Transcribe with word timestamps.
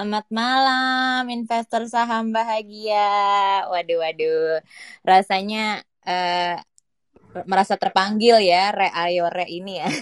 Selamat 0.00 0.32
malam, 0.32 1.28
investor 1.28 1.84
saham 1.84 2.32
bahagia. 2.32 3.04
Waduh, 3.68 4.00
waduh, 4.00 4.64
rasanya 5.04 5.84
uh, 6.08 6.56
merasa 7.44 7.76
terpanggil 7.76 8.40
ya, 8.40 8.72
Re 8.72 8.88
Ayo 8.96 9.28
Re 9.28 9.44
ini 9.44 9.76
ya. 9.76 9.92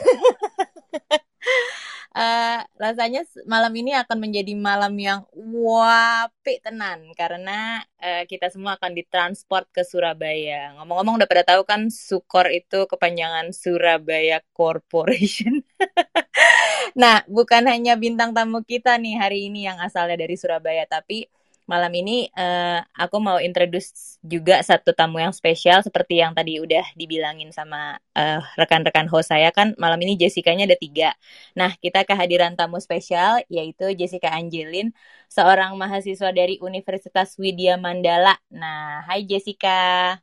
uh, 2.14 2.62
rasanya 2.86 3.26
malam 3.50 3.74
ini 3.74 3.90
akan 3.98 4.22
menjadi 4.22 4.54
malam 4.54 4.94
yang 5.02 5.26
wapi 5.34 6.62
tenan 6.62 7.02
karena 7.18 7.82
uh, 7.98 8.22
kita 8.30 8.54
semua 8.54 8.78
akan 8.78 8.94
ditransport 8.94 9.66
ke 9.74 9.82
Surabaya. 9.82 10.78
Ngomong-ngomong 10.78 11.18
udah 11.18 11.26
pada 11.26 11.42
tahu 11.42 11.66
kan 11.66 11.90
Sukor 11.90 12.46
itu 12.54 12.86
kepanjangan 12.86 13.50
Surabaya 13.50 14.46
Corporation. 14.54 15.58
nah, 17.02 17.22
bukan 17.26 17.64
hanya 17.70 17.94
bintang 17.94 18.34
tamu 18.34 18.60
kita 18.62 18.96
nih 18.98 19.16
hari 19.18 19.38
ini 19.50 19.66
yang 19.68 19.78
asalnya 19.78 20.20
dari 20.20 20.34
Surabaya, 20.34 20.84
tapi 20.88 21.30
malam 21.68 21.92
ini 21.92 22.32
uh, 22.32 22.80
aku 22.96 23.20
mau 23.20 23.36
introduce 23.36 24.16
juga 24.24 24.64
satu 24.64 24.96
tamu 24.96 25.20
yang 25.20 25.36
spesial 25.36 25.84
seperti 25.84 26.16
yang 26.24 26.32
tadi 26.32 26.56
udah 26.64 26.96
dibilangin 26.96 27.52
sama 27.52 28.00
uh, 28.16 28.40
rekan-rekan 28.56 29.04
host 29.04 29.28
saya 29.28 29.52
kan 29.52 29.76
malam 29.76 30.00
ini 30.00 30.16
Jessica-nya 30.16 30.64
ada 30.64 30.80
tiga. 30.80 31.12
Nah 31.52 31.76
kita 31.76 32.08
kehadiran 32.08 32.56
tamu 32.56 32.80
spesial 32.80 33.44
yaitu 33.52 33.92
Jessica 33.92 34.32
Angelin, 34.32 34.96
seorang 35.28 35.76
mahasiswa 35.76 36.32
dari 36.32 36.56
Universitas 36.64 37.36
Widya 37.36 37.76
Mandala. 37.76 38.40
Nah, 38.48 39.04
Hai 39.04 39.28
Jessica. 39.28 40.16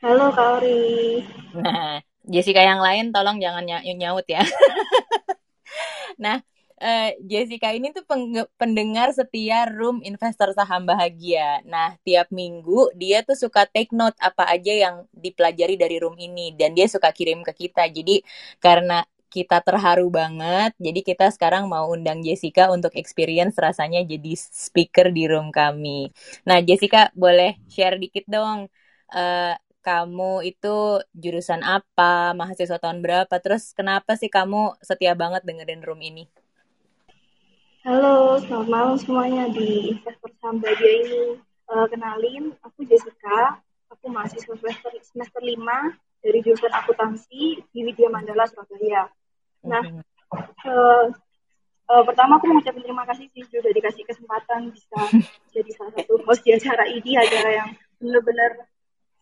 Halo 0.00 0.32
Kauri. 0.32 1.26
Nah, 1.58 2.00
Jessica 2.30 2.62
yang 2.62 2.78
lain 2.78 3.10
tolong 3.10 3.42
jangan 3.42 3.66
nyaut 3.66 4.26
ya. 4.30 4.46
nah, 6.24 6.38
uh, 6.80 7.10
Jessica 7.26 7.70
ini 7.74 7.92
tuh 7.92 8.04
pendengar 8.56 9.12
setia 9.14 9.68
Room 9.68 10.00
Investor 10.02 10.54
Saham 10.56 10.86
Bahagia. 10.88 11.62
Nah, 11.66 11.94
tiap 12.06 12.32
minggu 12.32 12.90
dia 12.96 13.22
tuh 13.26 13.36
suka 13.36 13.66
take 13.68 13.92
note 13.94 14.16
apa 14.22 14.48
aja 14.50 14.72
yang 14.72 14.96
dipelajari 15.14 15.74
dari 15.76 15.96
room 16.00 16.16
ini 16.18 16.54
dan 16.56 16.72
dia 16.74 16.86
suka 16.86 17.12
kirim 17.12 17.44
ke 17.46 17.52
kita. 17.66 17.86
Jadi 17.90 18.22
karena 18.62 19.04
kita 19.30 19.62
terharu 19.62 20.10
banget, 20.10 20.74
jadi 20.82 21.00
kita 21.06 21.30
sekarang 21.30 21.70
mau 21.70 21.86
undang 21.94 22.18
Jessica 22.18 22.66
untuk 22.74 22.90
experience 22.98 23.54
rasanya 23.62 24.02
jadi 24.02 24.34
speaker 24.34 25.14
di 25.14 25.30
room 25.30 25.54
kami. 25.54 26.10
Nah, 26.42 26.58
Jessica 26.66 27.14
boleh 27.14 27.54
share 27.70 27.94
dikit 28.02 28.26
dong. 28.26 28.66
Uh, 29.10 29.54
kamu 29.90 30.46
itu 30.46 31.02
jurusan 31.18 31.66
apa, 31.66 32.30
mahasiswa 32.38 32.78
tahun 32.78 33.02
berapa, 33.02 33.34
terus 33.42 33.74
kenapa 33.74 34.14
sih 34.14 34.30
kamu 34.30 34.78
setia 34.78 35.18
banget 35.18 35.42
dengerin 35.42 35.82
room 35.82 35.98
ini? 35.98 36.30
Halo, 37.82 38.38
selamat 38.38 38.68
malam 38.70 38.94
semuanya 39.02 39.50
di 39.50 39.98
Investor 39.98 40.30
Saham 40.38 40.62
Bahagia 40.62 40.92
ini. 41.02 41.22
Uh, 41.66 41.86
kenalin, 41.90 42.54
aku 42.62 42.86
Jessica, 42.86 43.58
aku 43.90 44.06
mahasiswa 44.06 44.54
semester, 44.54 44.94
semester 45.02 45.42
5 45.42 45.58
dari 46.22 46.38
jurusan 46.46 46.70
akuntansi 46.70 47.58
di 47.74 47.80
Widya 47.82 48.14
Mandala, 48.14 48.46
Surabaya. 48.46 49.10
Nah, 49.66 49.82
uh, 50.70 51.10
uh, 51.90 52.02
pertama 52.06 52.38
aku 52.38 52.46
mau 52.46 52.62
ucapin 52.62 52.86
terima 52.86 53.02
kasih 53.10 53.26
sih 53.34 53.42
sudah 53.42 53.74
dikasih 53.74 54.06
kesempatan 54.06 54.70
bisa 54.70 55.00
jadi 55.56 55.70
salah 55.74 55.92
satu 55.98 56.14
host 56.22 56.46
di 56.46 56.54
acara 56.54 56.86
ini, 56.86 57.18
acara 57.18 57.50
yang 57.64 57.70
benar-benar 57.98 58.69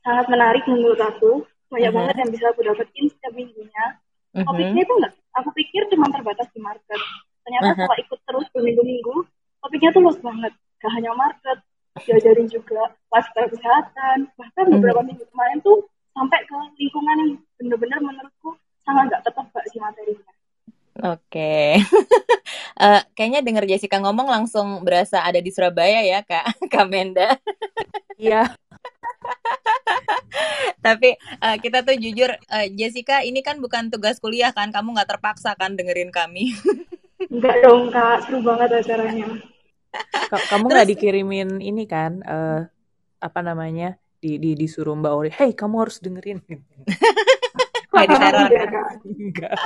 sangat 0.09 0.27
menarik 0.33 0.65
menurut 0.65 1.01
aku. 1.05 1.45
Banyak 1.69 1.93
uh 1.93 1.93
-huh. 1.93 1.97
banget 2.01 2.17
yang 2.25 2.31
bisa 2.33 2.45
aku 2.49 2.65
dapetin 2.65 3.13
setiap 3.13 3.33
minggunya. 3.37 3.85
Uh 4.33 4.41
-huh. 4.41 4.45
Topiknya 4.49 4.83
itu 4.89 4.95
enggak, 4.97 5.13
aku 5.37 5.49
pikir 5.53 5.85
cuma 5.93 6.09
terbatas 6.09 6.49
di 6.57 6.61
market 6.65 7.01
ternyata 7.49 7.65
uh 7.65 7.73
-huh. 7.73 7.81
setelah 7.81 7.99
ikut 8.05 8.21
terus 8.29 8.47
berminggu-minggu 8.53 9.17
topiknya 9.65 9.91
tuh 9.97 10.03
luas 10.05 10.19
banget 10.21 10.53
gak 10.85 10.93
hanya 10.93 11.11
market 11.17 11.59
diajarin 12.05 12.47
juga 12.47 12.93
lifestyle 13.09 13.51
kesehatan 13.51 14.19
bahkan 14.37 14.65
beberapa 14.69 15.01
minggu 15.01 15.25
kemarin 15.33 15.59
tuh 15.65 15.89
sampai 16.13 16.45
ke 16.45 16.55
lingkungan 16.77 17.17
yang 17.17 17.31
bener-bener 17.57 17.99
menurutku 18.05 18.53
sangat 18.85 19.17
gak 19.17 19.23
ketebak 19.25 19.65
sih 19.73 19.81
materinya 19.81 20.33
Oke, 20.99 21.31
okay. 21.31 21.71
uh, 22.83 22.99
kayaknya 23.15 23.39
dengar 23.47 23.63
Jessica 23.71 24.03
ngomong 24.03 24.27
langsung 24.27 24.83
berasa 24.83 25.23
ada 25.23 25.39
di 25.39 25.47
Surabaya 25.55 26.03
ya, 26.03 26.27
Kak, 26.27 26.59
Kak 26.75 26.91
Menda. 26.91 27.39
Iya. 28.19 28.51
Tapi 30.79 31.19
uh, 31.43 31.57
kita 31.59 31.83
tuh 31.83 31.99
jujur, 31.99 32.31
uh, 32.31 32.67
Jessica 32.71 33.27
ini 33.27 33.43
kan 33.43 33.59
bukan 33.59 33.91
tugas 33.91 34.23
kuliah 34.23 34.55
kan, 34.55 34.71
kamu 34.71 34.95
nggak 34.95 35.11
terpaksa 35.19 35.59
kan 35.59 35.75
dengerin 35.75 36.15
kami. 36.15 36.55
Enggak 37.35 37.57
dong 37.67 37.91
kak, 37.91 38.25
seru 38.25 38.39
banget 38.47 38.79
acaranya. 38.79 39.27
Kamu 40.31 40.71
nggak 40.71 40.89
dikirimin 40.95 41.59
ini 41.59 41.85
kan, 41.91 42.23
uh, 42.23 42.63
apa 43.19 43.41
namanya, 43.43 43.99
di, 44.23 44.39
di 44.39 44.55
disuruh 44.55 44.95
Mbak 44.95 45.13
Ori, 45.15 45.31
hey 45.35 45.51
kamu 45.55 45.75
harus 45.83 45.99
dengerin. 45.99 46.39
Kayak 47.89 48.09
diteror. 48.13 48.51
Enggak. 49.09 49.59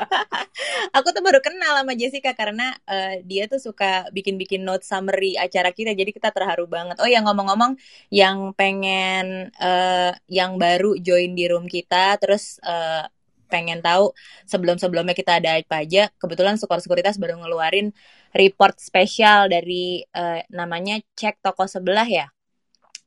Aku 0.95 1.09
tuh 1.11 1.23
baru 1.27 1.43
kenal 1.43 1.83
sama 1.83 1.93
Jessica 1.99 2.31
karena 2.39 2.71
uh, 2.87 3.19
dia 3.27 3.51
tuh 3.51 3.59
suka 3.59 4.07
bikin-bikin 4.15 4.63
note 4.63 4.87
summary 4.87 5.35
acara 5.35 5.75
kita, 5.75 5.91
jadi 5.91 6.11
kita 6.15 6.31
terharu 6.31 6.71
banget. 6.71 7.03
Oh 7.03 7.09
ya 7.11 7.19
ngomong-ngomong, 7.27 7.75
yang 8.15 8.55
pengen 8.55 9.51
uh, 9.59 10.15
yang 10.31 10.55
baru 10.55 10.95
join 11.03 11.35
di 11.35 11.51
room 11.51 11.67
kita, 11.67 12.15
terus 12.23 12.63
uh, 12.63 13.05
pengen 13.51 13.85
tahu 13.85 14.17
sebelum-sebelumnya 14.49 15.13
kita 15.13 15.37
ada 15.37 15.61
apa 15.61 15.85
aja, 15.85 16.09
kebetulan 16.17 16.57
Sukor 16.57 16.81
Sekuritas 16.81 17.21
baru 17.21 17.37
ngeluarin 17.37 17.93
report 18.33 18.81
spesial 18.81 19.53
dari 19.53 20.01
uh, 20.17 20.41
namanya 20.49 20.97
cek 21.19 21.45
toko 21.45 21.69
sebelah 21.69 22.09
ya. 22.09 22.33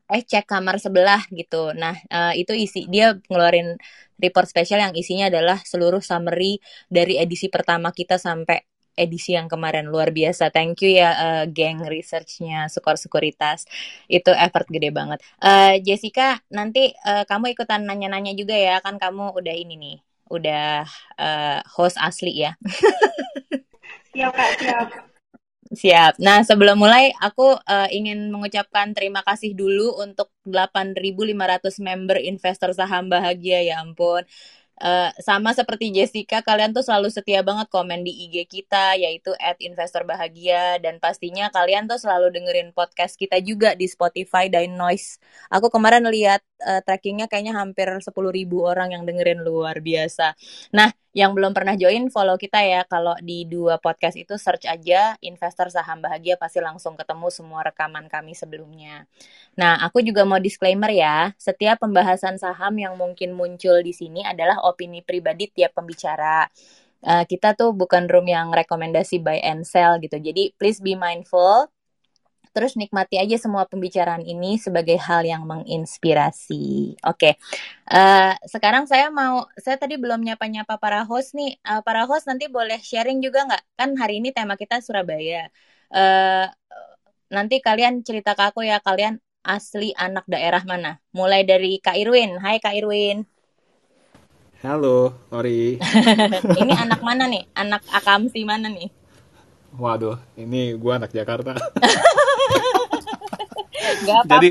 Eh 0.06 0.22
cek 0.22 0.46
kamar 0.46 0.78
sebelah 0.78 1.26
gitu. 1.34 1.74
Nah, 1.74 1.98
uh, 2.14 2.34
itu 2.38 2.54
isi 2.54 2.86
dia 2.86 3.18
ngeluarin 3.30 3.78
report 4.22 4.48
spesial 4.48 4.80
yang 4.80 4.94
isinya 4.96 5.28
adalah 5.28 5.60
seluruh 5.66 6.00
summary 6.00 6.62
dari 6.88 7.18
edisi 7.18 7.50
pertama 7.50 7.92
kita 7.92 8.16
sampai 8.22 8.64
edisi 8.96 9.36
yang 9.36 9.52
kemarin 9.52 9.92
luar 9.92 10.10
biasa. 10.16 10.50
Thank 10.50 10.88
you 10.88 10.96
ya 10.96 11.12
uh, 11.12 11.44
geng 11.52 11.84
researchnya 11.84 12.72
Sukor 12.72 12.96
Sekuritas. 12.96 13.68
Itu 14.08 14.32
effort 14.32 14.66
gede 14.72 14.90
banget. 14.96 15.20
Uh, 15.44 15.78
Jessica, 15.84 16.40
nanti 16.50 16.96
uh, 17.04 17.28
kamu 17.28 17.54
ikutan 17.54 17.84
nanya-nanya 17.84 18.34
juga 18.34 18.56
ya 18.56 18.80
kan 18.80 18.96
kamu 18.96 19.36
udah 19.36 19.56
ini 19.56 19.76
nih 19.76 19.98
udah 20.32 20.90
uh, 21.22 21.60
host 21.78 22.02
asli 22.02 22.48
ya. 22.48 22.58
siap 24.10 24.34
kak, 24.38 24.52
siap. 24.58 25.15
Siap. 25.76 26.24
Nah, 26.24 26.40
sebelum 26.48 26.80
mulai 26.80 27.12
aku 27.20 27.52
uh, 27.52 27.90
ingin 27.92 28.32
mengucapkan 28.32 28.96
terima 28.96 29.20
kasih 29.28 29.52
dulu 29.52 30.00
untuk 30.00 30.32
8.500 30.48 31.84
member 31.84 32.18
investor 32.24 32.72
saham 32.72 33.12
bahagia 33.12 33.60
ya 33.60 33.84
ampun. 33.84 34.24
Uh, 34.76 35.08
sama 35.24 35.56
seperti 35.56 35.88
Jessica, 35.92 36.44
kalian 36.44 36.76
tuh 36.76 36.84
selalu 36.84 37.08
setia 37.08 37.40
banget 37.48 37.72
komen 37.72 38.04
di 38.04 38.12
IG 38.28 38.44
kita, 38.48 39.00
yaitu 39.00 39.32
at 39.40 39.56
investor 39.64 40.04
bahagia. 40.08 40.80
Dan 40.80 41.00
pastinya 41.04 41.48
kalian 41.52 41.88
tuh 41.92 42.00
selalu 42.00 42.32
dengerin 42.32 42.72
podcast 42.76 43.16
kita 43.20 43.40
juga 43.44 43.76
di 43.76 43.88
Spotify 43.88 44.48
dan 44.52 44.76
Noise. 44.80 45.20
Aku 45.52 45.68
kemarin 45.72 46.08
lihat 46.08 46.44
uh, 46.66 46.82
trackingnya 46.82 47.30
kayaknya 47.30 47.54
hampir 47.54 47.86
10 47.86 48.10
ribu 48.34 48.66
orang 48.66 48.98
yang 48.98 49.06
dengerin 49.06 49.46
luar 49.46 49.80
biasa. 49.80 50.34
Nah, 50.74 50.90
yang 51.16 51.32
belum 51.32 51.56
pernah 51.56 51.80
join 51.80 52.12
follow 52.12 52.36
kita 52.36 52.60
ya 52.60 52.84
kalau 52.84 53.16
di 53.24 53.48
dua 53.48 53.80
podcast 53.80 54.20
itu 54.20 54.36
search 54.36 54.68
aja 54.68 55.16
investor 55.24 55.72
saham 55.72 56.04
bahagia 56.04 56.36
pasti 56.36 56.60
langsung 56.60 57.00
ketemu 57.00 57.32
semua 57.32 57.64
rekaman 57.64 58.12
kami 58.12 58.36
sebelumnya. 58.36 59.08
Nah, 59.56 59.80
aku 59.86 60.04
juga 60.04 60.28
mau 60.28 60.42
disclaimer 60.44 60.92
ya, 60.92 61.32
setiap 61.40 61.80
pembahasan 61.80 62.36
saham 62.36 62.76
yang 62.76 63.00
mungkin 63.00 63.32
muncul 63.32 63.80
di 63.80 63.96
sini 63.96 64.28
adalah 64.28 64.60
opini 64.68 65.00
pribadi 65.00 65.48
tiap 65.48 65.78
pembicara. 65.78 66.52
Uh, 67.06 67.22
kita 67.24 67.54
tuh 67.54 67.72
bukan 67.72 68.10
room 68.10 68.26
yang 68.26 68.50
rekomendasi 68.50 69.22
buy 69.22 69.40
and 69.40 69.64
sell 69.64 69.96
gitu. 70.02 70.18
Jadi 70.20 70.52
please 70.58 70.82
be 70.82 70.98
mindful 70.98 71.70
Terus 72.56 72.80
nikmati 72.80 73.20
aja 73.20 73.36
semua 73.36 73.68
pembicaraan 73.68 74.24
ini 74.24 74.56
sebagai 74.56 74.96
hal 74.96 75.28
yang 75.28 75.44
menginspirasi. 75.44 76.96
Oke, 77.04 77.04
okay. 77.04 77.34
uh, 77.92 78.32
eh, 78.32 78.34
sekarang 78.48 78.88
saya 78.88 79.12
mau, 79.12 79.44
saya 79.60 79.76
tadi 79.76 80.00
belum 80.00 80.24
nyapa-nyapa 80.24 80.80
para 80.80 81.04
host 81.04 81.36
nih. 81.36 81.60
Uh, 81.68 81.84
para 81.84 82.08
host 82.08 82.32
nanti 82.32 82.48
boleh 82.48 82.80
sharing 82.80 83.20
juga 83.20 83.44
nggak? 83.44 83.64
Kan 83.76 84.00
hari 84.00 84.24
ini 84.24 84.32
tema 84.32 84.56
kita 84.56 84.80
Surabaya. 84.80 85.52
Uh, 85.92 86.48
nanti 87.28 87.60
kalian 87.60 88.08
cerita 88.08 88.40
ke 88.40 88.44
aku 88.48 88.64
ya, 88.64 88.80
kalian 88.80 89.20
asli 89.44 89.92
anak 89.92 90.24
daerah 90.32 90.64
mana? 90.64 91.04
Mulai 91.12 91.44
dari 91.44 91.84
Kak 91.84 92.00
Irwin. 92.00 92.40
Hai 92.40 92.64
Kak 92.64 92.72
Irwin. 92.72 93.28
Halo, 94.64 95.12
Ori. 95.30 95.76
ini 96.64 96.74
anak 96.74 97.04
mana 97.04 97.28
nih? 97.28 97.44
Anak 97.52 97.84
Akamsi 97.92 98.48
mana 98.48 98.72
nih? 98.72 98.88
Waduh, 99.76 100.18
ini 100.40 100.74
gue 100.76 100.92
anak 100.94 101.12
Jakarta. 101.12 101.56
Gak 104.06 104.28
apa-apa. 104.28 104.38
Jadi 104.38 104.50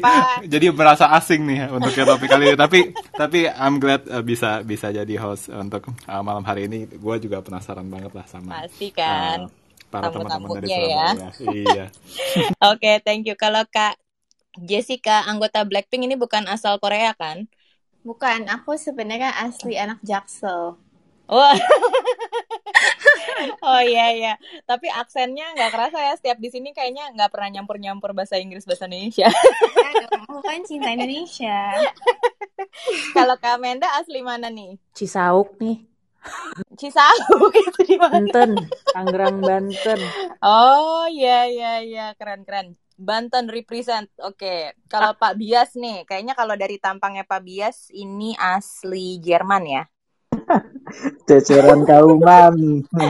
jadi 0.50 0.66
berasa 0.74 1.10
asing 1.14 1.44
nih 1.46 1.68
untuk 1.70 1.92
ya 1.94 2.04
topik 2.06 2.28
kali 2.30 2.54
ini. 2.54 2.56
Tapi 2.58 2.78
tapi 3.14 3.38
I'm 3.50 3.76
glad 3.78 4.06
uh, 4.08 4.24
bisa 4.24 4.64
bisa 4.64 4.90
jadi 4.90 5.14
host 5.20 5.50
untuk 5.52 5.90
uh, 6.08 6.22
malam 6.24 6.42
hari 6.42 6.66
ini. 6.66 6.86
Gue 6.88 7.20
juga 7.20 7.44
penasaran 7.44 7.86
banget 7.86 8.12
lah 8.14 8.26
sama. 8.26 8.64
Pasti 8.64 8.90
kan. 8.94 9.46
Uh, 9.46 9.64
para 9.94 10.10
teman-teman 10.10 10.58
dari 10.58 10.68
ya. 10.74 10.74
Surabaya. 10.74 11.28
Iya. 11.54 11.84
Oke, 12.74 12.92
thank 13.06 13.30
you. 13.30 13.38
Kalau 13.38 13.62
Kak 13.70 13.94
Jessica, 14.58 15.22
anggota 15.26 15.62
Blackpink 15.62 16.06
ini 16.06 16.18
bukan 16.18 16.46
asal 16.50 16.82
Korea 16.82 17.14
kan? 17.14 17.46
Bukan, 18.04 18.50
aku 18.52 18.76
sebenarnya 18.76 19.32
asli 19.40 19.78
anak 19.78 20.02
Jaksel. 20.04 20.76
Oh, 21.24 21.40
oh 23.64 23.80
iya 23.80 24.12
iya. 24.12 24.32
Tapi 24.68 24.92
aksennya 24.92 25.56
nggak 25.56 25.72
kerasa 25.72 25.98
ya. 26.00 26.12
Setiap 26.20 26.36
di 26.36 26.52
sini 26.52 26.76
kayaknya 26.76 27.16
nggak 27.16 27.32
pernah 27.32 27.60
nyampur-nyampur 27.60 28.12
bahasa 28.12 28.36
Inggris 28.36 28.68
bahasa 28.68 28.84
Indonesia. 28.84 29.32
Aku 30.28 30.44
kan 30.44 30.60
cinta 30.68 30.92
Indonesia. 30.92 31.80
Kalau 33.16 33.40
Kak 33.40 33.56
Menda 33.62 33.88
asli 33.96 34.20
mana 34.20 34.52
nih? 34.52 34.76
Cisauk 34.92 35.56
nih, 35.62 35.80
Cisauk 36.74 37.52
itu 37.64 37.80
di 37.84 37.96
mana? 37.96 38.18
Banten, 38.18 38.50
Tangerang 38.92 39.38
Banten. 39.40 40.00
Oh 40.40 41.06
iya 41.08 41.48
iya 41.48 41.72
iya 41.84 42.06
keren 42.18 42.44
keren. 42.44 42.76
Banten 42.94 43.50
represent. 43.50 44.06
Oke. 44.22 44.74
Kalau 44.86 45.18
Pak 45.18 45.34
Bias 45.34 45.74
nih, 45.74 46.06
kayaknya 46.06 46.38
kalau 46.38 46.54
dari 46.54 46.78
tampangnya 46.78 47.26
Pak 47.26 47.42
Bias 47.42 47.90
ini 47.90 48.38
asli 48.38 49.18
Jerman 49.18 49.64
ya. 49.66 49.82
Ceceran 51.28 51.80
kauman. 51.88 52.84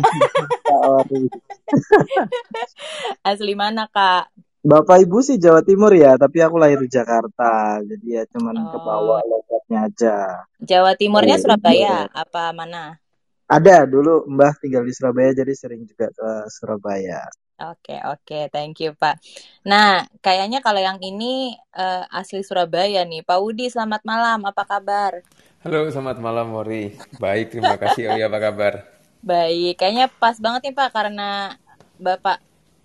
Asli 3.30 3.54
mana 3.54 3.86
Kak? 3.90 4.30
Bapak 4.64 5.04
Ibu 5.04 5.20
sih 5.20 5.36
Jawa 5.36 5.60
Timur 5.60 5.92
ya, 5.92 6.16
tapi 6.16 6.40
aku 6.40 6.56
lahir 6.56 6.80
di 6.80 6.88
Jakarta. 6.88 7.80
Jadi 7.84 8.16
ya 8.16 8.24
cuman 8.32 8.56
ke 8.72 8.76
Oh, 8.76 8.80
bawah 8.80 9.20
lokatnya 9.20 9.78
aja. 9.88 10.16
Jawa 10.60 10.96
Timurnya 10.96 11.36
Eh, 11.36 11.42
Surabaya 11.42 12.08
apa 12.12 12.52
mana? 12.56 12.96
Ada 13.44 13.84
dulu 13.84 14.24
Mbah 14.24 14.56
tinggal 14.60 14.88
di 14.88 14.92
Surabaya 14.96 15.36
jadi 15.36 15.52
sering 15.52 15.84
juga 15.84 16.08
ke 16.08 16.28
Surabaya. 16.48 17.20
Oke, 17.54 17.94
oke, 18.02 18.50
thank 18.50 18.82
you, 18.82 18.98
Pak. 18.98 19.14
Nah, 19.62 20.02
kayaknya 20.18 20.58
kalau 20.58 20.82
yang 20.82 20.98
ini 20.98 21.54
eh, 21.76 22.04
asli 22.10 22.42
Surabaya 22.42 23.06
nih. 23.06 23.22
Pak 23.22 23.38
Wudi, 23.38 23.70
selamat 23.70 24.02
malam. 24.02 24.42
Apa 24.48 24.66
kabar? 24.66 25.22
Halo, 25.64 25.88
selamat 25.88 26.20
malam 26.20 26.52
Mori. 26.52 26.92
Baik, 27.16 27.56
terima 27.56 27.80
kasih. 27.80 28.12
Oh 28.12 28.16
iya, 28.20 28.28
apa 28.28 28.36
kabar? 28.36 28.84
Baik, 29.24 29.80
kayaknya 29.80 30.12
pas 30.12 30.36
banget 30.36 30.68
nih, 30.68 30.74
Pak, 30.76 30.92
karena 30.92 31.56
Bapak 31.96 32.36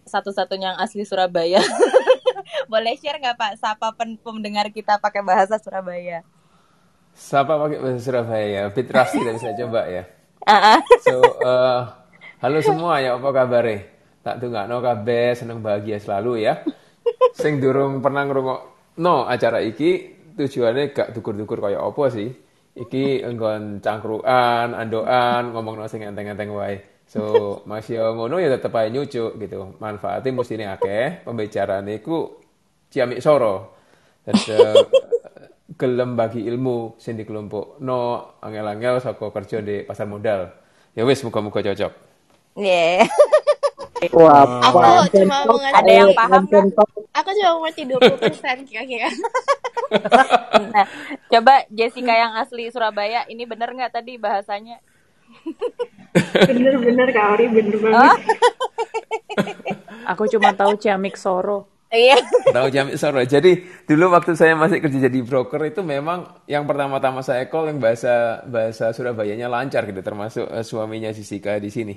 satu-satunya 0.07 0.71
yang 0.71 0.79
asli 0.79 1.03
Surabaya. 1.03 1.59
Boleh 2.71 2.95
share 2.95 3.19
nggak, 3.19 3.35
Pak? 3.35 3.51
Sapa 3.59 3.91
pen- 3.99 4.15
pendengar 4.23 4.71
kita 4.71 4.95
pakai 4.95 5.19
bahasa 5.19 5.59
Surabaya. 5.59 6.23
Sapa 7.19 7.59
pakai 7.59 7.83
bahasa 7.83 7.99
Surabaya 7.99 8.47
ya. 8.47 8.61
Rusty 8.71 9.19
tapi 9.27 9.39
saya 9.43 9.59
coba 9.59 9.81
ya. 9.91 10.03
Ah, 10.47 10.79
ah. 10.79 10.81
So, 11.03 11.19
eh, 11.19 11.81
halo 12.39 12.63
semua 12.63 13.03
ya, 13.03 13.19
apa 13.19 13.29
kabar 13.35 13.67
Tak 14.23 14.39
no 14.71 14.79
kabeh, 14.79 15.35
seneng 15.35 15.59
bahagia 15.59 15.99
selalu 15.99 16.47
ya. 16.47 16.63
Sing 17.35 17.59
durung 17.59 17.99
pernah 17.99 18.23
ngrungok 18.23 18.59
no 19.03 19.27
acara 19.27 19.59
iki 19.59 20.15
tujuannya 20.39 20.95
gak 20.95 21.11
dukur-dukur 21.11 21.59
kayak 21.59 21.83
apa 21.83 22.07
sih. 22.07 22.48
Iki 22.77 23.25
enggon 23.25 23.81
cangkruan, 23.81 24.77
andoan, 24.77 25.53
ngomong 25.53 25.81
sing 25.89 26.05
enteng-enteng 26.05 26.53
wae. 26.53 26.81
So, 27.09 27.21
masih 27.69 28.01
ngono 28.13 28.37
ya 28.37 28.53
tetep 28.53 28.73
aja 28.75 28.89
nyucuk 28.93 29.41
gitu. 29.41 29.73
Manfaatnya 29.81 30.29
mesti 30.29 30.53
ini 30.55 30.65
akeh, 30.69 31.25
pembicaraan 31.25 31.89
iku 31.89 32.37
ciamik 32.93 33.23
soro. 33.23 33.79
Eh, 34.29 34.33
gelem 35.79 36.19
bagi 36.19 36.43
ilmu 36.43 36.99
sing 36.99 37.15
dikelompok 37.15 37.79
no 37.79 38.35
angel-angel 38.43 38.99
saka 38.99 39.31
kerja 39.31 39.63
di 39.63 39.87
pasar 39.87 40.05
modal. 40.11 40.51
Ya 40.93 41.07
wis 41.07 41.23
muga-muga 41.23 41.63
cocok. 41.63 41.93
Yeah. 42.59 43.07
Wah, 44.15 44.63
Aku 44.63 44.79
cuma 45.11 45.37
mengerti, 45.43 45.75
Ada 45.75 45.91
yang 45.91 46.09
paham 46.15 46.43
top. 46.47 46.87
aku 47.11 47.29
cuma 47.35 47.51
mengerti 47.59 47.81
20% 47.83 48.67
kira-kira. 48.67 49.09
Nah, 50.69 50.85
coba 51.27 51.65
Jessica 51.73 52.13
yang 52.13 52.37
asli 52.37 52.69
Surabaya, 52.69 53.25
ini 53.25 53.41
bener 53.43 53.73
nggak 53.73 53.97
tadi 53.97 54.21
bahasanya? 54.21 54.77
Bener-bener 56.45 57.09
Kak 57.09 57.27
Ori, 57.33 57.45
bener 57.49 57.73
Oh, 57.73 57.81
banget. 57.81 58.19
Aku 60.05 60.29
cuma 60.29 60.53
tahu 60.53 60.77
Ciamik 60.77 61.17
Soro. 61.17 61.65
iya. 61.89 62.21
Tahu 62.45 62.69
Jamik 62.69 63.01
Soro. 63.01 63.17
Jadi 63.25 63.65
dulu 63.85 64.13
waktu 64.13 64.37
saya 64.37 64.53
masih 64.53 64.77
kerja 64.77 65.09
jadi 65.09 65.19
broker 65.21 65.65
itu 65.65 65.81
memang 65.81 66.45
yang 66.45 66.69
pertama-tama 66.69 67.25
saya 67.25 67.49
call 67.49 67.69
yang 67.69 67.81
bahasa 67.81 68.45
bahasa 68.45 68.93
Surabayanya 68.93 69.49
lancar 69.49 69.89
gitu 69.89 70.01
termasuk 70.01 70.45
eh, 70.45 70.61
suaminya 70.61 71.09
Sisika 71.09 71.57
di 71.57 71.73
sini. 71.73 71.95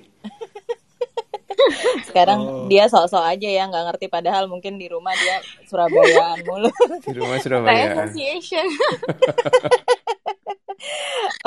Sekarang 2.08 2.66
dia 2.66 2.88
sok-sok 2.88 3.24
aja 3.24 3.48
ya, 3.48 3.64
nggak 3.68 3.84
ngerti 3.92 4.06
padahal 4.08 4.50
mungkin 4.50 4.78
di 4.78 4.90
rumah 4.90 5.14
dia 5.14 5.40
Surabayaan 5.66 6.44
mulu. 6.46 6.70
Di 7.02 7.14
rumah 7.16 7.38
Surabaya. 7.40 8.06
Association. 8.06 8.62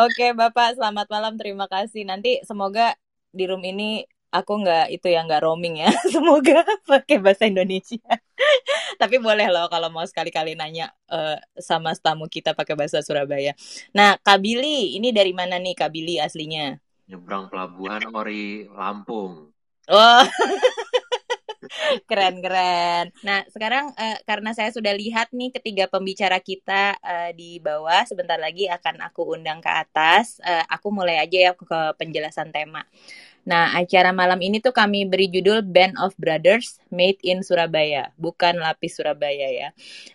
Oke, 0.06 0.32
Bapak, 0.32 0.80
selamat 0.80 1.08
malam. 1.12 1.34
Terima 1.36 1.68
kasih. 1.68 2.08
Nanti 2.08 2.40
semoga 2.48 2.96
di 3.36 3.44
room 3.48 3.64
ini 3.68 4.08
aku 4.32 4.64
nggak 4.64 4.92
itu 4.92 5.08
ya 5.12 5.24
nggak 5.24 5.44
roaming 5.44 5.84
ya. 5.84 5.92
Semoga 6.14 6.64
pakai 6.88 7.20
bahasa 7.20 7.48
Indonesia. 7.48 8.02
Tapi 9.02 9.20
boleh 9.20 9.48
loh 9.52 9.68
kalau 9.68 9.92
mau 9.92 10.04
sekali-kali 10.04 10.56
nanya 10.56 10.92
eh, 11.12 11.40
sama 11.60 11.96
tamu 11.96 12.28
kita 12.32 12.56
pakai 12.56 12.76
bahasa 12.76 13.04
Surabaya. 13.04 13.56
Nah, 13.96 14.20
Kak 14.20 14.40
Billy, 14.40 15.00
ini 15.00 15.12
dari 15.12 15.32
mana 15.32 15.60
nih 15.60 15.76
Kak 15.76 15.92
Billy 15.92 16.20
aslinya? 16.20 16.80
nyebrang 17.06 17.54
pelabuhan 17.54 18.02
Ori 18.14 18.66
Lampung. 18.66 19.55
Oh, 19.90 20.26
keren 22.10 22.42
keren. 22.42 23.12
Nah, 23.26 23.46
sekarang 23.52 23.94
eh, 23.98 24.18
karena 24.26 24.52
saya 24.56 24.70
sudah 24.74 24.94
lihat 24.96 25.32
nih 25.36 25.54
ketiga 25.54 25.86
pembicara 25.92 26.40
kita 26.42 26.98
eh, 27.02 27.32
di 27.38 27.58
bawah, 27.62 28.04
sebentar 28.08 28.38
lagi 28.40 28.68
akan 28.70 29.06
aku 29.12 29.36
undang 29.38 29.60
ke 29.62 29.70
atas. 29.70 30.40
Eh, 30.42 30.64
aku 30.70 30.90
mulai 30.94 31.22
aja 31.22 31.38
ya 31.38 31.54
ke 31.54 31.80
penjelasan 32.00 32.50
tema. 32.54 32.84
Nah, 33.46 33.74
acara 33.78 34.12
malam 34.16 34.42
ini 34.42 34.58
tuh 34.64 34.74
kami 34.74 35.06
beri 35.06 35.30
judul 35.30 35.62
Band 35.66 35.98
of 36.02 36.18
Brothers 36.18 36.82
Made 36.90 37.22
in 37.26 37.46
Surabaya, 37.46 38.10
bukan 38.18 38.58
Lapis 38.62 38.98
Surabaya 38.98 39.50
ya. 39.52 39.70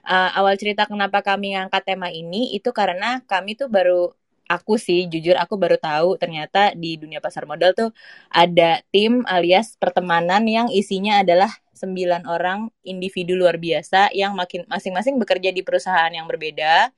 Eh, 0.07 0.31
awal 0.39 0.57
cerita 0.61 0.87
kenapa 0.89 1.23
kami 1.25 1.55
ngangkat 1.57 1.83
tema 1.87 2.09
ini 2.11 2.55
itu 2.57 2.71
karena 2.75 3.23
kami 3.27 3.55
tuh 3.59 3.69
baru 3.71 4.13
aku 4.51 4.75
sih 4.75 5.07
jujur 5.07 5.39
aku 5.39 5.55
baru 5.55 5.79
tahu 5.79 6.19
ternyata 6.19 6.75
di 6.75 6.99
dunia 6.99 7.23
pasar 7.23 7.47
modal 7.47 7.71
tuh 7.71 7.91
ada 8.35 8.83
tim 8.91 9.23
alias 9.31 9.79
pertemanan 9.79 10.43
yang 10.51 10.67
isinya 10.75 11.23
adalah 11.23 11.55
sembilan 11.81 12.29
orang 12.29 12.69
individu 12.85 13.33
luar 13.41 13.57
biasa 13.57 14.13
yang 14.13 14.37
makin 14.37 14.69
masing-masing 14.69 15.17
bekerja 15.17 15.49
di 15.49 15.65
perusahaan 15.65 16.13
yang 16.13 16.29
berbeda, 16.29 16.93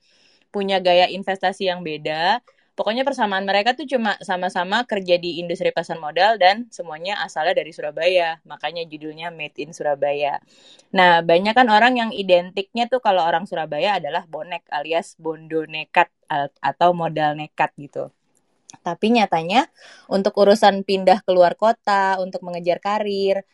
punya 0.51 0.83
gaya 0.83 1.07
investasi 1.07 1.71
yang 1.71 1.79
beda. 1.79 2.43
Pokoknya 2.73 3.05
persamaan 3.05 3.45
mereka 3.45 3.77
tuh 3.77 3.85
cuma 3.85 4.17
sama-sama 4.25 4.81
kerja 4.89 5.21
di 5.21 5.37
industri 5.37 5.69
pasar 5.69 6.01
modal 6.01 6.41
dan 6.41 6.65
semuanya 6.73 7.21
asalnya 7.21 7.61
dari 7.61 7.69
Surabaya. 7.69 8.41
Makanya 8.49 8.81
judulnya 8.89 9.29
Made 9.29 9.61
in 9.61 9.77
Surabaya. 9.77 10.41
Nah, 10.89 11.21
banyak 11.21 11.53
kan 11.53 11.69
orang 11.69 12.01
yang 12.01 12.09
identiknya 12.09 12.89
tuh 12.89 12.97
kalau 12.97 13.21
orang 13.21 13.45
Surabaya 13.45 14.01
adalah 14.01 14.25
bonek 14.25 14.65
alias 14.73 15.13
bondo 15.21 15.69
nekat 15.69 16.09
atau 16.59 16.89
modal 16.91 17.37
nekat 17.37 17.71
gitu. 17.77 18.09
Tapi 18.81 19.13
nyatanya 19.15 19.69
untuk 20.09 20.33
urusan 20.35 20.81
pindah 20.81 21.21
keluar 21.23 21.53
kota, 21.53 22.17
untuk 22.19 22.41
mengejar 22.41 22.81
karir, 22.81 23.45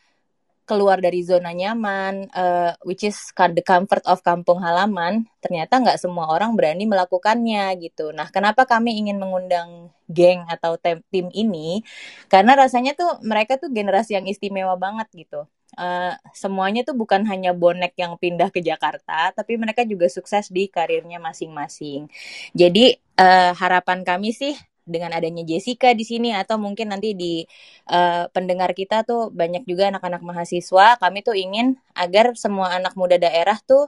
keluar 0.69 1.01
dari 1.01 1.25
zona 1.25 1.50
nyaman, 1.50 2.29
eh, 2.29 2.71
which 2.86 3.01
is 3.01 3.17
the 3.33 3.65
comfort 3.65 4.05
of 4.05 4.21
kampung 4.21 4.62
halaman, 4.62 5.25
ternyata 5.41 5.81
nggak 5.81 5.98
semua 5.98 6.29
orang 6.29 6.53
berani 6.53 6.86
melakukannya 6.86 7.74
gitu. 7.81 8.13
Nah, 8.13 8.29
kenapa 8.29 8.69
kami 8.69 9.01
ingin 9.01 9.17
mengundang 9.17 9.89
geng 10.05 10.45
atau 10.45 10.77
tem- 10.77 11.01
tim 11.09 11.33
ini? 11.33 11.81
Karena 12.29 12.53
rasanya 12.53 12.93
tuh 12.93 13.17
mereka 13.25 13.57
tuh 13.57 13.74
generasi 13.74 14.13
yang 14.13 14.29
istimewa 14.29 14.77
banget 14.77 15.09
gitu. 15.25 15.50
Eh, 15.79 16.13
semuanya 16.36 16.83
tuh 16.83 16.91
bukan 17.01 17.24
hanya 17.31 17.55
bonek 17.55 17.95
yang 17.95 18.19
pindah 18.19 18.51
ke 18.51 18.59
Jakarta, 18.59 19.31
tapi 19.31 19.55
mereka 19.55 19.88
juga 19.88 20.12
sukses 20.12 20.51
di 20.51 20.67
karirnya 20.67 21.24
masing-masing. 21.24 22.12
Jadi 22.51 23.00
eh, 23.00 23.51
harapan 23.55 24.03
kami 24.03 24.36
sih 24.36 24.53
dengan 24.83 25.15
adanya 25.15 25.45
Jessica 25.48 25.95
di 25.95 26.03
sini 26.03 26.36
atau 26.36 26.59
mungkin 26.59 26.91
nanti 26.91 27.15
di 27.15 27.48
eh, 27.88 28.24
pendengar 28.36 28.75
kita 28.75 29.07
tuh 29.07 29.31
banyak 29.31 29.63
juga 29.63 29.88
anak-anak 29.95 30.19
mahasiswa, 30.19 31.00
kami 31.00 31.24
tuh 31.24 31.36
ingin 31.39 31.79
agar 31.95 32.36
semua 32.36 32.75
anak 32.75 32.93
muda 33.00 33.15
daerah 33.15 33.55
tuh 33.63 33.88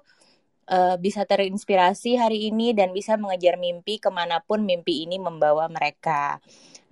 eh, 0.72 0.96
bisa 1.02 1.22
terinspirasi 1.28 2.18
hari 2.22 2.50
ini 2.50 2.72
dan 2.78 2.90
bisa 2.96 3.16
mengejar 3.20 3.56
mimpi 3.60 4.00
ke 4.04 4.10
mana 4.14 4.40
pun 4.48 4.64
mimpi 4.64 5.04
ini 5.06 5.18
membawa 5.20 5.68
mereka. 5.72 6.40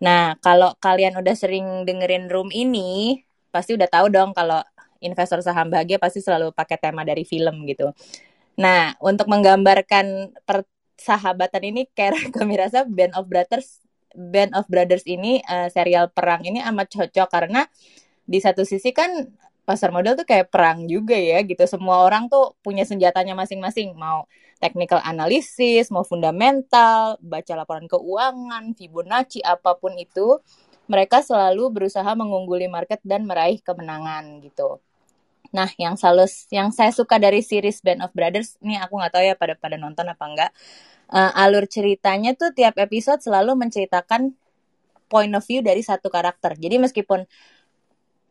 Nah, 0.03 0.35
kalau 0.43 0.75
kalian 0.79 1.15
udah 1.21 1.35
sering 1.37 1.87
dengerin 1.87 2.27
room 2.31 2.49
ini, 2.55 3.19
pasti 3.53 3.75
udah 3.77 3.89
tahu 3.91 4.07
dong 4.13 4.31
kalau 4.37 4.61
investor 5.03 5.39
saham 5.43 5.71
bahagia 5.71 5.97
pasti 5.97 6.19
selalu 6.23 6.51
pakai 6.55 6.77
tema 6.79 7.03
dari 7.07 7.23
film 7.23 7.63
gitu. 7.67 7.91
Nah, 8.59 8.95
untuk 8.99 9.31
menggambarkan 9.31 10.35
persahabatan 10.43 11.63
ini, 11.63 11.81
kayak 11.95 12.31
kami 12.35 12.59
rasa 12.59 12.83
Band 12.83 13.15
of 13.15 13.25
Brothers, 13.31 13.79
Band 14.11 14.51
of 14.57 14.67
Brothers 14.67 15.07
ini 15.07 15.39
eh, 15.45 15.71
serial 15.71 16.11
perang 16.11 16.43
ini 16.43 16.59
amat 16.59 16.91
cocok 16.91 17.27
karena 17.31 17.63
di 18.29 18.37
satu 18.43 18.61
sisi 18.67 18.91
kan 18.93 19.09
pasar 19.69 19.93
modal 19.93 20.17
tuh 20.17 20.25
kayak 20.25 20.49
perang 20.49 20.89
juga 20.89 21.13
ya 21.13 21.39
gitu. 21.45 21.61
Semua 21.69 22.01
orang 22.01 22.25
tuh 22.25 22.57
punya 22.65 22.83
senjatanya 22.89 23.37
masing-masing. 23.37 23.93
Mau 23.93 24.25
technical 24.57 24.99
analysis, 25.05 25.93
mau 25.93 26.01
fundamental, 26.01 27.21
baca 27.21 27.53
laporan 27.53 27.85
keuangan, 27.85 28.73
Fibonacci, 28.73 29.45
apa 29.45 29.77
pun 29.77 29.93
itu. 29.93 30.41
Mereka 30.89 31.21
selalu 31.21 31.69
berusaha 31.69 32.11
mengungguli 32.17 32.65
market 32.65 32.97
dan 33.05 33.29
meraih 33.29 33.61
kemenangan 33.61 34.41
gitu. 34.41 34.81
Nah, 35.49 35.69
yang 35.81 35.97
selalu 35.97 36.29
yang 36.53 36.69
saya 36.69 36.93
suka 36.93 37.17
dari 37.17 37.41
series 37.41 37.81
Band 37.81 38.05
of 38.05 38.13
Brothers, 38.13 38.57
ini 38.61 38.77
aku 38.77 39.01
nggak 39.01 39.13
tahu 39.13 39.23
ya 39.25 39.35
pada 39.37 39.53
pada 39.57 39.75
nonton 39.81 40.05
apa 40.05 40.23
enggak. 40.25 40.51
Uh, 41.09 41.33
alur 41.33 41.65
ceritanya 41.65 42.37
tuh 42.37 42.53
tiap 42.53 42.77
episode 42.77 43.17
selalu 43.17 43.57
menceritakan 43.57 44.37
point 45.09 45.33
of 45.33 45.41
view 45.41 45.65
dari 45.65 45.81
satu 45.81 46.13
karakter. 46.13 46.53
Jadi 46.53 46.77
meskipun 46.77 47.25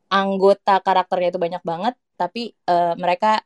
anggota 0.09 0.79
karakternya 0.79 1.35
itu 1.35 1.41
banyak 1.43 1.63
banget, 1.67 1.95
tapi 2.15 2.55
uh, 2.71 2.95
mereka 2.95 3.43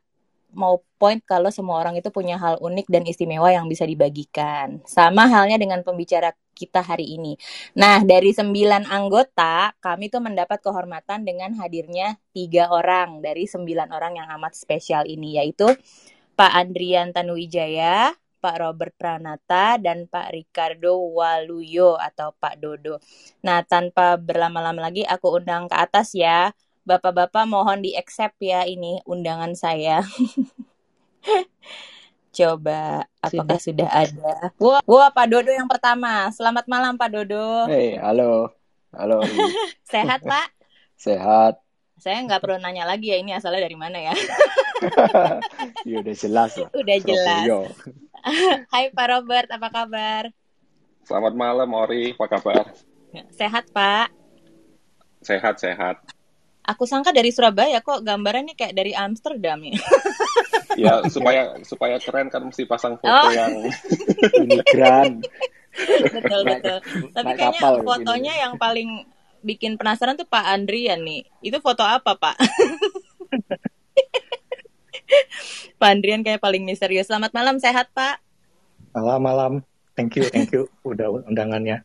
mau 0.52 0.84
point 1.00 1.18
kalau 1.24 1.48
semua 1.48 1.80
orang 1.80 1.98
itu 1.98 2.12
punya 2.12 2.38
hal 2.38 2.60
unik 2.60 2.86
dan 2.88 3.02
istimewa 3.08 3.50
yang 3.50 3.66
bisa 3.66 3.88
dibagikan. 3.88 4.84
Sama 4.84 5.26
halnya 5.26 5.58
dengan 5.58 5.80
pembicara 5.82 6.32
kita 6.52 6.84
hari 6.84 7.16
ini. 7.16 7.34
Nah, 7.74 8.04
dari 8.04 8.30
sembilan 8.30 8.86
anggota, 8.86 9.72
kami 9.80 10.12
tuh 10.12 10.22
mendapat 10.22 10.60
kehormatan 10.60 11.24
dengan 11.24 11.56
hadirnya 11.58 12.20
tiga 12.30 12.68
orang 12.70 13.24
dari 13.24 13.48
sembilan 13.48 13.90
orang 13.90 14.22
yang 14.22 14.28
amat 14.38 14.52
spesial 14.54 15.08
ini, 15.08 15.40
yaitu 15.40 15.72
Pak 16.36 16.52
Andrian 16.52 17.10
Tanuwijaya, 17.10 18.12
Pak 18.38 18.56
Robert 18.60 18.94
Pranata, 18.94 19.80
dan 19.80 20.06
Pak 20.06 20.34
Ricardo 20.34 20.98
Waluyo 20.98 21.96
atau 21.96 22.36
Pak 22.36 22.60
Dodo. 22.60 23.00
Nah, 23.42 23.64
tanpa 23.64 24.20
berlama-lama 24.20 24.86
lagi, 24.86 25.02
aku 25.08 25.40
undang 25.40 25.66
ke 25.66 25.76
atas 25.76 26.12
ya. 26.12 26.52
Bapak-bapak 26.82 27.46
mohon 27.46 27.78
di 27.78 27.94
accept 27.94 28.42
ya 28.42 28.66
ini 28.66 28.98
undangan 29.06 29.54
saya. 29.54 30.02
Coba, 32.32 33.06
apakah 33.22 33.60
sudah, 33.62 33.86
sudah 33.86 33.90
ada? 33.92 34.34
Wah, 34.58 34.82
wah, 34.88 35.12
Pak 35.14 35.26
Dodo 35.30 35.52
yang 35.52 35.68
pertama. 35.70 36.32
Selamat 36.34 36.64
malam, 36.66 36.98
Pak 36.98 37.12
Dodo. 37.12 37.70
Hei, 37.70 37.94
halo. 38.00 38.50
Halo. 38.90 39.22
Sehat, 39.92 40.24
Pak? 40.26 40.48
Sehat. 40.98 41.60
Saya 42.02 42.18
nggak 42.26 42.42
perlu 42.42 42.58
nanya 42.58 42.82
lagi 42.82 43.14
ya, 43.14 43.22
ini 43.22 43.30
asalnya 43.30 43.62
dari 43.62 43.78
mana 43.78 44.00
ya? 44.02 44.14
ya 45.88 46.02
udah 46.02 46.14
jelas 46.18 46.50
lah. 46.58 46.70
Udah 46.74 46.98
jelas. 46.98 47.46
Hai 48.74 48.90
Pak 48.90 49.06
Robert, 49.06 49.48
apa 49.54 49.68
kabar? 49.70 50.22
Selamat 51.06 51.34
malam 51.38 51.70
Ori, 51.70 52.10
apa 52.10 52.26
kabar? 52.26 52.74
Sehat 53.30 53.70
Pak. 53.70 54.10
Sehat 55.22 55.62
sehat. 55.62 56.02
Aku 56.62 56.86
sangka 56.86 57.10
dari 57.10 57.34
Surabaya 57.34 57.82
kok 57.82 58.06
gambarannya 58.06 58.54
kayak 58.54 58.74
dari 58.78 58.94
Amsterdam 58.94 59.58
ya. 59.66 59.74
ya 60.82 60.94
supaya 61.10 61.58
supaya 61.66 61.98
keren 61.98 62.30
kan 62.30 62.46
mesti 62.46 62.64
pasang 62.70 62.96
foto 63.02 63.10
oh. 63.10 63.32
yang 63.34 63.66
imigran. 64.46 65.18
betul 66.14 66.40
betul. 66.46 66.78
Tapi 67.10 67.30
kayaknya 67.34 67.62
fotonya 67.82 68.34
yang 68.46 68.54
paling 68.62 69.04
bikin 69.42 69.74
penasaran 69.74 70.14
tuh 70.14 70.28
Pak 70.30 70.46
Andrian 70.54 71.02
nih. 71.02 71.26
Itu 71.42 71.58
foto 71.58 71.82
apa 71.82 72.14
Pak? 72.14 72.36
Pak 75.82 75.88
Andrian 75.90 76.22
kayak 76.22 76.38
paling 76.38 76.62
misterius. 76.62 77.10
Selamat 77.10 77.34
malam, 77.34 77.58
sehat 77.58 77.90
Pak? 77.90 78.22
Malam, 78.94 79.20
malam. 79.20 79.52
Thank 79.98 80.16
you, 80.16 80.24
thank 80.30 80.54
you 80.54 80.70
udah 80.86 81.26
undangannya. 81.26 81.84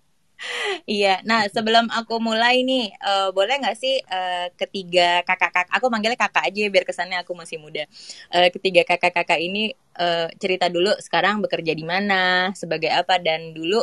Iya, 0.85 1.25
nah 1.25 1.49
sebelum 1.49 1.89
aku 1.89 2.21
mulai 2.21 2.61
nih, 2.61 2.93
uh, 3.01 3.33
boleh 3.33 3.57
nggak 3.57 3.77
sih 3.77 3.97
uh, 4.05 4.53
ketiga 4.53 5.25
kakak-kakak, 5.25 5.73
aku 5.73 5.89
manggilnya 5.89 6.19
kakak 6.19 6.45
aja 6.45 6.63
biar 6.69 6.85
kesannya 6.85 7.17
aku 7.25 7.33
masih 7.33 7.57
muda. 7.57 7.89
Uh, 8.29 8.47
ketiga 8.53 8.85
kakak-kakak 8.85 9.41
ini 9.41 9.73
uh, 9.97 10.29
cerita 10.37 10.69
dulu 10.69 10.93
sekarang 11.01 11.41
bekerja 11.41 11.73
di 11.73 11.83
mana, 11.83 12.53
sebagai 12.53 12.93
apa, 12.93 13.17
dan 13.17 13.51
dulu 13.57 13.81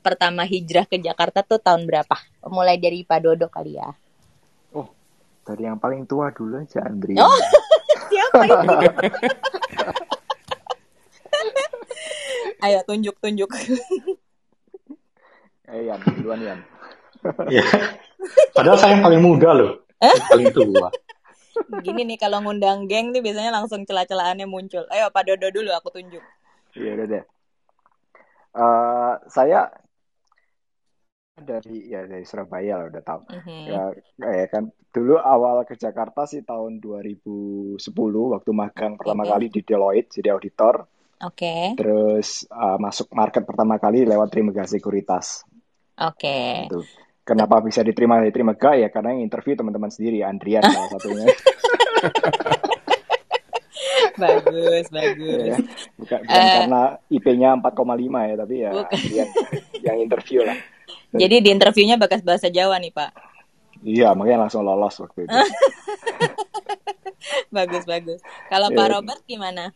pertama 0.00 0.46
hijrah 0.46 0.86
ke 0.86 1.02
Jakarta 1.02 1.42
tuh 1.42 1.58
tahun 1.58 1.82
berapa? 1.90 2.14
Mulai 2.46 2.78
dari 2.78 3.02
Pak 3.02 3.20
Dodo 3.26 3.50
kali 3.50 3.74
ya. 3.74 3.90
Oh, 4.70 4.86
dari 5.42 5.66
yang 5.66 5.82
paling 5.82 6.06
tua 6.06 6.30
dulu 6.30 6.62
aja, 6.62 6.86
Andri. 6.86 7.18
Oh. 7.18 7.34
Siapa 8.06 8.46
itu? 8.46 8.74
Ayo 12.64 12.80
tunjuk-tunjuk. 12.86 13.50
Eh, 15.66 15.90
Yan, 15.90 16.00
duluan 16.22 16.40
Yan. 16.42 16.60
Iya. 17.50 17.64
Padahal 18.54 18.78
saya 18.78 18.94
yang 18.94 19.02
paling 19.02 19.22
muda 19.22 19.50
loh. 19.50 19.82
Eh? 19.98 20.14
Paling 20.30 20.54
tua. 20.54 20.88
Gini 21.82 22.04
nih 22.06 22.18
kalau 22.20 22.44
ngundang 22.44 22.86
geng 22.86 23.10
nih 23.10 23.24
biasanya 23.24 23.50
langsung 23.50 23.82
celah-celahannya 23.82 24.46
muncul. 24.46 24.84
Ayo 24.92 25.10
Pak 25.10 25.24
Dodo 25.26 25.48
dulu 25.50 25.72
aku 25.72 25.90
tunjuk. 25.90 26.22
Iya 26.76 26.90
udah 26.94 27.06
deh. 27.08 27.24
Uh, 28.56 29.14
saya 29.26 29.68
dari 31.36 31.92
ya 31.92 32.08
dari 32.08 32.24
Surabaya 32.24 32.80
lah 32.80 32.86
udah 32.88 33.02
tahu. 33.04 33.22
Mm-hmm. 33.28 33.62
Ya, 33.68 33.82
ya 34.22 34.46
kan 34.48 34.72
dulu 34.92 35.20
awal 35.20 35.64
ke 35.68 35.76
Jakarta 35.76 36.24
sih 36.24 36.44
tahun 36.44 36.80
2010 36.80 37.76
waktu 38.06 38.50
magang 38.56 38.96
pertama 38.96 39.28
kali 39.28 39.52
di 39.52 39.60
Deloitte 39.64 40.20
jadi 40.20 40.36
auditor. 40.36 40.88
Oke. 41.24 41.40
Okay. 41.40 41.62
Terus 41.80 42.44
uh, 42.52 42.76
masuk 42.76 43.08
market 43.16 43.44
pertama 43.48 43.80
kali 43.80 44.04
lewat 44.04 44.28
Trimega 44.32 44.68
Sekuritas. 44.68 45.44
Oke. 45.96 46.20
Okay. 46.20 46.52
Gitu. 46.68 46.80
Kenapa 47.26 47.58
bisa 47.58 47.82
diterima 47.82 48.22
di 48.22 48.30
Trimega 48.30 48.78
ya 48.78 48.86
karena 48.86 49.10
yang 49.10 49.26
interview 49.26 49.58
teman-teman 49.58 49.90
sendiri 49.90 50.22
Andrian 50.22 50.62
salah 50.62 50.90
satunya. 50.94 51.26
bagus, 54.22 54.86
bagus. 54.94 55.42
Ya, 55.42 55.58
bukan, 55.98 56.18
bukan 56.22 56.38
uh, 56.38 56.54
karena 56.62 56.82
IP-nya 57.10 57.50
4,5 57.58 58.30
ya, 58.30 58.34
tapi 58.38 58.54
ya 58.62 58.70
bukan. 58.70 58.94
Andrian 58.94 59.28
yang 59.90 59.96
interview 59.98 60.40
lah. 60.46 60.54
Jadi 61.16 61.36
di 61.42 61.48
interviewnya 61.50 61.98
bakas 61.98 62.22
bahasa 62.22 62.46
Jawa 62.46 62.78
nih 62.78 62.94
Pak? 62.94 63.10
Iya, 63.82 64.14
makanya 64.14 64.46
langsung 64.46 64.62
lolos 64.62 64.94
waktu 65.02 65.26
itu. 65.26 65.36
bagus 67.56 67.82
bagus. 67.90 68.20
Kalau 68.46 68.70
Pak 68.70 68.86
iya. 68.86 68.92
Robert 68.94 69.22
gimana? 69.26 69.74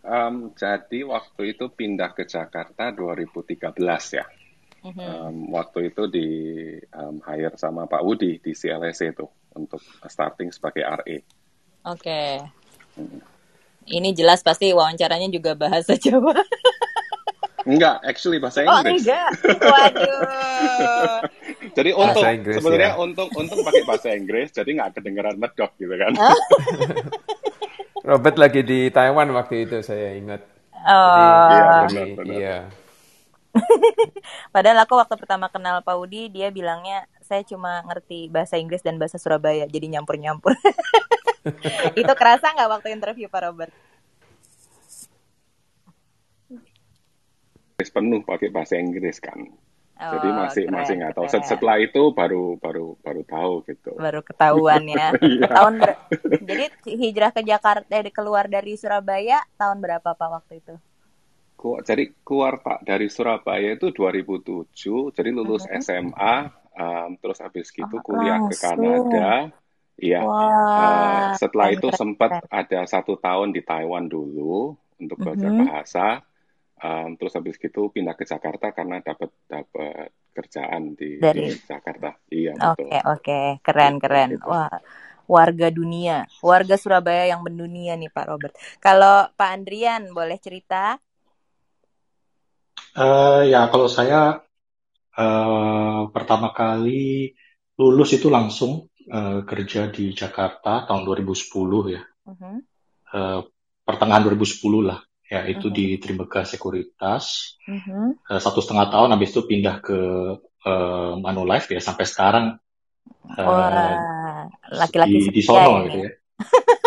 Um, 0.00 0.54
jadi 0.56 1.04
waktu 1.04 1.58
itu 1.58 1.68
pindah 1.68 2.16
ke 2.16 2.24
Jakarta 2.24 2.94
2013 2.94 3.74
ya. 4.16 4.24
Mm 4.80 4.92
-hmm. 4.96 5.08
um, 5.12 5.36
waktu 5.52 5.92
itu 5.92 6.02
di 6.08 6.28
um, 6.96 7.20
hire 7.20 7.52
sama 7.60 7.84
Pak 7.84 8.00
Wudi 8.00 8.40
di 8.40 8.56
CLSC 8.56 9.12
itu 9.12 9.28
untuk 9.52 9.80
starting 10.08 10.48
sebagai 10.48 10.82
RE. 10.84 11.16
Oke. 11.84 12.00
Okay. 12.00 12.32
Hmm. 12.96 13.20
Ini 13.90 14.12
jelas 14.12 14.40
pasti 14.44 14.72
wawancaranya 14.72 15.28
juga 15.28 15.52
bahasa 15.56 15.96
Jawa. 15.96 16.36
Enggak, 17.68 18.00
actually 18.08 18.40
bahasa 18.40 18.64
oh, 18.64 18.72
Inggris. 18.72 19.04
Oh 19.04 19.12
enggak, 19.12 19.30
waduh. 19.74 21.20
jadi 21.76 21.90
untuk 21.92 22.24
sebenarnya 22.56 22.92
ya. 22.96 23.00
untung 23.00 23.28
untung 23.36 23.60
pakai 23.60 23.84
bahasa 23.84 24.08
Inggris, 24.16 24.48
jadi 24.56 24.80
nggak 24.80 24.96
kedengeran 24.96 25.36
medok 25.36 25.76
gitu 25.76 25.92
kan. 25.92 26.16
Oh. 26.16 26.38
Robert 28.00 28.40
lagi 28.40 28.64
di 28.64 28.88
Taiwan 28.88 29.28
waktu 29.36 29.68
itu 29.68 29.84
saya 29.84 30.16
ingat. 30.16 30.40
Oh. 30.72 30.88
Jadi, 30.88 31.52
iya, 31.52 31.68
benar, 31.84 32.06
benar. 32.16 32.32
Iya. 32.32 32.56
Padahal 34.54 34.78
aku 34.84 34.94
waktu 34.94 35.14
pertama 35.18 35.50
kenal 35.50 35.82
Pak 35.82 35.96
Udi, 35.98 36.30
dia 36.30 36.50
bilangnya 36.54 37.06
saya 37.22 37.42
cuma 37.42 37.82
ngerti 37.86 38.30
bahasa 38.30 38.58
Inggris 38.58 38.82
dan 38.82 38.98
bahasa 38.98 39.18
Surabaya, 39.18 39.66
jadi 39.66 39.86
nyampur-nyampur. 39.98 40.54
itu 42.00 42.12
kerasa 42.14 42.52
nggak 42.54 42.70
waktu 42.70 42.88
interview 42.94 43.26
Pak 43.26 43.42
Robert? 43.46 43.72
penuh 47.88 48.20
pakai 48.20 48.52
bahasa 48.52 48.76
Inggris 48.76 49.16
kan. 49.24 49.40
Oh, 50.00 50.16
Jadi 50.16 50.28
masih 50.32 50.64
keren, 50.64 50.76
masih 50.80 50.94
nggak 50.96 51.12
tahu. 51.12 51.26
Keren. 51.28 51.44
Setelah 51.44 51.76
itu 51.80 52.02
baru 52.16 52.44
baru 52.56 52.96
baru 53.04 53.22
tahu 53.24 53.52
gitu. 53.68 53.92
Baru 54.00 54.20
ketahuan 54.24 54.84
ya. 54.88 55.12
Iya. 55.20 55.48
tahun 55.48 55.74
ber... 55.80 55.92
Jadi 56.40 56.64
hijrah 56.88 57.30
ke 57.36 57.44
Jakarta 57.44 57.84
eh, 57.88 58.12
keluar 58.12 58.48
dari 58.48 58.80
Surabaya 58.80 59.44
tahun 59.60 59.80
berapa 59.84 60.16
Pak 60.16 60.28
waktu 60.28 60.64
itu? 60.64 60.74
Jadi 61.84 62.16
keluar 62.24 62.64
Pak 62.64 62.88
dari 62.88 63.12
Surabaya 63.12 63.76
itu 63.76 63.92
2007. 63.92 65.12
Jadi 65.12 65.30
lulus 65.30 65.68
uh 65.68 65.76
-huh. 65.76 65.82
SMA, 65.84 66.34
um, 66.76 67.10
terus 67.20 67.38
habis 67.44 67.68
gitu 67.68 67.96
oh, 67.96 68.02
kuliah 68.02 68.40
ke 68.48 68.56
Kanada. 68.56 69.52
Iya. 70.00 70.20
Uh, 70.24 71.36
setelah 71.36 71.68
itu 71.76 71.92
sempat 71.92 72.40
ada 72.48 72.80
satu 72.88 73.20
tahun 73.20 73.52
di 73.52 73.60
Taiwan 73.60 74.08
dulu 74.08 74.72
untuk 74.96 75.16
belajar 75.20 75.52
uh 75.52 75.56
-huh. 75.56 75.66
bahasa 75.68 76.06
um, 76.80 77.10
terus 77.16 77.36
habis 77.36 77.56
gitu 77.60 77.92
pindah 77.92 78.16
ke 78.16 78.24
Jakarta 78.24 78.72
karena 78.72 79.04
dapat 79.04 79.30
dapat 79.44 80.10
kerjaan 80.32 80.96
di, 80.96 81.20
Dari... 81.20 81.52
di 81.52 81.60
Jakarta. 81.60 82.16
Iya 82.32 82.56
Oke 82.56 82.88
okay, 82.88 83.00
oke 83.04 83.04
okay. 83.04 83.46
keren 83.60 83.94
gitu, 83.96 84.02
keren. 84.08 84.28
Gitu. 84.36 84.46
Wah 84.48 84.72
warga 85.30 85.70
dunia, 85.70 86.26
warga 86.42 86.74
Surabaya 86.74 87.30
yang 87.30 87.46
mendunia 87.46 87.94
nih 87.94 88.10
Pak 88.10 88.26
Robert. 88.26 88.54
Kalau 88.82 89.30
Pak 89.30 89.50
Andrian 89.54 90.10
boleh 90.10 90.42
cerita? 90.42 90.98
Uh, 92.90 93.46
ya 93.46 93.70
kalau 93.70 93.86
saya 93.86 94.42
uh, 95.14 96.00
pertama 96.10 96.50
kali 96.50 97.34
lulus 97.78 98.18
itu 98.18 98.28
langsung 98.28 98.90
uh, 99.08 99.46
kerja 99.46 99.88
di 99.88 100.12
Jakarta 100.12 100.84
tahun 100.84 101.06
2010 101.06 101.94
ya. 101.94 102.02
Uh-huh. 102.26 102.56
Uh, 103.10 103.40
pertengahan 103.86 104.22
2010 104.26 104.86
lah, 104.86 105.00
ya 105.26 105.46
itu 105.46 105.70
uh-huh. 105.70 105.76
di 105.76 105.86
Trimega 106.02 106.42
Sekuritas. 106.46 107.56
Uh-huh. 107.66 108.14
Uh, 108.26 108.40
satu 108.42 108.60
setengah 108.62 108.90
tahun, 108.90 109.14
habis 109.14 109.30
itu 109.32 109.42
pindah 109.46 109.76
ke 109.82 109.98
uh, 110.66 111.12
Manulife 111.18 111.72
ya 111.72 111.80
sampai 111.82 112.04
sekarang. 112.06 112.46
Uh, 113.30 114.46
laki-laki 114.74 115.30
di, 115.30 115.40
di 115.40 115.42
Sono 115.42 115.86
gitu 115.86 115.98
ya. 116.06 116.10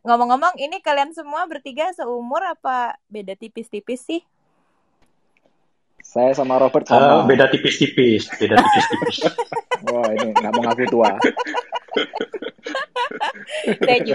Ngomong-ngomong, 0.00 0.56
ini 0.56 0.80
kalian 0.80 1.12
semua 1.12 1.44
bertiga 1.44 1.92
seumur 1.92 2.40
apa 2.40 2.96
beda 3.12 3.36
tipis-tipis 3.36 4.00
sih? 4.00 4.20
Saya 6.00 6.32
sama 6.32 6.56
Robert 6.56 6.88
sama. 6.88 7.20
Uh, 7.20 7.28
beda 7.28 7.52
tipis-tipis, 7.52 8.32
beda 8.40 8.56
tipis-tipis. 8.56 9.16
Wah 9.92 10.08
ini 10.16 10.32
nggak 10.32 10.52
mau 10.56 10.62
ngaku 10.64 10.84
tua. 10.88 11.12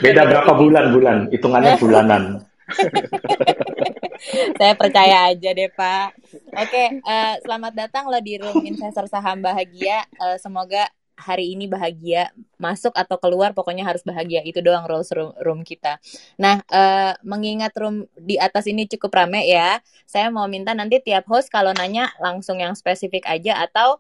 beda 0.02 0.22
berapa 0.26 0.52
bulan-bulan? 0.58 1.30
Hitungannya 1.30 1.78
bulanan. 1.78 2.24
Saya 4.58 4.74
percaya 4.74 5.30
aja 5.30 5.50
deh 5.54 5.70
Pak. 5.70 6.18
Oke, 6.50 6.84
uh, 7.06 7.34
selamat 7.46 7.74
datang 7.78 8.10
lo 8.10 8.18
di 8.18 8.42
Room 8.42 8.66
Investor 8.66 9.06
Saham 9.06 9.46
Bahagia. 9.46 10.02
Uh, 10.18 10.42
semoga 10.42 10.90
hari 11.16 11.56
ini 11.56 11.66
bahagia 11.66 12.32
masuk 12.60 12.92
atau 12.96 13.16
keluar 13.16 13.56
pokoknya 13.56 13.88
harus 13.88 14.04
bahagia 14.04 14.44
itu 14.44 14.60
doang 14.60 14.86
rules 14.86 15.10
room, 15.16 15.32
room 15.42 15.60
kita. 15.64 15.98
Nah 16.36 16.60
uh, 16.70 17.16
mengingat 17.24 17.72
room 17.80 18.06
di 18.20 18.36
atas 18.36 18.68
ini 18.68 18.86
cukup 18.86 19.16
rame 19.16 19.48
ya, 19.48 19.80
saya 20.04 20.28
mau 20.30 20.46
minta 20.46 20.76
nanti 20.76 21.00
tiap 21.00 21.26
host 21.32 21.48
kalau 21.48 21.72
nanya 21.72 22.12
langsung 22.20 22.60
yang 22.60 22.76
spesifik 22.76 23.26
aja 23.26 23.64
atau 23.64 24.00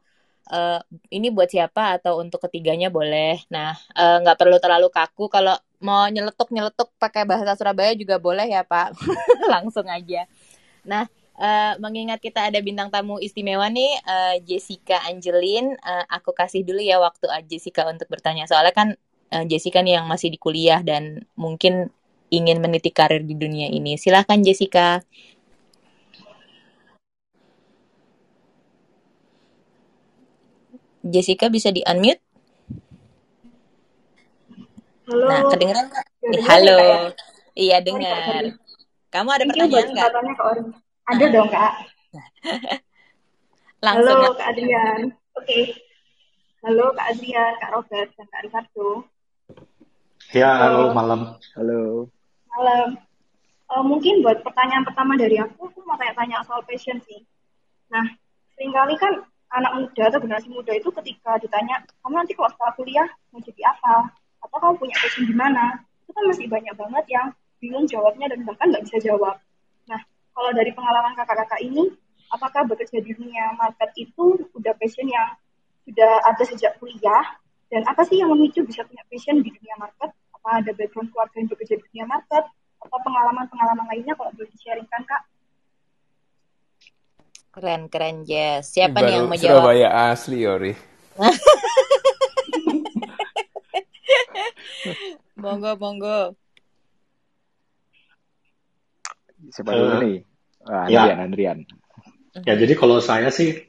uh, 0.52 0.80
ini 1.10 1.32
buat 1.32 1.50
siapa 1.50 1.98
atau 1.98 2.22
untuk 2.22 2.44
ketiganya 2.46 2.92
boleh. 2.92 3.42
Nah 3.50 3.76
nggak 3.96 4.36
uh, 4.36 4.40
perlu 4.40 4.58
terlalu 4.60 4.88
kaku 4.92 5.32
kalau 5.32 5.56
mau 5.80 6.08
nyeletuk 6.08 6.50
nyeletuk 6.52 6.90
pakai 6.98 7.28
bahasa 7.28 7.54
Surabaya 7.56 7.94
juga 7.96 8.20
boleh 8.20 8.48
ya 8.48 8.64
Pak, 8.66 8.96
langsung 9.54 9.88
aja. 9.88 10.28
Nah 10.86 11.08
Uh, 11.36 11.76
mengingat 11.84 12.24
kita 12.24 12.48
ada 12.48 12.64
bintang 12.64 12.88
tamu 12.88 13.20
istimewa 13.20 13.68
nih, 13.68 13.92
uh, 14.08 14.36
Jessica 14.48 15.04
Angelin, 15.04 15.76
uh, 15.84 16.08
aku 16.08 16.32
kasih 16.32 16.64
dulu 16.64 16.80
ya 16.80 16.96
waktu 16.96 17.28
Jessica 17.44 17.84
untuk 17.92 18.08
bertanya. 18.08 18.48
Soalnya 18.48 18.72
kan 18.72 18.88
uh, 19.36 19.44
Jessica 19.44 19.84
nih 19.84 20.00
yang 20.00 20.08
masih 20.08 20.32
di 20.32 20.40
kuliah 20.40 20.80
dan 20.80 21.28
mungkin 21.36 21.92
ingin 22.32 22.64
meniti 22.64 22.88
karir 22.88 23.20
di 23.20 23.36
dunia 23.36 23.68
ini. 23.68 24.00
Silahkan 24.00 24.40
Jessica. 24.40 25.04
Jessica 31.04 31.52
bisa 31.52 31.70
di 31.70 31.84
unmute? 31.84 32.24
Halo. 35.06 35.26
Nah, 35.30 35.42
kedengeran 35.52 35.86
nggak? 35.92 36.06
Halo. 36.50 36.78
Ya? 36.80 36.98
Iya 37.54 37.78
dengar. 37.84 38.56
Kamu 39.12 39.30
ada 39.36 39.44
pertanyaan 39.46 39.90
nggak? 39.92 40.82
Ada 41.06 41.26
dong 41.30 41.50
kak. 41.54 41.74
Langsung. 43.86 44.18
Halo 44.26 44.34
kak 44.34 44.58
Adrian. 44.58 45.14
Oke. 45.38 45.46
Okay. 45.46 45.64
Halo 46.66 46.90
kak 46.98 47.14
Adrian, 47.14 47.54
kak 47.62 47.72
Robert, 47.78 48.10
dan 48.18 48.26
kak 48.34 48.42
Ricardo. 48.42 49.06
Ya, 50.34 50.50
halo, 50.58 50.90
halo 50.90 50.98
malam. 50.98 51.22
Halo. 51.54 52.10
Malam. 52.58 52.98
Uh, 53.70 53.86
mungkin 53.86 54.26
buat 54.26 54.42
pertanyaan 54.42 54.82
pertama 54.82 55.14
dari 55.14 55.38
aku, 55.38 55.70
aku 55.70 55.86
mau 55.86 55.94
tanya-tanya 55.94 56.42
soal 56.42 56.66
passion 56.66 56.98
sih. 57.06 57.22
Nah, 57.94 58.06
sering 58.58 58.74
kali 58.74 58.98
kan 58.98 59.22
anak 59.54 59.78
muda 59.78 60.10
atau 60.10 60.22
generasi 60.26 60.50
muda 60.50 60.74
itu 60.74 60.90
ketika 60.90 61.38
ditanya, 61.38 61.86
kamu 62.02 62.18
nanti 62.18 62.34
kalau 62.34 62.50
setelah 62.50 62.74
kuliah 62.74 63.10
mau 63.30 63.42
jadi 63.46 63.62
apa? 63.78 64.10
Atau 64.42 64.58
kamu 64.58 64.74
punya 64.82 64.96
passion 64.98 65.30
di 65.30 65.36
mana? 65.38 65.86
Itu 66.06 66.18
kan 66.18 66.26
masih 66.34 66.50
banyak 66.50 66.74
banget 66.74 67.06
yang 67.14 67.28
bingung 67.62 67.86
jawabnya 67.86 68.26
dan 68.34 68.42
bahkan 68.42 68.74
nggak 68.74 68.86
bisa 68.90 68.98
jawab. 69.06 69.38
Kalau 70.36 70.52
dari 70.52 70.76
pengalaman 70.76 71.16
kakak-kakak 71.16 71.64
ini, 71.64 71.96
apakah 72.28 72.68
bekerja 72.68 73.00
di 73.00 73.16
dunia 73.16 73.56
market 73.56 73.88
itu 73.96 74.36
udah 74.52 74.76
passion 74.76 75.08
yang 75.08 75.32
sudah 75.88 76.20
ada 76.28 76.44
sejak 76.44 76.76
kuliah? 76.76 77.40
Dan 77.72 77.88
apa 77.88 78.04
sih 78.04 78.20
yang 78.20 78.36
memicu 78.36 78.68
bisa 78.68 78.84
punya 78.84 79.00
passion 79.08 79.40
di 79.40 79.48
dunia 79.48 79.80
market? 79.80 80.12
Apa 80.36 80.60
ada 80.60 80.76
background 80.76 81.16
keluarga 81.16 81.40
yang 81.40 81.48
bekerja 81.48 81.80
di 81.80 81.88
dunia 81.88 82.12
market? 82.12 82.44
Atau 82.84 83.00
pengalaman-pengalaman 83.02 83.88
lainnya 83.88 84.14
kalau 84.20 84.36
boleh 84.36 84.52
di-sharingkan, 84.52 85.08
Kak? 85.08 85.24
Keren, 87.56 87.88
keren, 87.88 88.28
Jess. 88.28 88.76
Siapa 88.76 89.00
Baru 89.00 89.08
nih 89.08 89.16
yang 89.16 89.32
mau 89.32 89.40
jawab? 89.40 89.72
Surabaya 89.72 90.12
asli, 90.12 90.44
Yori. 90.44 90.76
monggo, 95.40 95.80
monggo. 95.80 96.36
Siapa 99.52 99.72
dulu 99.74 99.94
uh, 99.94 100.00
nih? 100.02 100.18
Oh, 100.66 100.74
Andrian, 100.74 101.06
ya. 101.06 101.16
Andrian. 101.22 101.58
Ya, 102.44 102.54
jadi 102.60 102.74
kalau 102.76 103.00
saya 103.00 103.32
sih, 103.32 103.64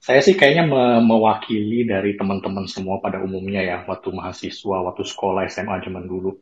saya 0.00 0.24
sih 0.24 0.38
kayaknya 0.38 0.64
me 0.64 0.84
mewakili 1.04 1.84
dari 1.84 2.16
teman-teman 2.16 2.64
semua 2.64 3.02
pada 3.02 3.20
umumnya 3.20 3.60
ya, 3.60 3.78
waktu 3.84 4.08
mahasiswa, 4.14 4.78
waktu 4.88 5.04
sekolah 5.04 5.44
SMA 5.50 5.84
zaman 5.84 6.06
dulu. 6.08 6.38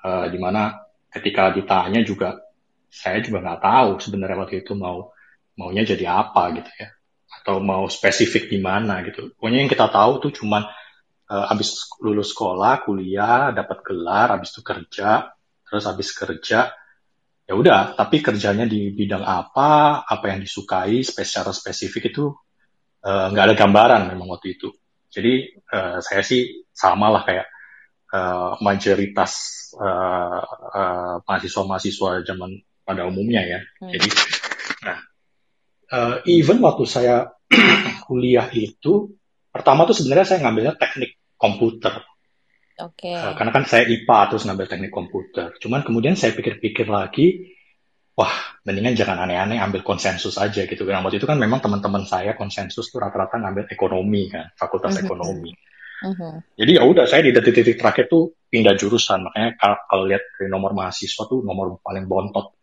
Uh, 0.00 0.32
di 0.32 0.40
mana 0.40 0.80
ketika 1.12 1.52
ditanya 1.52 2.00
juga, 2.00 2.40
saya 2.88 3.20
juga 3.20 3.44
nggak 3.44 3.60
tahu 3.60 3.90
sebenarnya 4.00 4.38
waktu 4.40 4.64
itu 4.64 4.72
mau 4.72 5.12
maunya 5.60 5.84
jadi 5.84 6.08
apa 6.08 6.56
gitu 6.56 6.70
ya, 6.80 6.88
atau 7.42 7.60
mau 7.60 7.84
spesifik 7.90 8.48
di 8.48 8.64
mana 8.64 9.04
gitu. 9.04 9.36
Pokoknya 9.36 9.60
yang 9.60 9.68
kita 9.68 9.92
tahu 9.92 10.24
tuh 10.24 10.32
cuman 10.32 10.64
uh, 11.28 11.44
habis 11.52 11.84
lulus 12.00 12.32
sekolah, 12.32 12.80
kuliah, 12.88 13.52
dapat 13.52 13.84
gelar, 13.84 14.32
habis 14.32 14.56
itu 14.56 14.64
kerja, 14.64 15.36
terus 15.68 15.84
habis 15.84 16.16
kerja 16.16 16.72
ya 17.50 17.58
udah 17.58 17.98
tapi 17.98 18.22
kerjanya 18.22 18.62
di 18.62 18.94
bidang 18.94 19.26
apa 19.26 20.06
apa 20.06 20.24
yang 20.30 20.38
disukai 20.38 21.02
secara 21.02 21.50
spesifik 21.50 22.14
itu 22.14 22.30
eh, 23.02 23.26
nggak 23.34 23.42
uh, 23.42 23.48
ada 23.50 23.56
gambaran 23.58 24.02
memang 24.14 24.38
waktu 24.38 24.54
itu. 24.54 24.70
Jadi 25.10 25.58
uh, 25.74 25.98
saya 25.98 26.22
sih 26.22 26.62
sama 26.70 27.10
lah 27.10 27.26
kayak 27.26 27.50
uh, 28.14 28.54
mayoritas 28.62 29.32
uh, 29.74 30.42
uh, 30.70 31.14
mahasiswa-mahasiswa 31.26 32.22
zaman 32.22 32.62
pada 32.86 33.06
umumnya 33.06 33.42
ya. 33.46 33.60
Hmm. 33.78 33.90
jadi 33.94 34.08
nah 34.82 34.98
uh, 35.94 36.16
even 36.26 36.58
waktu 36.58 36.84
saya 36.90 37.30
kuliah 38.06 38.50
itu 38.50 39.14
pertama 39.50 39.86
tuh 39.86 39.94
sebenarnya 39.94 40.26
saya 40.26 40.38
ngambilnya 40.46 40.74
teknik 40.78 41.18
komputer 41.38 42.02
Oke. 42.80 43.12
Okay. 43.12 43.16
Uh, 43.16 43.34
karena 43.36 43.52
kan 43.52 43.64
saya 43.68 43.84
IPA 43.84 44.18
terus 44.32 44.42
ngambil 44.48 44.66
teknik 44.66 44.92
komputer. 44.92 45.54
Cuman 45.60 45.84
kemudian 45.84 46.16
saya 46.16 46.32
pikir-pikir 46.32 46.88
lagi, 46.88 47.56
wah 48.16 48.32
mendingan 48.64 48.96
jangan 48.96 49.24
aneh-aneh 49.24 49.60
ambil 49.60 49.84
konsensus 49.84 50.36
aja 50.40 50.64
gitu. 50.64 50.82
Karena 50.84 51.04
waktu 51.04 51.20
itu 51.20 51.28
kan 51.28 51.36
memang 51.36 51.60
teman-teman 51.60 52.04
saya 52.08 52.36
konsensus 52.36 52.88
tuh 52.88 53.00
rata-rata 53.00 53.40
ngambil 53.40 53.68
ekonomi 53.68 54.28
kan, 54.32 54.52
fakultas 54.56 54.96
mm-hmm. 54.96 55.06
ekonomi. 55.06 55.52
Mm-hmm. 56.00 56.34
Jadi 56.56 56.70
ya 56.80 56.82
udah 56.88 57.04
saya 57.04 57.20
di 57.24 57.32
detik-detik 57.36 57.76
terakhir 57.76 58.08
tuh 58.08 58.32
pindah 58.48 58.72
jurusan. 58.76 59.28
Makanya 59.28 59.56
kalau 59.60 60.04
lihat 60.08 60.24
dari 60.36 60.48
nomor 60.48 60.72
mahasiswa 60.72 61.22
tuh 61.28 61.44
nomor 61.44 61.80
paling 61.84 62.08
bontot. 62.08 62.56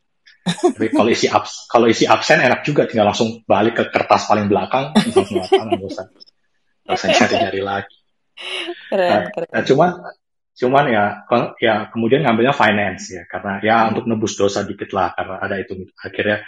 Tapi 0.48 0.88
kalau 0.98 1.10
isi 1.12 1.28
abs 1.28 1.68
kalau 1.68 1.86
isi 1.92 2.08
absen 2.08 2.40
enak 2.40 2.64
juga 2.64 2.88
tinggal 2.88 3.12
langsung 3.12 3.44
balik 3.44 3.78
ke 3.78 3.84
kertas 3.92 4.28
paling 4.32 4.48
belakang 4.48 4.96
langsung 4.96 5.28
belakang 5.28 5.68
nggak 5.76 5.88
usah 5.92 6.06
nggak 6.88 6.96
usah 6.96 7.08
nyari-nyari 7.16 7.62
lagi. 7.62 7.97
Keren, 8.94 9.10
nah, 9.10 9.24
keren. 9.34 9.50
Nah, 9.50 9.64
cuman 9.66 9.90
cuman 10.58 10.86
ya 10.90 11.04
ya 11.62 11.76
kemudian 11.94 12.26
ngambilnya 12.26 12.54
finance 12.58 13.14
ya 13.14 13.24
karena 13.30 13.62
ya 13.62 13.76
hmm. 13.78 13.90
untuk 13.94 14.06
nebus 14.10 14.34
dosa 14.34 14.66
dikit 14.66 14.90
lah 14.90 15.14
karena 15.14 15.38
ada 15.38 15.56
itu 15.62 15.86
akhirnya 16.02 16.42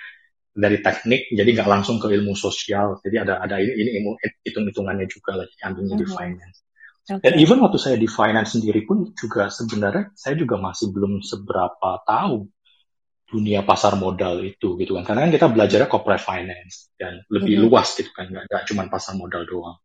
dari 0.49 0.81
teknik 0.81 1.29
jadi 1.29 1.49
nggak 1.61 1.69
langsung 1.69 2.01
ke 2.01 2.09
ilmu 2.09 2.33
sosial 2.33 2.97
jadi 3.05 3.21
ada 3.21 3.37
ada 3.37 3.61
ini 3.61 3.69
ini 3.77 3.89
ilmu 4.01 4.17
hitung 4.41 4.65
hitungannya 4.65 5.05
juga 5.05 5.37
lagi 5.45 5.53
ambilnya 5.61 5.93
hmm. 5.93 6.01
di 6.01 6.07
finance 6.09 6.57
okay. 7.05 7.21
dan 7.21 7.33
even 7.37 7.61
waktu 7.61 7.77
saya 7.77 8.01
di 8.01 8.09
finance 8.09 8.57
sendiri 8.57 8.81
pun 8.81 9.13
juga 9.13 9.53
sebenarnya 9.53 10.09
saya 10.17 10.33
juga 10.33 10.57
masih 10.57 10.89
belum 10.89 11.21
seberapa 11.21 12.01
tahu 12.01 12.49
dunia 13.29 13.61
pasar 13.61 13.93
modal 13.93 14.41
itu 14.41 14.73
gitu 14.73 14.97
kan 14.97 15.05
karena 15.05 15.29
kan 15.29 15.31
kita 15.37 15.47
belajarnya 15.53 15.85
corporate 15.85 16.25
finance 16.25 16.89
dan 16.97 17.21
lebih 17.29 17.61
hmm. 17.61 17.63
luas 17.69 17.93
gitu 17.93 18.09
kan 18.09 18.25
nggak 18.25 18.65
cuma 18.65 18.89
pasar 18.89 19.13
modal 19.13 19.45
doang 19.45 19.77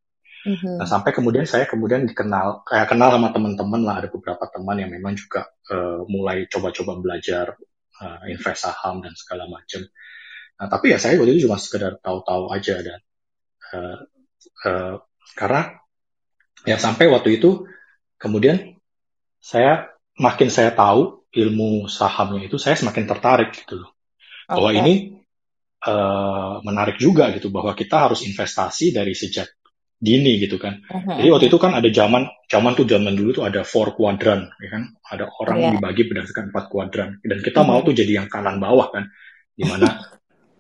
Mm-hmm. 0.45 0.77
Nah 0.77 0.85
sampai 0.85 1.17
kemudian 1.17 1.49
saya 1.49 1.65
kemudian 1.65 2.05
dikenal 2.05 2.69
kayak 2.69 2.93
kenal 2.93 3.17
sama 3.17 3.33
teman-teman 3.33 3.81
lah 3.81 4.05
ada 4.05 4.09
beberapa 4.13 4.45
teman 4.53 4.77
yang 4.77 4.93
memang 4.93 5.17
juga 5.17 5.49
uh, 5.73 6.05
mulai 6.05 6.45
coba-coba 6.53 7.01
belajar 7.01 7.57
uh, 8.05 8.23
invest 8.29 8.69
saham 8.69 9.01
dan 9.01 9.17
segala 9.17 9.49
macam. 9.49 9.89
Nah 10.61 10.69
tapi 10.69 10.93
ya 10.93 11.01
saya 11.01 11.17
waktu 11.17 11.41
itu 11.41 11.49
cuma 11.49 11.57
sekedar 11.57 11.97
tahu-tahu 11.97 12.53
aja 12.53 12.77
dan 12.85 13.01
uh, 13.73 13.99
uh, 14.69 14.95
karena 15.33 15.81
ya 16.69 16.77
sampai 16.77 17.09
waktu 17.09 17.41
itu 17.41 17.65
kemudian 18.21 18.77
saya 19.41 19.97
makin 20.21 20.53
saya 20.53 20.77
tahu 20.77 21.25
ilmu 21.33 21.89
sahamnya 21.89 22.47
itu 22.47 22.61
saya 22.61 22.77
semakin 22.79 23.05
tertarik 23.09 23.51
gitu 23.53 23.81
loh 23.81 23.91
okay. 24.47 24.55
bahwa 24.61 24.71
ini 24.77 24.95
uh, 25.89 26.61
menarik 26.63 27.01
juga 27.01 27.33
gitu 27.33 27.49
bahwa 27.49 27.73
kita 27.73 28.09
harus 28.09 28.23
investasi 28.23 28.95
dari 28.95 29.13
sejak 29.17 29.51
dini 29.99 30.37
gitu 30.43 30.61
kan. 30.61 30.85
Uh-huh. 30.85 31.17
Jadi 31.17 31.29
waktu 31.33 31.47
itu 31.49 31.59
kan 31.59 31.73
ada 31.73 31.89
zaman 31.89 32.29
zaman 32.51 32.73
tuh 32.77 32.85
zaman 32.85 33.17
dulu 33.17 33.31
tuh 33.41 33.45
ada 33.49 33.65
four 33.65 33.97
quadrant 33.97 34.53
ya 34.61 34.69
kan. 34.69 34.83
Ada 35.01 35.25
orang 35.41 35.57
yeah. 35.61 35.73
dibagi 35.73 36.03
berdasarkan 36.11 36.53
empat 36.53 36.65
kuadran 36.69 37.09
dan 37.25 37.39
kita 37.41 37.65
uh-huh. 37.65 37.69
mau 37.69 37.81
tuh 37.81 37.95
jadi 37.97 38.25
yang 38.25 38.29
kanan 38.29 38.61
bawah 38.61 38.93
kan. 38.93 39.09
Di 39.55 39.65
mana 39.65 39.89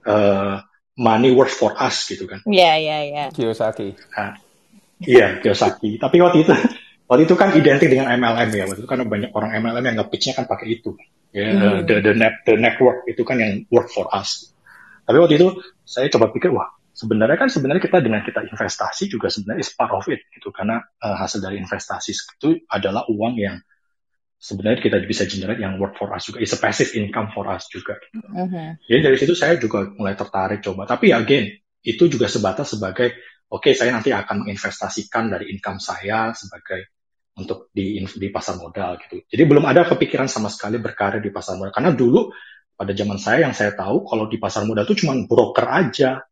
uh, 0.06 0.56
money 1.06 1.34
works 1.34 1.58
for 1.58 1.74
us 1.76 2.06
gitu 2.06 2.24
kan. 2.30 2.40
Iya 2.46 2.62
yeah, 2.62 2.74
iya 2.78 2.88
yeah, 2.88 3.00
iya. 3.02 3.16
Yeah. 3.16 3.28
Kiyosaki. 3.34 3.88
Nah, 4.14 4.32
iya 5.04 5.26
Kiyosaki. 5.42 5.90
Tapi 5.98 6.16
waktu 6.22 6.46
itu 6.46 6.52
waktu 7.10 7.22
itu 7.28 7.34
kan 7.34 7.52
identik 7.52 7.88
dengan 7.90 8.08
MLM 8.14 8.50
ya. 8.54 8.64
Waktu 8.70 8.80
itu 8.86 8.88
kan 8.88 9.02
banyak 9.04 9.30
orang 9.34 9.50
MLM 9.60 9.84
yang 9.84 9.96
nge-pitchnya 10.00 10.32
kan 10.38 10.46
pakai 10.46 10.80
itu. 10.80 10.94
Ya, 11.34 11.50
mm-hmm. 11.50 11.90
the, 11.90 11.94
the, 11.98 12.12
net, 12.14 12.34
the 12.46 12.54
network 12.54 13.02
itu 13.10 13.26
kan 13.26 13.42
yang 13.42 13.66
work 13.66 13.90
for 13.90 14.06
us. 14.14 14.54
Tapi 15.02 15.18
waktu 15.18 15.34
itu 15.34 15.58
saya 15.82 16.06
coba 16.06 16.30
pikir, 16.30 16.54
wah 16.54 16.70
sebenarnya 16.94 17.36
kan 17.36 17.50
sebenarnya 17.50 17.82
kita 17.82 17.98
dengan 17.98 18.22
kita 18.22 18.46
investasi 18.46 19.10
juga 19.10 19.26
sebenarnya 19.26 19.66
is 19.66 19.74
part 19.74 19.90
of 19.90 20.06
it 20.06 20.22
gitu 20.30 20.54
karena 20.54 20.78
uh, 20.78 21.16
hasil 21.18 21.42
dari 21.42 21.58
investasi 21.58 22.14
itu 22.14 22.62
adalah 22.70 23.02
uang 23.10 23.34
yang 23.34 23.58
sebenarnya 24.38 24.78
kita 24.78 25.02
bisa 25.02 25.26
generate 25.26 25.58
yang 25.58 25.74
work 25.82 25.98
for 25.98 26.06
us 26.14 26.30
juga 26.30 26.38
is 26.38 26.54
a 26.54 26.58
passive 26.62 26.94
income 26.94 27.34
for 27.34 27.50
us 27.50 27.66
juga. 27.66 27.98
Uh-huh. 28.14 28.78
Jadi 28.86 29.00
dari 29.02 29.16
situ 29.18 29.34
saya 29.34 29.58
juga 29.58 29.90
mulai 29.90 30.14
tertarik 30.14 30.62
coba. 30.62 30.86
Tapi 30.86 31.10
again 31.10 31.50
itu 31.82 32.06
juga 32.06 32.30
sebatas 32.30 32.78
sebagai 32.78 33.10
oke 33.50 33.66
okay, 33.66 33.72
saya 33.74 33.90
nanti 33.90 34.14
akan 34.14 34.46
menginvestasikan 34.46 35.34
dari 35.34 35.50
income 35.50 35.82
saya 35.82 36.30
sebagai 36.30 36.94
untuk 37.34 37.74
di 37.74 37.98
di 38.04 38.28
pasar 38.30 38.60
modal 38.60 39.02
gitu. 39.02 39.26
Jadi 39.26 39.42
belum 39.42 39.66
ada 39.66 39.82
kepikiran 39.82 40.30
sama 40.30 40.46
sekali 40.46 40.78
berkarir 40.78 41.18
di 41.18 41.34
pasar 41.34 41.58
modal 41.58 41.74
karena 41.74 41.90
dulu 41.90 42.30
pada 42.74 42.94
zaman 42.94 43.18
saya 43.18 43.50
yang 43.50 43.54
saya 43.56 43.74
tahu 43.74 44.06
kalau 44.06 44.30
di 44.30 44.38
pasar 44.38 44.62
modal 44.62 44.86
itu 44.86 45.02
cuma 45.02 45.18
broker 45.26 45.66
aja 45.66 46.22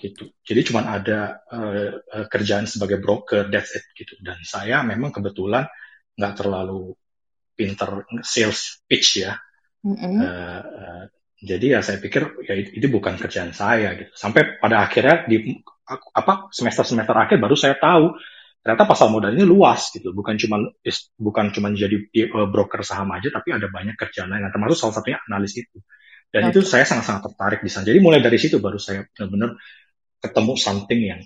gitu. 0.00 0.32
Jadi 0.40 0.60
cuma 0.72 0.88
ada 0.88 1.44
uh, 1.52 2.00
kerjaan 2.26 2.64
sebagai 2.64 2.98
broker 2.98 3.52
that's 3.52 3.76
it 3.76 3.84
gitu. 3.92 4.16
Dan 4.24 4.40
saya 4.42 4.80
memang 4.80 5.12
kebetulan 5.12 5.68
nggak 6.16 6.34
terlalu 6.40 6.96
pinter 7.52 8.08
sales 8.24 8.80
pitch 8.88 9.22
ya. 9.22 9.36
Mm 9.84 9.96
-hmm. 9.96 10.14
uh, 10.20 10.62
uh, 10.64 11.02
jadi 11.40 11.76
ya 11.76 11.80
saya 11.80 12.00
pikir 12.00 12.44
ya 12.44 12.54
itu, 12.56 12.80
itu 12.80 12.86
bukan 12.88 13.20
kerjaan 13.20 13.52
saya 13.52 13.96
gitu. 13.96 14.12
Sampai 14.16 14.56
pada 14.56 14.84
akhirnya 14.84 15.28
di 15.28 15.60
apa 15.90 16.52
semester 16.54 16.86
semester 16.86 17.16
akhir 17.16 17.36
baru 17.42 17.56
saya 17.58 17.74
tahu 17.74 18.14
ternyata 18.60 18.84
pasar 18.84 19.08
modal 19.08 19.32
ini 19.32 19.42
luas 19.48 19.88
gitu 19.88 20.12
bukan 20.12 20.36
cuma 20.36 20.68
bukan 21.16 21.48
cuma 21.50 21.72
jadi 21.72 21.96
uh, 22.36 22.48
broker 22.52 22.84
saham 22.84 23.08
aja 23.16 23.32
tapi 23.32 23.56
ada 23.56 23.72
banyak 23.72 23.96
kerjaan 23.96 24.28
lain 24.28 24.44
termasuk 24.52 24.76
salah 24.76 25.00
satunya 25.00 25.18
analis 25.24 25.56
itu 25.56 25.80
dan 26.28 26.46
okay. 26.46 26.52
itu 26.54 26.60
saya 26.68 26.84
sangat-sangat 26.84 27.32
tertarik 27.32 27.60
di 27.64 27.70
sana 27.72 27.88
jadi 27.88 27.98
mulai 28.04 28.20
dari 28.20 28.36
situ 28.36 28.60
baru 28.60 28.76
saya 28.76 29.08
benar-benar 29.16 29.56
ketemu 30.20 30.54
something 30.56 31.00
yang 31.00 31.20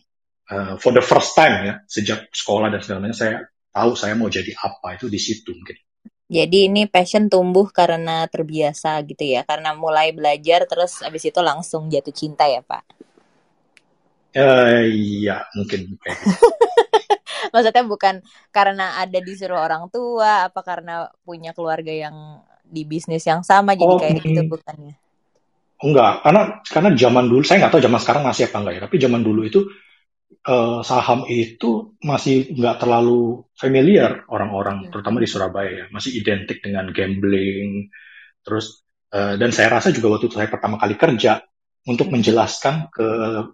uh, 0.51 0.79
for 0.79 0.95
the 0.95 1.03
first 1.03 1.35
time 1.35 1.55
ya 1.67 1.75
sejak 1.91 2.31
sekolah 2.31 2.71
dan 2.71 2.81
macam 3.03 3.15
saya 3.15 3.45
tahu 3.75 3.99
saya 3.99 4.15
mau 4.15 4.31
jadi 4.31 4.55
apa 4.55 4.97
itu 4.97 5.11
di 5.11 5.19
situ 5.19 5.51
mungkin. 5.51 5.77
Jadi 6.25 6.73
ini 6.73 6.89
passion 6.89 7.29
tumbuh 7.29 7.69
karena 7.69 8.25
terbiasa 8.31 8.97
gitu 9.05 9.29
ya 9.29 9.45
karena 9.45 9.77
mulai 9.77 10.17
belajar 10.17 10.65
terus 10.65 11.05
abis 11.05 11.29
itu 11.29 11.41
langsung 11.45 11.93
jatuh 11.93 12.15
cinta 12.17 12.49
ya 12.49 12.65
pak? 12.65 12.81
Uh, 14.35 14.83
iya 14.89 15.47
mungkin 15.55 15.95
gitu. 15.95 16.11
maksudnya 17.55 17.87
bukan 17.87 18.15
karena 18.51 18.99
ada 18.99 19.19
disuruh 19.23 19.63
orang 19.63 19.87
tua 19.95 20.51
apa 20.51 20.59
karena 20.67 21.07
punya 21.23 21.55
keluarga 21.55 21.95
yang 21.95 22.43
di 22.67 22.83
bisnis 22.83 23.23
yang 23.23 23.47
sama 23.47 23.79
jadi 23.79 23.95
oh, 23.95 24.01
kayak 24.01 24.27
gitu 24.27 24.43
bukannya 24.51 24.99
enggak 25.85 26.25
karena 26.25 26.43
karena 26.65 26.91
zaman 26.97 27.25
dulu 27.29 27.43
saya 27.45 27.57
nggak 27.61 27.73
tahu 27.77 27.83
zaman 27.85 28.01
sekarang 28.01 28.23
masih 28.25 28.43
apa 28.49 28.57
enggak 28.65 28.75
ya 28.75 28.83
tapi 28.89 28.97
zaman 28.97 29.21
dulu 29.21 29.41
itu 29.45 29.61
uh, 30.49 30.81
saham 30.81 31.29
itu 31.29 31.93
masih 32.01 32.51
nggak 32.57 32.77
terlalu 32.81 33.45
familiar 33.53 34.25
orang-orang 34.33 34.89
hmm. 34.89 34.91
terutama 34.91 35.21
di 35.21 35.29
Surabaya 35.29 35.71
ya 35.71 35.87
masih 35.93 36.17
identik 36.17 36.65
dengan 36.65 36.89
gambling 36.89 37.93
terus 38.41 38.83
uh, 39.13 39.37
dan 39.37 39.53
saya 39.53 39.77
rasa 39.77 39.93
juga 39.93 40.17
waktu 40.17 40.33
saya 40.33 40.49
pertama 40.49 40.81
kali 40.81 40.97
kerja 40.97 41.45
untuk 41.85 42.09
menjelaskan 42.09 42.89
ke 42.89 43.07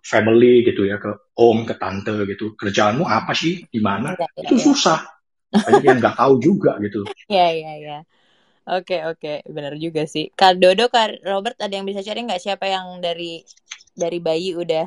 family 0.06 0.62
gitu 0.62 0.86
ya, 0.86 1.02
ke 1.02 1.34
om, 1.34 1.66
ke 1.66 1.74
tante 1.74 2.14
gitu, 2.30 2.54
kerjaanmu 2.54 3.02
apa 3.02 3.34
sih, 3.34 3.66
di 3.66 3.82
mana, 3.82 4.14
ya, 4.14 4.26
ya, 4.38 4.46
itu 4.46 4.54
ya. 4.54 4.62
susah. 4.70 4.98
Banyak 5.50 5.82
yang 5.82 5.98
nggak 5.98 6.14
tahu 6.14 6.34
juga 6.38 6.78
gitu. 6.78 7.02
Iya, 7.26 7.46
iya, 7.58 7.72
iya. 7.82 7.98
Oke, 8.70 9.02
oke, 9.02 9.42
benar 9.50 9.74
juga 9.82 10.06
sih. 10.06 10.30
Kak 10.30 10.62
Dodo, 10.62 10.86
Kak 10.86 11.26
Robert, 11.26 11.58
ada 11.58 11.74
yang 11.74 11.82
bisa 11.82 12.06
cari 12.06 12.22
nggak 12.22 12.38
siapa 12.38 12.70
yang 12.70 13.02
dari 13.02 13.42
dari 13.98 14.22
bayi 14.22 14.54
udah 14.54 14.86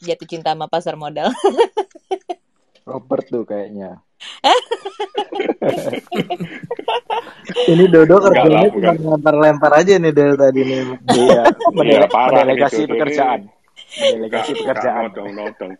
jatuh 0.00 0.24
cinta 0.24 0.56
sama 0.56 0.64
pasar 0.64 0.96
modal? 0.96 1.28
Robert 2.88 3.28
tuh 3.28 3.44
kayaknya. 3.44 4.00
ini 7.68 7.84
Dodo 7.92 8.16
kerjanya 8.16 8.72
cuma 8.72 8.96
lempar-lempar 8.96 9.76
aja 9.76 10.00
nih 10.00 10.08
Dodo 10.08 10.40
tadi 10.40 10.64
nih. 10.64 10.96
Iya, 11.12 11.52
mendelegasi 11.76 12.32
mendelegasi 12.32 12.88
pekerjaan. 12.88 13.52
Mendelegasi 13.92 14.56
pekerjaan. 14.56 15.12
Nodong, 15.12 15.36
nodong. 15.36 15.76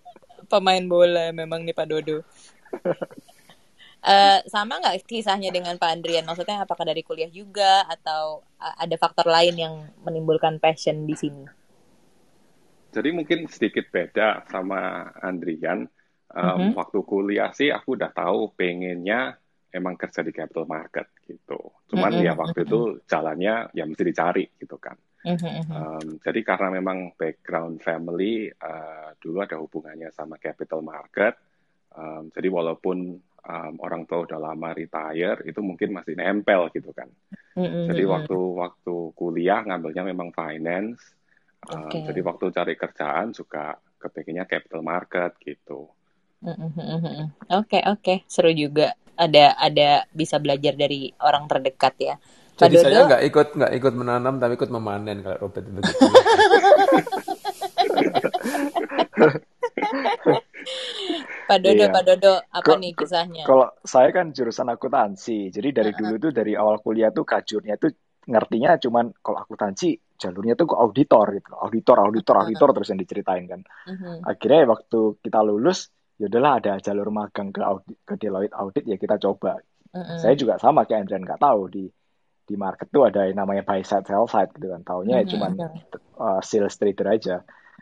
Pemain 0.52 0.84
bola 0.84 1.32
memang 1.32 1.64
nih 1.64 1.72
Pak 1.72 1.88
Dodo. 1.88 2.20
Uh, 4.08 4.40
sama 4.48 4.80
nggak 4.80 5.04
kisahnya 5.04 5.52
dengan 5.52 5.76
Pak 5.76 6.00
Andrian? 6.00 6.24
Maksudnya 6.24 6.64
apakah 6.64 6.88
dari 6.88 7.04
kuliah 7.04 7.28
juga 7.28 7.84
atau 7.84 8.40
uh, 8.56 8.74
ada 8.80 8.96
faktor 8.96 9.28
lain 9.28 9.52
yang 9.60 9.74
menimbulkan 10.00 10.56
passion 10.56 11.04
di 11.04 11.12
sini? 11.12 11.44
Jadi 12.88 13.12
mungkin 13.12 13.44
sedikit 13.52 13.92
beda 13.92 14.48
sama 14.48 15.12
Andrian. 15.20 15.84
Um, 16.32 16.40
mm 16.40 16.56
-hmm. 16.56 16.70
Waktu 16.80 16.98
kuliah 17.04 17.52
sih 17.52 17.68
aku 17.68 18.00
udah 18.00 18.08
tahu 18.08 18.56
pengennya 18.56 19.36
emang 19.68 20.00
kerja 20.00 20.24
di 20.24 20.32
capital 20.32 20.64
market 20.64 21.12
gitu. 21.28 21.76
Cuman 21.92 22.08
mm 22.08 22.20
-hmm. 22.24 22.28
ya 22.28 22.32
waktu 22.32 22.64
itu 22.64 22.80
jalannya 23.04 23.54
ya 23.76 23.84
mesti 23.84 24.04
dicari 24.08 24.44
gitu 24.56 24.80
kan. 24.80 24.96
Mm 25.20 25.36
-hmm. 25.36 25.62
um, 25.68 26.06
jadi 26.24 26.40
karena 26.40 26.80
memang 26.80 27.12
background 27.12 27.84
family 27.84 28.48
uh, 28.48 29.12
dulu 29.20 29.44
ada 29.44 29.60
hubungannya 29.60 30.08
sama 30.16 30.40
capital 30.40 30.80
market. 30.80 31.36
Um, 31.92 32.32
jadi 32.32 32.48
walaupun 32.48 33.27
um, 33.48 33.74
orang 33.80 34.04
tua 34.04 34.28
udah 34.28 34.38
lama 34.38 34.76
retire 34.76 35.40
itu 35.48 35.58
mungkin 35.64 35.96
masih 35.96 36.14
nempel 36.14 36.68
gitu 36.70 36.92
kan. 36.92 37.08
Jadi 37.58 38.06
waktu 38.06 38.38
waktu 38.38 38.94
kuliah 39.18 39.64
ngambilnya 39.66 40.04
memang 40.06 40.30
finance. 40.30 41.16
Um, 41.66 41.90
okay. 41.90 42.06
Jadi 42.06 42.20
waktu 42.22 42.44
cari 42.54 42.74
kerjaan 42.78 43.34
juga 43.34 43.74
kepikirnya 43.98 44.46
capital 44.46 44.86
market 44.86 45.34
gitu. 45.42 45.90
Oke 46.38 46.54
okay, 47.50 47.82
oke 47.82 47.98
okay. 47.98 48.18
seru 48.30 48.54
juga 48.54 48.94
ada 49.18 49.58
ada 49.58 50.06
bisa 50.14 50.38
belajar 50.38 50.78
dari 50.78 51.10
orang 51.18 51.50
terdekat 51.50 51.94
ya. 51.98 52.14
Pak 52.58 52.70
Jadi 52.70 52.74
Dodo, 52.78 52.86
saya 52.86 53.02
nggak 53.10 53.24
ikut 53.26 53.48
nggak 53.58 53.72
ikut 53.74 53.94
menanam 53.98 54.34
tapi 54.38 54.54
ikut 54.54 54.70
memanen 54.70 55.18
kalau 55.26 55.50
Robert 55.50 55.66
begitu. 55.66 55.98
Pak 61.48 61.58
Dodo, 61.64 61.84
iya. 61.84 61.92
Pak 61.92 62.02
Dodo, 62.04 62.34
apa 62.44 62.72
nih 62.76 62.92
kisahnya? 62.92 63.44
Kalau 63.48 63.72
saya 63.80 64.12
kan 64.12 64.36
jurusan 64.36 64.68
akuntansi, 64.68 65.48
jadi 65.48 65.72
dari 65.72 65.92
dulu 65.96 66.20
tuh 66.20 66.32
dari 66.32 66.52
awal 66.52 66.78
kuliah 66.84 67.08
tuh 67.08 67.24
kajurnya 67.24 67.80
tuh 67.80 67.88
ngertinya 68.28 68.76
cuman 68.76 69.08
kalau 69.24 69.40
akuntansi 69.40 69.96
jalurnya 70.20 70.52
tuh 70.52 70.68
ke 70.68 70.76
auditor 70.76 71.26
gitu, 71.40 71.56
auditor, 71.56 71.96
auditor, 72.04 72.34
auditor 72.44 72.68
terus 72.76 72.88
yang 72.92 73.00
diceritain 73.00 73.44
kan. 73.48 73.60
Uh-huh. 73.64 74.20
Akhirnya 74.28 74.68
waktu 74.68 75.00
kita 75.24 75.40
lulus 75.40 75.88
ya 76.18 76.26
udahlah 76.26 76.52
ada 76.58 76.72
jalur 76.82 77.08
magang 77.14 77.54
ke 77.54 77.62
audit, 77.62 77.96
ke 78.02 78.14
Deloitte 78.18 78.52
audit 78.58 78.84
ya 78.84 78.98
kita 78.98 79.16
coba. 79.22 79.62
Mm-hmm. 79.94 80.18
Saya 80.20 80.34
juga 80.34 80.60
sama 80.60 80.84
kayak 80.84 81.08
Andrian 81.08 81.24
nggak 81.24 81.40
tahu 81.40 81.70
di 81.70 81.86
di 82.48 82.54
market 82.58 82.88
tuh 82.90 83.06
ada 83.08 83.28
yang 83.28 83.38
namanya 83.38 83.62
buy 83.64 83.80
side 83.80 84.04
sell 84.04 84.26
side 84.26 84.52
gitu 84.58 84.68
kan. 84.74 84.82
Taunya 84.82 85.22
mm-hmm. 85.22 85.30
ya 85.30 85.32
cuman 85.32 85.50
uh, 86.18 86.40
sales 86.42 86.74
trader 86.76 87.08
aja. 87.08 87.36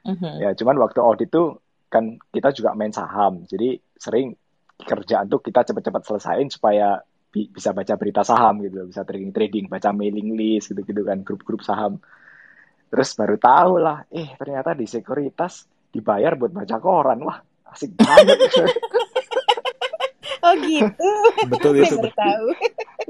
Mm-hmm. 0.07 0.33
Ya 0.38 0.51
cuman 0.55 0.77
waktu 0.79 1.01
audit 1.03 1.33
tuh 1.33 1.64
kan 1.97 2.21
kita 2.29 2.53
juga 2.53 2.77
main 2.77 2.93
saham. 2.93 3.49
Jadi 3.49 3.81
sering 3.97 4.37
kerjaan 4.77 5.27
tuh 5.33 5.41
kita 5.41 5.65
cepat-cepat 5.73 6.03
selesaiin 6.05 6.53
supaya 6.53 7.01
bi- 7.33 7.49
bisa 7.49 7.73
baca 7.73 7.97
berita 7.97 8.21
saham 8.21 8.61
gitu, 8.61 8.85
bisa 8.85 9.09
trading 9.09 9.33
trading, 9.33 9.65
baca 9.73 9.97
mailing 9.97 10.37
list 10.37 10.77
gitu-gitu 10.77 11.01
kan, 11.01 11.25
grup-grup 11.25 11.65
saham. 11.65 11.97
Terus 12.93 13.17
baru 13.17 13.41
tahu 13.41 13.73
lah, 13.81 14.05
eh 14.13 14.37
ternyata 14.37 14.77
di 14.77 14.85
sekuritas 14.85 15.65
dibayar 15.89 16.37
buat 16.37 16.53
baca 16.53 16.77
koran. 16.77 17.25
Wah, 17.25 17.41
asik 17.73 17.97
banget 17.97 18.39
oh 20.47 20.55
gitu 20.63 21.13
betul 21.51 21.73
itu 21.77 21.97
betul 21.99 22.13
tahu 22.15 22.47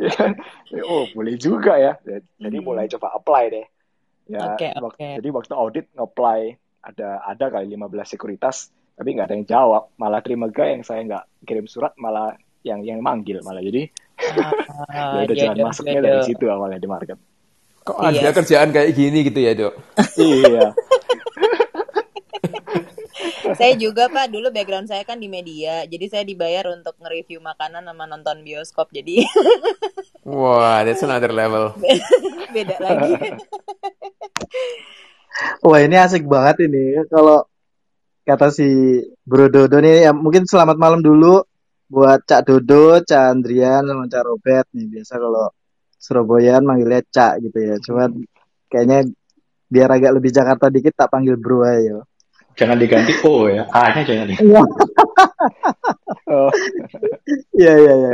ya, 0.01 0.83
oh 0.91 1.05
boleh 1.13 1.35
juga 1.37 1.77
ya 1.77 1.93
jadi 2.41 2.57
hmm. 2.59 2.65
mulai 2.65 2.87
coba 2.89 3.15
apply 3.17 3.45
deh 3.53 3.67
ya 4.27 4.57
okay, 4.57 4.73
okay. 4.75 5.13
jadi 5.21 5.29
waktu 5.31 5.53
audit 5.55 5.87
nge-apply 5.95 6.41
ada 6.87 7.27
ada 7.27 7.45
kali 7.51 7.75
15 7.75 8.15
sekuritas 8.15 8.71
tapi 8.97 9.13
nggak 9.13 9.27
ada 9.29 9.35
yang 9.35 9.47
jawab 9.47 9.83
malah 9.99 10.23
terima 10.23 10.47
gak 10.49 10.69
yang 10.79 10.83
saya 10.87 11.03
nggak 11.03 11.25
kirim 11.43 11.67
surat 11.67 11.93
malah 11.99 12.39
yang 12.63 12.81
yang 12.87 13.03
manggil 13.03 13.43
malah 13.43 13.61
jadi 13.61 13.91
uh, 14.39 15.21
ya 15.21 15.23
udah 15.27 15.37
jalan 15.37 15.57
masuknya 15.67 16.01
dari 16.01 16.21
situ 16.23 16.45
awalnya 16.47 16.79
di 16.79 16.89
market 16.89 17.19
kok 17.83 17.99
ada 17.99 18.19
yes. 18.19 18.35
kerjaan 18.35 18.71
kayak 18.71 18.91
gini 18.95 19.19
gitu 19.27 19.39
ya 19.43 19.53
dok 19.53 19.75
iya 20.23 20.73
saya 23.57 23.73
juga 23.79 24.11
Pak, 24.11 24.29
dulu 24.29 24.53
background 24.53 24.91
saya 24.91 25.07
kan 25.07 25.17
di 25.17 25.31
media. 25.31 25.87
Jadi 25.89 26.13
saya 26.13 26.25
dibayar 26.27 26.69
untuk 26.69 26.99
nge-review 27.01 27.41
makanan 27.41 27.89
sama 27.89 28.05
nonton 28.05 28.45
bioskop. 28.45 28.93
Jadi 28.93 29.25
Wah, 30.27 30.85
that's 30.85 31.07
another 31.07 31.33
level. 31.33 31.73
beda 32.53 32.77
lagi. 32.83 33.13
Wah 35.65 35.81
ini 35.83 35.97
asik 35.99 36.25
banget 36.25 36.69
ini. 36.69 37.01
Kalau 37.09 37.45
kata 38.27 38.49
si 38.51 39.01
Bro 39.23 39.53
Dodo 39.53 39.79
nih, 39.79 40.09
ya 40.09 40.13
mungkin 40.17 40.49
selamat 40.49 40.77
malam 40.81 41.01
dulu 41.05 41.45
buat 41.87 42.27
Cak 42.27 42.49
Dodo, 42.49 43.01
Cak 43.05 43.23
Andrian, 43.37 43.87
sama 43.87 44.11
Cak 44.11 44.25
Robert 44.27 44.67
nih. 44.75 44.87
Biasa 44.91 45.15
kalau 45.21 45.47
Surabayaan 45.97 46.63
manggilnya 46.65 47.03
Cak 47.07 47.43
gitu 47.43 47.59
ya. 47.59 47.77
Cuman 47.83 48.11
kayaknya 48.71 49.09
biar 49.67 49.89
agak 49.91 50.13
lebih 50.15 50.31
Jakarta 50.31 50.71
dikit 50.71 50.95
tak 50.95 51.11
panggil 51.11 51.35
Bro 51.39 51.67
ayo. 51.67 52.07
Jangan 52.57 52.81
diganti 52.81 53.13
O 53.29 53.53
ya, 53.53 53.69
A-nya 53.69 54.01
jangan 54.01 54.33
diganti. 54.33 54.49
oh. 56.33 56.49
Iya 57.53 57.73
iya 57.77 57.93
iya. 58.01 58.13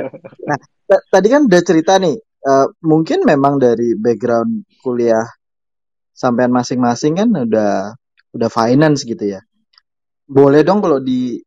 Nah, 0.50 0.58
tadi 0.90 1.26
kan 1.30 1.46
udah 1.46 1.62
cerita 1.62 2.02
nih, 2.02 2.18
uh, 2.42 2.66
mungkin 2.82 3.22
memang 3.22 3.62
dari 3.62 3.94
background 3.94 4.66
kuliah 4.82 5.22
sampean 6.22 6.54
masing-masing 6.54 7.18
kan 7.18 7.28
udah 7.34 7.98
udah 8.30 8.48
finance 8.48 9.02
gitu 9.02 9.34
ya. 9.34 9.42
Boleh 10.22 10.62
dong 10.62 10.78
kalau 10.78 11.02
di 11.02 11.42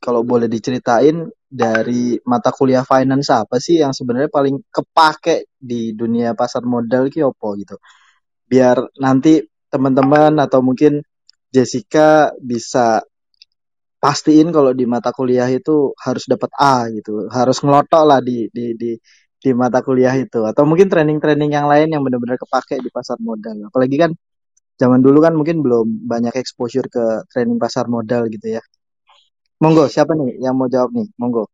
kalau 0.00 0.24
boleh 0.24 0.48
diceritain 0.48 1.28
dari 1.44 2.16
mata 2.24 2.50
kuliah 2.52 2.84
finance 2.84 3.28
apa 3.32 3.60
sih 3.60 3.84
yang 3.84 3.92
sebenarnya 3.92 4.32
paling 4.32 4.56
kepake 4.72 5.52
di 5.54 5.92
dunia 5.92 6.32
pasar 6.32 6.64
modal 6.64 7.12
ki 7.12 7.20
opo 7.24 7.52
gitu. 7.60 7.76
Biar 8.48 8.80
nanti 9.00 9.44
teman-teman 9.68 10.40
atau 10.40 10.60
mungkin 10.64 11.04
Jessica 11.54 12.34
bisa 12.40 13.00
pastiin 14.02 14.52
kalau 14.52 14.76
di 14.76 14.84
mata 14.84 15.14
kuliah 15.16 15.48
itu 15.48 15.96
harus 15.96 16.28
dapat 16.28 16.50
A 16.60 16.90
gitu, 16.92 17.30
harus 17.32 17.56
ngelotok 17.64 18.04
lah 18.04 18.20
di 18.20 18.50
di 18.52 18.76
di 18.76 18.92
di 19.44 19.52
mata 19.52 19.84
kuliah 19.84 20.16
itu 20.16 20.40
atau 20.48 20.64
mungkin 20.64 20.88
training-training 20.88 21.52
yang 21.52 21.68
lain 21.68 21.92
yang 21.92 22.00
benar-benar 22.00 22.40
kepake 22.40 22.80
di 22.80 22.88
pasar 22.88 23.20
modal. 23.20 23.68
Apalagi 23.68 23.96
kan 24.00 24.10
zaman 24.80 25.04
dulu 25.04 25.20
kan 25.20 25.36
mungkin 25.36 25.60
belum 25.60 26.08
banyak 26.08 26.32
exposure 26.40 26.88
ke 26.88 27.28
training 27.28 27.60
pasar 27.60 27.84
modal 27.92 28.24
gitu 28.32 28.56
ya. 28.56 28.62
Monggo, 29.60 29.84
siapa 29.92 30.16
nih 30.16 30.40
yang 30.40 30.56
mau 30.56 30.66
jawab 30.72 30.96
nih? 30.96 31.06
Monggo. 31.20 31.44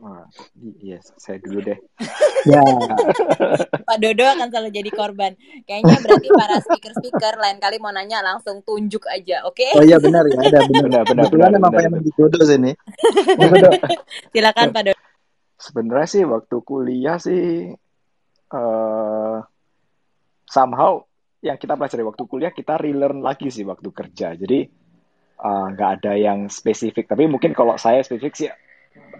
Wah, 0.00 0.24
iya, 0.80 0.96
saya 1.20 1.36
dulu 1.44 1.60
deh. 1.60 1.76
ya. 2.48 2.62
Pak 3.88 3.98
Dodo 4.00 4.24
akan 4.24 4.48
selalu 4.48 4.72
jadi 4.72 4.90
korban. 4.96 5.36
Kayaknya 5.68 5.96
berarti 6.00 6.28
para 6.32 6.56
speaker-speaker 6.64 7.34
lain 7.36 7.60
kali 7.60 7.76
mau 7.76 7.92
nanya 7.92 8.24
langsung 8.24 8.64
tunjuk 8.64 9.04
aja, 9.12 9.44
oke? 9.44 9.60
Okay? 9.60 9.76
Oh 9.76 9.84
iya 9.84 10.00
benar 10.00 10.24
ya, 10.24 10.40
ada 10.40 10.64
benar. 10.64 10.80
benar, 10.88 11.02
benar. 11.04 11.24
Kebetulan 11.28 11.50
emang 11.52 11.72
pengen 11.76 11.90
menjadi 12.00 12.10
Dodo 12.16 12.40
sini. 12.48 12.72
Silakan 14.32 14.68
Pak 14.72 14.82
Dodo. 14.88 15.00
Sebenarnya 15.60 16.08
sih 16.08 16.22
waktu 16.24 16.56
kuliah 16.64 17.18
sih 17.20 17.76
uh, 18.56 19.36
somehow 20.48 21.04
yang 21.44 21.60
kita 21.60 21.76
pelajari 21.76 22.08
waktu 22.08 22.24
kuliah 22.24 22.52
kita 22.56 22.80
relearn 22.80 23.20
lagi 23.20 23.52
sih 23.52 23.68
waktu 23.68 23.92
kerja. 23.92 24.32
Jadi 24.32 24.64
nggak 25.44 25.90
uh, 25.92 25.96
ada 26.00 26.16
yang 26.16 26.48
spesifik. 26.48 27.04
Tapi 27.04 27.28
mungkin 27.28 27.52
kalau 27.52 27.76
saya 27.76 28.00
spesifik 28.00 28.32
sih 28.32 28.48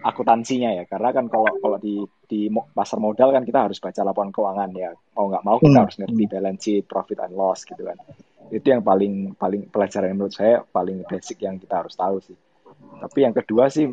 akuntansinya 0.00 0.70
ya. 0.74 0.84
Karena 0.88 1.10
kan 1.12 1.26
kalau 1.28 1.50
kalau 1.60 1.78
di 1.78 2.02
di 2.26 2.48
pasar 2.50 2.98
modal 2.98 3.34
kan 3.34 3.44
kita 3.44 3.70
harus 3.70 3.78
baca 3.78 4.00
laporan 4.02 4.32
keuangan 4.32 4.70
ya. 4.74 4.90
Mau 5.16 5.28
nggak 5.30 5.44
mau 5.44 5.56
kita 5.60 5.76
hmm. 5.76 5.84
harus 5.84 5.96
ngerti 6.00 6.24
balance 6.26 6.62
sheet 6.64 6.84
profit 6.88 7.18
and 7.22 7.34
loss 7.36 7.62
gitu 7.68 7.82
kan. 7.84 7.98
Itu 8.50 8.66
yang 8.72 8.82
paling 8.82 9.36
paling 9.38 9.70
pelajaran 9.70 10.16
menurut 10.16 10.34
saya 10.34 10.64
paling 10.64 11.06
basic 11.06 11.42
yang 11.44 11.60
kita 11.60 11.86
harus 11.86 11.94
tahu 11.94 12.18
sih. 12.24 12.36
Tapi 13.00 13.18
yang 13.22 13.34
kedua 13.36 13.70
sih 13.70 13.86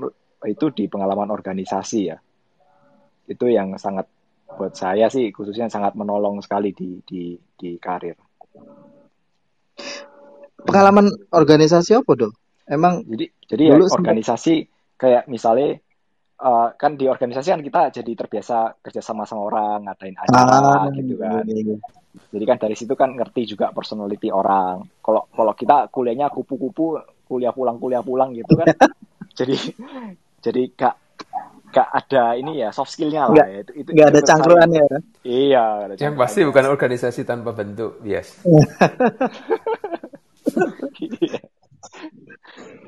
itu 0.46 0.66
di 0.74 0.86
pengalaman 0.90 1.30
organisasi 1.30 2.00
ya. 2.08 2.18
Itu 3.28 3.52
yang 3.52 3.76
sangat 3.76 4.08
buat 4.48 4.74
saya 4.74 5.12
sih 5.12 5.30
khususnya 5.36 5.68
sangat 5.68 5.94
menolong 5.94 6.40
sekali 6.40 6.72
di 6.72 7.04
di 7.04 7.36
di 7.54 7.76
karir. 7.78 8.16
Pengalaman 10.58 11.08
organisasi 11.32 11.96
apa 11.96 12.12
dong 12.18 12.34
emang 12.68 13.02
jadi 13.08 13.26
jadi 13.48 13.64
ya 13.72 13.76
organisasi 13.80 14.68
kayak 14.98 15.30
misalnya 15.30 15.78
uh, 16.42 16.74
kan 16.74 16.98
di 16.98 17.06
organisasi 17.06 17.54
kan 17.54 17.62
kita 17.62 17.82
jadi 18.02 18.12
terbiasa 18.18 18.82
kerja 18.82 19.02
sama 19.02 19.24
sama 19.30 19.46
orang 19.46 19.86
ngadain 19.86 20.18
acara 20.18 20.90
ah, 20.90 20.92
gitu 20.92 21.16
kan. 21.22 21.46
iya, 21.46 21.62
iya. 21.64 21.78
jadi 22.34 22.44
kan 22.50 22.58
dari 22.58 22.76
situ 22.76 22.94
kan 22.98 23.14
ngerti 23.14 23.46
juga 23.56 23.70
personality 23.72 24.34
orang. 24.34 24.82
Kalau 25.00 25.30
kalau 25.30 25.54
kita 25.54 25.88
kuliahnya 25.94 26.34
kupu-kupu 26.34 26.98
kuliah 27.30 27.54
pulang 27.54 27.78
kuliah 27.78 28.02
pulang 28.02 28.34
gitu 28.34 28.58
kan. 28.58 28.68
Jadi 29.38 29.54
jadi 30.42 30.66
gak 30.74 30.96
gak 31.68 31.90
ada 31.92 32.40
ini 32.40 32.64
ya 32.64 32.72
soft 32.72 32.96
skillnya 32.96 33.28
lah 33.28 33.46
ya. 33.46 33.62
itu 33.62 33.72
itu 33.84 33.90
gak 33.92 34.08
ada 34.16 34.22
cangkruannya 34.24 34.84
ya? 34.88 35.00
Iya 35.28 35.64
ada 35.84 35.94
yang 36.00 36.16
pasti 36.16 36.48
bukan 36.48 36.66
organisasi 36.72 37.22
tanpa 37.28 37.52
bentuk 37.52 38.00
bias 38.00 38.42
iya. 41.04 41.40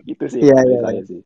itu 0.13 0.25
sih 0.31 0.41
iya, 0.41 0.57
iya. 0.63 0.79
saya 0.81 1.01
sih 1.05 1.21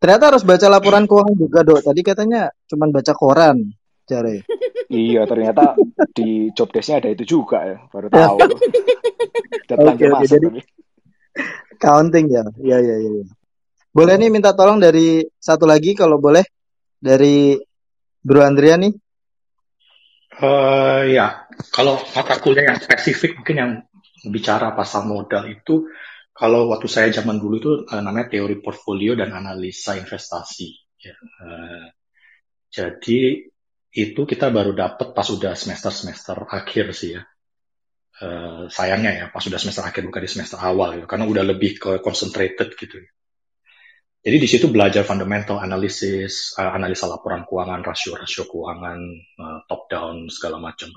Ternyata 0.00 0.32
harus 0.32 0.42
baca 0.48 0.66
laporan 0.72 1.04
keuangan 1.04 1.36
juga, 1.36 1.60
Dok. 1.60 1.80
Tadi 1.84 2.00
katanya 2.00 2.48
cuma 2.64 2.88
baca 2.88 3.12
koran, 3.12 3.68
Jare. 4.08 4.48
iya, 4.88 5.28
ternyata 5.28 5.76
di 6.16 6.48
job 6.56 6.72
desk-nya 6.72 7.04
ada 7.04 7.08
itu 7.12 7.36
juga 7.36 7.68
ya. 7.68 7.78
Baru 7.92 8.08
tahu. 8.08 8.36
Oke, 9.70 10.02
oke. 10.10 10.26
Jadi 10.26 10.48
counting 11.78 12.26
ya. 12.26 12.42
Iya, 12.58 12.78
iya, 12.82 12.96
iya. 13.06 13.22
Boleh 13.94 14.18
nih 14.18 14.26
minta 14.26 14.50
tolong 14.50 14.82
dari 14.82 15.22
satu 15.38 15.62
lagi 15.62 15.94
kalau 15.94 16.18
boleh 16.18 16.42
dari 16.98 17.54
Bro 18.18 18.42
Andrea 18.42 18.74
nih. 18.74 18.90
Uh, 20.42 21.06
ya, 21.06 21.46
kalau 21.70 22.02
mata 22.16 22.34
kuliah 22.42 22.74
yang 22.74 22.82
spesifik 22.82 23.38
mungkin 23.38 23.56
yang 23.56 23.72
bicara 24.26 24.74
pasar 24.74 25.06
modal 25.06 25.46
itu 25.46 25.86
kalau 26.40 26.72
waktu 26.72 26.88
saya 26.88 27.12
zaman 27.12 27.36
dulu 27.36 27.54
itu 27.60 27.72
uh, 27.84 28.00
namanya 28.00 28.32
teori 28.32 28.56
portfolio 28.64 29.12
dan 29.12 29.36
analisa 29.36 29.92
investasi. 30.00 30.72
Ya. 30.96 31.12
Uh, 31.44 31.92
jadi 32.72 33.44
itu 33.92 34.20
kita 34.24 34.48
baru 34.48 34.72
dapat 34.72 35.12
pas 35.12 35.28
udah 35.28 35.52
semester 35.52 35.92
semester 35.92 36.48
akhir 36.48 36.96
sih 36.96 37.20
ya. 37.20 37.22
Uh, 38.20 38.72
sayangnya 38.72 39.12
ya 39.12 39.26
pas 39.28 39.44
udah 39.44 39.60
semester 39.60 39.84
akhir 39.84 40.04
bukan 40.08 40.24
di 40.24 40.30
semester 40.32 40.60
awal 40.60 40.96
gitu 40.96 41.08
karena 41.08 41.28
udah 41.28 41.44
lebih 41.44 41.76
ke 41.76 41.92
concentrated 42.00 42.72
gitu. 42.72 42.96
Jadi 44.20 44.36
di 44.36 44.48
situ 44.48 44.68
belajar 44.68 45.04
fundamental 45.04 45.60
analysis, 45.60 46.56
uh, 46.56 46.72
analisa 46.72 47.08
laporan 47.08 47.44
keuangan, 47.44 47.84
rasio-rasio 47.84 48.48
keuangan, 48.48 49.00
uh, 49.40 49.58
top 49.68 49.88
down 49.92 50.28
segala 50.32 50.56
macam. 50.60 50.92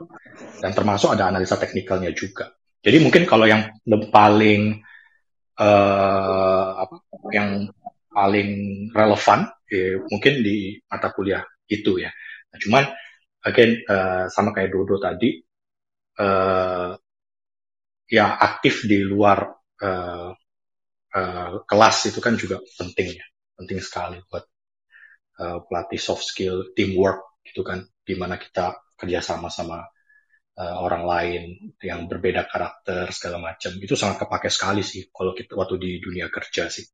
Dan 0.60 0.72
termasuk 0.72 1.16
ada 1.16 1.32
analisa 1.32 1.56
teknikalnya 1.60 2.12
juga. 2.16 2.52
Jadi 2.84 3.00
mungkin 3.00 3.24
kalau 3.24 3.48
yang 3.48 3.72
paling 4.12 4.84
uh, 5.60 6.70
apa 6.84 6.96
yang 7.34 7.70
paling 8.14 8.50
relevan 8.94 9.50
ya, 9.70 9.98
mungkin 10.06 10.34
di 10.46 10.78
mata 10.86 11.10
kuliah 11.10 11.42
itu 11.66 11.98
ya. 11.98 12.14
Nah, 12.54 12.58
cuman 12.62 12.84
again 13.44 13.82
uh, 13.90 14.30
sama 14.30 14.54
kayak 14.54 14.70
Dodo 14.70 15.02
tadi 15.02 15.42
uh, 16.22 16.94
ya 18.06 18.26
aktif 18.38 18.86
di 18.86 19.02
luar 19.02 19.50
uh, 19.82 20.30
uh, 21.10 21.50
kelas 21.66 21.98
itu 22.14 22.20
kan 22.22 22.38
juga 22.38 22.62
penting 22.78 23.18
ya, 23.18 23.26
penting 23.58 23.82
sekali 23.82 24.22
buat 24.30 24.46
uh, 25.42 25.60
pelatih 25.66 25.98
soft 25.98 26.26
skill, 26.30 26.74
teamwork 26.78 27.42
gitu 27.42 27.66
kan, 27.66 27.82
di 28.06 28.14
mana 28.14 28.38
kita 28.38 28.78
kerjasama 28.94 29.50
sama 29.50 29.82
uh, 30.58 30.76
orang 30.82 31.04
lain 31.06 31.42
yang 31.82 32.06
berbeda 32.06 32.46
karakter 32.46 33.10
segala 33.10 33.42
macam 33.42 33.74
itu 33.78 33.98
sangat 33.98 34.26
kepake 34.26 34.50
sekali 34.54 34.86
sih 34.86 35.10
kalau 35.10 35.34
kita 35.34 35.58
waktu 35.58 35.76
di 35.82 35.92
dunia 35.98 36.30
kerja 36.30 36.70
sih. 36.70 36.86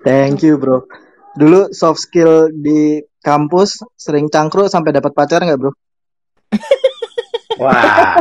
Thank 0.00 0.44
you 0.44 0.56
bro. 0.56 0.88
Dulu 1.36 1.70
soft 1.76 2.00
skill 2.00 2.50
di 2.50 3.04
kampus 3.20 3.84
sering 3.94 4.32
cangkruk 4.32 4.72
sampai 4.72 4.96
dapat 4.96 5.12
pacar 5.12 5.44
nggak 5.44 5.60
bro? 5.60 5.72
Wah, 7.60 8.16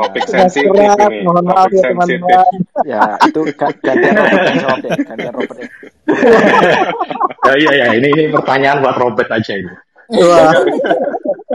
topik 0.00 0.24
sensitif 0.24 0.72
ini. 0.72 1.28
Mohon 1.28 1.44
maaf 1.52 1.68
ya 1.68 1.92
teman-teman. 1.92 2.52
Ya 2.88 3.20
itu 3.20 3.40
gantian 3.52 4.16
Robert 4.16 4.54
jawab 4.56 4.78
deh, 4.80 4.90
gantian 5.04 5.32
Robert 5.36 5.56
deh. 5.60 5.68
ya 7.48 7.52
iya 7.60 7.72
ya, 7.84 7.86
ini 8.00 8.08
ini 8.08 8.24
pertanyaan 8.32 8.80
buat 8.80 8.96
Robert 8.96 9.28
aja 9.28 9.52
ini. 9.52 9.74
Wah. 10.16 10.56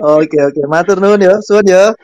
Oke 0.00 0.38
oke, 0.38 0.62
matur 0.66 0.98
nuwun 0.98 1.22
ya, 1.22 1.34
suwun 1.42 1.66
ya. 1.66 1.94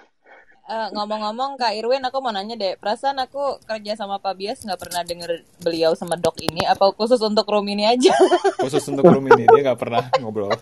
uh, 0.68 0.92
ngomong-ngomong 0.92 1.56
Kak 1.56 1.80
Irwin, 1.80 2.04
aku 2.04 2.20
mau 2.20 2.28
nanya 2.28 2.54
deh. 2.54 2.76
Perasaan 2.76 3.16
aku 3.24 3.56
kerja 3.64 3.96
sama 3.96 4.20
Pak 4.20 4.36
Bias 4.36 4.60
nggak 4.68 4.76
pernah 4.76 5.00
denger 5.00 5.40
beliau 5.64 5.96
sama 5.96 6.20
dok 6.20 6.36
ini. 6.44 6.60
Apa 6.68 6.92
khusus 6.92 7.18
untuk 7.24 7.48
room 7.48 7.64
ini 7.72 7.88
aja? 7.88 8.12
khusus 8.62 8.84
untuk 8.92 9.08
room 9.08 9.24
ini 9.32 9.48
dia 9.48 9.72
nggak 9.72 9.80
pernah 9.80 10.04
ngobrol. 10.20 10.52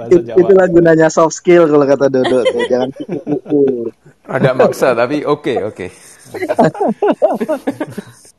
Bahasa 0.00 0.20
Jawa. 0.24 0.40
Itulah 0.40 0.66
gunanya 0.72 1.08
soft 1.12 1.36
skill 1.36 1.68
kalau 1.68 1.84
kata 1.84 2.08
Dodo. 2.08 2.48
Jangan 2.48 2.90
pukul. 3.28 3.92
Ada 4.24 4.56
maksa 4.56 4.96
tapi 4.96 5.20
oke 5.22 5.44
okay, 5.44 5.56
oke. 5.60 5.86
Okay. 5.86 5.90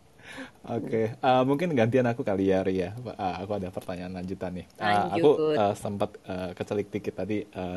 Oke, 0.72 0.88
okay. 0.88 1.06
uh, 1.20 1.44
mungkin 1.44 1.76
gantian 1.76 2.08
aku 2.08 2.24
kali 2.24 2.48
ya 2.48 2.64
Ria. 2.64 2.96
Uh, 2.96 3.44
aku 3.44 3.60
ada 3.60 3.68
pertanyaan 3.76 4.16
lanjutan 4.16 4.56
nih. 4.56 4.66
Uh, 4.80 5.20
aku 5.20 5.30
uh, 5.52 5.76
sempat 5.76 6.16
uh, 6.24 6.56
kecelik 6.56 6.88
dikit 6.88 7.20
tadi 7.20 7.44
uh, 7.44 7.76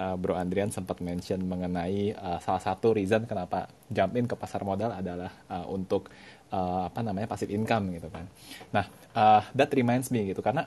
uh, 0.00 0.16
Bro 0.16 0.40
Andrian 0.40 0.72
sempat 0.72 1.04
mention 1.04 1.36
mengenai 1.44 2.16
uh, 2.16 2.40
salah 2.40 2.64
satu 2.64 2.96
reason 2.96 3.28
kenapa 3.28 3.68
jump 3.92 4.16
in 4.16 4.24
ke 4.24 4.32
pasar 4.40 4.64
modal 4.64 4.88
adalah 4.88 5.28
uh, 5.52 5.68
untuk 5.68 6.08
uh, 6.48 6.88
apa 6.88 7.04
namanya 7.04 7.28
passive 7.28 7.52
income 7.52 7.92
gitu 8.00 8.08
kan. 8.08 8.24
Nah, 8.72 8.88
uh, 9.12 9.44
that 9.52 9.68
reminds 9.76 10.08
me 10.08 10.32
gitu 10.32 10.40
karena 10.40 10.64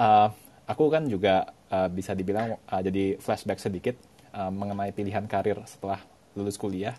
uh, 0.00 0.32
aku 0.64 0.88
kan 0.88 1.04
juga 1.04 1.52
uh, 1.68 1.92
bisa 1.92 2.16
dibilang 2.16 2.56
uh, 2.64 2.80
jadi 2.80 3.20
flashback 3.20 3.60
sedikit 3.60 4.00
uh, 4.32 4.48
mengenai 4.48 4.96
pilihan 4.96 5.28
karir 5.28 5.60
setelah 5.68 6.00
lulus 6.32 6.56
kuliah 6.56 6.96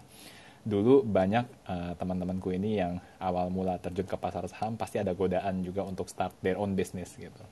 dulu 0.62 1.02
banyak 1.02 1.46
uh, 1.66 1.94
teman-temanku 1.98 2.54
ini 2.54 2.78
yang 2.78 3.02
awal 3.18 3.50
mula 3.50 3.82
terjun 3.82 4.06
ke 4.06 4.14
pasar 4.14 4.46
saham 4.46 4.78
pasti 4.78 5.02
ada 5.02 5.18
godaan 5.18 5.66
juga 5.66 5.82
untuk 5.82 6.06
start 6.06 6.38
their 6.46 6.58
own 6.62 6.78
business 6.78 7.18
gitu. 7.18 7.44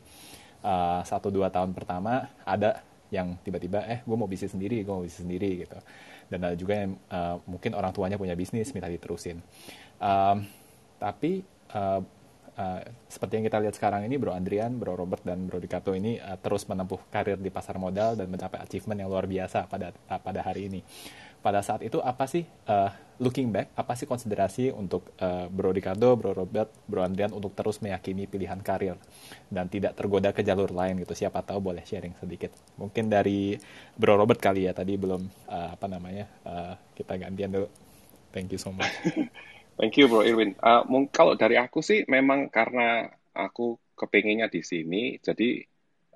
Uh, 0.60 1.02
satu 1.08 1.32
dua 1.32 1.50
tahun 1.50 1.72
pertama 1.74 2.30
ada 2.46 2.84
yang 3.10 3.34
tiba-tiba 3.42 3.82
eh 3.90 4.06
gue 4.06 4.18
mau 4.18 4.30
bisnis 4.30 4.54
sendiri, 4.54 4.86
gue 4.86 4.94
mau 4.94 5.02
bisnis 5.02 5.26
sendiri 5.26 5.66
gitu. 5.66 5.78
Dan 6.30 6.46
ada 6.46 6.54
juga 6.54 6.74
yang 6.78 6.94
uh, 7.10 7.42
mungkin 7.50 7.74
orang 7.74 7.90
tuanya 7.90 8.22
punya 8.22 8.38
bisnis 8.38 8.70
minta 8.70 8.86
diterusin. 8.86 9.42
Um, 9.98 10.46
tapi 11.02 11.42
uh, 11.74 12.06
uh, 12.54 12.80
seperti 13.10 13.42
yang 13.42 13.46
kita 13.50 13.58
lihat 13.66 13.74
sekarang 13.74 14.06
ini 14.06 14.22
Bro 14.22 14.38
Andrian, 14.38 14.78
Bro 14.78 15.00
Robert 15.00 15.26
dan 15.26 15.50
Bro 15.50 15.58
Dikato 15.58 15.98
ini 15.98 16.22
uh, 16.22 16.38
terus 16.38 16.70
menempuh 16.70 17.02
karir 17.10 17.42
di 17.42 17.50
pasar 17.50 17.82
modal 17.82 18.14
dan 18.14 18.30
mencapai 18.30 18.62
achievement 18.62 19.02
yang 19.02 19.10
luar 19.10 19.26
biasa 19.26 19.66
pada 19.66 19.90
uh, 19.90 20.22
pada 20.22 20.46
hari 20.46 20.70
ini 20.70 20.86
pada 21.40 21.64
saat 21.64 21.80
itu 21.88 22.04
apa 22.04 22.28
sih 22.28 22.44
uh, 22.68 22.92
looking 23.20 23.52
back 23.52 23.72
apa 23.76 23.96
sih 23.96 24.08
konsiderasi 24.08 24.72
untuk 24.72 25.12
uh, 25.20 25.48
Bro 25.52 25.76
Ricardo, 25.76 26.16
Bro 26.16 26.36
Robert, 26.36 26.72
Bro 26.88 27.04
Andrian 27.04 27.36
untuk 27.36 27.56
terus 27.56 27.84
meyakini 27.84 28.28
pilihan 28.28 28.60
karir 28.64 28.96
dan 29.52 29.68
tidak 29.68 29.96
tergoda 29.96 30.32
ke 30.32 30.44
jalur 30.44 30.72
lain 30.72 31.00
gitu? 31.04 31.16
Siapa 31.16 31.44
tahu 31.44 31.60
boleh 31.60 31.84
sharing 31.84 32.16
sedikit. 32.20 32.52
Mungkin 32.80 33.12
dari 33.12 33.60
Bro 33.96 34.20
Robert 34.20 34.40
kali 34.40 34.68
ya 34.68 34.76
tadi 34.76 34.96
belum 34.96 35.20
uh, 35.52 35.70
apa 35.76 35.86
namanya 35.88 36.26
uh, 36.48 36.74
kita 36.96 37.20
gantian 37.20 37.52
dulu. 37.52 37.68
Thank 38.32 38.56
you 38.56 38.60
so 38.60 38.72
much. 38.72 38.92
Thank 39.80 39.96
you 39.96 40.12
Bro 40.12 40.28
Irwin. 40.28 40.56
Uh, 40.60 40.84
kalau 41.12 41.40
dari 41.40 41.56
aku 41.56 41.80
sih 41.80 42.04
memang 42.08 42.52
karena 42.52 43.08
aku 43.36 43.80
kepinginnya 44.00 44.48
di 44.48 44.64
sini 44.64 45.20
jadi 45.20 45.60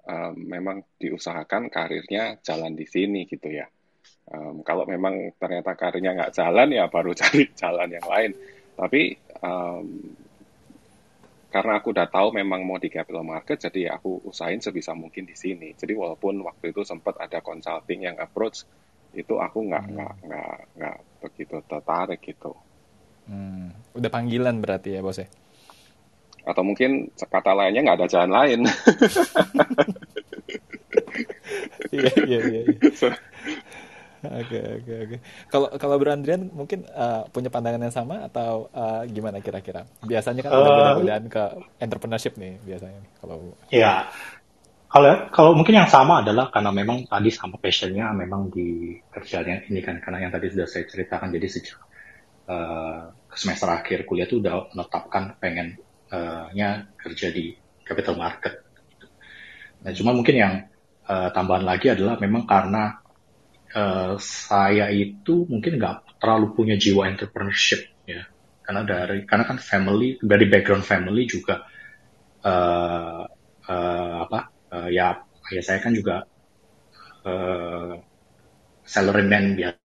uh, 0.07 0.31
memang 0.35 0.83
diusahakan 0.95 1.67
karirnya 1.67 2.39
jalan 2.39 2.75
di 2.79 2.87
sini 2.87 3.27
gitu 3.27 3.51
ya 3.51 3.67
Um, 4.23 4.63
kalau 4.63 4.87
memang 4.87 5.35
ternyata 5.35 5.75
karirnya 5.75 6.15
nggak 6.15 6.33
jalan 6.33 6.71
ya 6.71 6.87
baru 6.87 7.11
cari 7.19 7.51
jalan 7.53 7.89
yang 7.91 8.07
lain. 8.07 8.31
Tapi 8.73 9.01
um, 9.43 9.87
karena 11.53 11.77
aku 11.77 11.93
udah 11.93 12.09
tahu 12.09 12.33
memang 12.33 12.65
mau 12.65 12.81
di 12.81 12.89
capital 12.89 13.21
market, 13.21 13.61
jadi 13.61 13.93
aku 13.93 14.25
usahain 14.25 14.57
sebisa 14.57 14.97
mungkin 14.97 15.29
di 15.29 15.37
sini. 15.37 15.77
Jadi 15.77 15.93
walaupun 15.93 16.41
waktu 16.41 16.73
itu 16.73 16.81
sempat 16.81 17.21
ada 17.21 17.45
consulting 17.45 18.09
yang 18.09 18.17
approach, 18.17 18.65
itu 19.13 19.37
aku 19.37 19.69
nggak 19.69 19.85
hmm. 19.85 19.93
nggak 19.93 20.13
nggak 20.25 20.55
nggak 20.81 20.97
begitu 21.21 21.55
tertarik 21.69 22.19
gitu. 22.25 22.57
Hmm. 23.29 23.69
Udah 23.93 24.09
panggilan 24.09 24.57
berarti 24.63 24.97
ya 24.97 25.05
bos 25.05 25.21
ya? 25.21 25.29
Atau 26.43 26.65
mungkin 26.65 27.13
kata 27.13 27.53
lainnya 27.53 27.85
nggak 27.85 27.99
ada 28.01 28.09
jalan 28.09 28.31
lain. 28.33 28.59
Iya 31.93 32.11
iya 32.25 32.39
iya. 32.49 32.61
Oke 34.23 34.55
oke 34.55 34.93
oke. 35.03 35.17
Kalau 35.51 35.67
kalau 35.75 35.95
Andrian 36.07 36.47
mungkin 36.55 36.87
uh, 36.95 37.27
punya 37.27 37.51
pandangan 37.51 37.83
yang 37.83 37.91
sama 37.91 38.23
atau 38.23 38.71
uh, 38.71 39.03
gimana 39.11 39.43
kira-kira? 39.43 39.83
Biasanya 39.99 40.47
kan 40.47 40.51
uh, 40.55 40.63
ada 40.63 40.95
godaan 40.95 41.25
ke 41.27 41.43
entrepreneurship 41.83 42.39
nih 42.39 42.55
biasanya 42.63 43.03
kalau. 43.19 43.51
Iya. 43.67 44.07
Kalau 44.87 45.27
kalau 45.33 45.51
mungkin 45.57 45.75
yang 45.75 45.89
sama 45.89 46.23
adalah 46.23 46.47
karena 46.53 46.71
memang 46.71 47.03
tadi 47.09 47.33
sama 47.33 47.59
passionnya 47.59 48.13
memang 48.13 48.47
di 48.53 48.95
kerjanya 49.11 49.65
ini 49.67 49.81
kan 49.83 49.99
karena 49.99 50.29
yang 50.29 50.31
tadi 50.31 50.53
sudah 50.53 50.69
saya 50.69 50.85
ceritakan 50.85 51.33
jadi 51.33 51.47
sejak 51.49 51.81
uh, 52.47 53.11
semester 53.33 53.67
akhir 53.67 54.07
kuliah 54.07 54.29
itu 54.29 54.39
udah 54.39 54.71
menetapkan 54.71 55.35
pengennya 55.41 56.69
uh, 56.87 56.95
kerja 56.95 57.27
di 57.33 57.57
capital 57.83 58.15
market. 58.15 58.63
Nah 59.83 59.91
cuma 59.91 60.15
mungkin 60.15 60.35
yang 60.37 60.53
uh, 61.11 61.29
tambahan 61.35 61.67
lagi 61.67 61.91
adalah 61.91 62.15
memang 62.21 62.47
karena 62.47 63.02
uh, 63.73 64.15
saya 64.21 64.89
itu 64.93 65.49
mungkin 65.49 65.81
nggak 65.81 66.21
terlalu 66.21 66.53
punya 66.55 66.75
jiwa 66.77 67.09
entrepreneurship 67.09 67.89
ya. 68.07 68.23
Karena 68.63 68.81
dari 68.87 69.27
karena 69.27 69.43
kan 69.43 69.59
family 69.59 70.15
dari 70.23 70.45
background 70.47 70.85
family 70.87 71.27
juga 71.27 71.67
uh, 72.45 73.23
uh, 73.67 74.15
apa 74.23 74.39
uh, 74.71 74.89
ya 74.89 75.19
ya 75.51 75.61
saya 75.61 75.83
kan 75.83 75.91
juga 75.91 76.23
uh, 77.27 77.93
salaryman 78.85 79.57
biasa. 79.57 79.81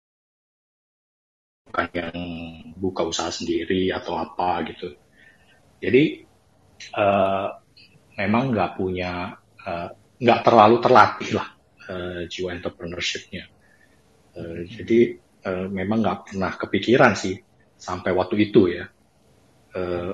Bukan 1.67 1.88
yang 1.91 2.17
buka 2.80 3.04
usaha 3.04 3.28
sendiri 3.28 3.91
atau 3.91 4.15
apa 4.15 4.63
gitu. 4.71 4.95
Jadi 5.84 6.23
uh, 6.95 7.47
memang 8.17 8.54
nggak 8.54 8.71
punya 8.78 9.36
nggak 10.21 10.39
uh, 10.41 10.45
terlalu 10.45 10.78
terlatih 10.80 11.30
lah 11.36 11.47
uh, 11.91 12.21
jiwa 12.30 12.56
entrepreneurshipnya 12.56 13.57
Uh, 14.38 14.62
jadi 14.69 15.17
uh, 15.50 15.65
memang 15.65 16.06
nggak 16.06 16.19
pernah 16.30 16.54
kepikiran 16.54 17.17
sih 17.17 17.34
sampai 17.73 18.13
waktu 18.13 18.50
itu 18.50 18.69
ya. 18.69 18.86
Uh, 19.73 20.13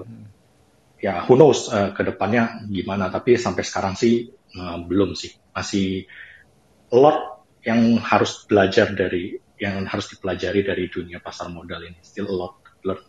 ya 1.04 1.28
who 1.28 1.36
knows 1.36 1.68
uh, 1.68 1.92
ke 1.92 2.08
depannya 2.08 2.64
gimana 2.72 3.12
tapi 3.12 3.36
sampai 3.36 3.64
sekarang 3.68 4.00
sih 4.00 4.32
uh, 4.56 4.80
belum 4.80 5.20
sih 5.20 5.36
masih 5.52 6.08
a 6.88 6.96
lot 6.96 7.44
yang 7.68 8.00
harus 8.00 8.48
belajar 8.48 8.96
dari 8.96 9.36
yang 9.60 9.84
harus 9.84 10.12
dipelajari 10.16 10.64
dari 10.64 10.88
dunia 10.88 11.20
pasar 11.20 11.52
modal 11.52 11.84
ini 11.84 12.00
still 12.00 12.32
a 12.32 12.36
lot 12.36 12.56
learn. 12.84 13.04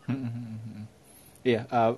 Iya, 1.44 1.66
uh, 1.68 1.94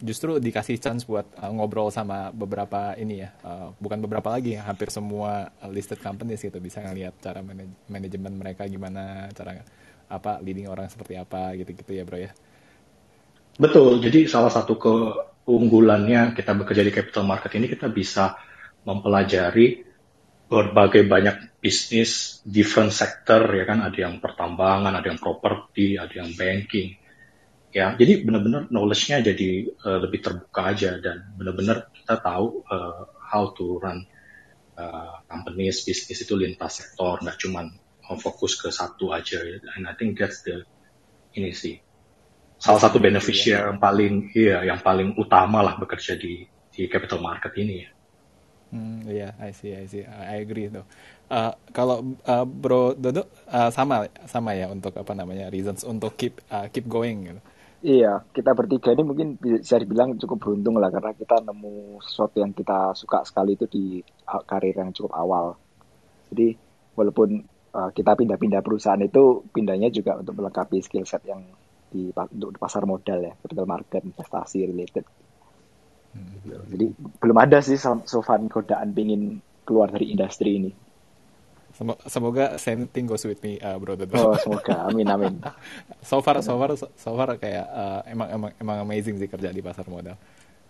justru 0.00 0.40
dikasih 0.40 0.80
chance 0.80 1.04
buat 1.04 1.28
uh, 1.36 1.52
ngobrol 1.52 1.92
sama 1.92 2.32
beberapa 2.32 2.96
ini 2.96 3.24
ya 3.24 3.30
uh, 3.44 3.70
bukan 3.76 4.00
beberapa 4.00 4.32
lagi 4.32 4.56
hampir 4.56 4.88
semua 4.88 5.52
listed 5.68 6.00
companies 6.00 6.40
gitu 6.40 6.56
bisa 6.56 6.80
ngelihat 6.80 7.16
cara 7.20 7.44
manaj 7.44 7.68
manajemen 7.86 8.32
mereka 8.36 8.64
gimana 8.64 9.28
cara 9.36 9.60
apa 10.10 10.42
leading 10.42 10.66
orang 10.66 10.90
seperti 10.90 11.14
apa 11.14 11.54
gitu-gitu 11.54 11.92
ya 11.94 12.02
bro 12.02 12.18
ya. 12.18 12.34
Betul. 13.60 14.02
Jadi 14.02 14.26
salah 14.26 14.50
satu 14.50 14.74
keunggulannya 14.80 16.34
kita 16.34 16.56
bekerja 16.56 16.82
di 16.82 16.92
capital 16.92 17.24
market 17.28 17.52
ini 17.54 17.70
kita 17.70 17.86
bisa 17.92 18.34
mempelajari 18.82 19.86
berbagai 20.50 21.06
banyak 21.06 21.62
bisnis 21.62 22.42
different 22.42 22.90
sector 22.90 23.46
ya 23.54 23.64
kan? 23.68 23.86
Ada 23.86 24.10
yang 24.10 24.18
pertambangan 24.18 24.96
ada 24.96 25.06
yang 25.06 25.20
properti 25.20 25.94
ada 25.94 26.10
yang 26.10 26.34
banking 26.34 26.99
ya 27.70 27.94
jadi 27.94 28.26
benar-benar 28.26 28.66
knowledge-nya 28.70 29.22
jadi 29.22 29.70
uh, 29.86 29.98
lebih 30.02 30.20
terbuka 30.22 30.74
aja 30.74 30.98
dan 30.98 31.30
benar-benar 31.38 31.94
kita 31.94 32.18
tahu 32.18 32.66
uh, 32.66 33.06
how 33.18 33.54
to 33.54 33.78
run 33.78 34.02
uh, 34.74 35.22
companies 35.30 35.86
bisnis 35.86 36.18
itu 36.18 36.34
lintas 36.34 36.82
sektor 36.82 37.22
nggak 37.22 37.38
cuma 37.38 37.70
fokus 38.18 38.58
ke 38.58 38.74
satu 38.74 39.14
aja 39.14 39.38
ya. 39.38 39.62
and 39.78 39.86
I 39.86 39.94
think 39.94 40.18
that's 40.18 40.42
the 40.42 40.66
ini 41.38 41.54
sih 41.54 41.78
salah 42.58 42.82
satu 42.82 42.98
beneficiary 42.98 43.70
yang 43.70 43.78
paling 43.78 44.34
iya 44.34 44.66
yang 44.66 44.82
paling 44.82 45.14
utama 45.14 45.62
lah 45.62 45.78
bekerja 45.78 46.18
di 46.18 46.42
di 46.70 46.86
capital 46.86 47.20
market 47.20 47.52
ini 47.58 47.74
ya. 47.82 47.90
Hmm, 48.70 49.02
iya, 49.02 49.34
yeah, 49.34 49.42
I 49.42 49.50
see, 49.50 49.74
I 49.74 49.90
see, 49.90 50.06
I 50.06 50.46
agree 50.46 50.70
tuh. 50.70 50.86
Uh, 51.26 51.50
kalau 51.74 52.14
uh, 52.22 52.46
Bro 52.46 52.94
Dodo 52.94 53.26
uh, 53.50 53.66
sama 53.74 54.06
sama 54.30 54.54
ya 54.54 54.70
untuk 54.70 54.94
apa 54.94 55.10
namanya 55.10 55.50
reasons 55.50 55.82
untuk 55.82 56.14
keep 56.14 56.38
uh, 56.54 56.70
keep 56.70 56.86
going 56.86 57.26
gitu. 57.26 57.42
Iya, 57.80 58.28
kita 58.36 58.52
bertiga 58.52 58.92
ini 58.92 59.02
mungkin 59.08 59.40
bisa 59.40 59.80
dibilang 59.80 60.12
cukup 60.20 60.36
beruntung 60.36 60.76
lah 60.76 60.92
karena 60.92 61.16
kita 61.16 61.40
nemu 61.40 62.04
sesuatu 62.04 62.36
yang 62.44 62.52
kita 62.52 62.92
suka 62.92 63.24
sekali 63.24 63.56
itu 63.56 63.64
di 63.64 64.04
karir 64.44 64.76
yang 64.76 64.92
cukup 64.92 65.16
awal. 65.16 65.56
Jadi 66.28 66.60
walaupun 66.92 67.40
uh, 67.72 67.88
kita 67.96 68.12
pindah-pindah 68.20 68.60
perusahaan 68.60 69.00
itu 69.00 69.48
pindahnya 69.48 69.88
juga 69.88 70.20
untuk 70.20 70.36
melengkapi 70.36 70.84
skill 70.84 71.08
set 71.08 71.24
yang 71.24 71.40
di 71.88 72.12
untuk 72.12 72.60
pasar 72.60 72.84
modal 72.84 73.18
ya, 73.24 73.32
capital 73.40 73.64
market, 73.64 74.04
investasi 74.04 74.68
related. 74.68 75.04
Hmm. 76.12 76.36
Jadi 76.68 76.86
belum 77.16 77.38
ada 77.40 77.64
sih 77.64 77.80
sofan 77.80 78.52
godaan 78.52 78.92
pingin 78.92 79.40
keluar 79.64 79.88
dari 79.88 80.12
industri 80.12 80.60
ini. 80.60 80.70
Semoga 82.04 82.60
same 82.60 82.84
thing 82.88 83.08
goes 83.08 83.24
with 83.24 83.40
me, 83.40 83.56
uh, 83.64 83.80
bro. 83.80 83.96
Oh, 83.96 84.36
semoga. 84.36 84.84
Amin, 84.84 85.08
amin. 85.08 85.40
so 86.10 86.20
far, 86.20 86.40
so 86.44 86.60
far, 86.60 86.76
so 86.76 87.10
far 87.16 87.28
kayak 87.40 87.66
uh, 87.72 88.00
emang 88.04 88.28
emang 88.28 88.50
emang 88.60 88.76
amazing 88.84 89.16
sih 89.16 89.28
kerja 89.28 89.48
di 89.48 89.64
pasar 89.64 89.88
modal. 89.88 90.16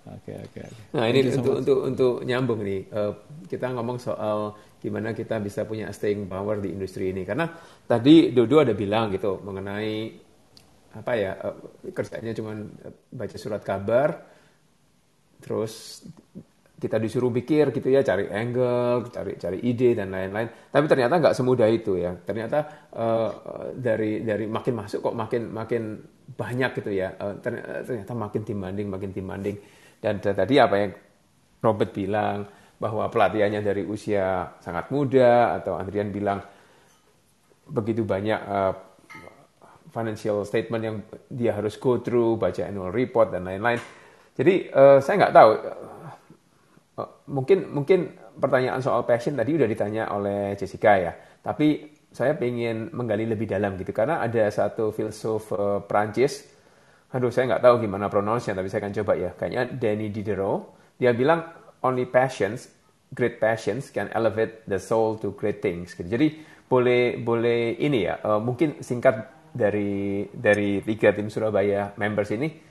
Oke, 0.08 0.32
okay, 0.32 0.36
oke. 0.40 0.48
Okay, 0.54 0.64
okay. 0.64 0.96
Nah, 0.96 1.04
ini 1.12 1.18
untuk 1.28 1.54
untuk 1.60 1.78
untuk 1.84 2.14
nyambung 2.24 2.60
nih. 2.64 2.80
Uh, 2.88 3.12
kita 3.44 3.68
ngomong 3.74 3.98
soal 4.00 4.56
gimana 4.80 5.12
kita 5.12 5.36
bisa 5.42 5.68
punya 5.68 5.92
staying 5.92 6.24
power 6.24 6.56
di 6.62 6.72
industri 6.72 7.12
ini. 7.12 7.26
Karena 7.26 7.50
tadi 7.84 8.32
Dodo 8.32 8.64
ada 8.64 8.72
bilang 8.72 9.12
gitu 9.12 9.42
mengenai 9.44 10.16
apa 10.90 11.12
ya 11.14 11.36
uh, 11.36 11.90
kerjanya 11.92 12.32
cuma 12.32 12.56
baca 13.12 13.36
surat 13.36 13.60
kabar, 13.60 14.24
terus 15.42 16.06
kita 16.80 16.96
disuruh 16.96 17.28
pikir 17.28 17.76
gitu 17.76 17.92
ya 17.92 18.00
cari 18.00 18.32
angle 18.32 19.12
cari 19.12 19.36
cari 19.36 19.58
ide 19.60 19.92
dan 19.92 20.08
lain-lain. 20.08 20.48
Tapi 20.72 20.84
ternyata 20.88 21.20
nggak 21.20 21.36
semudah 21.36 21.68
itu 21.68 22.00
ya. 22.00 22.16
Ternyata 22.16 22.88
uh, 22.96 23.30
dari 23.76 24.24
dari 24.24 24.48
makin 24.48 24.74
masuk 24.80 25.12
kok 25.12 25.14
makin 25.14 25.52
makin 25.52 26.00
banyak 26.34 26.70
gitu 26.80 26.90
ya. 26.96 27.12
Uh, 27.20 27.36
ternyata 27.44 28.16
makin 28.16 28.40
demanding 28.42 28.88
makin 28.88 29.12
demanding 29.12 29.56
dan 30.00 30.16
tadi 30.18 30.56
apa 30.56 30.74
yang 30.80 30.92
Robert 31.60 31.92
bilang 31.92 32.48
bahwa 32.80 33.12
pelatihannya 33.12 33.60
dari 33.60 33.84
usia 33.84 34.56
sangat 34.64 34.88
muda 34.88 35.60
atau 35.60 35.76
Andrian 35.76 36.08
bilang 36.08 36.40
begitu 37.68 38.08
banyak 38.08 38.40
uh, 38.40 38.72
financial 39.92 40.48
statement 40.48 40.82
yang 40.82 40.96
dia 41.28 41.52
harus 41.52 41.76
go 41.76 42.00
through 42.00 42.40
baca 42.40 42.64
annual 42.64 42.88
report 42.88 43.36
dan 43.36 43.44
lain-lain. 43.44 43.76
Jadi 44.32 44.72
uh, 44.72 44.98
saya 45.04 45.14
nggak 45.20 45.34
tahu 45.36 45.50
Oh, 47.00 47.24
mungkin 47.32 47.72
mungkin 47.72 48.12
pertanyaan 48.36 48.84
soal 48.84 49.08
passion 49.08 49.32
tadi 49.32 49.56
udah 49.56 49.64
ditanya 49.64 50.12
oleh 50.12 50.52
Jessica 50.52 51.00
ya. 51.00 51.12
Tapi 51.40 51.96
saya 52.12 52.36
ingin 52.36 52.92
menggali 52.92 53.24
lebih 53.24 53.48
dalam 53.48 53.80
gitu 53.80 53.96
karena 53.96 54.20
ada 54.20 54.52
satu 54.52 54.92
filsuf 54.92 55.48
uh, 55.56 55.80
Prancis, 55.80 56.44
aduh 57.08 57.32
saya 57.32 57.56
nggak 57.56 57.64
tahu 57.64 57.88
gimana 57.88 58.12
pronounce 58.12 58.52
tapi 58.52 58.68
saya 58.68 58.84
akan 58.84 58.94
coba 59.00 59.12
ya. 59.16 59.30
Kayaknya 59.32 59.62
Danny 59.80 60.12
Diderot, 60.12 60.76
dia 61.00 61.16
bilang 61.16 61.40
only 61.80 62.04
passions, 62.04 62.68
great 63.16 63.40
passions 63.40 63.88
can 63.88 64.12
elevate 64.12 64.68
the 64.68 64.76
soul 64.76 65.16
to 65.16 65.32
great 65.32 65.64
things. 65.64 65.96
Gitu. 65.96 66.04
Jadi 66.10 66.28
boleh 66.68 67.16
boleh 67.16 67.80
ini 67.80 68.04
ya, 68.04 68.20
uh, 68.20 68.42
mungkin 68.44 68.84
singkat 68.84 69.40
dari 69.56 70.28
dari 70.30 70.84
tiga 70.84 71.16
tim 71.16 71.32
Surabaya 71.32 71.96
members 71.96 72.30
ini 72.30 72.69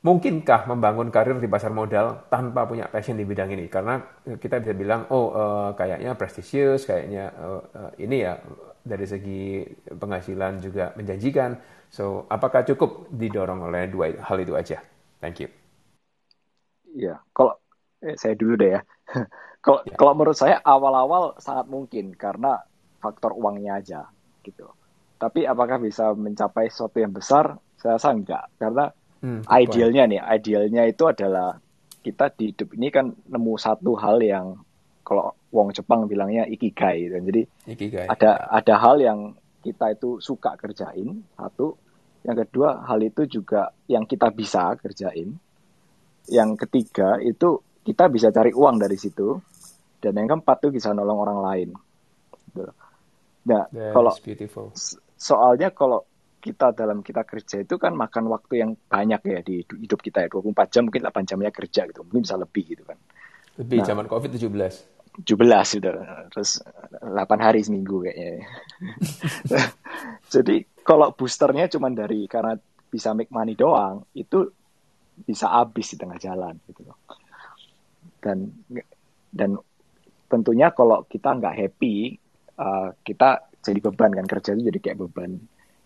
Mungkinkah 0.00 0.64
membangun 0.64 1.12
karir 1.12 1.36
di 1.36 1.44
pasar 1.44 1.76
modal 1.76 2.24
tanpa 2.32 2.64
punya 2.64 2.88
passion 2.88 3.20
di 3.20 3.28
bidang 3.28 3.52
ini? 3.52 3.68
Karena 3.68 4.00
kita 4.24 4.56
bisa 4.64 4.72
bilang, 4.72 5.04
oh 5.12 5.28
uh, 5.36 5.70
kayaknya 5.76 6.16
prestisius, 6.16 6.88
kayaknya 6.88 7.28
uh, 7.36 7.60
uh, 7.76 7.92
ini 8.00 8.24
ya 8.24 8.40
dari 8.80 9.04
segi 9.04 9.60
penghasilan 9.92 10.56
juga 10.64 10.96
menjanjikan. 10.96 11.60
So, 11.92 12.24
apakah 12.32 12.64
cukup 12.64 13.12
didorong 13.12 13.68
oleh 13.68 13.92
dua 13.92 14.16
hal 14.24 14.40
itu 14.40 14.56
aja? 14.56 14.80
Thank 15.20 15.44
you. 15.44 15.52
Ya, 16.96 17.20
kalau 17.36 17.60
eh, 18.00 18.16
saya 18.16 18.32
dulu 18.40 18.56
deh 18.56 18.78
ya. 18.78 18.82
kalau 19.64 19.84
ya. 19.84 19.94
kalau 20.00 20.12
menurut 20.16 20.38
saya 20.38 20.64
awal-awal 20.64 21.36
sangat 21.36 21.68
mungkin 21.68 22.16
karena 22.16 22.56
faktor 23.04 23.36
uangnya 23.36 23.84
aja 23.84 24.00
gitu. 24.40 24.64
Tapi 25.20 25.44
apakah 25.44 25.76
bisa 25.76 26.16
mencapai 26.16 26.72
sesuatu 26.72 26.96
yang 26.96 27.12
besar? 27.12 27.60
Saya 27.76 28.00
rasa 28.00 28.16
enggak 28.16 28.48
karena 28.56 28.88
Hmm, 29.20 29.44
idealnya 29.44 30.08
nih, 30.08 30.20
idealnya 30.40 30.82
itu 30.88 31.04
adalah 31.04 31.60
kita 32.00 32.32
di 32.32 32.56
hidup 32.56 32.72
ini 32.72 32.88
kan 32.88 33.12
nemu 33.12 33.54
satu 33.60 33.92
hal 34.00 34.16
yang 34.24 34.56
kalau 35.04 35.36
wong 35.52 35.76
Jepang 35.76 36.08
bilangnya 36.08 36.48
ikigai 36.48 37.12
dan 37.12 37.28
jadi 37.28 37.42
ikigai. 37.68 38.08
ada 38.08 38.48
ada 38.48 38.74
hal 38.80 38.96
yang 38.96 39.36
kita 39.60 39.92
itu 39.92 40.16
suka 40.24 40.56
kerjain 40.56 41.20
satu, 41.36 41.76
yang 42.24 42.36
kedua 42.40 42.80
hal 42.88 43.00
itu 43.04 43.28
juga 43.28 43.68
yang 43.84 44.08
kita 44.08 44.32
bisa 44.32 44.72
kerjain, 44.80 45.36
yang 46.32 46.56
ketiga 46.56 47.20
itu 47.20 47.60
kita 47.84 48.08
bisa 48.08 48.32
cari 48.32 48.56
uang 48.56 48.80
dari 48.80 48.96
situ 48.96 49.36
dan 50.00 50.16
yang 50.16 50.32
keempat 50.32 50.56
tuh 50.64 50.72
bisa 50.72 50.96
nolong 50.96 51.20
orang 51.20 51.40
lain. 51.44 51.68
Gitu. 52.48 52.64
Nah, 53.40 53.64
That 53.68 53.92
kalau 53.92 54.12
soalnya 55.20 55.68
kalau 55.72 56.08
kita 56.40 56.72
dalam 56.72 57.04
kita 57.04 57.22
kerja 57.28 57.60
itu 57.60 57.76
kan 57.76 57.92
makan 57.92 58.32
waktu 58.32 58.64
yang 58.64 58.70
banyak 58.74 59.20
ya 59.28 59.40
di 59.44 59.62
hidup 59.62 60.00
kita 60.00 60.24
ya. 60.24 60.28
24 60.32 60.72
jam 60.72 60.82
mungkin 60.88 61.04
8 61.04 61.28
jamnya 61.28 61.52
kerja 61.52 61.86
gitu. 61.86 62.00
Mungkin 62.08 62.24
bisa 62.24 62.36
lebih 62.40 62.64
gitu 62.64 62.82
kan. 62.88 62.98
Lebih 63.60 63.84
nah, 63.84 63.86
zaman 63.92 64.06
covid 64.08 64.30
17 64.32 65.20
17 65.20 65.76
gitu 65.76 65.90
terus 66.32 66.62
8 67.02 67.12
hari 67.42 67.60
seminggu 67.66 68.06
kayaknya 68.06 68.46
jadi 70.32 70.64
kalau 70.86 71.12
boosternya 71.12 71.66
cuma 71.68 71.92
dari 71.92 72.24
karena 72.30 72.56
bisa 72.88 73.12
make 73.12 73.28
money 73.28 73.58
doang 73.58 74.06
itu 74.16 74.48
bisa 75.20 75.52
habis 75.52 75.92
di 75.92 75.96
tengah 76.00 76.16
jalan 76.16 76.56
gitu 76.64 76.82
loh. 76.88 76.98
Dan 78.20 78.50
dan 79.30 79.56
tentunya 80.26 80.72
kalau 80.72 81.04
kita 81.06 81.36
nggak 81.36 81.54
happy 81.56 82.16
uh, 82.58 82.94
kita 83.04 83.50
jadi 83.60 83.78
beban 83.78 84.12
kan 84.16 84.26
kerja 84.26 84.56
itu 84.56 84.72
jadi 84.72 84.78
kayak 84.80 84.98
beban 85.06 85.38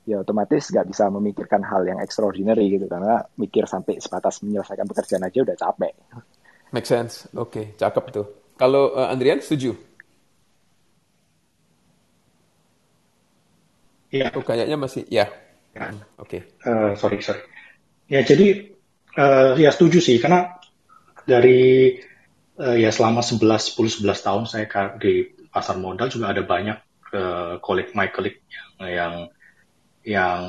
ya 0.05 0.21
otomatis 0.21 0.69
nggak 0.69 0.87
bisa 0.89 1.09
memikirkan 1.09 1.65
hal 1.65 1.85
yang 1.89 1.99
extraordinary 2.01 2.69
gitu 2.77 2.85
karena 2.89 3.25
mikir 3.41 3.65
sampai 3.65 3.97
sebatas 4.01 4.45
menyelesaikan 4.45 4.85
pekerjaan 4.85 5.25
aja 5.25 5.39
udah 5.41 5.57
capek. 5.57 5.93
Make 6.73 6.89
sense. 6.89 7.29
Oke, 7.33 7.49
okay, 7.49 7.65
cakep 7.81 8.05
tuh. 8.13 8.27
Kalau 8.55 8.95
uh, 8.95 9.11
Andrian 9.11 9.41
setuju? 9.41 9.75
Iya. 14.15 14.31
Oh, 14.39 14.47
kayaknya 14.47 14.79
masih 14.79 15.03
ya. 15.11 15.27
ya. 15.75 15.91
Oke. 16.21 16.39
Okay. 16.39 16.41
Uh, 16.63 16.71
eh, 16.71 16.91
sorry 16.95 17.19
sorry. 17.19 17.43
Ya 18.07 18.23
jadi 18.23 18.71
uh, 19.19 19.59
ya 19.59 19.75
setuju 19.75 19.99
sih 19.99 20.23
karena 20.23 20.55
dari 21.27 21.99
uh, 22.61 22.77
ya 22.79 22.95
selama 22.95 23.25
11 23.25 23.75
10 23.75 24.07
11 24.07 24.27
tahun 24.27 24.43
saya 24.47 24.71
di 25.01 25.35
pasar 25.51 25.81
modal 25.81 26.07
juga 26.13 26.31
ada 26.31 26.43
banyak 26.47 26.79
uh, 27.15 27.55
colleague 27.59 27.91
my 27.97 28.11
colleague 28.11 28.43
yang, 28.51 28.71
yang 28.87 29.15
yang 30.05 30.41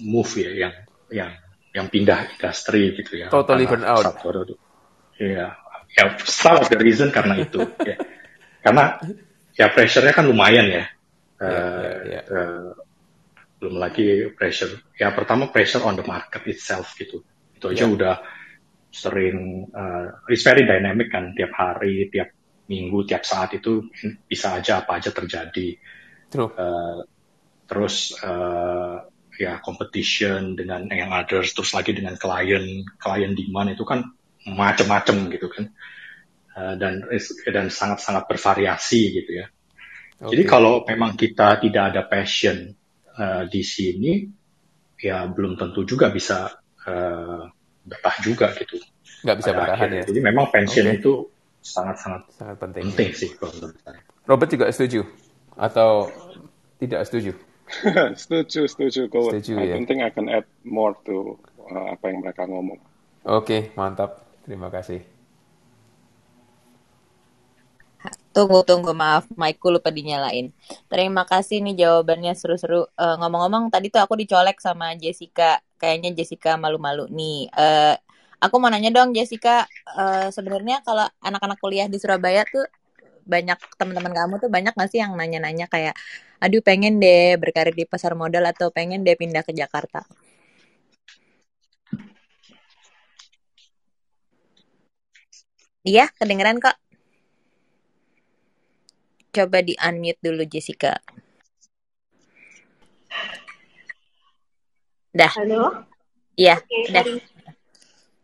move 0.00 0.32
ya, 0.40 0.50
yang 0.50 0.74
yang 1.12 1.30
yang 1.72 1.86
pindah 1.88 2.36
industri 2.36 2.96
gitu 2.96 3.20
ya. 3.20 3.28
Totally 3.32 3.68
burn 3.68 3.84
out. 3.84 4.04
Iya, 5.20 5.56
ya 5.92 6.04
salah 6.24 6.64
the 6.68 6.80
reason 6.80 7.12
karena 7.12 7.40
itu. 7.40 7.60
ya. 7.88 7.96
Karena 8.64 8.98
ya 9.56 9.66
pressure-nya 9.72 10.12
kan 10.16 10.28
lumayan 10.28 10.68
ya. 10.68 10.84
Uh, 11.42 11.48
yeah, 11.48 11.98
yeah. 12.06 12.24
Uh, 12.28 12.72
belum 13.60 13.76
lagi 13.78 14.32
pressure. 14.34 14.92
Ya 14.96 15.12
pertama 15.12 15.48
pressure 15.52 15.84
on 15.84 15.96
the 15.96 16.04
market 16.04 16.44
itself 16.48 16.96
gitu. 16.96 17.24
Itu 17.56 17.72
aja 17.72 17.84
yeah. 17.88 17.94
udah 17.94 18.16
sering. 18.92 19.68
Uh, 19.72 20.18
it's 20.28 20.44
very 20.44 20.68
dynamic 20.68 21.08
kan 21.12 21.32
tiap 21.36 21.52
hari, 21.56 22.08
tiap 22.12 22.32
minggu, 22.68 23.04
tiap 23.08 23.24
saat 23.24 23.56
itu 23.56 23.88
bisa 24.28 24.60
aja 24.60 24.84
apa 24.84 25.00
aja 25.00 25.10
terjadi. 25.12 25.76
True. 26.32 26.50
Uh, 26.56 27.00
terus 27.66 28.16
uh, 28.20 29.06
ya 29.36 29.58
competition 29.64 30.54
dengan 30.54 30.86
yang 30.92 31.10
others 31.10 31.56
terus 31.56 31.72
lagi 31.72 31.96
dengan 31.96 32.14
klien 32.20 32.84
klien 33.00 33.32
demand 33.32 33.72
itu 33.72 33.84
kan 33.86 34.04
macam-macam 34.46 35.16
gitu 35.32 35.48
kan. 35.48 35.64
Uh, 36.52 36.76
dan 36.76 37.00
dan 37.48 37.72
sangat-sangat 37.72 38.28
bervariasi 38.28 39.02
gitu 39.08 39.40
ya. 39.40 39.46
Okay. 40.20 40.36
jadi 40.36 40.42
kalau 40.44 40.84
memang 40.84 41.16
kita 41.16 41.56
tidak 41.64 41.84
ada 41.90 42.02
passion 42.04 42.76
uh, 43.16 43.48
di 43.48 43.64
sini 43.64 44.28
ya 45.00 45.26
belum 45.26 45.56
tentu 45.56 45.88
juga 45.88 46.12
bisa 46.12 46.52
uh, 46.84 47.42
betah 47.82 48.16
juga 48.20 48.52
gitu. 48.52 48.78
Nggak 49.24 49.36
bisa 49.40 49.50
bertahan 49.56 49.90
ya. 49.96 50.02
Jadi 50.04 50.20
memang 50.20 50.52
passion 50.52 50.92
okay. 50.92 51.00
itu 51.00 51.12
sangat-sangat 51.64 52.28
sangat 52.36 52.56
penting. 52.60 52.84
penting 52.92 53.10
sih 53.16 53.30
kalau 53.32 53.56
menurut 53.56 53.78
saya. 53.80 54.00
Robert 54.28 54.50
juga 54.52 54.66
setuju? 54.68 55.00
Atau 55.56 56.12
tidak 56.76 57.08
setuju 57.08 57.32
setuju, 58.20 58.68
setuju. 58.68 59.00
Kau, 59.08 59.32
setuju 59.32 59.58
I 59.58 59.72
ya. 59.72 59.74
penting 59.80 60.00
akan 60.04 60.24
add 60.28 60.46
more 60.66 60.94
to 61.08 61.36
uh, 61.72 61.96
apa 61.96 62.04
yang 62.12 62.20
mereka 62.20 62.44
ngomong. 62.44 62.78
Oke, 63.22 63.46
okay, 63.46 63.60
mantap. 63.78 64.22
Terima 64.42 64.68
kasih. 64.68 65.02
Tunggu, 68.32 68.64
tunggu. 68.64 68.96
Maaf, 68.96 69.28
mic 69.36 69.60
lupa 69.60 69.92
dinyalain. 69.92 70.50
Terima 70.88 71.22
kasih 71.28 71.60
nih 71.60 71.84
jawabannya 71.84 72.32
seru-seru. 72.32 72.88
Uh, 72.96 73.16
ngomong-ngomong, 73.20 73.68
tadi 73.68 73.92
tuh 73.92 74.00
aku 74.00 74.16
dicolek 74.16 74.58
sama 74.58 74.96
Jessica. 74.96 75.60
Kayaknya 75.76 76.16
Jessica 76.16 76.56
malu-malu 76.56 77.06
nih. 77.12 77.52
Uh, 77.52 77.94
aku 78.40 78.56
mau 78.56 78.72
nanya 78.72 78.88
dong, 78.88 79.12
Jessica. 79.12 79.68
Uh, 79.84 80.32
Sebenarnya 80.32 80.80
kalau 80.80 81.04
anak-anak 81.20 81.60
kuliah 81.60 81.86
di 81.86 82.00
Surabaya 82.00 82.42
tuh 82.48 82.64
banyak 83.26 83.58
teman-teman 83.78 84.12
kamu 84.14 84.34
tuh 84.42 84.50
banyak 84.52 84.72
gak 84.74 84.90
sih 84.92 85.00
yang 85.02 85.14
nanya-nanya 85.18 85.66
kayak 85.70 85.94
aduh 86.42 86.62
pengen 86.64 86.98
deh 87.02 87.38
berkarir 87.38 87.74
di 87.74 87.84
pasar 87.86 88.12
modal 88.18 88.44
atau 88.48 88.68
pengen 88.74 89.06
deh 89.06 89.14
pindah 89.18 89.42
ke 89.46 89.52
Jakarta 89.54 90.02
Iya, 95.82 96.06
kedengeran 96.14 96.62
kok. 96.62 96.78
coba 99.32 99.64
di 99.64 99.74
unmute 99.80 100.20
dulu 100.20 100.44
Jessica. 100.44 101.00
Dah. 105.12 105.32
Halo. 105.32 105.88
Iya. 106.36 106.60
Oke, 106.60 106.78
dah. 106.92 107.04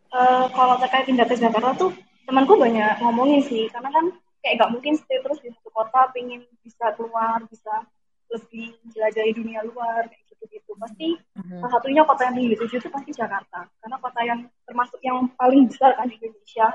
Uh, 0.09 0.45
kalau 0.53 0.77
terkait 0.81 1.05
pindah 1.09 1.27
ke 1.29 1.37
Jakarta 1.37 1.73
tuh 1.77 1.93
temanku 2.25 2.57
banyak 2.57 3.01
ngomongin 3.01 3.41
sih, 3.45 3.69
karena 3.73 3.89
kan 3.93 4.05
kayak 4.45 4.55
nggak 4.63 4.73
mungkin 4.73 4.93
stay 4.95 5.19
terus 5.21 5.39
di 5.43 5.51
satu 5.53 5.71
kota, 5.75 6.11
pengen 6.15 6.47
bisa 6.63 6.95
keluar, 6.95 7.43
bisa 7.51 7.87
lebih 8.29 8.77
menjelajahi 8.85 9.33
dunia 9.35 9.61
luar 9.65 10.07
kayak 10.07 10.25
gitu-gitu. 10.31 10.73
Pasti 10.79 11.17
uh-huh. 11.17 11.65
salah 11.65 11.73
satunya 11.81 12.03
kota 12.05 12.29
yang 12.29 12.35
tinggi 12.39 12.51
dituju 12.55 12.75
itu 12.79 12.89
pasti 12.93 13.11
Jakarta, 13.17 13.61
karena 13.83 13.97
kota 13.99 14.21
yang 14.23 14.41
termasuk 14.69 15.01
yang 15.03 15.19
paling 15.35 15.67
besar 15.67 15.97
kan 15.99 16.07
di 16.07 16.17
Indonesia. 16.21 16.69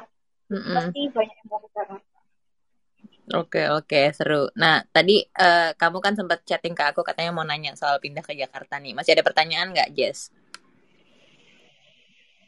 Uh-huh. 0.52 0.76
Pasti 0.76 1.02
banyak 1.14 1.36
yang 1.40 1.48
mau 1.48 1.62
ke 1.64 1.70
Jakarta. 1.72 2.20
Oke 3.24 3.72
oke 3.72 4.12
seru. 4.12 4.52
Nah 4.60 4.84
tadi 4.92 5.24
uh, 5.24 5.72
kamu 5.80 5.98
kan 6.04 6.14
sempat 6.20 6.44
chatting 6.44 6.76
ke 6.76 6.84
aku 6.84 7.08
katanya 7.08 7.32
mau 7.32 7.48
nanya 7.48 7.72
soal 7.80 7.96
pindah 8.04 8.20
ke 8.20 8.36
Jakarta 8.36 8.84
nih. 8.84 8.92
Masih 8.92 9.16
ada 9.16 9.24
pertanyaan 9.24 9.72
nggak 9.72 9.96
Jess? 9.96 10.28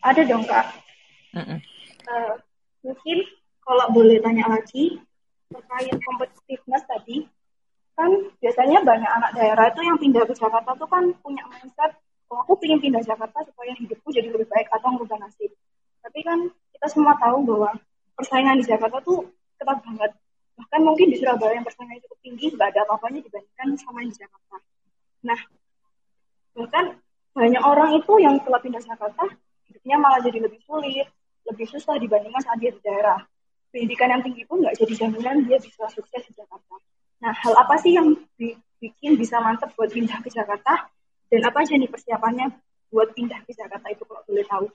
Ada 0.04 0.28
dong 0.28 0.44
kak. 0.44 0.68
Uh, 1.32 2.36
mungkin 2.84 3.24
kalau 3.66 3.86
boleh 3.92 4.22
tanya 4.22 4.46
lagi 4.46 5.02
terkait 5.50 5.98
competitiveness 6.06 6.84
tadi, 6.86 7.26
kan 7.98 8.12
biasanya 8.38 8.86
banyak 8.86 9.10
anak 9.10 9.32
daerah 9.34 9.66
itu 9.74 9.82
yang 9.82 9.98
pindah 9.98 10.24
ke 10.30 10.34
Jakarta 10.38 10.72
tuh 10.78 10.88
kan 10.88 11.10
punya 11.26 11.44
mindset, 11.50 11.98
oh 12.30 12.46
aku 12.46 12.56
ingin 12.64 12.80
pindah 12.80 13.02
Jakarta 13.02 13.42
supaya 13.42 13.74
hidupku 13.76 14.14
jadi 14.14 14.30
lebih 14.30 14.46
baik 14.48 14.70
atau 14.70 14.94
merubah 14.94 15.18
nasib. 15.18 15.50
Tapi 16.06 16.20
kan 16.22 16.54
kita 16.78 16.88
semua 16.94 17.18
tahu 17.18 17.42
bahwa 17.42 17.74
persaingan 18.14 18.62
di 18.62 18.66
Jakarta 18.70 19.02
tuh 19.02 19.26
ketat 19.58 19.82
banget 19.82 20.12
bahkan 20.56 20.82
mungkin 20.88 21.12
di 21.12 21.20
Surabaya 21.20 21.60
yang 21.60 21.68
persaingannya 21.68 22.02
cukup 22.08 22.20
tinggi 22.24 22.48
nggak 22.56 22.68
ada 22.72 22.80
apa-apanya 22.88 23.20
dibandingkan 23.28 23.68
sama 23.76 24.00
di 24.08 24.16
Jakarta. 24.16 24.56
Nah, 25.28 25.40
bahkan 26.56 26.86
banyak 27.36 27.64
orang 27.64 27.90
itu 28.00 28.14
yang 28.24 28.40
setelah 28.40 28.60
pindah 28.64 28.84
Jakarta 28.84 29.24
hidupnya 29.68 29.96
malah 30.00 30.20
jadi 30.24 30.40
lebih 30.40 30.64
sulit, 30.64 31.08
lebih 31.44 31.68
susah 31.68 32.00
dibandingkan 32.00 32.40
saat 32.40 32.58
dia 32.64 32.72
di 32.72 32.80
daerah. 32.80 33.20
Pendidikan 33.76 34.08
yang 34.08 34.24
tinggi 34.24 34.48
pun 34.48 34.64
nggak 34.64 34.80
jadi 34.80 35.04
jaminan 35.04 35.44
dia 35.44 35.60
bisa 35.60 35.84
sukses 35.92 36.24
di 36.24 36.32
Jakarta. 36.32 36.80
Nah, 37.20 37.36
hal 37.36 37.54
apa 37.60 37.76
sih 37.76 37.92
yang 37.92 38.16
bikin 38.80 39.20
bisa 39.20 39.44
mantep 39.44 39.76
buat 39.76 39.92
pindah 39.92 40.24
ke 40.24 40.32
Jakarta? 40.32 40.88
Dan 41.28 41.44
apa 41.44 41.60
aja 41.60 41.76
nih 41.76 41.92
persiapannya 41.92 42.56
buat 42.88 43.12
pindah 43.12 43.44
ke 43.44 43.52
Jakarta 43.52 43.92
itu 43.92 44.08
kalau 44.08 44.24
boleh 44.24 44.48
tahu? 44.48 44.66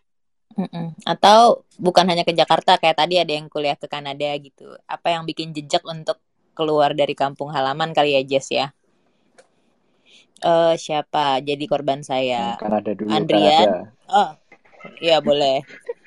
Mm-mm. 0.60 0.92
Atau 1.08 1.64
bukan 1.80 2.04
hanya 2.12 2.28
ke 2.28 2.36
Jakarta, 2.36 2.76
kayak 2.76 3.00
tadi 3.00 3.16
ada 3.16 3.32
yang 3.32 3.48
kuliah 3.48 3.78
ke 3.78 3.88
Kanada 3.88 4.28
gitu. 4.36 4.76
Apa 4.84 5.16
yang 5.16 5.24
bikin 5.24 5.56
jejak 5.56 5.80
untuk 5.88 6.20
keluar 6.52 6.92
dari 6.92 7.16
kampung 7.16 7.48
halaman 7.56 7.96
kali 7.96 8.20
ya 8.20 8.22
Jess 8.26 8.52
ya? 8.52 8.68
Uh, 10.44 10.76
siapa 10.76 11.40
jadi 11.40 11.64
korban 11.64 12.04
saya? 12.04 12.60
Kanada 12.60 12.92
dulu. 12.92 13.08
Andrian. 13.08 13.64
Kanada. 13.64 14.12
Oh, 14.12 14.30
iya 15.00 15.20
boleh. 15.20 15.60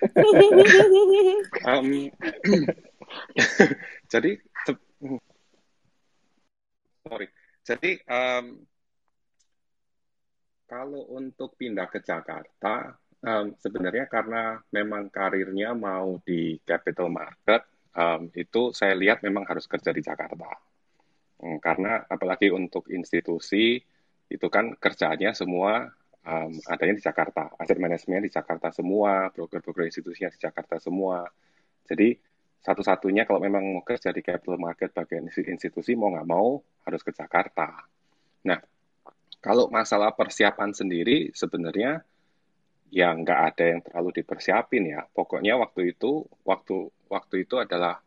um, 1.69 2.09
jadi, 4.13 4.32
sorry. 7.05 7.28
Jadi 7.63 7.91
um, 8.11 8.59
kalau 10.67 11.07
untuk 11.15 11.55
pindah 11.55 11.88
ke 11.88 12.03
Jakarta, 12.03 12.97
um, 13.24 13.55
sebenarnya 13.55 14.09
karena 14.09 14.59
memang 14.74 15.07
karirnya 15.07 15.71
mau 15.78 16.19
di 16.26 16.59
capital 16.65 17.07
market, 17.07 17.63
um, 17.95 18.28
itu 18.36 18.76
saya 18.76 18.97
lihat 18.97 19.24
memang 19.24 19.47
harus 19.47 19.69
kerja 19.69 19.95
di 19.95 20.03
Jakarta. 20.03 20.59
Um, 21.39 21.61
karena 21.63 22.03
apalagi 22.09 22.51
untuk 22.51 22.91
institusi, 22.91 23.80
itu 24.28 24.47
kan 24.49 24.76
kerjaannya 24.76 25.32
semua 25.38 25.93
um, 26.28 26.51
adanya 26.67 26.93
di 26.97 27.03
Jakarta. 27.03 27.51
Aset 27.59 27.78
manajemennya 27.80 28.28
di 28.28 28.32
Jakarta 28.32 28.71
semua, 28.71 29.30
broker-broker 29.32 29.88
institusinya 29.88 30.32
di 30.32 30.39
Jakarta 30.39 30.80
semua. 30.80 31.28
Jadi 31.84 32.15
satu-satunya 32.63 33.28
kalau 33.28 33.43
memang 33.43 33.63
mau 33.76 33.84
kerja 33.84 34.15
di 34.15 34.24
capital 34.24 34.55
market 34.55 34.95
bagian 34.95 35.28
institusi 35.28 35.99
mau 35.99 36.15
nggak 36.15 36.28
mau 36.28 36.63
harus 36.88 37.01
ke 37.03 37.11
Jakarta. 37.11 37.76
Nah, 38.47 38.59
kalau 39.43 39.67
masalah 39.67 40.15
persiapan 40.15 40.71
sendiri 40.71 41.36
sebenarnya 41.36 41.99
yang 42.93 43.28
nggak 43.28 43.41
ada 43.51 43.63
yang 43.67 43.82
terlalu 43.84 44.24
dipersiapin 44.24 44.95
ya. 44.95 45.03
Pokoknya 45.11 45.59
waktu 45.59 45.91
itu, 45.91 46.24
waktu 46.47 46.88
waktu 47.11 47.43
itu 47.43 47.59
adalah 47.59 47.99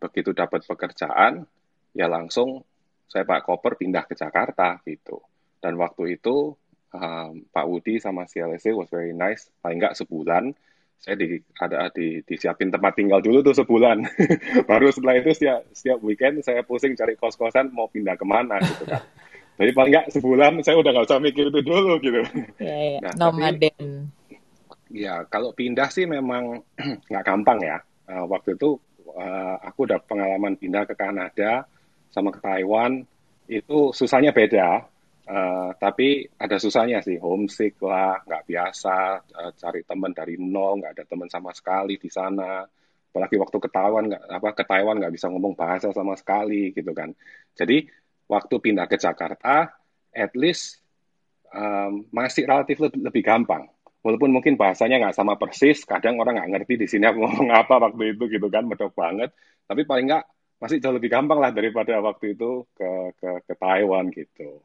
begitu 0.00 0.32
dapat 0.32 0.64
pekerjaan, 0.64 1.44
ya 1.92 2.08
langsung 2.08 2.64
saya 3.04 3.26
Pak 3.28 3.44
Koper 3.44 3.76
pindah 3.76 4.08
ke 4.08 4.16
Jakarta 4.16 4.80
gitu. 4.88 5.20
Dan 5.60 5.76
waktu 5.76 6.16
itu 6.16 6.56
um, 6.94 7.46
Pak 7.50 7.66
Wudi 7.66 8.02
sama 8.02 8.26
CLSC 8.26 8.74
was 8.74 8.90
very 8.90 9.14
nice, 9.14 9.48
paling 9.62 9.78
nggak 9.82 9.96
sebulan. 9.98 10.54
Saya 11.00 11.16
di 11.16 11.40
ada 11.56 11.88
di 11.96 12.20
disiapin 12.28 12.68
tempat 12.68 12.92
tinggal 12.92 13.24
dulu 13.24 13.40
tuh 13.40 13.56
sebulan. 13.56 14.04
Baru 14.70 14.92
setelah 14.92 15.16
itu 15.16 15.32
setiap 15.32 15.64
setiap 15.72 15.98
weekend 16.04 16.44
saya 16.44 16.60
pusing 16.60 16.92
cari 16.92 17.16
kos 17.16 17.40
kosan 17.40 17.72
mau 17.72 17.88
pindah 17.88 18.20
ke 18.20 18.26
mana 18.28 18.60
gitu 18.60 18.84
kan. 18.84 19.00
Jadi 19.60 19.70
paling 19.76 19.92
nggak 19.92 20.06
sebulan 20.12 20.52
saya 20.60 20.76
udah 20.76 20.90
nggak 20.92 21.06
usah 21.08 21.20
mikir 21.20 21.48
itu 21.48 21.60
dulu 21.64 21.96
gitu. 22.04 22.20
Ya, 22.60 22.76
ya. 22.96 22.98
Nah, 23.00 23.12
nomaden. 23.16 24.12
Ya, 24.90 25.24
kalau 25.28 25.56
pindah 25.56 25.88
sih 25.88 26.04
memang 26.04 26.60
nggak 27.08 27.24
gampang 27.24 27.60
ya. 27.64 27.78
Uh, 28.04 28.28
waktu 28.28 28.58
itu 28.58 28.76
uh, 29.16 29.56
aku 29.64 29.88
udah 29.88 30.00
pengalaman 30.04 30.58
pindah 30.58 30.84
ke 30.84 30.96
Kanada 30.98 31.64
sama 32.10 32.34
ke 32.34 32.42
Taiwan, 32.42 33.06
itu 33.46 33.94
susahnya 33.94 34.34
beda. 34.34 34.86
Uh, 35.30 35.70
tapi 35.78 36.26
ada 36.42 36.58
susahnya 36.58 36.98
sih, 37.06 37.14
homesick 37.22 37.78
lah, 37.86 38.18
nggak 38.26 38.50
biasa, 38.50 38.96
uh, 39.30 39.52
cari 39.54 39.86
teman 39.86 40.10
dari 40.10 40.34
nol, 40.34 40.82
nggak 40.82 40.92
ada 40.98 41.04
teman 41.06 41.30
sama 41.30 41.54
sekali 41.54 42.02
di 42.02 42.10
sana. 42.10 42.66
Apalagi 43.10 43.38
waktu 43.38 43.58
ke 43.62 43.70
Taiwan, 43.70 44.10
nggak 44.10 44.22
apa 44.26 44.48
ke 44.58 44.64
Taiwan 44.66 44.98
nggak 44.98 45.14
bisa 45.14 45.30
ngomong 45.30 45.54
bahasa 45.54 45.94
sama 45.94 46.18
sekali 46.18 46.74
gitu 46.74 46.90
kan. 46.90 47.14
Jadi 47.54 47.86
waktu 48.26 48.54
pindah 48.58 48.90
ke 48.90 48.98
Jakarta, 48.98 49.70
at 50.10 50.32
least 50.34 50.82
um, 51.54 52.10
masih 52.10 52.50
relatif 52.50 52.82
lebih, 52.82 53.22
gampang 53.22 53.70
walaupun 54.02 54.34
mungkin 54.34 54.58
bahasanya 54.58 54.98
nggak 54.98 55.14
sama 55.14 55.38
persis, 55.38 55.86
kadang 55.86 56.18
orang 56.18 56.42
nggak 56.42 56.50
ngerti 56.58 56.74
di 56.74 56.86
sini 56.90 57.06
aku 57.06 57.22
ngomong 57.26 57.54
apa 57.54 57.74
waktu 57.78 58.18
itu 58.18 58.26
gitu 58.34 58.50
kan, 58.50 58.66
medok 58.66 58.98
banget. 58.98 59.30
Tapi 59.62 59.86
paling 59.86 60.10
nggak 60.10 60.24
masih 60.58 60.82
jauh 60.82 60.96
lebih 60.98 61.12
gampang 61.14 61.38
lah 61.38 61.54
daripada 61.54 62.02
waktu 62.02 62.34
itu 62.34 62.66
ke 62.74 63.14
ke, 63.14 63.30
ke 63.46 63.54
Taiwan 63.54 64.10
gitu. 64.10 64.58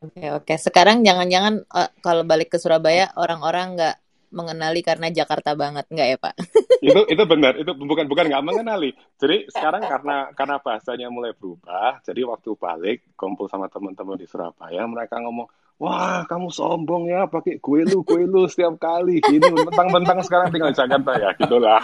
Oke 0.00 0.24
oke. 0.32 0.54
Sekarang 0.58 1.04
jangan-jangan 1.04 1.66
uh, 1.70 1.90
kalau 2.00 2.22
balik 2.26 2.54
ke 2.54 2.58
Surabaya 2.58 3.12
orang-orang 3.14 3.78
nggak 3.78 3.96
mengenali 4.34 4.82
karena 4.82 5.14
Jakarta 5.14 5.54
banget 5.54 5.86
nggak 5.86 6.08
ya 6.10 6.18
Pak? 6.18 6.34
itu 6.90 7.00
itu 7.06 7.22
benar 7.22 7.54
itu 7.54 7.70
bukan 7.70 8.10
bukan 8.10 8.24
nggak 8.26 8.44
mengenali. 8.44 8.90
Jadi 9.16 9.46
sekarang 9.46 9.86
karena 9.86 10.34
karena 10.34 10.56
bahasanya 10.58 11.06
mulai 11.08 11.30
berubah. 11.38 12.02
Jadi 12.02 12.26
waktu 12.26 12.50
balik 12.58 13.14
kumpul 13.14 13.46
sama 13.46 13.70
teman-teman 13.70 14.18
di 14.18 14.26
Surabaya 14.26 14.82
mereka 14.90 15.22
ngomong 15.22 15.46
wah 15.78 16.22
kamu 16.30 16.48
sombong 16.54 17.10
ya 17.10 17.26
pakai 17.26 17.58
gue 17.58 17.80
lu 17.90 18.06
gue 18.06 18.22
lu 18.30 18.46
setiap 18.46 18.78
kali 18.78 19.18
gini 19.18 19.42
mentang-mentang 19.50 20.22
sekarang 20.22 20.54
tinggal 20.54 20.70
di 20.70 20.78
Jakarta 20.78 21.12
ya 21.18 21.30
gitulah 21.34 21.82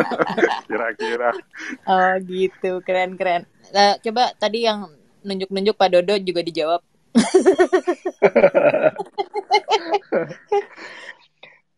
kira-kira 0.68 1.30
oh 1.86 2.12
gitu 2.26 2.82
keren 2.82 3.14
keren 3.14 3.46
uh, 3.70 3.94
coba 4.02 4.34
tadi 4.34 4.66
yang 4.66 4.90
nunjuk-nunjuk 5.22 5.78
Pak 5.78 5.88
Dodo 5.94 6.18
juga 6.18 6.42
dijawab 6.42 6.82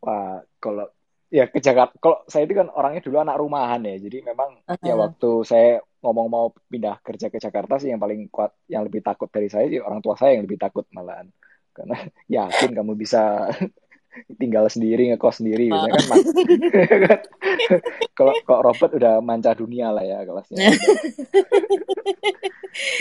wah 0.04 0.40
kalau 0.60 0.86
ya 1.32 1.50
ke 1.50 1.58
Jakarta 1.58 1.94
kalau 1.98 2.22
saya 2.30 2.46
itu 2.46 2.54
kan 2.54 2.70
orangnya 2.70 3.02
dulu 3.02 3.18
anak 3.18 3.36
rumahan 3.42 3.82
ya 3.82 3.98
jadi 3.98 4.22
memang 4.22 4.62
uh 4.62 4.74
-huh. 4.76 4.86
ya 4.86 4.94
waktu 4.94 5.30
saya 5.42 5.82
ngomong 6.04 6.28
mau 6.28 6.46
pindah 6.68 7.00
kerja 7.00 7.32
ke 7.32 7.40
Jakarta 7.40 7.80
sih 7.80 7.88
yang 7.88 7.96
paling 7.96 8.28
kuat, 8.28 8.52
yang 8.68 8.84
lebih 8.84 9.00
takut 9.00 9.32
dari 9.32 9.48
saya 9.48 9.72
sih 9.72 9.80
orang 9.80 10.04
tua 10.04 10.20
saya 10.20 10.36
yang 10.36 10.44
lebih 10.44 10.60
takut 10.60 10.84
malahan. 10.92 11.32
Karena 11.72 11.96
yakin 12.36 12.76
kamu 12.76 12.92
bisa 12.92 13.48
tinggal 14.40 14.70
sendiri 14.70 15.10
ngekos 15.10 15.42
sendiri 15.42 15.66
gitu 15.66 15.88
kan 15.90 17.18
kalau 18.16 18.30
kok 18.46 18.62
Robert 18.62 18.92
udah 18.94 19.18
manca 19.18 19.50
dunia 19.58 19.90
lah 19.90 20.06
ya 20.06 20.22
kelasnya 20.22 20.70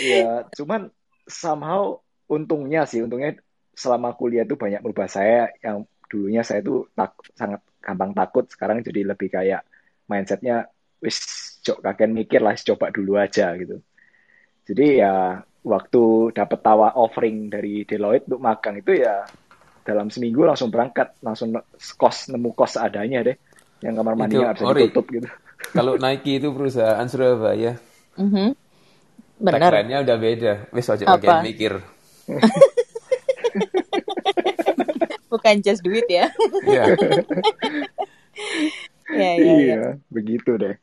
ya 0.02 0.42
cuman 0.58 0.90
somehow 1.30 2.02
untungnya 2.28 2.88
sih 2.88 3.04
untungnya 3.04 3.36
selama 3.74 4.14
kuliah 4.14 4.46
tuh 4.46 4.56
banyak 4.56 4.80
berubah 4.80 5.10
saya 5.10 5.50
yang 5.60 5.84
dulunya 6.06 6.46
saya 6.46 6.62
tuh 6.62 6.86
tak, 6.94 7.18
sangat 7.34 7.60
gampang 7.82 8.14
takut 8.14 8.46
sekarang 8.46 8.80
jadi 8.80 9.12
lebih 9.12 9.28
kayak 9.34 9.66
mindsetnya 10.06 10.70
wis 11.02 11.20
cok 11.60 11.82
kakek 11.84 12.08
mikir 12.12 12.40
lah 12.40 12.54
coba 12.54 12.94
dulu 12.94 13.18
aja 13.18 13.52
gitu 13.58 13.82
jadi 14.64 14.86
ya 15.04 15.14
waktu 15.64 16.32
dapat 16.32 16.60
tawa 16.60 16.96
offering 16.96 17.52
dari 17.52 17.84
Deloitte 17.84 18.30
untuk 18.30 18.40
magang 18.40 18.78
itu 18.80 19.00
ya 19.04 19.24
dalam 19.84 20.08
seminggu 20.08 20.44
langsung 20.48 20.72
berangkat 20.72 21.20
langsung 21.20 21.52
kos 22.00 22.32
nemu 22.32 22.56
kos 22.56 22.80
adanya 22.80 23.20
deh 23.20 23.36
yang 23.84 24.00
kamar 24.00 24.16
mandinya 24.16 24.56
harus 24.56 24.64
ditutup 24.64 25.04
gitu 25.12 25.28
kalau 25.76 26.00
Nike 26.00 26.40
itu 26.40 26.48
perusahaan 26.52 27.04
Surabaya 27.08 27.76
mm 28.16 28.28
-hmm. 28.28 28.48
Benar. 29.34 29.58
Tagline-nya 29.58 29.98
udah 30.06 30.16
beda. 30.16 30.52
Wis 30.70 30.86
aja 30.86 31.04
pakai 31.18 31.42
mikir. 31.42 31.72
Bukan 35.32 35.54
just 35.62 35.82
duit 35.82 36.06
ya. 36.06 36.30
Iya. 36.66 36.84
ya, 39.10 39.30
ya, 39.32 39.32
iya, 39.38 39.54
ya. 39.58 39.98
begitu 40.08 40.56
deh. 40.56 40.78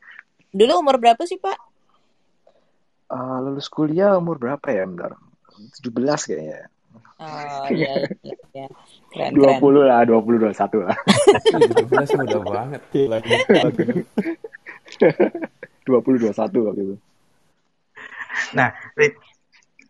Dulu 0.52 0.84
umur 0.84 1.00
berapa 1.00 1.24
sih, 1.24 1.40
Pak? 1.40 1.56
Uh, 3.12 3.38
lulus 3.44 3.68
kuliah 3.68 4.16
umur 4.16 4.40
berapa 4.40 4.72
ya, 4.72 4.84
bentar? 4.84 5.16
17 5.80 6.28
kayaknya. 6.28 6.68
Oh 7.22 7.70
iya 7.70 8.02
iya 8.26 8.34
iya. 8.50 8.66
Keren, 9.14 9.30
20 9.38 9.62
keren. 9.62 9.86
lah, 9.86 10.02
20 10.02 10.42
21 10.42 10.82
lah. 10.82 10.98
17 11.94 12.18
udah 12.18 12.42
banget. 12.42 12.82
lagi. 13.06 13.30
20 15.86 15.86
21 15.86 16.66
waktu 16.66 16.82
itu. 16.82 16.98
Nah, 18.58 18.74
Rit, 18.98 19.14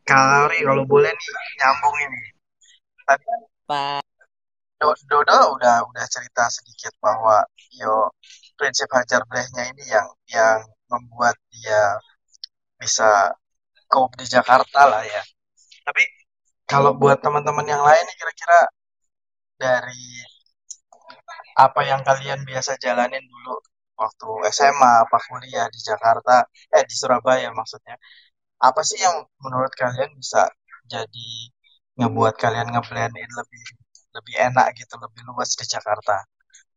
kalau 0.08 0.50
kalau 0.50 0.84
boleh 0.86 1.12
nih 1.12 1.30
nyambung 1.60 1.96
ini. 2.06 2.20
Tadi 3.06 3.24
Pak 3.66 4.02
Dodo 4.82 5.38
udah 5.54 5.86
udah 5.86 6.06
cerita 6.10 6.50
sedikit 6.50 6.90
bahwa 6.98 7.46
yo 7.78 8.10
prinsip 8.58 8.90
hajar 8.90 9.22
blehnya 9.30 9.70
ini 9.70 9.84
yang 9.86 10.08
yang 10.26 10.58
membuat 10.90 11.38
dia 11.54 12.02
bisa 12.82 13.30
cope 13.86 14.18
di 14.18 14.26
Jakarta 14.26 14.90
lah 14.90 15.02
ya. 15.06 15.22
Tapi 15.86 16.02
kalau 16.66 16.98
buat 16.98 17.18
teman-teman 17.22 17.66
yang 17.68 17.82
lain 17.86 18.06
kira-kira 18.18 18.58
dari 19.54 20.04
apa 21.54 21.80
yang 21.84 22.00
kalian 22.02 22.40
biasa 22.48 22.80
jalanin 22.80 23.22
dulu 23.22 23.54
waktu 24.00 24.26
SMA 24.50 24.92
apa 25.04 25.18
kuliah 25.28 25.66
di 25.68 25.78
Jakarta 25.78 26.48
eh 26.74 26.82
di 26.88 26.94
Surabaya 26.96 27.52
maksudnya 27.52 27.94
apa 28.62 28.80
sih 28.86 29.02
yang 29.02 29.26
menurut 29.42 29.74
kalian 29.74 30.14
bisa 30.14 30.46
jadi 30.86 31.30
ngebuat 31.98 32.38
kalian 32.38 32.70
ngeblendin 32.70 33.26
lebih 33.26 33.64
lebih 34.12 34.34
enak 34.38 34.76
gitu 34.78 34.94
lebih 35.02 35.26
luas 35.26 35.58
di 35.58 35.66
Jakarta? 35.66 36.22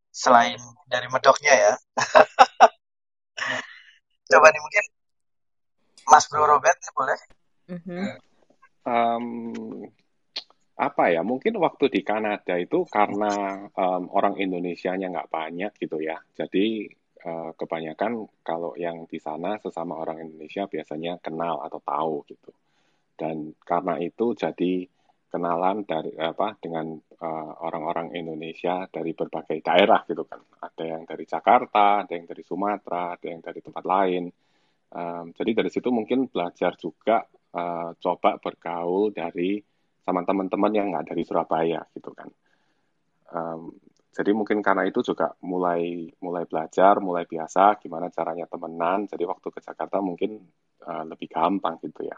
Selain 0.10 0.58
dari 0.90 1.06
medoknya 1.12 1.54
ya. 1.54 1.74
Coba 4.34 4.48
nih 4.50 4.62
mungkin 4.64 4.86
Mas 6.10 6.26
Bro 6.26 6.50
Robert 6.50 6.80
boleh? 6.98 7.20
Mm 7.70 7.80
-hmm 7.86 8.18
um, 8.86 9.26
apa 10.76 11.04
ya 11.12 11.26
mungkin 11.26 11.58
waktu 11.58 11.90
di 11.90 12.02
Kanada 12.06 12.56
itu 12.60 12.86
karena 12.88 13.66
um, 13.74 14.12
orang 14.14 14.38
Indonesia-nya 14.38 15.12
nggak 15.12 15.32
banyak 15.32 15.72
gitu 15.82 15.98
ya. 16.00 16.22
Jadi 16.38 16.88
uh, 17.26 17.52
kebanyakan 17.58 18.30
kalau 18.46 18.78
yang 18.78 19.10
di 19.10 19.18
sana 19.18 19.58
sesama 19.58 19.98
orang 19.98 20.22
Indonesia 20.22 20.70
biasanya 20.70 21.18
kenal 21.20 21.60
atau 21.66 21.82
tahu 21.82 22.16
gitu. 22.30 22.54
Dan 23.18 23.58
karena 23.66 23.98
itu 23.98 24.38
jadi 24.38 24.86
kenalan 25.32 25.84
dari 25.84 26.16
apa 26.16 26.56
dengan 26.62 26.96
uh, 26.96 27.52
orang-orang 27.68 28.16
Indonesia 28.16 28.88
dari 28.88 29.12
berbagai 29.12 29.60
daerah 29.60 30.06
gitu 30.08 30.24
kan. 30.24 30.40
Ada 30.64 30.84
yang 30.96 31.04
dari 31.04 31.26
Jakarta 31.28 32.08
ada 32.08 32.14
yang 32.16 32.28
dari 32.30 32.44
Sumatera 32.46 33.20
ada 33.20 33.28
yang 33.28 33.42
dari 33.44 33.60
tempat 33.60 33.84
lain. 33.84 34.32
Um, 34.96 35.36
jadi 35.36 35.52
dari 35.60 35.68
situ 35.68 35.92
mungkin 35.92 36.32
belajar 36.32 36.80
juga 36.80 37.26
uh, 37.52 37.92
coba 38.00 38.40
bergaul 38.40 39.12
dari 39.12 39.60
sama 40.06 40.22
teman-teman 40.24 40.72
yang 40.72 40.88
nggak 40.94 41.12
dari 41.12 41.24
Surabaya 41.28 41.84
gitu 41.92 42.16
kan. 42.16 42.30
Um, 43.36 43.76
jadi 44.16 44.32
mungkin 44.32 44.64
karena 44.64 44.88
itu 44.88 45.04
juga 45.04 45.36
mulai 45.44 46.08
mulai 46.24 46.48
belajar, 46.48 47.04
mulai 47.04 47.28
biasa 47.28 47.76
gimana 47.84 48.08
caranya 48.08 48.48
temenan. 48.48 49.12
Jadi 49.12 49.28
waktu 49.28 49.48
ke 49.52 49.60
Jakarta 49.60 50.00
mungkin 50.00 50.40
uh, 50.88 51.04
lebih 51.04 51.28
gampang 51.28 51.76
gitu 51.84 52.08
ya. 52.08 52.16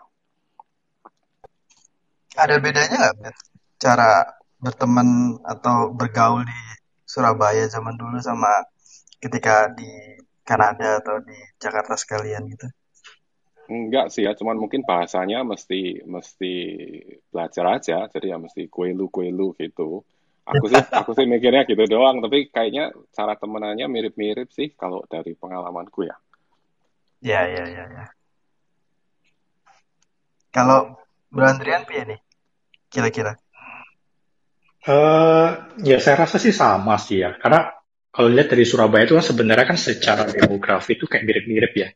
Ada 2.38 2.62
bedanya 2.62 3.18
nggak 3.18 3.34
cara 3.82 4.30
berteman 4.62 5.42
atau 5.42 5.90
bergaul 5.90 6.46
di 6.46 6.62
Surabaya 7.02 7.66
zaman 7.66 7.98
dulu 7.98 8.22
sama 8.22 8.62
ketika 9.18 9.74
di 9.74 10.22
Kanada 10.46 11.02
atau 11.02 11.18
di 11.26 11.34
Jakarta 11.58 11.98
sekalian 11.98 12.46
gitu? 12.46 12.70
Enggak 13.68 14.14
sih 14.14 14.24
ya, 14.24 14.38
cuman 14.38 14.56
mungkin 14.56 14.86
bahasanya 14.86 15.42
mesti 15.42 16.06
mesti 16.06 16.54
belajar 17.34 17.66
aja, 17.74 18.06
jadi 18.08 18.32
ya 18.32 18.38
mesti 18.38 18.70
kue 18.70 18.94
lu 18.94 19.10
kue 19.10 19.34
lu 19.34 19.58
gitu. 19.58 20.06
Aku 20.48 20.72
sih 20.72 20.80
aku 20.80 21.12
sih 21.12 21.28
mikirnya 21.28 21.68
gitu 21.68 21.84
doang, 21.92 22.24
tapi 22.24 22.48
kayaknya 22.48 22.96
cara 23.12 23.36
temenannya 23.36 23.92
mirip-mirip 23.92 24.48
sih 24.56 24.72
kalau 24.80 25.04
dari 25.12 25.36
pengalamanku 25.36 26.08
ya. 26.08 26.16
Ya 27.20 27.44
ya 27.52 27.68
ya 27.68 27.84
ya. 27.92 28.06
Kalau 30.56 30.96
Brandrian 31.28 31.84
piye 31.84 32.08
nih? 32.08 32.20
Kira-kira? 32.88 33.36
Uh, 34.88 35.68
ya 35.84 36.00
saya 36.00 36.24
rasa 36.24 36.40
sih 36.40 36.56
sama 36.56 36.96
sih 36.96 37.20
ya, 37.20 37.36
karena 37.36 37.76
kalau 38.08 38.32
lihat 38.32 38.48
dari 38.48 38.64
Surabaya 38.64 39.04
itu 39.04 39.20
kan 39.20 39.26
sebenarnya 39.28 39.68
kan 39.68 39.76
secara 39.76 40.24
demografi 40.32 40.96
itu 40.96 41.04
kayak 41.12 41.28
mirip-mirip 41.28 41.74
ya 41.76 41.92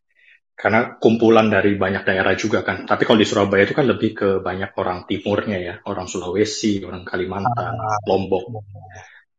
karena 0.61 0.93
kumpulan 1.01 1.49
dari 1.49 1.73
banyak 1.73 2.05
daerah 2.05 2.37
juga 2.37 2.61
kan. 2.61 2.85
Tapi 2.85 3.01
kalau 3.09 3.17
di 3.17 3.25
Surabaya 3.25 3.65
itu 3.65 3.73
kan 3.73 3.89
lebih 3.89 4.13
ke 4.13 4.29
banyak 4.45 4.77
orang 4.77 5.09
timurnya 5.09 5.57
ya, 5.57 5.73
orang 5.89 6.05
Sulawesi, 6.05 6.85
orang 6.85 7.01
Kalimantan, 7.01 7.73
ah. 7.81 7.97
Lombok, 8.05 8.61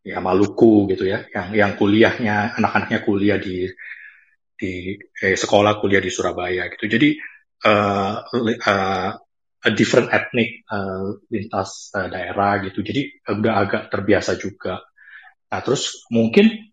ya 0.02 0.18
Maluku 0.18 0.90
gitu 0.90 1.06
ya, 1.06 1.22
yang 1.30 1.54
yang 1.54 1.72
kuliahnya 1.78 2.58
anak-anaknya 2.58 3.06
kuliah 3.06 3.38
di 3.38 3.70
di 4.58 4.98
eh, 4.98 5.38
sekolah 5.38 5.78
kuliah 5.78 6.02
di 6.02 6.10
Surabaya 6.10 6.66
gitu. 6.74 6.90
Jadi 6.90 7.14
uh, 7.70 8.14
uh, 8.26 9.10
a 9.62 9.70
different 9.70 10.10
ethnic 10.10 10.66
uh, 10.66 11.22
lintas 11.30 11.94
uh, 11.94 12.10
daerah 12.10 12.66
gitu. 12.66 12.82
Jadi 12.82 13.22
udah 13.30 13.54
agak 13.62 13.82
terbiasa 13.94 14.34
juga. 14.34 14.82
Nah 15.54 15.60
terus 15.62 16.02
mungkin 16.10 16.71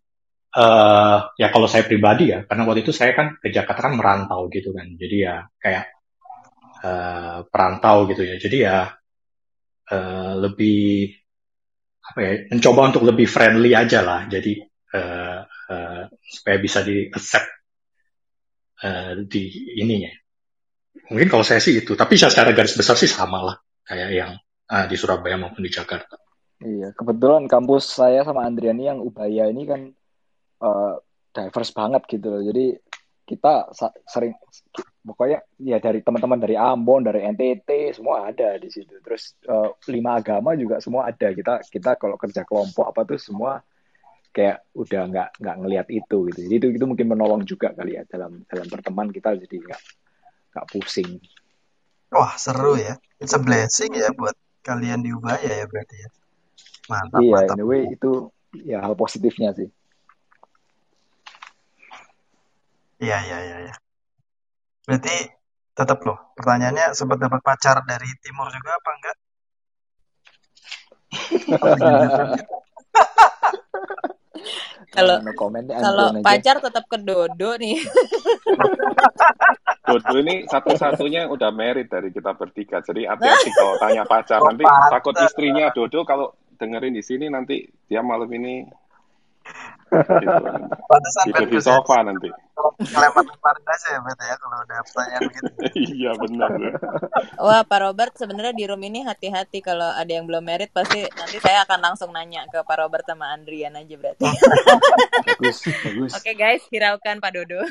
Uh, 0.50 1.30
ya 1.38 1.54
kalau 1.54 1.70
saya 1.70 1.86
pribadi 1.86 2.34
ya, 2.34 2.42
karena 2.42 2.66
waktu 2.66 2.82
itu 2.82 2.90
saya 2.90 3.14
kan 3.14 3.38
ke 3.38 3.54
Jakarta 3.54 3.86
kan 3.86 3.94
merantau 3.94 4.50
gitu 4.50 4.74
kan, 4.74 4.98
jadi 4.98 5.18
ya 5.22 5.36
kayak 5.62 5.86
uh, 6.82 7.46
perantau 7.46 8.10
gitu 8.10 8.26
ya, 8.26 8.42
jadi 8.42 8.58
ya 8.58 8.78
uh, 9.94 10.34
lebih 10.42 11.14
apa 12.02 12.18
ya, 12.18 12.32
mencoba 12.50 12.82
untuk 12.90 13.06
lebih 13.06 13.30
friendly 13.30 13.78
aja 13.78 14.02
lah, 14.02 14.26
jadi 14.26 14.66
uh, 14.90 15.46
uh, 15.46 16.04
supaya 16.18 16.58
bisa 16.58 16.82
di 16.82 17.14
accept 17.14 17.50
uh, 18.82 19.22
di 19.22 19.54
ininya. 19.78 20.10
Mungkin 21.14 21.30
kalau 21.30 21.46
saya 21.46 21.62
sih 21.62 21.78
itu, 21.78 21.94
tapi 21.94 22.18
secara 22.18 22.58
garis 22.58 22.74
besar 22.74 22.98
sih 22.98 23.06
sama 23.06 23.54
lah 23.54 23.58
kayak 23.86 24.10
yang 24.18 24.34
uh, 24.66 24.86
di 24.90 24.98
Surabaya 24.98 25.38
maupun 25.38 25.62
di 25.62 25.70
Jakarta. 25.70 26.18
Iya, 26.66 26.90
kebetulan 26.98 27.46
kampus 27.46 28.02
saya 28.02 28.26
sama 28.26 28.50
Andriani 28.50 28.90
yang 28.90 28.98
Ubaya 29.06 29.46
ini 29.46 29.70
kan 29.70 29.94
uh, 30.64 30.96
diverse 31.34 31.72
banget 31.72 32.02
gitu 32.10 32.28
loh. 32.28 32.42
Jadi 32.44 32.76
kita 33.30 33.70
sering 34.10 34.34
pokoknya 35.06 35.46
ya 35.62 35.78
dari 35.78 36.02
teman-teman 36.02 36.42
dari 36.42 36.58
Ambon, 36.58 37.06
dari 37.06 37.22
NTT 37.30 37.94
semua 37.94 38.30
ada 38.30 38.58
di 38.58 38.70
situ. 38.74 38.98
Terus 39.06 39.38
uh, 39.46 39.78
lima 39.90 40.18
agama 40.18 40.58
juga 40.58 40.82
semua 40.82 41.10
ada. 41.10 41.30
Kita 41.30 41.62
kita 41.66 41.96
kalau 42.02 42.18
kerja 42.18 42.42
kelompok 42.44 42.90
apa 42.90 43.06
tuh 43.06 43.22
semua 43.22 43.62
kayak 44.34 44.62
udah 44.78 45.02
nggak 45.10 45.30
nggak 45.42 45.56
ngelihat 45.62 45.88
itu 45.90 46.18
gitu. 46.34 46.40
Jadi 46.50 46.56
itu 46.58 46.68
itu 46.82 46.86
mungkin 46.86 47.08
menolong 47.10 47.42
juga 47.46 47.74
kali 47.74 47.98
ya 47.98 48.04
dalam 48.10 48.46
dalam 48.46 48.68
pertemuan 48.70 49.10
kita 49.14 49.38
jadi 49.38 49.56
nggak 49.62 49.82
nggak 50.54 50.66
pusing. 50.74 51.22
Wah 52.10 52.34
seru 52.38 52.78
ya. 52.78 52.98
It's 53.22 53.38
a 53.38 53.42
blessing 53.42 53.94
ya 53.94 54.10
buat 54.14 54.34
kalian 54.66 55.06
di 55.06 55.14
Ubaya 55.14 55.46
ya 55.46 55.66
berarti 55.70 55.96
ya. 56.02 56.10
Mantap. 56.90 57.22
Iya, 57.22 57.34
mantap. 57.38 57.56
anyway 57.58 57.82
itu 57.94 58.34
ya 58.66 58.82
hal 58.82 58.98
positifnya 58.98 59.54
sih. 59.54 59.70
Iya, 63.00 63.18
iya, 63.24 63.38
iya. 63.40 63.58
Ya. 63.72 63.76
Berarti 64.84 65.32
tetap 65.72 66.04
loh, 66.04 66.36
pertanyaannya 66.36 66.92
sempat 66.92 67.24
dapat 67.24 67.40
pacar 67.40 67.80
dari 67.88 68.12
timur 68.20 68.52
juga 68.52 68.76
apa 68.76 68.90
enggak? 69.00 69.18
Kalau 74.90 75.22
kalau 75.70 76.08
pacar 76.26 76.58
tetap 76.60 76.84
ke 76.90 76.98
Dodo 77.00 77.56
nih. 77.62 77.78
Dodo 79.90 80.16
ini 80.22 80.46
satu-satunya 80.46 81.30
udah 81.30 81.52
merit 81.54 81.90
dari 81.90 82.14
kita 82.14 82.34
bertiga. 82.36 82.82
Jadi 82.82 83.06
hati-hati 83.06 83.50
kalau 83.58 83.76
tanya 83.82 84.04
pacar 84.06 84.42
nanti 84.44 84.64
takut 84.66 85.16
istrinya 85.22 85.72
Dodo 85.74 86.06
kalau 86.06 86.34
dengerin 86.60 86.94
di 86.94 87.04
sini 87.06 87.30
nanti 87.32 87.66
dia 87.88 88.04
malam 88.04 88.30
ini 88.30 88.68
gitu. 89.90 91.46
di 91.50 91.60
sofa 91.62 92.06
nanti. 92.06 92.30
Lempar-lemparin 92.80 93.66
aja 93.66 93.88
ya 93.96 94.00
berarti 94.04 94.26
ya 94.28 94.36
kalau 94.36 94.58
udah 94.62 94.78
pertanyaan 94.84 95.22
gitu. 95.32 95.52
iya 95.96 96.12
benar. 96.16 96.50
Wah 97.40 97.62
Pak 97.64 97.80
Robert 97.82 98.14
sebenarnya 98.16 98.54
di 98.54 98.64
room 98.68 98.84
ini 98.84 99.04
hati-hati 99.04 99.64
kalau 99.64 99.90
ada 99.96 100.12
yang 100.12 100.28
belum 100.28 100.44
merit 100.44 100.70
pasti 100.76 101.08
nanti 101.08 101.40
saya 101.40 101.64
akan 101.66 101.80
langsung 101.80 102.12
nanya 102.12 102.46
ke 102.52 102.60
Pak 102.62 102.78
Robert 102.78 103.08
sama 103.08 103.32
Andrian 103.32 103.80
aja 103.80 103.96
berarti. 103.96 104.28
bagus, 105.26 105.58
bagus. 105.66 106.12
Oke 106.16 106.32
guys, 106.36 106.64
hiraukan 106.70 107.24
Pak 107.24 107.32
Dodo. 107.34 107.64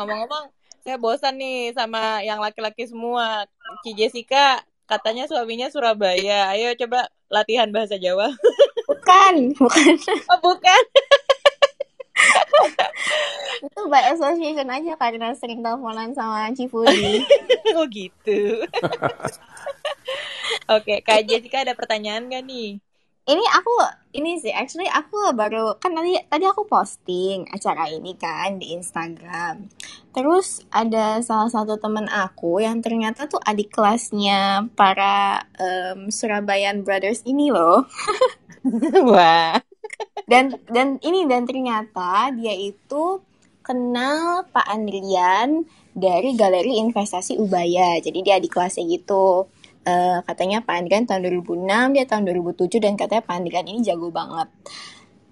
Ngomong-ngomong, 0.00 0.50
saya 0.82 0.96
bosan 0.98 1.38
nih 1.38 1.70
sama 1.72 2.24
yang 2.26 2.42
laki-laki 2.42 2.88
semua. 2.88 3.46
Ci 3.86 3.94
Jessica 3.94 4.60
katanya 4.84 5.24
suaminya 5.30 5.72
Surabaya. 5.72 6.52
Ayo 6.52 6.76
coba 6.76 7.08
latihan 7.32 7.68
bahasa 7.72 7.96
Jawa. 7.96 8.32
Bukan, 9.04 9.34
bukan. 9.60 9.94
Oh, 10.32 10.40
bukan. 10.40 10.82
itu 13.68 13.80
by 13.92 14.16
association 14.16 14.64
aja 14.72 14.96
karena 14.96 15.36
sering 15.36 15.60
teleponan 15.60 16.16
sama 16.16 16.48
Cifudi. 16.56 17.20
oh 17.76 17.84
gitu. 17.92 18.64
Oke, 20.72 21.04
Kak 21.04 21.28
Jessica 21.28 21.68
ada 21.68 21.76
pertanyaan 21.76 22.32
gak 22.32 22.48
nih? 22.48 22.80
Ini 23.24 23.44
aku 23.56 23.72
ini 24.20 24.36
sih 24.36 24.52
actually 24.52 24.84
aku 24.84 25.32
baru 25.32 25.80
kan 25.80 25.96
tadi 25.96 26.12
tadi 26.28 26.44
aku 26.44 26.68
posting 26.68 27.48
acara 27.48 27.88
ini 27.88 28.12
kan 28.20 28.60
di 28.60 28.76
Instagram. 28.76 29.72
Terus 30.12 30.60
ada 30.68 31.24
salah 31.24 31.48
satu 31.48 31.80
teman 31.80 32.04
aku 32.12 32.60
yang 32.60 32.84
ternyata 32.84 33.24
tuh 33.24 33.40
adik 33.40 33.72
kelasnya 33.72 34.68
para 34.76 35.48
um, 35.56 36.12
Surabayan 36.12 36.84
Brothers 36.84 37.24
ini 37.24 37.48
loh. 37.48 37.88
Wah. 39.08 39.56
Dan 40.28 40.60
dan 40.68 41.00
ini 41.00 41.24
dan 41.24 41.48
ternyata 41.48 42.28
dia 42.36 42.52
itu 42.52 43.24
kenal 43.64 44.44
Pak 44.52 44.68
Andrian 44.68 45.64
dari 45.96 46.36
Galeri 46.36 46.76
Investasi 46.76 47.40
Ubaya. 47.40 47.96
Jadi 48.04 48.20
dia 48.20 48.36
adik 48.36 48.52
kelasnya 48.52 48.84
gitu 48.84 49.48
uh, 49.84 50.18
katanya 50.24 50.64
Pak 50.64 50.74
Andrian 50.74 51.04
tahun 51.04 51.28
2006 51.44 51.94
dia 51.94 52.04
tahun 52.08 52.22
2007 52.28 52.84
dan 52.84 52.92
katanya 52.96 53.22
Pak 53.24 53.34
Andrian 53.36 53.66
ini 53.68 53.80
jago 53.84 54.08
banget. 54.10 54.48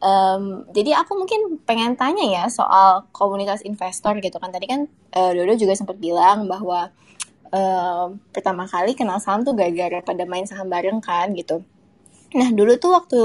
Um, 0.02 0.66
jadi 0.74 0.98
aku 0.98 1.14
mungkin 1.14 1.62
pengen 1.62 1.94
tanya 1.94 2.26
ya 2.26 2.44
soal 2.50 3.06
komunitas 3.14 3.62
investor 3.62 4.18
gitu 4.18 4.36
kan. 4.42 4.50
Tadi 4.50 4.66
kan 4.66 4.80
uh, 5.14 5.30
Dodo 5.30 5.54
juga 5.54 5.78
sempat 5.78 5.96
bilang 6.02 6.50
bahwa 6.50 6.90
uh, 7.54 8.06
pertama 8.34 8.66
kali 8.66 8.98
kenal 8.98 9.22
saham 9.22 9.46
tuh 9.46 9.54
gara-gara 9.54 10.02
pada 10.02 10.26
main 10.26 10.42
saham 10.42 10.66
bareng 10.66 10.98
kan 10.98 11.30
gitu. 11.38 11.62
Nah 12.34 12.50
dulu 12.50 12.74
tuh 12.82 12.90
waktu 12.98 13.22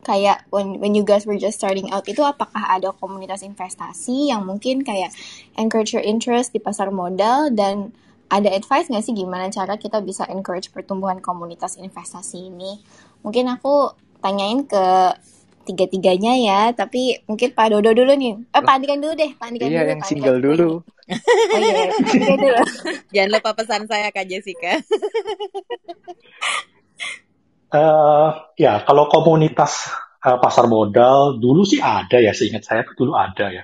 kayak 0.00 0.48
when 0.48 0.80
when 0.80 0.96
you 0.96 1.04
guys 1.04 1.26
were 1.28 1.36
just 1.36 1.60
starting 1.60 1.92
out 1.92 2.06
itu 2.08 2.24
apakah 2.24 2.62
ada 2.72 2.94
komunitas 2.96 3.44
investasi 3.44 4.32
yang 4.32 4.48
mungkin 4.48 4.80
kayak 4.80 5.12
encourage 5.60 5.92
your 5.92 6.04
interest 6.04 6.56
di 6.56 6.60
pasar 6.62 6.88
modal 6.88 7.52
dan 7.52 7.92
ada 8.30 8.48
advice 8.54 8.86
nggak 8.86 9.02
sih 9.02 9.12
gimana 9.12 9.50
cara 9.50 9.74
kita 9.74 9.98
bisa 9.98 10.22
encourage 10.30 10.70
pertumbuhan 10.70 11.18
komunitas 11.18 11.74
investasi 11.74 12.46
ini? 12.46 12.78
Mungkin 13.26 13.50
aku 13.50 13.90
tanyain 14.22 14.62
ke 14.64 15.18
tiga-tiganya 15.66 16.34
ya, 16.40 16.60
tapi 16.72 17.20
mungkin 17.28 17.52
Pak 17.52 17.66
Dodo 17.74 17.90
dulu 17.92 18.12
nih. 18.16 18.34
Eh, 18.54 18.62
Pak 18.62 18.74
Andika 18.80 18.94
dulu 18.96 19.12
deh, 19.18 19.30
Pak 19.36 19.46
Andika 19.50 19.66
iya, 19.68 19.82
dulu. 19.82 19.90
yang 19.92 20.02
single 20.06 20.38
dulu. 20.40 20.70
oh 20.80 21.58
iya, 21.58 21.90
Pak 21.90 22.36
dulu. 22.38 22.58
Jangan 23.14 23.30
lupa 23.34 23.50
pesan 23.54 23.82
saya 23.90 24.08
Kak 24.14 24.26
Jessica. 24.26 24.78
uh, 27.74 28.30
ya, 28.64 28.82
kalau 28.86 29.06
komunitas 29.10 29.90
uh, 30.24 30.38
pasar 30.40 30.66
modal 30.66 31.38
dulu 31.38 31.62
sih 31.62 31.78
ada 31.78 32.18
ya, 32.18 32.34
seingat 32.34 32.64
saya 32.66 32.82
dulu 32.96 33.14
ada 33.14 33.52
ya. 33.52 33.62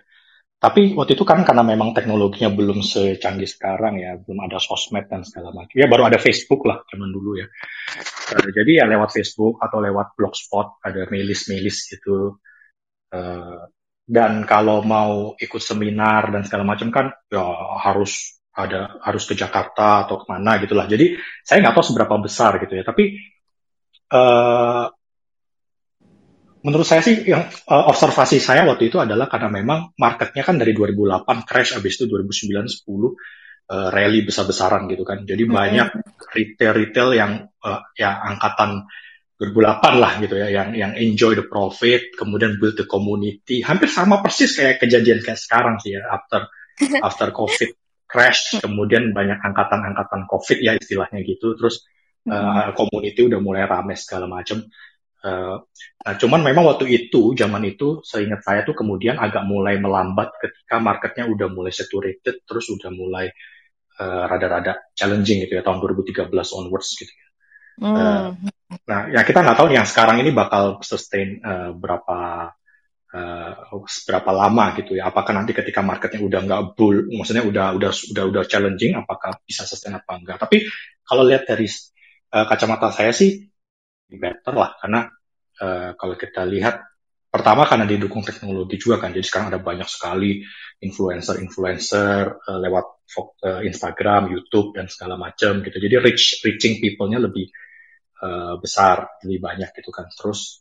Tapi 0.56 0.96
waktu 0.96 1.20
itu 1.20 1.24
kan 1.28 1.44
karena 1.44 1.60
memang 1.60 1.92
teknologinya 1.92 2.48
belum 2.48 2.80
secanggih 2.80 3.44
sekarang 3.44 4.00
ya, 4.00 4.16
belum 4.16 4.48
ada 4.48 4.56
sosmed 4.56 5.04
dan 5.04 5.20
segala 5.20 5.52
macam. 5.52 5.76
Ya 5.76 5.84
baru 5.84 6.08
ada 6.08 6.16
Facebook 6.16 6.64
lah 6.64 6.80
zaman 6.88 7.12
dulu 7.12 7.36
ya. 7.36 7.46
Uh, 8.32 8.48
jadi 8.56 8.82
ya 8.82 8.84
lewat 8.88 9.12
Facebook 9.12 9.60
atau 9.60 9.84
lewat 9.84 10.16
blogspot 10.16 10.80
ada 10.80 11.04
mailis-mailis 11.12 11.92
gitu. 11.92 12.40
Uh, 13.12 13.68
dan 14.08 14.48
kalau 14.48 14.80
mau 14.80 15.36
ikut 15.36 15.60
seminar 15.60 16.32
dan 16.32 16.48
segala 16.48 16.64
macam 16.64 16.88
kan 16.88 17.12
ya 17.28 17.44
harus 17.84 18.40
ada 18.56 18.96
harus 19.04 19.28
ke 19.28 19.36
Jakarta 19.36 20.08
atau 20.08 20.24
ke 20.24 20.26
mana 20.32 20.56
gitulah. 20.56 20.88
Jadi 20.88 21.20
saya 21.44 21.60
nggak 21.60 21.76
tahu 21.76 21.84
seberapa 21.84 22.16
besar 22.16 22.56
gitu 22.64 22.80
ya. 22.80 22.84
Tapi 22.86 23.12
uh, 24.08 24.88
menurut 26.66 26.82
saya 26.82 26.98
sih 26.98 27.22
yang 27.22 27.46
uh, 27.46 27.84
observasi 27.86 28.42
saya 28.42 28.66
waktu 28.66 28.90
itu 28.90 28.98
adalah 28.98 29.30
karena 29.30 29.54
memang 29.54 29.94
marketnya 29.94 30.42
kan 30.42 30.58
dari 30.58 30.74
2008 30.74 31.46
crash 31.46 31.78
abis 31.78 32.02
itu 32.02 32.10
2009 32.10 32.82
10 32.82 32.82
uh, 33.70 33.88
rally 33.94 34.26
besar-besaran 34.26 34.90
gitu 34.90 35.06
kan. 35.06 35.22
Jadi 35.22 35.46
mm 35.46 35.50
-hmm. 35.50 35.58
banyak 35.62 35.88
retail-retail 36.34 37.08
yang 37.14 37.32
uh, 37.62 37.86
ya 37.94 38.18
angkatan 38.18 38.90
2008 39.36 40.02
lah 40.02 40.12
gitu 40.24 40.34
ya 40.40 40.48
yang 40.48 40.72
yang 40.72 40.92
enjoy 40.96 41.36
the 41.36 41.44
profit 41.44 42.08
kemudian 42.16 42.56
build 42.56 42.72
the 42.80 42.88
community 42.88 43.60
hampir 43.60 43.84
sama 43.92 44.24
persis 44.24 44.56
kayak 44.56 44.80
kejadian 44.80 45.20
kayak 45.20 45.36
sekarang 45.36 45.76
sih 45.76 45.92
ya 45.92 46.08
after 46.08 46.48
after 47.06 47.28
covid 47.36 47.76
crash 48.08 48.56
kemudian 48.64 49.12
banyak 49.12 49.36
angkatan-angkatan 49.36 50.24
covid 50.24 50.58
ya 50.64 50.72
istilahnya 50.72 51.20
gitu 51.20 51.52
terus 51.52 51.84
uh, 52.32 52.72
community 52.72 53.28
udah 53.28 53.36
mulai 53.44 53.68
rame 53.68 53.92
segala 53.92 54.24
macam 54.24 54.64
Uh, 55.26 55.58
nah, 56.06 56.14
cuman 56.14 56.40
memang 56.46 56.70
waktu 56.70 56.86
itu, 56.86 57.34
zaman 57.34 57.58
itu, 57.66 57.98
seingat 58.06 58.46
saya 58.46 58.62
tuh 58.62 58.78
kemudian 58.78 59.18
agak 59.18 59.42
mulai 59.42 59.74
melambat 59.82 60.38
ketika 60.38 60.78
marketnya 60.78 61.26
udah 61.26 61.50
mulai 61.50 61.74
saturated, 61.74 62.46
terus 62.46 62.70
udah 62.70 62.94
mulai 62.94 63.26
uh, 63.98 64.24
rada-rada 64.30 64.86
challenging 64.94 65.42
gitu 65.42 65.58
ya, 65.58 65.66
tahun 65.66 65.82
2013 65.82 66.30
onwards 66.30 66.94
gitu 66.94 67.10
ya. 67.10 67.26
Mm. 67.76 67.92
Uh, 67.92 68.28
nah, 68.86 69.00
ya 69.10 69.26
kita 69.26 69.42
nggak 69.42 69.58
tahu 69.58 69.66
nih 69.66 69.82
yang 69.82 69.88
sekarang 69.90 70.16
ini 70.22 70.30
bakal 70.30 70.78
sustain 70.86 71.42
uh, 71.42 71.74
berapa 71.74 72.18
uh, 73.10 73.52
berapa 74.06 74.30
lama 74.30 74.78
gitu 74.78 74.94
ya. 74.94 75.10
Apakah 75.10 75.34
nanti 75.34 75.58
ketika 75.58 75.82
marketnya 75.82 76.22
udah 76.22 76.40
nggak 76.46 76.62
bull, 76.78 77.02
maksudnya 77.18 77.42
udah 77.42 77.74
udah 77.74 77.90
udah 77.90 78.24
udah 78.30 78.42
challenging, 78.46 78.94
apakah 78.94 79.42
bisa 79.42 79.66
sustain 79.66 79.98
apa 79.98 80.22
enggak? 80.22 80.38
Tapi 80.38 80.62
kalau 81.02 81.26
lihat 81.26 81.50
dari 81.50 81.66
uh, 82.30 82.46
kacamata 82.46 82.94
saya 82.94 83.10
sih 83.10 83.42
better 84.06 84.54
lah 84.54 84.70
karena 84.78 85.10
uh, 85.60 85.96
kalau 85.96 86.14
kita 86.16 86.44
lihat 86.44 86.82
pertama 87.26 87.68
karena 87.68 87.84
didukung 87.84 88.24
teknologi 88.24 88.80
juga 88.80 88.96
kan 89.02 89.12
jadi 89.12 89.24
sekarang 89.26 89.48
ada 89.52 89.60
banyak 89.60 89.88
sekali 89.90 90.40
influencer-influencer 90.80 92.20
uh, 92.40 92.58
lewat 92.60 92.86
uh, 93.44 93.60
Instagram, 93.64 94.32
YouTube 94.32 94.76
dan 94.76 94.90
segala 94.90 95.16
macam 95.16 95.62
gitu. 95.64 95.76
Jadi 95.76 95.94
reach 96.00 96.44
reaching 96.44 96.82
people-nya 96.82 97.22
lebih 97.22 97.48
uh, 98.20 98.60
besar 98.60 99.20
lebih 99.24 99.40
banyak 99.40 99.70
gitu 99.72 99.90
kan. 99.94 100.08
Terus 100.12 100.60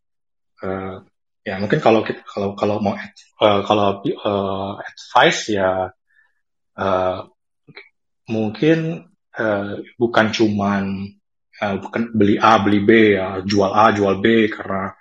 uh, 0.63 1.03
ya 1.45 1.55
mungkin 1.59 1.79
kalau 1.83 2.01
kita, 2.01 2.23
kalau 2.25 2.55
kalau 2.55 2.79
mau 2.79 2.95
uh, 2.95 3.61
kalau 3.67 4.01
uh, 4.01 4.73
advice 4.79 5.51
ya 5.51 5.91
uh, 6.79 7.19
mungkin 8.31 9.09
uh, 9.35 9.73
bukan 9.99 10.27
cuman 10.33 10.83
uh, 11.61 11.77
beli 12.11 12.35
A 12.39 12.59
beli 12.59 12.81
B 12.83 12.89
ya. 13.15 13.39
Jual 13.45 13.71
A 13.71 13.91
jual 13.95 14.19
B 14.19 14.51
karena 14.51 14.91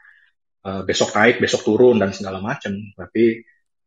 uh, 0.64 0.82
besok 0.86 1.14
naik 1.16 1.42
besok 1.42 1.66
turun 1.66 1.98
dan 1.98 2.14
segala 2.14 2.38
macam 2.38 2.74
tapi 2.94 3.42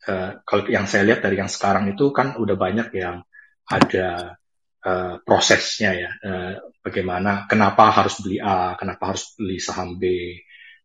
uh, 0.08 0.42
kalau 0.44 0.64
yang 0.68 0.86
saya 0.88 1.08
lihat 1.08 1.24
dari 1.24 1.38
yang 1.40 1.52
sekarang 1.52 1.92
itu 1.92 2.10
kan 2.12 2.36
udah 2.40 2.56
banyak 2.56 2.90
yang 2.96 3.24
ada 3.68 4.40
uh, 4.84 5.16
prosesnya 5.24 5.92
ya. 5.96 6.12
Uh, 6.24 6.54
bagaimana 6.84 7.46
kenapa 7.52 7.92
harus 7.92 8.20
beli 8.24 8.40
A 8.40 8.80
kenapa 8.80 9.16
harus 9.16 9.36
beli 9.36 9.60
saham 9.60 10.00
B 10.00 10.36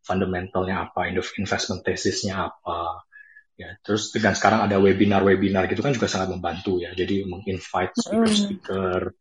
fundamentalnya 0.03 0.91
apa 0.91 1.07
investment 1.07 1.81
tesisnya 1.87 2.51
apa 2.51 3.07
ya. 3.55 3.71
Terus 3.79 4.11
dengan 4.11 4.35
sekarang 4.35 4.67
ada 4.67 4.77
webinar-webinar 4.83 5.71
gitu 5.71 5.79
kan 5.79 5.95
juga 5.95 6.11
sangat 6.11 6.35
membantu 6.35 6.83
ya. 6.83 6.91
Jadi 6.91 7.23
menginvite 7.23 7.95
speaker-speaker 7.95 9.15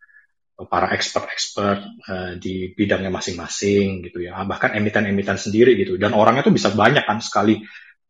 para 0.66 0.90
expert-expert 0.92 1.80
uh, 2.08 2.32
di 2.36 2.74
bidangnya 2.74 3.08
masing-masing 3.08 4.04
gitu 4.06 4.22
ya. 4.22 4.38
Bahkan 4.42 4.76
emiten-emiten 4.76 5.38
sendiri 5.38 5.78
gitu. 5.78 5.96
Dan 5.96 6.12
orangnya 6.12 6.46
tuh 6.46 6.54
bisa 6.54 6.70
banyak 6.74 7.02
kan 7.06 7.18
sekali 7.22 7.58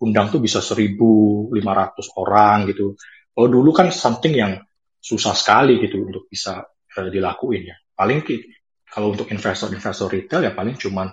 undang 0.03 0.35
tuh 0.35 0.43
bisa 0.43 0.59
1.500 0.59 0.99
orang 2.19 2.59
gitu. 2.69 2.99
Kalau 3.33 3.49
dulu 3.49 3.71
kan 3.71 3.89
something 3.95 4.35
yang 4.35 4.59
susah 4.99 5.35
sekali 5.35 5.79
gitu 5.79 6.03
untuk 6.03 6.27
bisa 6.27 6.67
uh, 6.69 7.09
dilakuin 7.09 7.71
ya. 7.71 7.77
Paling 7.95 8.27
kalau 8.89 9.15
untuk 9.15 9.31
investor-investor 9.31 10.09
retail 10.13 10.45
ya 10.45 10.53
paling 10.53 10.77
cuman 10.77 11.09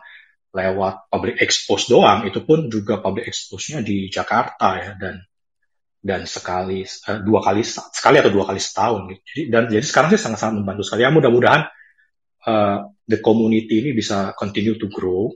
lewat 0.50 1.14
public 1.14 1.40
expose 1.46 1.86
doang. 1.88 2.26
Itu 2.26 2.42
pun 2.44 2.68
juga 2.68 3.00
public 3.00 3.30
expose-nya 3.30 3.86
di 3.86 4.10
Jakarta 4.10 4.68
ya. 4.82 4.92
Dan 4.98 5.22
dan 6.00 6.24
sekali 6.24 6.88
uh, 6.88 7.20
dua 7.20 7.44
kali 7.44 7.62
sekali 7.68 8.18
atau 8.24 8.32
dua 8.32 8.48
kali 8.48 8.60
setahun 8.60 9.02
gitu. 9.12 9.22
Jadi 9.36 9.42
dan 9.52 9.64
jadi 9.68 9.86
sekarang 9.86 10.10
sih 10.16 10.22
sangat-sangat 10.22 10.56
membantu 10.64 10.84
sekali. 10.88 11.04
Ya 11.04 11.12
mudah-mudahan 11.12 11.62
uh, 12.48 12.78
the 13.04 13.20
community 13.20 13.84
ini 13.84 13.92
bisa 13.92 14.32
continue 14.40 14.80
to 14.80 14.88
grow 14.88 15.32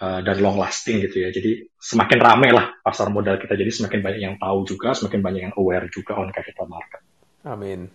uh, 0.00 0.20
dan 0.24 0.36
long 0.40 0.56
lasting 0.56 1.04
gitu 1.04 1.20
ya. 1.20 1.28
Jadi 1.30 1.68
semakin 1.76 2.18
ramai 2.18 2.50
lah 2.50 2.72
pasar 2.80 3.12
modal 3.12 3.36
kita. 3.36 3.54
Jadi 3.54 3.70
semakin 3.70 4.00
banyak 4.00 4.20
yang 4.24 4.36
tahu 4.40 4.64
juga, 4.64 4.96
semakin 4.96 5.20
banyak 5.20 5.42
yang 5.50 5.54
aware 5.60 5.86
juga 5.92 6.16
on 6.16 6.32
capital 6.32 6.66
market. 6.66 7.04
Amin. 7.44 7.92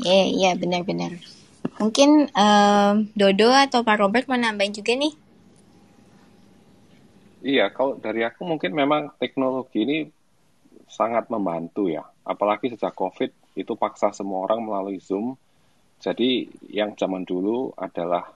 Iya, 0.00 0.12
yeah, 0.12 0.26
iya 0.28 0.42
yeah, 0.52 0.54
benar-benar. 0.54 1.12
Mungkin 1.80 2.28
um, 2.36 2.94
Dodo 3.16 3.48
atau 3.56 3.80
Pak 3.80 3.96
Robert 4.00 4.28
mau 4.28 4.36
nambahin 4.36 4.76
juga 4.76 4.92
nih? 4.96 5.12
Iya, 7.40 7.72
kalau 7.72 7.96
dari 7.96 8.20
aku 8.20 8.44
mungkin 8.44 8.76
memang 8.76 9.16
teknologi 9.16 9.88
ini 9.88 9.98
sangat 10.90 11.30
membantu 11.30 11.86
ya. 11.86 12.02
Apalagi 12.26 12.74
sejak 12.74 12.92
COVID 12.98 13.54
itu 13.54 13.72
paksa 13.78 14.10
semua 14.10 14.50
orang 14.50 14.66
melalui 14.66 14.98
Zoom. 14.98 15.38
Jadi 16.02 16.50
yang 16.72 16.98
zaman 16.98 17.22
dulu 17.22 17.70
adalah 17.78 18.34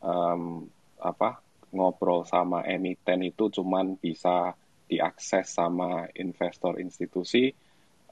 um, 0.00 0.64
apa 1.02 1.42
ngobrol 1.74 2.24
sama 2.24 2.64
emiten 2.64 3.26
itu 3.26 3.52
cuman 3.52 3.98
bisa 4.00 4.54
diakses 4.88 5.52
sama 5.52 6.04
investor 6.16 6.76
institusi 6.78 7.52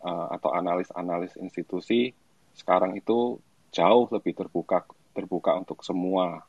uh, 0.05 0.27
atau 0.33 0.51
analis-analis 0.53 1.37
institusi. 1.41 2.13
Sekarang 2.53 2.97
itu 2.97 3.37
jauh 3.71 4.07
lebih 4.11 4.35
terbuka 4.35 4.85
terbuka 5.15 5.55
untuk 5.57 5.85
semua 5.87 6.43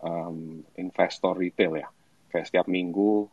um, 0.00 0.64
investor 0.78 1.36
retail 1.36 1.76
ya. 1.82 1.88
Kayak 2.32 2.46
setiap 2.48 2.66
minggu 2.70 3.28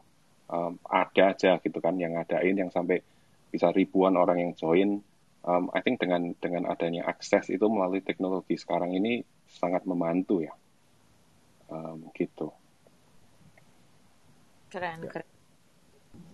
um, 0.52 0.74
ada 0.90 1.32
aja 1.32 1.62
gitu 1.62 1.80
kan 1.80 1.96
yang 1.96 2.18
ngadain 2.18 2.58
yang 2.58 2.74
sampai 2.74 3.00
bisa 3.50 3.74
ribuan 3.74 4.16
orang 4.16 4.40
yang 4.40 4.52
join. 4.56 5.02
Um, 5.40 5.72
I 5.72 5.80
think 5.82 6.04
dengan 6.04 6.36
dengan 6.38 6.68
adanya 6.68 7.08
akses 7.08 7.48
itu 7.48 7.64
melalui 7.72 8.04
teknologi 8.04 8.60
sekarang 8.60 8.92
ini 8.92 9.24
sangat 9.48 9.88
membantu 9.88 10.44
ya, 10.44 10.54
um, 11.72 12.12
gitu. 12.12 12.52
Keren, 14.70 15.08
keren. 15.08 15.28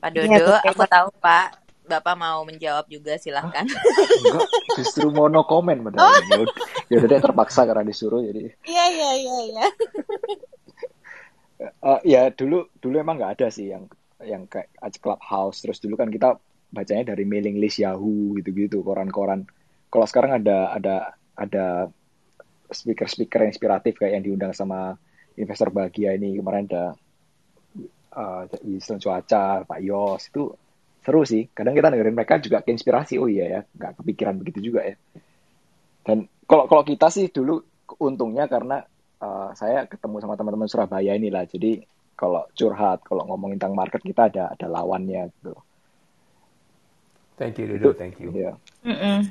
Pak 0.01 0.09
iya, 0.11 0.41
Dodo, 0.41 0.57
ya, 0.57 0.73
aku 0.73 0.83
tahu 0.89 1.07
Pak, 1.21 1.47
Bapak 1.85 2.15
mau 2.17 2.41
menjawab 2.43 2.89
juga 2.89 3.15
silahkan. 3.21 3.63
Enggak, 3.69 4.49
justru 4.73 5.13
mau 5.13 5.29
no 5.29 5.45
comment 5.45 5.77
benar. 5.77 6.01
Oh. 6.01 6.49
Ya 6.89 6.97
udah 6.97 7.07
deh 7.07 7.21
terpaksa 7.21 7.63
karena 7.69 7.85
disuruh 7.85 8.25
jadi. 8.25 8.57
Iya 8.65 8.85
iya 8.89 9.11
iya 9.21 9.37
iya. 9.53 9.65
uh, 11.85 11.99
ya 12.03 12.33
dulu 12.33 12.67
dulu 12.81 12.95
emang 12.99 13.21
nggak 13.21 13.33
ada 13.39 13.47
sih 13.53 13.71
yang 13.71 13.87
yang 14.23 14.47
kayak 14.49 14.71
clubhouse 14.99 15.61
terus 15.61 15.79
dulu 15.79 15.95
kan 15.99 16.09
kita 16.09 16.39
bacanya 16.69 17.15
dari 17.15 17.23
mailing 17.23 17.57
list 17.61 17.81
Yahoo 17.81 18.35
gitu-gitu 18.39 18.81
koran-koran. 18.81 19.45
Kalau 19.89 20.05
sekarang 20.09 20.43
ada 20.43 20.75
ada 20.75 20.95
ada 21.35 21.65
speaker-speaker 22.71 23.45
inspiratif 23.45 23.99
kayak 23.99 24.19
yang 24.19 24.23
diundang 24.25 24.53
sama 24.55 24.97
investor 25.37 25.69
bahagia 25.69 26.15
ini. 26.15 26.35
Kemarin 26.35 26.65
ada 26.67 26.83
uh, 28.15 28.43
Cuaca 28.99 29.63
Pak 29.67 29.79
Yos. 29.83 30.31
Itu 30.31 30.55
seru 31.05 31.21
sih. 31.23 31.47
Kadang 31.53 31.77
kita 31.77 31.93
dengerin 31.93 32.15
mereka 32.15 32.41
juga 32.41 32.65
keinspirasi. 32.65 33.21
Oh 33.21 33.29
iya 33.29 33.45
ya 33.45 33.61
nggak 33.63 34.01
kepikiran 34.01 34.35
begitu 34.41 34.71
juga 34.71 34.81
ya. 34.83 34.95
Dan 36.05 36.25
kalau 36.49 36.65
kalau 36.65 36.83
kita 36.85 37.09
sih 37.13 37.29
dulu 37.29 37.61
untungnya 38.01 38.49
karena 38.49 38.81
uh, 39.21 39.53
saya 39.53 39.85
ketemu 39.85 40.21
sama 40.21 40.33
teman-teman 40.37 40.69
Surabaya 40.69 41.13
inilah. 41.13 41.45
Jadi 41.45 41.81
kalau 42.15 42.47
curhat, 42.55 43.03
kalau 43.03 43.27
ngomongin 43.27 43.59
tentang 43.59 43.75
market 43.75 43.99
kita 43.99 44.31
ada 44.31 44.43
ada 44.55 44.67
lawannya 44.71 45.29
gitu. 45.35 45.53
Thank 47.35 47.59
you, 47.59 47.67
Dodo. 47.67 47.93
Thank 47.93 48.19
you. 48.19 48.31
Yeah. 48.31 48.55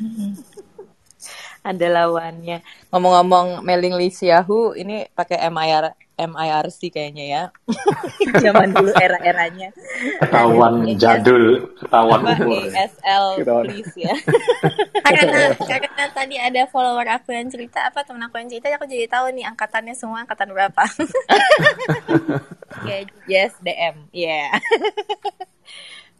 ada 1.65 1.87
lawannya. 1.89 2.61
Ngomong-ngomong 2.93 3.65
mailing 3.65 3.97
list 3.97 4.21
Yahoo, 4.21 4.77
ini 4.77 5.09
pakai 5.17 5.41
MIR 5.49 5.97
MIRC 6.15 6.93
kayaknya 6.93 7.25
ya. 7.25 7.43
Zaman 8.45 8.71
dulu 8.71 8.93
era-eranya. 9.01 9.73
Ketahuan 10.21 10.85
jadul, 10.95 11.73
ketahuan 11.81 12.21
umur. 12.23 12.69
ASL 12.71 13.27
please 13.65 13.97
ya. 13.97 14.15
karena 15.05 15.57
karena 15.57 16.05
tadi 16.13 16.37
ada 16.39 16.69
follower 16.69 17.09
aku 17.09 17.33
yang 17.33 17.49
cerita 17.49 17.83
apa 17.89 18.05
temen 18.05 18.23
aku 18.29 18.39
yang 18.39 18.53
cerita 18.53 18.69
aku 18.77 18.87
jadi 18.87 19.09
tahu 19.09 19.33
nih 19.33 19.49
angkatannya 19.49 19.97
semua 19.97 20.23
angkatan 20.23 20.53
berapa. 20.53 20.85
yes 23.27 23.57
DM. 23.65 24.07
Yeah. 24.13 24.53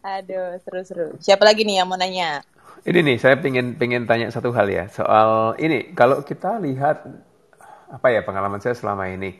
Aduh, 0.05 0.61
seru-seru. 0.61 1.17
Siapa 1.17 1.41
lagi 1.41 1.65
nih 1.65 1.81
yang 1.81 1.89
mau 1.89 1.97
nanya? 1.97 2.45
Ini 2.85 3.01
nih, 3.01 3.17
saya 3.17 3.41
pengen 3.41 3.73
pengen 3.73 4.05
tanya 4.05 4.29
satu 4.29 4.53
hal 4.53 4.69
ya 4.69 4.85
soal 4.93 5.57
ini. 5.57 5.97
Kalau 5.97 6.21
kita 6.21 6.61
lihat 6.61 7.01
apa 7.89 8.07
ya 8.13 8.21
pengalaman 8.21 8.61
saya 8.61 8.77
selama 8.77 9.09
ini, 9.09 9.33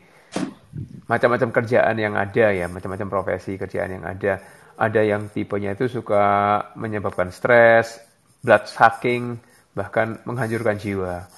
macam-macam 1.06 1.54
kerjaan 1.54 2.02
yang 2.02 2.18
ada 2.18 2.50
ya, 2.50 2.66
macam-macam 2.66 3.08
profesi 3.14 3.62
kerjaan 3.62 4.02
yang 4.02 4.06
ada. 4.10 4.42
Ada 4.74 5.06
yang 5.06 5.30
tipenya 5.30 5.78
itu 5.78 5.86
suka 5.86 6.26
menyebabkan 6.74 7.30
stres, 7.30 8.02
blood 8.42 8.66
sucking, 8.66 9.38
bahkan 9.78 10.18
menghancurkan 10.26 10.82
jiwa. 10.82 11.30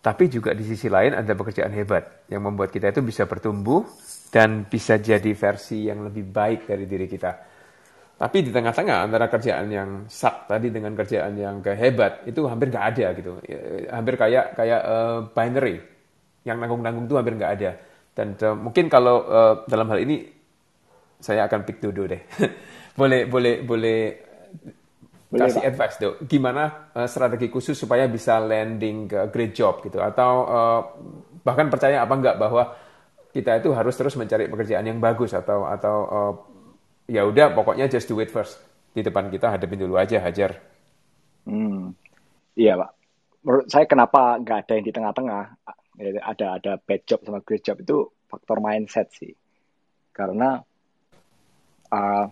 Tapi 0.00 0.32
juga 0.32 0.56
di 0.56 0.64
sisi 0.64 0.88
lain 0.88 1.12
ada 1.12 1.36
pekerjaan 1.36 1.72
hebat 1.76 2.24
yang 2.32 2.40
membuat 2.40 2.72
kita 2.72 2.96
itu 2.96 3.04
bisa 3.04 3.28
bertumbuh 3.28 3.84
dan 4.32 4.64
bisa 4.64 4.96
jadi 4.96 5.36
versi 5.36 5.84
yang 5.84 6.00
lebih 6.08 6.24
baik 6.32 6.64
dari 6.64 6.88
diri 6.88 7.04
kita. 7.04 7.52
Tapi 8.24 8.40
di 8.40 8.48
tengah-tengah 8.48 9.04
antara 9.04 9.28
kerjaan 9.28 9.68
yang 9.68 9.90
sak 10.08 10.48
tadi 10.48 10.72
dengan 10.72 10.96
kerjaan 10.96 11.36
yang 11.36 11.60
kehebat 11.60 12.24
itu 12.24 12.48
hampir 12.48 12.72
nggak 12.72 12.86
ada 12.96 13.06
gitu, 13.20 13.36
ya, 13.44 13.60
hampir 13.92 14.16
kayak 14.16 14.56
kayak 14.56 14.80
uh, 14.80 15.28
binary 15.36 15.76
yang 16.48 16.56
nanggung-nanggung 16.56 17.04
itu 17.04 17.20
hampir 17.20 17.36
nggak 17.36 17.52
ada. 17.60 17.70
Dan 18.16 18.32
uh, 18.40 18.56
mungkin 18.56 18.88
kalau 18.88 19.28
uh, 19.28 19.54
dalam 19.68 19.92
hal 19.92 20.00
ini 20.00 20.24
saya 21.20 21.44
akan 21.44 21.68
pick 21.68 21.84
Dodo 21.84 22.08
deh. 22.08 22.24
boleh 22.98 23.28
boleh 23.28 23.60
boleh 23.60 23.98
boleh, 25.28 25.44
kasih 25.44 25.60
Pak. 25.60 25.68
advice 25.68 25.96
dok, 26.00 26.14
gimana 26.24 26.94
uh, 26.96 27.04
strategi 27.04 27.52
khusus 27.52 27.76
supaya 27.76 28.08
bisa 28.08 28.40
landing 28.40 29.04
ke 29.04 29.20
great 29.28 29.52
job 29.52 29.84
gitu 29.84 30.00
atau 30.00 30.32
uh, 30.48 30.80
bahkan 31.44 31.68
percaya 31.68 32.00
apa 32.00 32.14
enggak 32.16 32.40
bahwa 32.40 32.72
kita 33.36 33.60
itu 33.60 33.68
harus 33.76 33.92
terus 33.98 34.16
mencari 34.16 34.48
pekerjaan 34.48 34.86
yang 34.88 34.96
bagus 34.96 35.36
atau 35.36 35.68
atau 35.68 35.96
uh, 36.08 36.32
ya 37.04 37.22
udah 37.28 37.52
pokoknya 37.52 37.86
just 37.90 38.08
do 38.08 38.16
it 38.20 38.32
first 38.32 38.60
di 38.94 39.02
depan 39.02 39.28
kita 39.28 39.50
hadapin 39.50 39.80
dulu 39.80 39.98
aja 39.98 40.22
hajar. 40.22 40.60
Hmm, 41.44 41.92
iya 42.56 42.78
pak. 42.78 42.90
Menurut 43.44 43.66
saya 43.68 43.84
kenapa 43.84 44.40
nggak 44.40 44.58
ada 44.64 44.72
yang 44.78 44.86
di 44.86 44.92
tengah-tengah? 44.94 45.42
Ada 46.24 46.46
ada 46.58 46.72
bad 46.80 47.02
job 47.06 47.20
sama 47.22 47.38
great 47.44 47.62
job 47.62 47.78
itu 47.78 48.08
faktor 48.26 48.58
mindset 48.58 49.12
sih. 49.12 49.34
Karena 50.14 50.62
uh, 51.92 52.26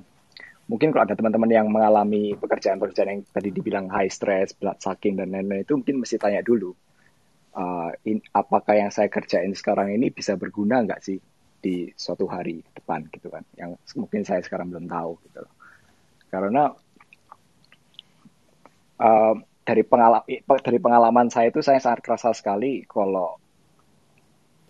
mungkin 0.71 0.95
kalau 0.95 1.05
ada 1.05 1.19
teman-teman 1.19 1.51
yang 1.51 1.67
mengalami 1.69 2.33
pekerjaan-pekerjaan 2.39 3.11
yang 3.13 3.21
tadi 3.29 3.51
dibilang 3.53 3.91
high 3.93 4.09
stress, 4.09 4.57
blood 4.57 4.81
sucking 4.81 5.21
dan 5.21 5.35
lain-lain 5.35 5.67
itu 5.67 5.77
mungkin 5.77 6.01
mesti 6.01 6.17
tanya 6.17 6.41
dulu 6.41 6.73
uh, 7.57 7.91
in, 8.09 8.21
apakah 8.33 8.75
yang 8.77 8.91
saya 8.93 9.09
kerjain 9.13 9.53
sekarang 9.53 9.93
ini 9.93 10.09
bisa 10.09 10.37
berguna 10.37 10.81
nggak 10.85 11.01
sih 11.05 11.19
di 11.63 11.89
suatu 11.95 12.27
hari 12.27 12.61
depan 12.75 13.07
gitu 13.15 13.31
kan. 13.31 13.47
Yang 13.55 13.79
mungkin 13.95 14.27
saya 14.27 14.43
sekarang 14.43 14.75
belum 14.75 14.91
tahu 14.91 15.17
gitu 15.31 15.39
loh. 15.47 15.55
Karena 16.27 16.75
uh, 18.99 19.35
dari 19.63 19.83
pengalaman 19.87 20.27
dari 20.43 20.79
pengalaman 20.83 21.27
saya 21.31 21.55
itu 21.55 21.63
saya 21.63 21.79
sangat 21.79 22.03
kerasa 22.03 22.35
sekali 22.35 22.83
kalau 22.83 23.39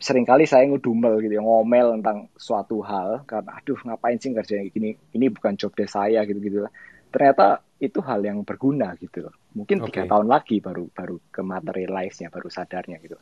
sering 0.03 0.27
kali 0.27 0.45
saya 0.45 0.67
ngudumel 0.67 1.23
gitu 1.23 1.39
ya 1.39 1.43
ngomel 1.43 1.97
tentang 2.03 2.27
suatu 2.35 2.83
hal 2.83 3.23
karena 3.23 3.55
aduh 3.57 3.79
ngapain 3.87 4.21
sih 4.21 4.37
kerjanya 4.37 4.69
gini? 4.69 4.95
Ini 5.17 5.33
bukan 5.33 5.57
job 5.57 5.73
desk 5.73 5.97
saya 5.97 6.29
gitu 6.29 6.39
gitu 6.45 6.69
ternyata 7.13 7.61
itu 7.77 8.01
hal 8.01 8.25
yang 8.25 8.41
berguna 8.43 8.97
gitu 8.97 9.29
loh. 9.29 9.35
Mungkin 9.53 9.85
tiga 9.93 10.09
okay. 10.09 10.11
tahun 10.11 10.27
lagi 10.33 10.57
baru 10.65 10.89
baru 10.89 11.17
ke 11.29 11.45
materialize-nya 11.45 12.33
baru 12.33 12.49
sadarnya 12.49 12.97
gitu. 13.05 13.21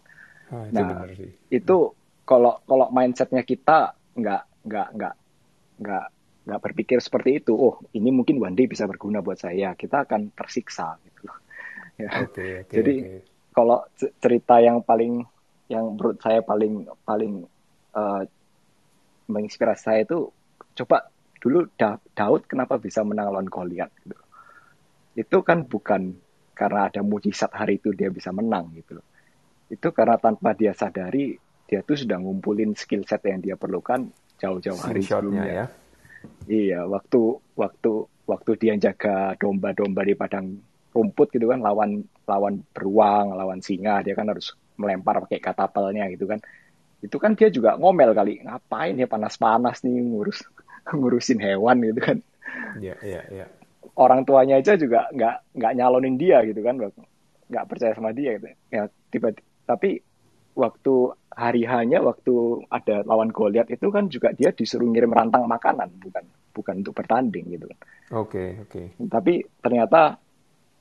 Itu 0.51 0.79
nah 0.79 1.05
itu 1.51 1.77
kalau 2.25 2.63
kalau 2.65 2.87
mindsetnya 2.93 3.43
kita 3.43 3.97
nggak 4.17 4.43
nggak 4.67 4.89
nggak 4.97 5.15
nggak 5.81 6.07
nggak 6.41 6.61
berpikir 6.61 6.99
seperti 7.01 7.45
itu 7.45 7.53
oh 7.53 7.81
ini 7.97 8.11
mungkin 8.13 8.41
one 8.41 8.57
day 8.57 8.67
bisa 8.67 8.85
berguna 8.89 9.21
buat 9.25 9.39
saya 9.41 9.77
kita 9.77 10.09
akan 10.09 10.33
tersiksa 10.35 10.97
gitu 11.05 11.29
loh 11.29 11.39
ya. 12.03 12.11
okay, 12.27 12.65
okay, 12.65 12.75
jadi 12.81 12.95
okay. 13.01 13.21
kalau 13.53 13.79
cerita 13.99 14.57
yang 14.61 14.85
paling 14.85 15.25
yang 15.71 15.95
menurut 15.95 16.19
saya 16.19 16.43
paling 16.43 16.89
paling 17.07 17.47
uh, 17.95 18.23
menginspirasi 19.31 19.83
saya 19.83 20.01
itu 20.03 20.33
coba 20.83 21.07
dulu 21.41 21.71
Daud 22.13 22.45
kenapa 22.51 22.77
bisa 22.77 23.01
menang 23.07 23.33
lawan 23.33 23.49
Goliat 23.49 23.89
gitu 24.03 24.19
itu 25.19 25.39
kan 25.43 25.67
bukan 25.67 26.15
karena 26.55 26.93
ada 26.93 27.01
mujizat 27.01 27.51
hari 27.57 27.81
itu 27.81 27.97
dia 27.97 28.13
bisa 28.13 28.31
menang 28.31 28.69
gitu 28.77 29.01
loh. 29.01 29.07
Itu 29.73 29.97
karena 29.97 30.21
tanpa 30.21 30.53
dia 30.53 30.77
sadari 30.77 31.35
dia 31.71 31.87
tuh 31.87 31.95
sudah 31.95 32.19
ngumpulin 32.19 32.75
skill 32.75 33.07
set 33.07 33.23
yang 33.31 33.39
dia 33.39 33.55
perlukan 33.55 34.11
jauh-jauh 34.43 34.81
hari 34.83 35.07
sebelumnya. 35.07 35.47
Ya. 35.47 35.67
Iya, 36.51 36.81
waktu 36.91 37.39
waktu 37.55 38.11
waktu 38.27 38.51
dia 38.59 38.75
jaga 38.75 39.39
domba-domba 39.39 40.03
di 40.03 40.19
padang 40.19 40.59
rumput 40.91 41.31
gitu 41.31 41.47
kan 41.47 41.63
lawan 41.63 42.03
lawan 42.27 42.67
beruang, 42.75 43.39
lawan 43.39 43.63
singa, 43.63 44.03
dia 44.03 44.19
kan 44.19 44.27
harus 44.27 44.51
melempar 44.75 45.23
pakai 45.23 45.39
katapelnya 45.39 46.11
gitu 46.11 46.27
kan. 46.27 46.43
Itu 46.99 47.23
kan 47.23 47.39
dia 47.39 47.55
juga 47.55 47.79
ngomel 47.79 48.11
kali, 48.11 48.43
ngapain 48.43 48.99
ya 48.99 49.07
panas-panas 49.07 49.87
nih 49.87 50.03
ngurus 50.03 50.43
ngurusin 50.99 51.39
hewan 51.39 51.79
gitu 51.87 52.01
kan. 52.03 52.19
Iya, 52.83 52.99
iya, 53.07 53.23
iya 53.31 53.47
orang 53.97 54.25
tuanya 54.25 54.61
aja 54.61 54.77
juga 54.77 55.09
nggak 55.13 55.57
nggak 55.57 55.73
nyalonin 55.77 56.17
dia 56.21 56.45
gitu 56.47 56.61
kan 56.65 56.81
nggak 57.51 57.67
percaya 57.67 57.93
sama 57.97 58.15
dia 58.15 58.37
gitu 58.39 58.49
ya 58.71 58.87
tiba 59.11 59.35
tapi 59.67 60.01
waktu 60.61 61.17
hari 61.33 61.65
hanya 61.65 62.05
waktu 62.05 62.65
ada 62.69 63.01
lawan 63.09 63.33
Goliat 63.33 63.73
itu 63.73 63.89
kan 63.89 64.13
juga 64.13 64.37
dia 64.37 64.53
disuruh 64.53 64.85
ngirim 64.85 65.09
rantang 65.17 65.49
makanan 65.49 65.89
bukan 65.97 66.25
bukan 66.53 66.75
untuk 66.85 66.93
bertanding 66.93 67.49
gitu 67.49 67.65
kan 67.65 67.79
oke 68.13 68.37
okay, 68.37 68.49
oke 68.61 68.69
okay. 68.69 68.85
tapi 69.09 69.41
ternyata 69.65 70.21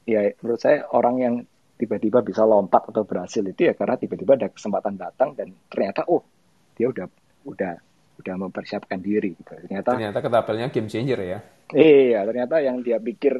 ya 0.03 0.27
menurut 0.43 0.59
saya 0.59 0.83
orang 0.91 1.15
yang 1.23 1.35
tiba-tiba 1.79 2.19
bisa 2.19 2.43
lompat 2.43 2.91
atau 2.91 3.07
berhasil 3.07 3.39
itu 3.39 3.71
ya 3.71 3.73
karena 3.77 3.95
tiba-tiba 3.95 4.35
ada 4.35 4.51
kesempatan 4.51 4.99
datang 4.99 5.31
dan 5.39 5.47
ternyata 5.71 6.03
oh 6.11 6.27
dia 6.75 6.91
udah 6.91 7.07
udah 7.47 7.73
udah 8.19 8.35
mempersiapkan 8.35 8.99
diri 8.99 9.31
gitu. 9.31 9.55
Ternyata 9.55 9.95
ternyata 9.95 10.19
ketapelnya 10.19 10.67
game 10.67 10.91
changer 10.91 11.19
ya. 11.23 11.39
Iya, 11.71 12.27
ternyata 12.27 12.59
yang 12.59 12.83
dia 12.83 12.99
pikir 12.99 13.39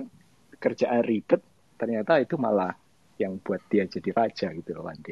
kerjaan 0.56 1.04
ribet 1.04 1.44
ternyata 1.76 2.20
itu 2.24 2.40
malah 2.40 2.72
yang 3.20 3.40
buat 3.44 3.60
dia 3.68 3.84
jadi 3.88 4.16
raja 4.16 4.48
gitu 4.56 4.72
loh 4.72 4.88
Wandi. 4.88 5.12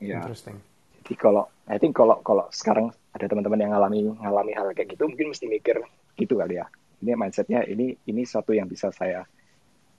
Ya. 0.00 0.24
Interesting. 0.24 0.58
Jadi 1.04 1.14
kalau 1.20 1.44
I 1.68 1.76
think 1.76 1.94
kalau 1.94 2.18
kalau 2.24 2.48
sekarang 2.50 2.90
ada 3.12 3.26
teman-teman 3.28 3.60
yang 3.60 3.72
ngalami 3.76 4.10
ngalami 4.16 4.52
hal 4.56 4.72
kayak 4.72 4.96
gitu 4.96 5.04
mungkin 5.06 5.32
mesti 5.32 5.46
mikir 5.46 5.76
gitu 6.16 6.40
kali 6.40 6.58
ya. 6.58 6.66
Ini 7.00 7.16
mindsetnya 7.16 7.64
ini 7.68 7.96
ini 8.08 8.22
suatu 8.24 8.52
yang 8.52 8.68
bisa 8.68 8.92
saya 8.92 9.24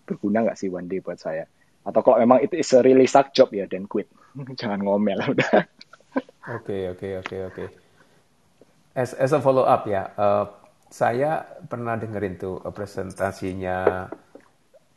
berguna 0.05 0.43
nggak 0.43 0.57
sih 0.57 0.67
one 0.67 0.89
day 0.89 0.99
buat 0.99 1.17
saya 1.17 1.45
atau 1.81 2.01
kalau 2.05 2.21
memang 2.21 2.45
itu 2.45 2.61
is 2.61 2.69
a 2.77 2.81
really 2.85 3.09
suck 3.09 3.33
job 3.33 3.49
ya 3.49 3.65
dan 3.65 3.89
quit 3.89 4.05
jangan 4.59 4.81
ngomel 4.85 5.17
udah 5.33 5.65
oke 6.57 6.77
oke 6.97 7.07
oke 7.25 7.37
oke 7.49 7.65
as 8.93 9.17
as 9.17 9.33
a 9.33 9.41
follow 9.41 9.65
up 9.65 9.89
ya 9.89 10.13
uh, 10.17 10.45
saya 10.91 11.41
pernah 11.65 11.95
dengerin 11.95 12.35
tuh 12.35 12.59
presentasinya 12.75 14.11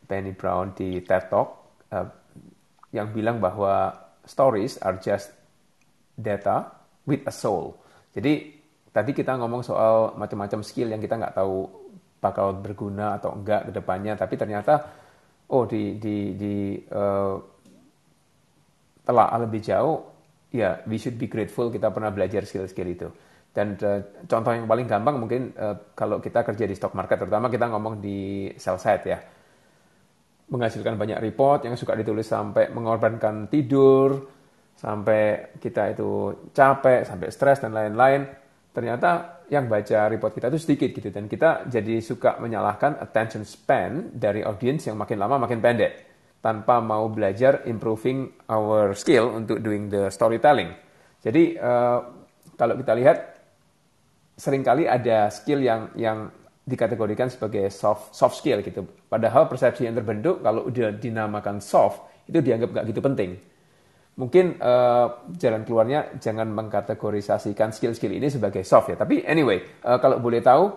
Penny 0.04 0.34
Brown 0.34 0.74
di 0.74 1.00
TED 1.00 1.30
Talk 1.30 1.48
uh, 1.94 2.08
yang 2.90 3.14
bilang 3.14 3.38
bahwa 3.40 4.03
stories 4.24 4.80
are 4.80 4.96
just 5.00 5.32
data 6.16 6.70
with 7.04 7.24
a 7.28 7.34
soul. 7.34 7.76
Jadi 8.14 8.54
tadi 8.94 9.10
kita 9.10 9.36
ngomong 9.38 9.62
soal 9.62 10.14
macam-macam 10.14 10.62
skill 10.62 10.90
yang 10.92 11.02
kita 11.02 11.18
nggak 11.18 11.34
tahu 11.34 11.66
bakal 12.22 12.56
berguna 12.56 13.20
atau 13.20 13.36
enggak 13.36 13.68
ke 13.68 13.72
depannya, 13.76 14.16
tapi 14.16 14.34
ternyata 14.40 14.80
oh 15.52 15.68
di 15.68 16.00
di 16.00 16.32
di 16.38 16.54
uh, 16.88 17.36
telah 19.04 19.28
lebih 19.36 19.60
jauh 19.60 20.00
ya 20.54 20.80
we 20.88 20.96
should 20.96 21.20
be 21.20 21.28
grateful 21.28 21.68
kita 21.68 21.92
pernah 21.92 22.08
belajar 22.08 22.46
skill-skill 22.48 22.88
itu 22.88 23.08
dan 23.52 23.76
uh, 23.84 24.00
contoh 24.24 24.50
yang 24.54 24.64
paling 24.64 24.88
gampang 24.88 25.16
mungkin 25.20 25.52
uh, 25.58 25.92
kalau 25.92 26.18
kita 26.18 26.40
kerja 26.46 26.64
di 26.64 26.74
stock 26.74 26.96
market 26.96 27.20
terutama 27.20 27.52
kita 27.52 27.68
ngomong 27.68 28.00
di 28.00 28.48
sell 28.56 28.80
side 28.80 29.04
ya 29.04 29.18
menghasilkan 30.50 31.00
banyak 31.00 31.18
report 31.20 31.64
yang 31.64 31.76
suka 31.78 31.96
ditulis 31.96 32.28
sampai 32.28 32.68
mengorbankan 32.68 33.48
tidur 33.48 34.28
sampai 34.74 35.54
kita 35.56 35.96
itu 35.96 36.10
capek 36.52 37.06
sampai 37.06 37.28
stres 37.32 37.62
dan 37.62 37.72
lain-lain 37.72 38.28
ternyata 38.74 39.40
yang 39.48 39.68
baca 39.68 40.10
report 40.10 40.34
kita 40.34 40.50
itu 40.50 40.60
sedikit 40.60 40.90
gitu 40.92 41.08
dan 41.08 41.30
kita 41.30 41.68
jadi 41.68 42.00
suka 42.00 42.36
menyalahkan 42.40 43.00
attention 43.00 43.46
span 43.46 44.12
dari 44.12 44.44
audience 44.44 44.88
yang 44.88 44.98
makin 44.98 45.20
lama 45.20 45.40
makin 45.40 45.60
pendek 45.62 46.14
tanpa 46.44 46.76
mau 46.84 47.08
belajar 47.08 47.64
improving 47.64 48.28
our 48.52 48.92
skill 48.92 49.32
untuk 49.32 49.64
doing 49.64 49.88
the 49.88 50.12
storytelling. 50.12 50.76
Jadi 51.24 51.56
uh, 51.56 52.04
kalau 52.60 52.76
kita 52.76 52.92
lihat 52.92 53.18
sering 54.36 54.60
kali 54.60 54.84
ada 54.84 55.32
skill 55.32 55.64
yang 55.64 55.88
yang 55.96 56.28
dikategorikan 56.64 57.28
sebagai 57.28 57.68
soft 57.68 58.16
soft 58.16 58.40
skill 58.40 58.64
gitu. 58.64 58.88
Padahal 59.08 59.46
persepsi 59.46 59.84
yang 59.84 59.96
terbentuk 59.96 60.40
kalau 60.40 60.66
udah 60.68 60.96
dinamakan 60.96 61.60
soft 61.60 62.24
itu 62.24 62.40
dianggap 62.40 62.72
nggak 62.72 62.84
gitu 62.88 63.00
penting 63.04 63.30
mungkin 64.14 64.58
uh, 64.62 65.26
jalan 65.34 65.66
keluarnya 65.66 66.18
jangan 66.22 66.46
mengkategorisasikan 66.54 67.74
skill-skill 67.74 68.14
ini 68.14 68.30
sebagai 68.30 68.62
soft 68.62 68.94
ya. 68.94 68.96
Tapi 68.98 69.26
anyway, 69.26 69.62
uh, 69.82 69.98
kalau 69.98 70.22
boleh 70.22 70.38
tahu 70.38 70.70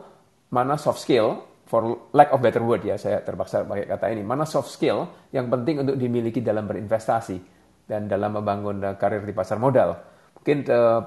mana 0.54 0.78
soft 0.80 1.02
skill, 1.02 1.46
for 1.68 2.10
lack 2.16 2.34
of 2.34 2.42
better 2.42 2.64
word 2.64 2.82
ya, 2.82 2.98
saya 2.98 3.22
terpaksa 3.22 3.68
pakai 3.68 3.86
kata 3.86 4.06
ini, 4.10 4.26
mana 4.26 4.48
soft 4.48 4.74
skill 4.74 5.30
yang 5.30 5.52
penting 5.54 5.86
untuk 5.86 5.96
dimiliki 6.00 6.42
dalam 6.42 6.66
berinvestasi 6.66 7.38
dan 7.86 8.10
dalam 8.10 8.42
membangun 8.42 8.82
uh, 8.82 8.96
karir 8.98 9.22
di 9.22 9.34
pasar 9.38 9.62
modal. 9.62 9.94
Mungkin 10.42 10.58
uh, 10.74 11.02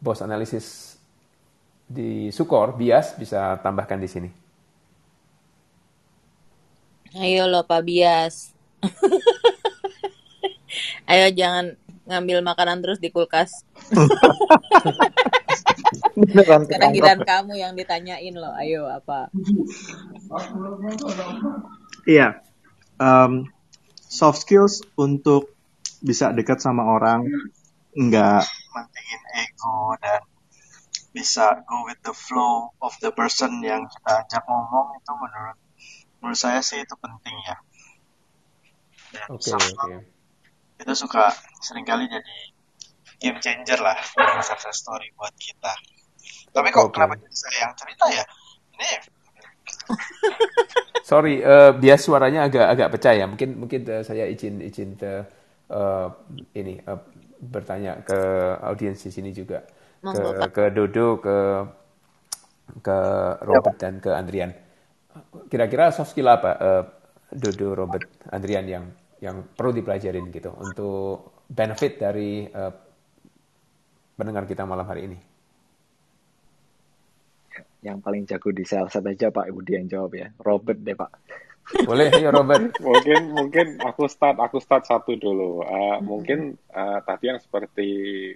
bos 0.00 0.20
analisis 0.20 0.89
di 1.90 2.30
Sukor, 2.30 2.78
Bias 2.78 3.18
bisa 3.18 3.58
tambahkan 3.58 3.98
di 3.98 4.06
sini. 4.06 4.30
Ayo 7.18 7.50
loh 7.50 7.66
Pak 7.66 7.82
Bias. 7.82 8.54
Ayo 11.10 11.26
jangan 11.34 11.74
ngambil 12.06 12.46
makanan 12.46 12.78
terus 12.78 13.02
di 13.02 13.10
kulkas. 13.10 13.66
Sekarang 16.14 16.70
giliran 16.70 17.26
kamu 17.26 17.58
yang 17.58 17.74
ditanyain 17.74 18.38
loh. 18.38 18.54
Ayo 18.54 18.86
apa? 18.86 19.26
Iya. 22.06 22.46
Um, 23.02 23.50
soft 24.06 24.46
skills 24.46 24.86
untuk 24.94 25.50
bisa 25.98 26.30
dekat 26.30 26.62
sama 26.62 26.86
orang, 26.86 27.26
nggak 27.98 28.46
mentingin 28.46 29.22
ego 29.34 29.98
dan 29.98 30.29
bisa 31.10 31.58
go 31.66 31.86
with 31.86 31.98
the 32.06 32.14
flow 32.14 32.70
of 32.78 32.94
the 33.02 33.10
person 33.10 33.58
yang 33.62 33.86
kita 33.90 34.22
ajak 34.22 34.42
ngomong 34.46 34.94
itu 34.94 35.12
menurut 35.18 35.58
menurut 36.22 36.38
saya 36.38 36.62
sih 36.62 36.82
itu 36.82 36.94
penting 36.98 37.36
ya. 37.44 37.56
Oke 39.30 39.50
oke. 39.50 39.58
Okay, 39.58 39.74
okay 39.74 40.00
itu 40.80 40.92
suka 40.96 41.28
sering 41.60 41.84
kali 41.84 42.08
jadi 42.08 42.36
game 43.20 43.38
changer 43.38 43.78
lah 43.84 43.96
dalam 44.16 44.40
success 44.40 44.80
story 44.80 45.12
buat 45.12 45.32
kita. 45.36 45.72
Tapi 46.50 46.68
kok 46.72 46.88
okay. 46.88 46.92
kenapa 46.96 47.20
jadi 47.20 47.36
saya 47.36 47.56
yang 47.68 47.72
cerita 47.76 48.04
ya? 48.08 48.24
Ini 48.80 48.88
Sorry, 51.10 51.42
uh, 51.42 51.74
bias 51.76 52.06
suaranya 52.06 52.48
agak 52.48 52.66
agak 52.70 52.88
pecah 52.96 53.14
ya. 53.14 53.26
Mungkin 53.28 53.60
mungkin 53.60 53.80
uh, 53.86 54.02
saya 54.02 54.24
izin 54.24 54.64
izin 54.64 54.96
uh, 55.04 55.22
uh, 55.68 56.08
ini 56.56 56.80
uh, 56.86 56.98
bertanya 57.44 58.00
ke 58.00 58.18
audiens 58.64 58.98
di 59.04 59.10
sini 59.12 59.30
juga 59.36 59.62
ke 60.00 60.48
ke 60.50 60.64
Dodo 60.72 61.20
ke 61.20 61.36
ke 62.80 62.98
Robert 63.44 63.76
ya, 63.76 63.82
dan 63.88 63.94
ke 64.00 64.10
Andrian. 64.14 64.50
Kira-kira 65.50 65.90
soft 65.90 66.14
skill 66.14 66.30
apa 66.30 66.50
uh, 66.56 66.82
Dodo, 67.30 67.74
Robert, 67.74 68.06
Andrian 68.30 68.66
yang 68.66 68.84
yang 69.20 69.44
perlu 69.52 69.76
dipelajarin 69.76 70.32
gitu 70.32 70.50
untuk 70.56 71.44
benefit 71.50 72.00
dari 72.00 72.48
uh, 72.48 72.72
pendengar 74.16 74.48
kita 74.48 74.64
malam 74.64 74.86
hari 74.88 75.10
ini? 75.10 75.18
Yang 77.80 77.98
paling 78.00 78.22
jago 78.28 78.48
di 78.52 78.64
sales 78.64 78.92
aja 78.92 79.32
Pak 79.32 79.46
Ibu 79.48 79.60
yang 79.68 79.88
jawab 79.88 80.12
ya. 80.16 80.28
Robert 80.40 80.78
deh 80.80 80.96
Pak. 80.96 81.10
Boleh 81.86 82.10
ya 82.10 82.30
Robert. 82.34 82.74
mungkin 82.86 83.20
mungkin 83.30 83.66
aku 83.78 84.10
start 84.10 84.42
aku 84.42 84.58
start 84.58 84.86
satu 84.86 85.14
dulu. 85.14 85.62
Uh, 85.62 85.98
mungkin 86.02 86.58
uh, 86.74 86.98
tadi 87.06 87.30
yang 87.30 87.38
seperti 87.38 87.88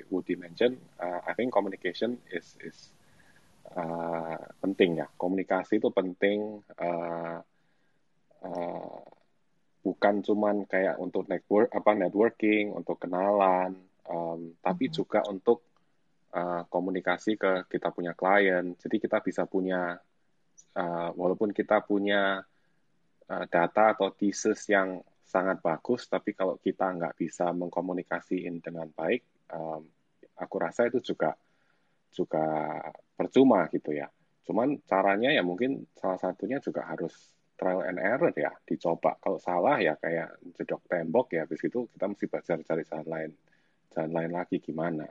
Woody 0.08 0.38
mention, 0.38 0.78
uh, 1.02 1.20
I 1.26 1.34
think 1.34 1.50
communication 1.50 2.22
is 2.30 2.54
is 2.62 2.94
uh, 3.74 4.38
penting 4.62 5.02
ya. 5.02 5.10
Komunikasi 5.18 5.82
itu 5.82 5.90
penting. 5.90 6.62
Uh, 6.78 7.42
uh, 8.46 9.02
bukan 9.84 10.24
cuman 10.24 10.64
kayak 10.64 10.96
untuk 10.96 11.28
network 11.28 11.68
apa 11.68 11.92
networking 11.92 12.72
untuk 12.72 12.96
kenalan 12.96 13.76
um, 14.08 14.56
tapi 14.64 14.88
mm-hmm. 14.88 14.96
juga 14.96 15.20
untuk 15.28 15.60
uh, 16.32 16.64
komunikasi 16.72 17.36
ke 17.36 17.68
kita 17.68 17.92
punya 17.92 18.16
klien 18.16 18.72
jadi 18.80 18.96
kita 18.96 19.20
bisa 19.20 19.44
punya 19.44 20.00
uh, 20.72 21.10
walaupun 21.12 21.52
kita 21.52 21.84
punya 21.84 22.40
uh, 23.30 23.44
data 23.48 23.94
atau 23.96 24.12
thesis 24.12 24.68
yang 24.68 25.00
sangat 25.24 25.58
bagus 25.64 26.06
tapi 26.06 26.36
kalau 26.36 26.60
kita 26.60 26.90
nggak 26.94 27.16
bisa 27.16 27.50
mengkomunikasiin 27.50 28.60
dengan 28.60 28.86
baik 28.92 29.24
um, 29.50 29.82
aku 30.38 30.56
rasa 30.58 30.90
itu 30.90 30.98
juga 31.00 31.34
juga 32.14 32.78
percuma 33.18 33.66
gitu 33.70 33.90
ya. 33.90 34.06
Cuman 34.46 34.78
caranya 34.86 35.34
ya 35.34 35.42
mungkin 35.42 35.82
salah 35.98 36.18
satunya 36.20 36.62
juga 36.62 36.86
harus 36.86 37.34
trial 37.58 37.82
and 37.86 37.98
error 37.98 38.30
ya 38.34 38.54
dicoba. 38.62 39.18
Kalau 39.18 39.38
salah 39.42 39.82
ya 39.82 39.98
kayak 39.98 40.38
jedok 40.54 40.86
tembok 40.86 41.34
ya 41.34 41.46
habis 41.46 41.62
itu 41.66 41.90
kita 41.90 42.06
mesti 42.06 42.24
belajar 42.30 42.56
cari 42.62 42.82
jalan 42.86 43.08
lain 43.10 43.30
jalan 43.94 44.12
lain 44.14 44.32
lagi 44.34 44.56
gimana. 44.62 45.06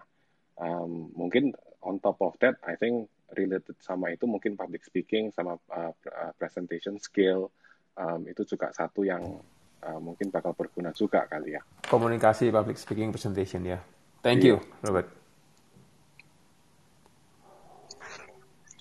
Um, 0.54 1.12
mungkin 1.18 1.52
on 1.82 2.00
top 2.00 2.22
of 2.24 2.38
that 2.40 2.62
I 2.64 2.78
think 2.80 3.10
related 3.34 3.76
sama 3.82 4.14
itu 4.14 4.30
mungkin 4.30 4.54
public 4.54 4.86
speaking 4.86 5.34
sama 5.34 5.58
uh, 5.74 5.92
presentation 6.38 7.02
skill 7.02 7.50
um, 7.98 8.22
itu 8.26 8.42
juga 8.46 8.70
satu 8.74 9.06
yang 9.06 9.22
uh, 9.84 10.00
mungkin 10.00 10.30
bakal 10.30 10.54
berguna 10.54 10.94
juga 10.94 11.26
kali 11.26 11.58
ya 11.58 11.62
komunikasi 11.88 12.50
public 12.50 12.78
speaking 12.78 13.10
presentation 13.10 13.62
ya 13.66 13.80
thank 14.22 14.42
yeah. 14.44 14.56
you 14.56 14.64
Robert 14.86 15.24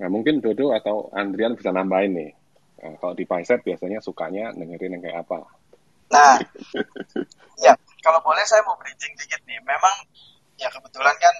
Nah, 0.02 0.10
mungkin 0.10 0.42
Dodo 0.42 0.74
atau 0.74 1.14
Andrian 1.14 1.54
bisa 1.54 1.70
nambahin 1.70 2.10
nih. 2.18 2.30
Nah, 2.82 2.98
kalau 2.98 3.14
di 3.14 3.22
Pfizer 3.22 3.62
biasanya 3.62 4.02
sukanya 4.02 4.50
dengerin 4.50 4.98
yang 4.98 5.02
kayak 5.06 5.22
apa? 5.22 5.46
Nah, 6.10 6.42
ya 7.64 7.72
kalau 8.02 8.18
boleh 8.26 8.42
saya 8.42 8.66
mau 8.66 8.74
bridging 8.82 9.14
dikit 9.14 9.38
nih. 9.46 9.62
Memang 9.62 9.94
ya 10.58 10.66
kebetulan 10.74 11.14
kan 11.22 11.34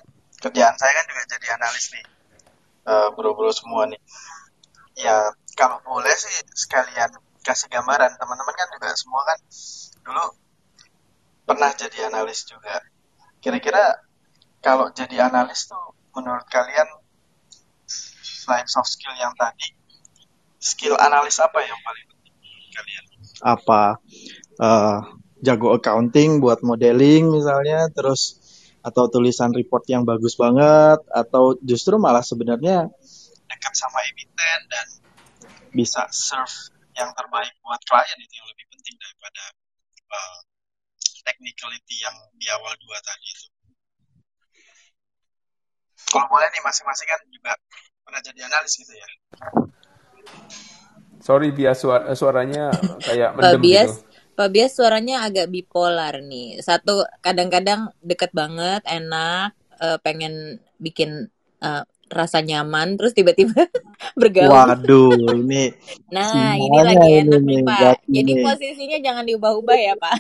kerjaan 0.47 0.79
saya 0.79 0.95
kan 0.95 1.05
juga 1.11 1.23
jadi 1.35 1.47
analis 1.59 1.91
nih, 1.91 2.05
uh, 2.87 3.11
bro-bro 3.19 3.51
semua 3.51 3.91
nih. 3.91 3.99
Ya 4.95 5.35
kalau 5.59 5.83
boleh 5.83 6.15
sih 6.15 6.47
sekalian 6.55 7.11
kasih 7.43 7.69
gambaran 7.69 8.17
teman-teman 8.17 8.55
kan 8.55 8.69
juga 8.71 8.95
semua 8.95 9.23
kan 9.27 9.39
dulu 10.03 10.25
pernah 11.47 11.71
jadi 11.75 12.09
analis 12.09 12.47
juga. 12.47 12.83
Kira-kira 13.43 13.99
kalau 14.63 14.95
jadi 14.95 15.27
analis 15.27 15.67
tuh 15.67 15.99
menurut 16.15 16.47
kalian 16.47 16.87
selain 17.87 18.67
soft 18.71 18.95
skill 18.95 19.15
yang 19.19 19.35
tadi, 19.35 19.75
skill 20.63 20.95
analis 20.99 21.43
apa 21.43 21.59
yang 21.63 21.79
paling 21.83 22.07
penting 22.07 22.35
kalian? 22.73 23.05
Apa 23.43 23.83
uh, 24.63 24.99
jago 25.43 25.75
accounting 25.75 26.39
buat 26.39 26.63
modeling 26.63 27.31
misalnya, 27.35 27.91
terus 27.91 28.39
atau 28.83 29.07
tulisan 29.07 29.55
report 29.55 29.87
yang 29.91 30.03
bagus 30.07 30.39
banget, 30.39 31.03
atau 31.11 31.59
justru 31.63 31.99
malah 31.99 32.23
sebenarnya 32.23 32.91
dekat 33.47 33.75
sama 33.75 33.99
emiten 34.11 34.59
dan 34.71 34.87
bisa 35.75 36.07
serve 36.11 36.73
yang 36.97 37.11
terbaik 37.17 37.53
buat 37.65 37.81
klien 37.89 38.19
itu 38.21 38.35
yang 38.37 38.49
lebih 38.49 38.67
penting 38.69 38.95
daripada 39.01 39.45
uh, 40.13 40.39
technicality 41.25 41.97
yang 42.03 42.17
di 42.37 42.47
awal 42.53 42.73
dua 42.83 42.99
tadi 43.01 43.29
itu. 43.33 43.47
Kalau 46.13 46.27
boleh 46.29 46.49
nih 46.53 46.63
masing-masing 46.67 47.09
kan 47.09 47.21
juga 47.31 47.53
pernah 48.05 48.21
jadi 48.21 48.41
analis 48.45 48.73
gitu 48.77 48.93
ya. 48.93 49.09
Sorry 51.23 51.55
bias 51.55 51.79
suara, 51.79 52.13
suaranya 52.19 52.75
kayak 53.07 53.39
mendem 53.39 53.63
Bias, 53.63 54.03
gitu. 54.03 54.35
Pak 54.35 54.49
Bias 54.51 54.73
suaranya 54.75 55.23
agak 55.23 55.47
bipolar 55.55 56.19
nih. 56.19 56.59
Satu 56.59 57.07
kadang-kadang 57.23 57.95
deket 58.03 58.35
banget, 58.35 58.83
enak, 58.91 59.55
uh, 59.79 60.03
pengen 60.03 60.59
bikin 60.83 61.31
uh, 61.63 61.87
rasa 62.13 62.45
nyaman 62.45 63.01
terus 63.01 63.17
tiba-tiba 63.17 63.67
bergaul. 64.21 64.53
Waduh, 64.53 65.17
ini 65.41 65.73
Nah, 66.15 66.55
ini 66.61 66.79
lagi 66.79 67.09
enak 67.25 67.43
nih, 67.43 67.61
Pak. 67.65 67.97
Jadi 68.07 68.33
posisinya 68.45 68.99
jangan 69.01 69.25
diubah-ubah 69.25 69.79
ya, 69.81 69.95
Pak. 69.97 70.17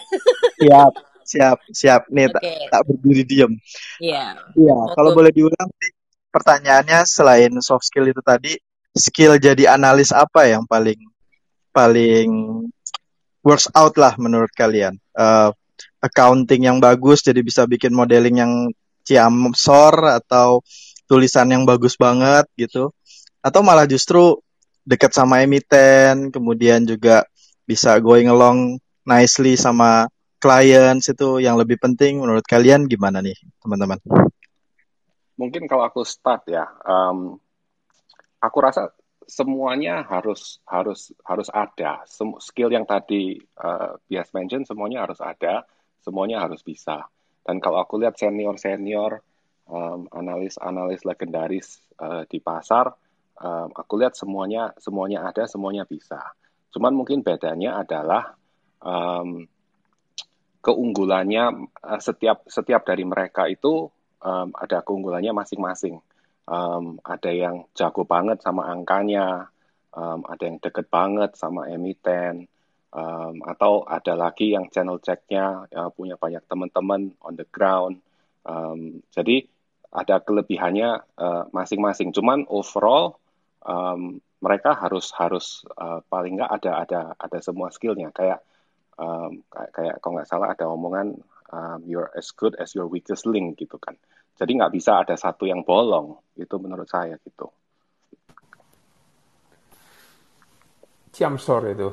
Siap, 0.56 0.92
siap, 1.28 1.58
siap. 1.70 2.02
Nih 2.08 2.32
okay. 2.32 2.66
tak, 2.72 2.80
tak 2.80 2.82
berdiri 2.88 3.22
diam. 3.28 3.52
Iya. 4.00 4.40
Iya, 4.56 4.76
kalau 4.96 5.12
boleh 5.12 5.30
diulang 5.30 5.68
pertanyaannya 6.32 7.04
selain 7.04 7.52
soft 7.60 7.84
skill 7.84 8.08
itu 8.08 8.24
tadi, 8.24 8.56
skill 8.96 9.36
jadi 9.36 9.76
analis 9.76 10.10
apa 10.16 10.48
yang 10.48 10.64
paling 10.64 10.98
paling 11.72 12.28
works 13.44 13.68
out 13.76 14.00
lah 14.00 14.16
menurut 14.16 14.50
kalian? 14.56 14.96
Uh, 15.12 15.52
accounting 16.02 16.66
yang 16.66 16.82
bagus 16.82 17.22
jadi 17.22 17.40
bisa 17.44 17.62
bikin 17.68 17.94
modeling 17.94 18.36
yang 18.42 18.52
ciamsor 19.06 20.22
atau 20.22 20.62
tulisan 21.12 21.52
yang 21.52 21.68
bagus 21.68 22.00
banget 22.00 22.48
gitu 22.56 22.88
atau 23.44 23.60
malah 23.60 23.84
justru 23.84 24.40
dekat 24.88 25.12
sama 25.12 25.44
emiten 25.44 26.32
kemudian 26.32 26.88
juga 26.88 27.28
bisa 27.68 28.00
going 28.00 28.32
along 28.32 28.80
nicely 29.04 29.60
sama 29.60 30.08
clients 30.42 31.06
itu 31.06 31.38
yang 31.38 31.54
lebih 31.54 31.78
penting 31.78 32.18
menurut 32.18 32.42
kalian 32.42 32.90
gimana 32.90 33.22
nih 33.22 33.38
teman-teman? 33.62 34.02
Mungkin 35.38 35.70
kalau 35.70 35.86
aku 35.86 36.02
start 36.02 36.50
ya, 36.50 36.66
um, 36.82 37.38
aku 38.42 38.58
rasa 38.58 38.90
semuanya 39.30 40.02
harus 40.02 40.58
harus 40.66 41.14
harus 41.22 41.46
ada 41.54 42.02
Sem 42.10 42.34
skill 42.42 42.74
yang 42.74 42.82
tadi 42.82 43.38
uh, 43.62 43.94
bias 44.10 44.34
mention 44.34 44.66
semuanya 44.66 45.06
harus 45.06 45.22
ada, 45.22 45.62
semuanya 46.02 46.42
harus 46.42 46.60
bisa. 46.66 47.06
Dan 47.46 47.62
kalau 47.62 47.78
aku 47.78 48.02
lihat 48.02 48.18
senior 48.18 48.58
senior 48.58 49.22
um, 49.72 50.04
analis-analis 50.12 51.00
legendaris 51.08 51.80
uh, 51.96 52.28
di 52.28 52.38
pasar, 52.44 52.92
um, 53.40 53.72
aku 53.72 53.96
lihat 53.96 54.12
semuanya 54.12 54.76
semuanya 54.76 55.24
ada, 55.24 55.48
semuanya 55.48 55.88
bisa. 55.88 56.20
Cuman 56.68 56.92
mungkin 56.92 57.24
bedanya 57.24 57.80
adalah 57.80 58.36
um, 58.84 59.48
keunggulannya 60.60 61.72
uh, 61.80 62.00
setiap 62.00 62.44
setiap 62.52 62.84
dari 62.84 63.08
mereka 63.08 63.48
itu 63.48 63.88
um, 64.20 64.48
ada 64.52 64.84
keunggulannya 64.84 65.32
masing-masing. 65.32 65.96
Um, 66.42 66.98
ada 67.06 67.30
yang 67.32 67.70
jago 67.72 68.04
banget 68.04 68.44
sama 68.44 68.68
angkanya, 68.68 69.48
um, 69.94 70.26
ada 70.26 70.42
yang 70.42 70.58
deket 70.58 70.90
banget 70.90 71.38
sama 71.38 71.70
emiten, 71.70 72.50
um, 72.92 73.40
atau 73.46 73.86
ada 73.86 74.18
lagi 74.18 74.52
yang 74.52 74.66
channel 74.68 74.98
checknya 74.98 75.70
uh, 75.70 75.88
punya 75.94 76.18
banyak 76.18 76.42
teman-teman 76.50 77.14
on 77.22 77.38
the 77.38 77.46
ground. 77.48 78.02
Um, 78.42 79.06
jadi 79.14 79.46
ada 79.92 80.24
kelebihannya 80.24 81.04
uh, 81.20 81.44
masing-masing. 81.52 82.16
Cuman 82.16 82.48
overall 82.48 83.20
um, 83.60 84.24
mereka 84.40 84.74
harus 84.74 85.12
harus 85.14 85.62
uh, 85.76 86.00
paling 86.08 86.40
nggak 86.40 86.50
ada 86.50 86.72
ada 86.82 87.00
ada 87.20 87.38
semua 87.44 87.68
skillnya. 87.68 88.08
Kayak 88.10 88.40
um, 88.96 89.44
kayak, 89.52 89.70
kayak 89.76 89.94
kalau 90.00 90.12
nggak 90.18 90.30
salah 90.32 90.48
ada 90.56 90.64
omongan 90.72 91.20
um, 91.52 91.80
you're 91.84 92.08
as 92.16 92.32
good 92.32 92.56
as 92.56 92.72
your 92.72 92.88
weakest 92.88 93.28
link 93.28 93.60
gitu 93.60 93.76
kan. 93.76 93.94
Jadi 94.40 94.56
nggak 94.56 94.72
bisa 94.72 95.04
ada 95.04 95.14
satu 95.14 95.44
yang 95.44 95.60
bolong. 95.60 96.16
Itu 96.34 96.56
menurut 96.56 96.88
saya 96.88 97.20
gitu. 97.20 97.52
Ciamsor 101.12 101.76
itu. 101.76 101.92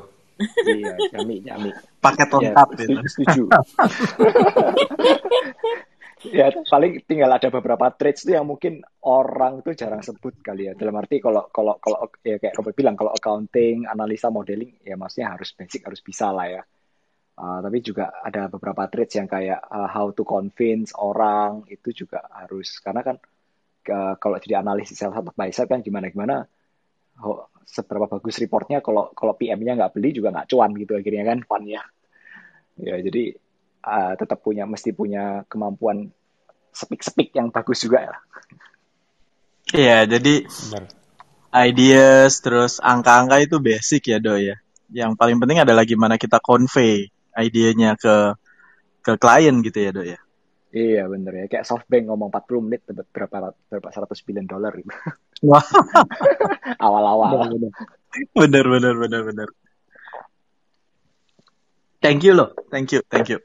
iya, 0.64 0.96
kami 1.12 1.44
kami. 1.44 1.68
Paket 2.00 2.28
lengkap 2.32 2.68
ya, 2.80 2.84
itu. 2.88 2.96
Setuju. 3.12 3.44
ya 6.28 6.52
paling 6.52 7.00
tinggal 7.08 7.32
ada 7.32 7.48
beberapa 7.48 7.88
traits 7.96 8.28
tuh 8.28 8.36
yang 8.36 8.44
mungkin 8.44 8.84
orang 9.04 9.64
tuh 9.64 9.72
jarang 9.72 10.04
sebut 10.04 10.36
kali 10.44 10.68
ya. 10.68 10.72
Dalam 10.76 10.96
arti 11.00 11.16
kalau 11.22 11.48
kalau 11.48 11.80
kalau 11.80 12.10
ya 12.20 12.36
kayak 12.36 12.56
Robert 12.60 12.76
bilang 12.76 12.96
kalau 12.98 13.12
accounting 13.16 13.88
analisa 13.88 14.28
modeling 14.28 14.76
ya 14.84 15.00
maksudnya 15.00 15.32
harus 15.32 15.56
basic 15.56 15.86
harus 15.88 16.04
bisa 16.04 16.28
lah 16.28 16.48
ya. 16.48 16.62
Uh, 17.40 17.64
tapi 17.64 17.80
juga 17.80 18.12
ada 18.20 18.52
beberapa 18.52 18.84
traits 18.92 19.16
yang 19.16 19.24
kayak 19.24 19.64
uh, 19.64 19.88
how 19.88 20.12
to 20.12 20.28
convince 20.28 20.92
orang 21.00 21.64
itu 21.72 22.04
juga 22.04 22.20
harus. 22.36 22.76
Karena 22.84 23.00
kan 23.00 23.16
uh, 23.88 24.14
kalau 24.20 24.36
jadi 24.36 24.60
analisis 24.60 25.00
sales 25.00 25.16
satu 25.16 25.32
by 25.32 25.48
side 25.48 25.72
kan 25.72 25.80
gimana 25.80 26.12
gimana 26.12 26.44
oh, 27.24 27.48
seberapa 27.64 28.10
bagus 28.10 28.36
reportnya 28.42 28.84
kalau 28.84 29.12
kalau 29.16 29.38
PM-nya 29.38 29.78
nggak 29.78 29.92
beli 29.96 30.10
juga 30.12 30.34
nggak 30.34 30.48
cuan 30.50 30.70
gitu 30.76 30.92
akhirnya 30.98 31.24
kan 31.24 31.38
fun 31.46 31.64
ya 31.64 31.82
ya 32.80 32.96
jadi 32.98 33.36
uh, 33.84 34.12
tetap 34.16 34.40
punya 34.44 34.68
mesti 34.68 34.92
punya 34.92 35.44
kemampuan 35.48 36.12
speak-speak 36.70 37.34
yang 37.34 37.50
bagus 37.50 37.82
juga 37.82 37.98
ya. 38.06 38.14
Iya, 39.70 39.98
jadi 40.18 40.34
Benar. 40.46 40.84
ideas 41.70 42.42
terus 42.42 42.82
angka-angka 42.82 43.36
itu 43.42 43.56
basic 43.62 44.10
ya 44.10 44.18
do 44.18 44.34
ya. 44.34 44.58
Yang 44.90 45.14
paling 45.14 45.38
penting 45.38 45.62
adalah 45.62 45.86
gimana 45.86 46.18
kita 46.18 46.42
convey 46.42 47.06
idenya 47.38 47.94
ke 47.94 48.34
ke 49.00 49.12
klien 49.16 49.62
gitu 49.62 49.78
ya 49.78 49.90
do 49.94 50.02
ya. 50.02 50.18
Iya 50.70 51.10
bener 51.10 51.34
ya, 51.34 51.44
kayak 51.50 51.66
SoftBank 51.66 52.06
ngomong 52.06 52.30
40 52.30 52.66
menit 52.70 52.86
berapa 52.86 53.50
berapa 53.50 53.88
100 53.90 54.06
billion 54.22 54.46
dolar 54.46 54.70
gitu. 54.78 54.94
Wah. 55.50 55.66
Awal-awal. 56.84 57.58
Bener 58.38 58.64
bener 58.70 58.94
bener 58.94 59.22
bener. 59.26 59.48
Thank 61.98 62.22
you 62.22 62.32
loh, 62.38 62.54
thank 62.70 62.94
you, 62.94 63.02
thank 63.10 63.28
you. 63.28 63.42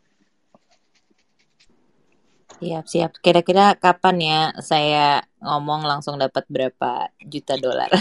Siap, 2.56 2.88
siap. 2.88 3.11
Kira-kira 3.19 3.76
kapan 3.76 4.15
ya 4.23 4.41
saya 4.64 5.27
ngomong 5.44 5.84
langsung 5.84 6.15
dapat 6.15 6.48
berapa 6.48 7.11
juta 7.27 7.60
dolar? 7.60 7.91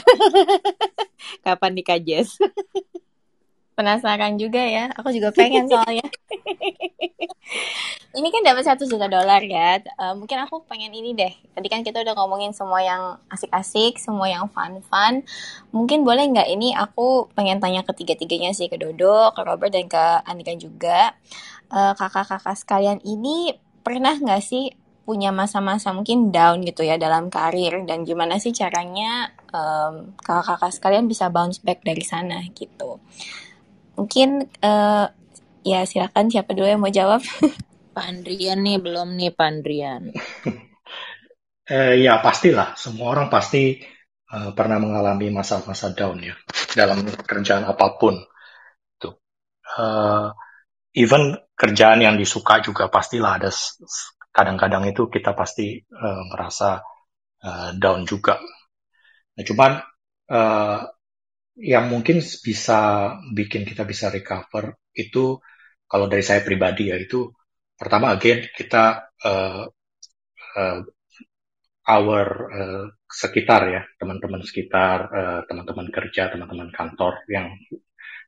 kapan 1.46 1.74
dikajes? 1.74 2.38
Penasaran 3.74 4.38
juga 4.38 4.62
ya. 4.62 4.94
Aku 4.94 5.10
juga 5.10 5.34
pengen 5.34 5.66
soalnya. 5.66 6.06
ini 8.14 8.30
kan 8.30 8.46
dapat 8.46 8.62
satu 8.62 8.86
juta 8.86 9.10
dolar 9.10 9.42
ya. 9.42 9.82
Uh, 9.98 10.14
mungkin 10.14 10.38
aku 10.46 10.62
pengen 10.70 10.94
ini 10.94 11.18
deh. 11.18 11.34
Tadi 11.58 11.66
kan 11.66 11.82
kita 11.82 12.06
udah 12.06 12.14
ngomongin 12.14 12.54
semua 12.54 12.78
yang 12.78 13.18
asik-asik, 13.26 13.98
semua 13.98 14.30
yang 14.30 14.46
fun-fun. 14.46 15.26
Mungkin 15.74 16.06
boleh 16.06 16.30
nggak 16.30 16.46
ini 16.46 16.78
aku 16.78 17.26
pengen 17.34 17.58
tanya 17.58 17.82
ketiga-tiganya 17.82 18.54
sih 18.54 18.70
ke 18.70 18.78
Dodo, 18.78 19.34
ke 19.34 19.42
Robert 19.42 19.74
dan 19.74 19.90
ke 19.90 20.04
Andika 20.22 20.54
juga. 20.54 21.10
Uh, 21.74 21.90
kakak-kakak 21.98 22.54
sekalian 22.54 23.02
ini 23.02 23.50
pernah 23.84 24.16
nggak 24.16 24.42
sih 24.42 24.72
punya 25.04 25.28
masa-masa 25.28 25.92
mungkin 25.92 26.32
down 26.32 26.64
gitu 26.64 26.80
ya 26.80 26.96
dalam 26.96 27.28
karir? 27.28 27.84
Dan 27.84 28.08
gimana 28.08 28.40
sih 28.40 28.56
caranya 28.56 29.28
um, 29.52 30.16
kakak-kakak 30.16 30.72
sekalian 30.72 31.06
bisa 31.06 31.28
bounce 31.28 31.60
back 31.60 31.84
dari 31.84 32.02
sana 32.02 32.40
gitu? 32.56 32.98
Mungkin 34.00 34.48
uh, 34.64 35.06
ya 35.62 35.84
silakan 35.84 36.32
siapa 36.32 36.56
dulu 36.56 36.66
yang 36.66 36.80
mau 36.80 36.90
jawab? 36.90 37.20
Pak 37.94 38.10
Andrian 38.10 38.58
nih 38.66 38.82
belum 38.82 39.14
nih 39.14 39.30
Pak 39.30 39.46
Andrian 39.46 40.10
eh, 41.70 41.94
ya 42.02 42.18
pastilah 42.18 42.74
semua 42.74 43.14
orang 43.14 43.30
pasti 43.30 43.78
uh, 44.34 44.50
pernah 44.50 44.82
mengalami 44.82 45.30
masa-masa 45.30 45.94
down 45.94 46.18
ya 46.18 46.34
dalam 46.74 47.06
kerjaan 47.06 47.70
apa 47.70 47.94
pun. 47.94 48.18
Tuh 48.98 49.14
uh, 49.78 50.26
even 50.94 51.34
kerjaan 51.58 52.00
yang 52.02 52.14
disuka 52.14 52.62
juga 52.62 52.86
pastilah 52.86 53.42
ada 53.42 53.50
kadang-kadang 54.34 54.90
itu 54.90 55.06
kita 55.10 55.34
pasti 55.34 55.78
uh, 55.78 56.22
merasa 56.30 56.82
uh, 57.42 57.70
down 57.74 58.02
juga. 58.06 58.38
Nah, 59.34 59.44
cuman 59.46 59.72
uh, 60.30 60.80
yang 61.58 61.86
mungkin 61.86 62.18
bisa 62.18 63.14
bikin 63.30 63.62
kita 63.62 63.86
bisa 63.86 64.10
recover 64.10 64.74
itu 64.94 65.38
kalau 65.86 66.10
dari 66.10 66.22
saya 66.26 66.42
pribadi 66.42 66.90
ya 66.90 66.98
itu 66.98 67.30
pertama 67.78 68.10
again 68.14 68.50
kita 68.50 69.14
uh, 69.22 69.62
uh, 70.58 70.80
our 71.84 72.26
uh, 72.50 72.84
sekitar 73.06 73.62
ya 73.70 73.82
teman-teman 73.98 74.42
sekitar 74.42 74.98
uh, 75.10 75.40
teman-teman 75.46 75.86
kerja 75.94 76.34
teman-teman 76.34 76.74
kantor 76.74 77.22
yang 77.30 77.54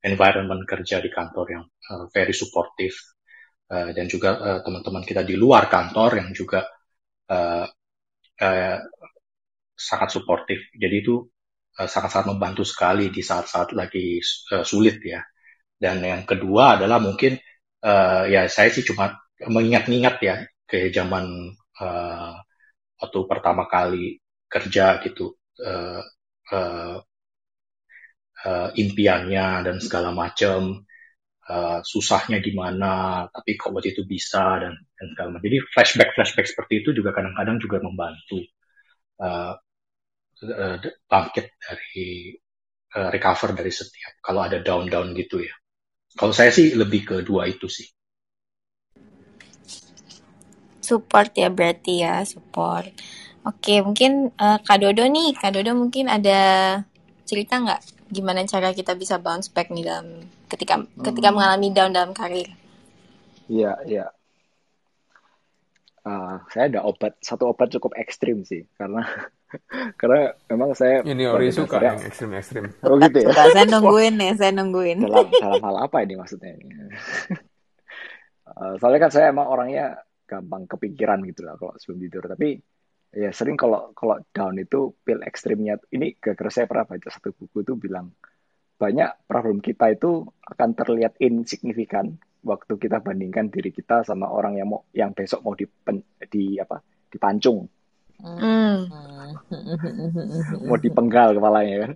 environment 0.06 0.62
kerja 0.62 1.02
di 1.02 1.10
kantor 1.10 1.46
yang 1.50 1.64
uh, 1.90 2.06
very 2.10 2.34
supportive. 2.34 2.94
Uh, 3.66 3.90
dan 3.90 4.06
juga 4.06 4.30
uh, 4.38 4.60
teman-teman 4.62 5.02
kita 5.02 5.26
di 5.26 5.34
luar 5.34 5.66
kantor 5.66 6.22
yang 6.22 6.30
juga 6.30 6.62
uh, 7.30 7.66
uh, 8.38 8.78
sangat 9.74 10.08
supportive. 10.14 10.70
Jadi 10.70 10.96
itu 11.02 11.26
uh, 11.78 11.88
sangat-sangat 11.90 12.30
membantu 12.30 12.62
sekali 12.62 13.10
di 13.10 13.26
saat-saat 13.26 13.74
lagi 13.74 14.22
uh, 14.54 14.62
sulit 14.62 15.02
ya. 15.02 15.20
Dan 15.76 16.00
yang 16.00 16.22
kedua 16.24 16.78
adalah 16.78 17.02
mungkin 17.02 17.36
uh, 17.84 18.24
ya 18.30 18.48
saya 18.48 18.70
sih 18.72 18.86
cuma 18.86 19.18
mengingat-ingat 19.42 20.16
ya 20.24 20.36
ke 20.64 20.88
zaman 20.88 21.52
uh, 21.82 22.34
waktu 22.96 23.18
pertama 23.28 23.68
kali 23.68 24.16
kerja 24.48 25.04
gitu 25.04 25.36
uh, 25.60 26.00
uh, 26.54 26.96
uh, 28.46 28.68
impiannya 28.72 29.66
dan 29.68 29.76
segala 29.82 30.10
macam 30.16 30.86
uh, 31.46 31.78
susahnya 31.82 32.42
gimana 32.42 33.24
tapi 33.30 33.54
kok 33.54 33.70
waktu 33.70 33.94
itu 33.94 34.02
bisa 34.06 34.58
dan 34.60 34.74
dan 34.76 35.06
segala 35.14 35.28
macam. 35.36 35.46
Jadi 35.46 35.58
flashback 35.70 36.10
flashback 36.18 36.46
seperti 36.50 36.72
itu 36.82 36.90
juga 36.94 37.14
kadang-kadang 37.14 37.56
juga 37.62 37.78
membantu 37.82 38.42
uh, 39.22 39.54
uh, 40.42 40.76
bangkit 41.06 41.46
dari 41.58 42.34
uh, 42.98 43.08
recover 43.10 43.54
dari 43.54 43.72
setiap 43.72 44.18
kalau 44.20 44.44
ada 44.44 44.58
down 44.60 44.90
down 44.90 45.14
gitu 45.14 45.42
ya. 45.42 45.54
Kalau 46.16 46.32
saya 46.32 46.48
sih 46.48 46.72
lebih 46.72 47.04
ke 47.04 47.16
dua 47.20 47.44
itu 47.46 47.68
sih. 47.68 47.86
Support 50.80 51.34
ya 51.34 51.50
berarti 51.50 52.06
ya, 52.06 52.22
support. 52.22 52.94
Oke, 53.42 53.82
mungkin 53.82 54.30
uh, 54.38 54.58
Kak 54.62 54.82
Dodo 54.82 55.02
nih, 55.06 55.34
Kak 55.34 55.54
Dodo 55.54 55.74
mungkin 55.74 56.06
ada 56.06 56.38
cerita 57.26 57.58
nggak 57.58 57.95
gimana 58.06 58.46
cara 58.46 58.70
kita 58.70 58.94
bisa 58.94 59.18
bounce 59.18 59.50
back 59.50 59.70
nih 59.74 59.82
dalam 59.86 60.30
ketika 60.46 60.78
hmm. 60.78 61.02
ketika 61.02 61.28
mengalami 61.34 61.68
down 61.74 61.90
dalam 61.90 62.14
karir? 62.14 62.50
Iya, 63.46 63.72
iya. 63.86 64.06
Uh, 66.06 66.38
saya 66.54 66.70
ada 66.70 66.86
obat 66.86 67.18
satu 67.18 67.50
obat 67.50 67.66
cukup 67.74 67.98
ekstrim 67.98 68.46
sih 68.46 68.62
karena 68.78 69.02
karena 70.00 70.30
memang 70.46 70.70
saya 70.78 71.02
ini 71.02 71.26
Ori 71.26 71.50
suka 71.50 71.82
yang 71.82 71.98
ekstrim 71.98 72.30
ekstrim. 72.38 72.70
Oh 72.86 72.94
gitu 73.02 73.26
ya. 73.26 73.34
Suka, 73.34 73.42
saya 73.50 73.66
nungguin 73.66 74.14
nih, 74.14 74.30
saya 74.38 74.52
nungguin. 74.54 75.02
Dalam 75.02 75.26
dalam 75.34 75.62
hal 75.66 75.76
apa 75.90 75.96
ini 76.06 76.14
maksudnya 76.14 76.54
ini? 76.54 76.66
uh, 78.54 78.74
soalnya 78.78 79.00
kan 79.02 79.10
saya 79.10 79.34
emang 79.34 79.50
orangnya 79.50 79.98
gampang 80.26 80.70
kepikiran 80.70 81.26
gitu 81.26 81.42
lah 81.42 81.58
kalau 81.58 81.74
sebelum 81.74 81.98
tidur. 82.06 82.22
Tapi 82.30 82.58
ya 83.14 83.30
sering 83.32 83.56
kalau 83.56 83.92
kalau 83.94 84.18
down 84.34 84.58
itu 84.58 84.92
pil 85.02 85.22
ekstrimnya 85.22 85.78
ini 85.94 86.16
gara-gara 86.18 86.50
saya 86.52 86.66
pernah 86.68 86.84
baca 86.84 87.08
satu 87.08 87.32
buku 87.32 87.64
itu 87.64 87.74
bilang 87.78 88.12
banyak 88.76 89.24
problem 89.24 89.64
kita 89.64 89.96
itu 89.96 90.28
akan 90.52 90.76
terlihat 90.76 91.16
insignifikan 91.20 92.20
waktu 92.44 92.76
kita 92.76 93.00
bandingkan 93.00 93.48
diri 93.48 93.72
kita 93.72 94.04
sama 94.04 94.28
orang 94.28 94.60
yang 94.60 94.68
mau 94.68 94.84
yang 94.92 95.10
besok 95.16 95.42
mau 95.42 95.56
dipen, 95.56 96.04
di 96.28 96.60
apa 96.60 96.78
dipancung. 97.10 97.66
Mm. 98.16 98.88
mau 100.68 100.78
dipenggal 100.80 101.36
kepalanya 101.36 101.88
kan? 101.88 101.92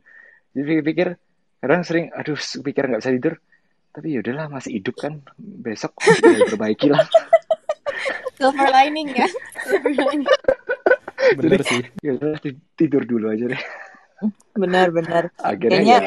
Jadi 0.57 0.73
pikir 0.85 1.09
kadang 1.61 1.82
sering 1.85 2.09
aduh 2.16 2.37
pikir 2.65 2.89
nggak 2.89 3.01
bisa 3.05 3.12
tidur. 3.15 3.35
Tapi 3.91 4.16
yaudahlah 4.16 4.49
masih 4.49 4.81
hidup 4.81 4.97
kan. 4.97 5.20
Besok 5.39 5.93
perbaiki 6.49 6.89
lah. 6.89 7.05
Silver 8.41 8.69
lining 8.73 9.12
ya. 9.12 9.28
Silver 9.69 9.93
lining 9.93 10.24
bener 11.36 11.60
sih 11.64 11.82
ya 12.06 12.14
tidur 12.74 13.05
dulu 13.05 13.32
aja 13.32 13.52
deh 13.52 13.62
benar 14.56 14.92
benar 14.92 15.32
akhirnya 15.40 15.80
Kayaknya, 15.80 16.01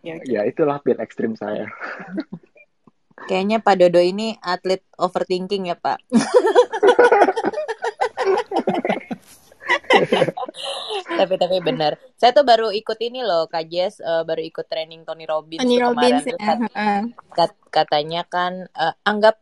ya, 0.00 0.16
ya 0.24 0.40
itulah 0.48 0.80
pil 0.80 0.96
ekstrim 0.96 1.36
saya 1.36 1.68
Kayaknya 3.28 3.60
Pak 3.60 3.76
Dodo 3.76 4.00
ini 4.00 4.32
atlet 4.40 4.80
overthinking 4.96 5.68
ya 5.68 5.76
Pak. 5.76 6.00
tapi 11.20 11.34
tapi 11.36 11.60
benar. 11.60 12.00
Saya 12.16 12.32
tuh 12.32 12.48
baru 12.48 12.72
ikut 12.72 12.96
ini 13.04 13.20
loh, 13.20 13.44
Kak 13.50 13.68
Jess 13.68 14.00
uh, 14.00 14.24
baru 14.24 14.40
ikut 14.40 14.64
training 14.64 15.04
Tony 15.04 15.28
Robbins 15.28 15.60
Tony 15.60 15.76
Robbins 15.76 16.24
ya. 16.24 16.36
Kat, 17.36 17.52
katanya 17.68 18.24
kan 18.24 18.72
uh, 18.72 18.96
anggap 19.04 19.36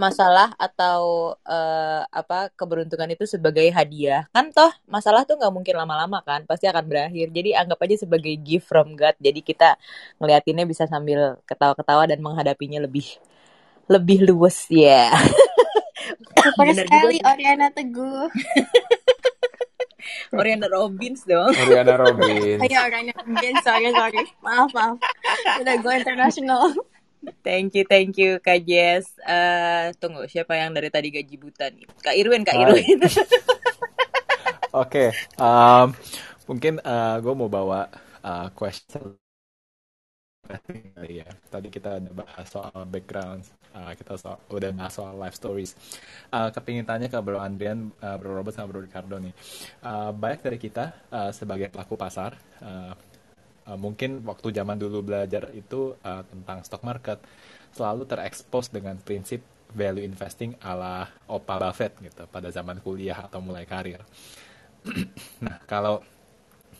masalah 0.00 0.56
atau 0.56 1.36
uh, 1.44 2.02
apa 2.08 2.48
keberuntungan 2.56 3.12
itu 3.12 3.28
sebagai 3.28 3.68
hadiah 3.68 4.24
kan 4.32 4.48
toh 4.48 4.72
masalah 4.88 5.28
tuh 5.28 5.36
nggak 5.36 5.52
mungkin 5.52 5.76
lama-lama 5.76 6.24
kan 6.24 6.48
pasti 6.48 6.64
akan 6.64 6.88
berakhir 6.88 7.28
jadi 7.28 7.60
anggap 7.60 7.84
aja 7.84 8.08
sebagai 8.08 8.32
gift 8.40 8.64
from 8.64 8.96
God 8.96 9.12
jadi 9.20 9.44
kita 9.44 9.76
ngeliatinnya 10.16 10.64
bisa 10.64 10.88
sambil 10.88 11.36
ketawa-ketawa 11.44 12.08
dan 12.08 12.24
menghadapinya 12.24 12.80
lebih 12.80 13.20
lebih 13.92 14.24
luwes 14.24 14.64
ya 14.72 15.12
yeah. 15.12 15.12
super 16.40 16.72
sekali 16.72 17.20
Oriana 17.20 17.68
Teguh 17.68 18.32
Oriana 20.32 20.66
Robbins 20.70 21.22
dong. 21.26 21.52
Oriana 21.54 21.94
Robbins. 21.98 22.60
Ayo 22.62 22.78
Oriana 22.86 23.12
Robbins, 23.14 23.62
sorry 23.62 23.90
sorry. 23.92 24.24
Maaf 24.42 24.70
maaf. 24.72 24.96
Udah 25.60 25.74
go 25.82 25.90
international. 25.90 26.72
Thank 27.44 27.76
you, 27.76 27.84
thank 27.84 28.16
you 28.16 28.40
Kak 28.40 28.64
Jess. 28.64 29.12
Uh, 29.20 29.92
tunggu, 30.00 30.24
siapa 30.24 30.56
yang 30.56 30.72
dari 30.72 30.88
tadi 30.88 31.12
gaji 31.12 31.36
buta 31.36 31.68
nih? 31.68 31.84
Kak 32.00 32.16
Irwin, 32.16 32.42
Kak 32.44 32.56
Irwin. 32.56 32.98
Oke, 34.70 34.70
okay, 34.70 35.08
um, 35.36 35.90
mungkin 36.46 36.78
uh, 36.80 37.18
gue 37.18 37.34
mau 37.34 37.50
bawa 37.50 37.90
uh, 38.22 38.48
question 38.54 39.18
ya. 41.06 41.26
Tadi 41.50 41.68
kita 41.70 41.98
udah 41.98 42.14
bahas 42.22 42.46
soal 42.46 42.78
background, 42.86 43.42
uh, 43.74 43.92
kita 43.94 44.14
soal, 44.18 44.38
udah 44.50 44.70
bahas 44.74 44.94
soal 44.94 45.14
life 45.18 45.36
stories. 45.36 45.74
Uh, 46.30 46.48
kepingin 46.50 46.86
tanya 46.86 47.06
ke 47.10 47.18
Bro 47.18 47.38
Andrian, 47.38 47.90
uh, 48.02 48.16
Bro 48.18 48.38
Robert 48.38 48.54
sama 48.54 48.70
Bro 48.70 48.86
Ricardo 48.86 49.18
nih. 49.18 49.34
Uh, 49.82 50.10
banyak 50.14 50.40
dari 50.42 50.58
kita 50.58 50.94
uh, 51.10 51.30
sebagai 51.34 51.70
pelaku 51.70 51.94
pasar, 51.94 52.34
uh, 52.62 52.94
uh, 53.70 53.78
mungkin 53.78 54.26
waktu 54.26 54.50
zaman 54.50 54.74
dulu 54.82 55.06
belajar 55.06 55.54
itu 55.54 55.94
uh, 56.02 56.22
tentang 56.26 56.66
stock 56.66 56.82
market 56.82 57.22
selalu 57.70 58.02
terekspos 58.10 58.74
dengan 58.74 58.98
prinsip 58.98 59.46
value 59.70 60.02
investing 60.02 60.58
ala 60.58 61.06
Opa 61.30 61.62
Buffett 61.62 61.94
gitu 62.02 62.26
pada 62.26 62.50
zaman 62.50 62.82
kuliah 62.82 63.14
atau 63.14 63.38
mulai 63.38 63.62
karir. 63.62 64.02
nah 65.46 65.62
kalau 65.70 66.02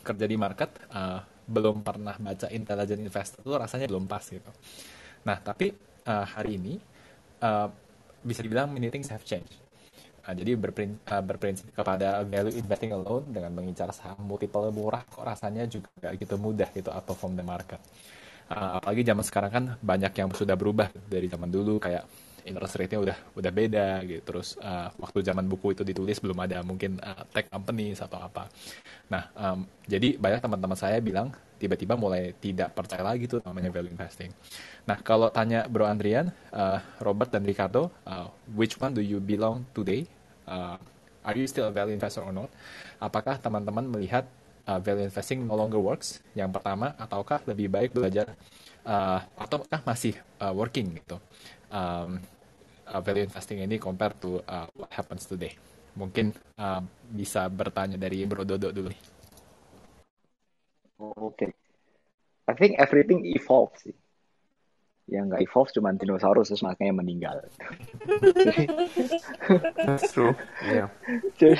kerja 0.03 0.27
di 0.27 0.35
market 0.35 0.75
uh, 0.91 1.23
belum 1.47 1.79
pernah 1.87 2.19
baca 2.19 2.51
intelligent 2.51 2.99
investor 2.99 3.39
itu 3.39 3.55
rasanya 3.55 3.87
belum 3.87 4.11
pas 4.11 4.27
gitu. 4.27 4.51
Nah 5.23 5.39
tapi 5.39 5.71
uh, 6.03 6.25
hari 6.27 6.59
ini 6.59 6.75
uh, 7.39 7.71
bisa 8.19 8.43
dibilang 8.43 8.67
many 8.67 8.91
things 8.91 9.07
have 9.07 9.23
changed 9.23 9.60
Nah, 10.21 10.33
jadi 10.37 10.53
berprin, 10.53 11.01
uh, 11.09 11.23
berprinsip 11.25 11.73
kepada 11.73 12.21
value 12.21 12.53
investing 12.53 12.93
alone 12.93 13.25
dengan 13.33 13.51
mengincar 13.57 13.89
saham 13.89 14.21
multiple 14.21 14.69
murah 14.69 15.01
kok 15.09 15.25
rasanya 15.25 15.65
juga 15.65 15.89
gitu 16.13 16.37
mudah 16.37 16.69
gitu 16.71 16.93
atau 16.93 17.17
from 17.17 17.33
the 17.33 17.41
market. 17.41 17.81
Uh, 18.51 18.77
apalagi 18.77 19.01
zaman 19.07 19.23
sekarang 19.25 19.51
kan 19.51 19.63
banyak 19.79 20.13
yang 20.13 20.29
sudah 20.35 20.53
berubah 20.53 20.91
dari 21.09 21.25
zaman 21.25 21.49
dulu 21.49 21.81
kayak 21.81 22.05
interest 22.45 22.75
rate-nya 22.77 22.99
udah 22.99 23.17
udah 23.37 23.51
beda 23.51 23.87
gitu. 24.07 24.21
Terus 24.25 24.57
uh, 24.61 24.89
waktu 24.97 25.21
zaman 25.25 25.45
buku 25.45 25.73
itu 25.77 25.83
ditulis 25.85 26.17
belum 26.19 26.37
ada 26.41 26.61
mungkin 26.61 26.97
uh, 27.01 27.23
tech 27.29 27.49
company 27.49 27.93
atau 27.93 28.19
apa. 28.19 28.49
Nah, 29.11 29.23
um, 29.35 29.67
jadi 29.85 30.15
banyak 30.17 30.41
teman-teman 30.41 30.77
saya 30.77 30.97
bilang 30.99 31.29
tiba-tiba 31.61 31.93
mulai 31.93 32.33
tidak 32.41 32.73
percaya 32.73 33.05
lagi 33.05 33.29
tuh 33.29 33.37
namanya 33.45 33.69
value 33.69 33.93
investing. 33.93 34.33
Nah, 34.89 34.97
kalau 35.05 35.29
tanya 35.29 35.69
Bro 35.69 35.85
Andrian, 35.85 36.33
uh, 36.49 36.81
Robert 36.97 37.29
dan 37.29 37.45
Ricardo, 37.45 37.93
uh, 38.09 38.33
which 38.57 38.81
one 38.81 38.97
do 38.97 39.05
you 39.05 39.21
belong 39.21 39.61
today? 39.77 40.09
Uh, 40.49 40.81
are 41.21 41.37
you 41.37 41.45
still 41.45 41.69
a 41.69 41.73
value 41.73 41.93
investor 41.93 42.25
or 42.25 42.33
not? 42.33 42.49
Apakah 42.97 43.37
teman-teman 43.37 43.85
melihat 43.85 44.25
uh, 44.65 44.81
value 44.81 45.05
investing 45.05 45.45
no 45.45 45.53
longer 45.53 45.77
works? 45.77 46.17
Yang 46.33 46.57
pertama, 46.57 46.97
ataukah 46.97 47.45
lebih 47.45 47.69
baik 47.69 47.93
belajar 47.93 48.33
uh, 48.85 49.21
ataukah 49.37 49.85
masih 49.85 50.17
uh, 50.41 50.53
working 50.53 50.97
gitu? 50.97 51.21
Um, 51.71 52.19
uh, 52.91 52.99
value 52.99 53.23
investing 53.23 53.63
ini 53.63 53.79
compare 53.79 54.11
to 54.19 54.43
uh, 54.43 54.67
what 54.75 54.91
happens 54.91 55.23
today. 55.23 55.55
Mungkin 55.95 56.35
uh, 56.59 56.83
bisa 57.11 57.47
bertanya 57.47 57.95
dari 57.99 58.23
Bro 58.27 58.43
Dodo 58.47 58.71
dulu. 58.71 58.91
Oke. 61.01 61.35
Okay. 61.35 61.51
I 62.47 62.53
think 62.55 62.79
everything 62.79 63.23
evolves 63.23 63.79
sih. 63.83 63.95
Yang 65.11 65.23
nggak 65.31 65.41
evolve 65.43 65.71
cuma 65.75 65.89
dinosaurus 65.95 66.51
terus 66.51 66.63
makanya 66.63 66.93
meninggal. 67.03 67.37
That's 69.87 70.11
true. 70.11 70.35
Yeah. 70.63 70.87
jadi, 71.35 71.59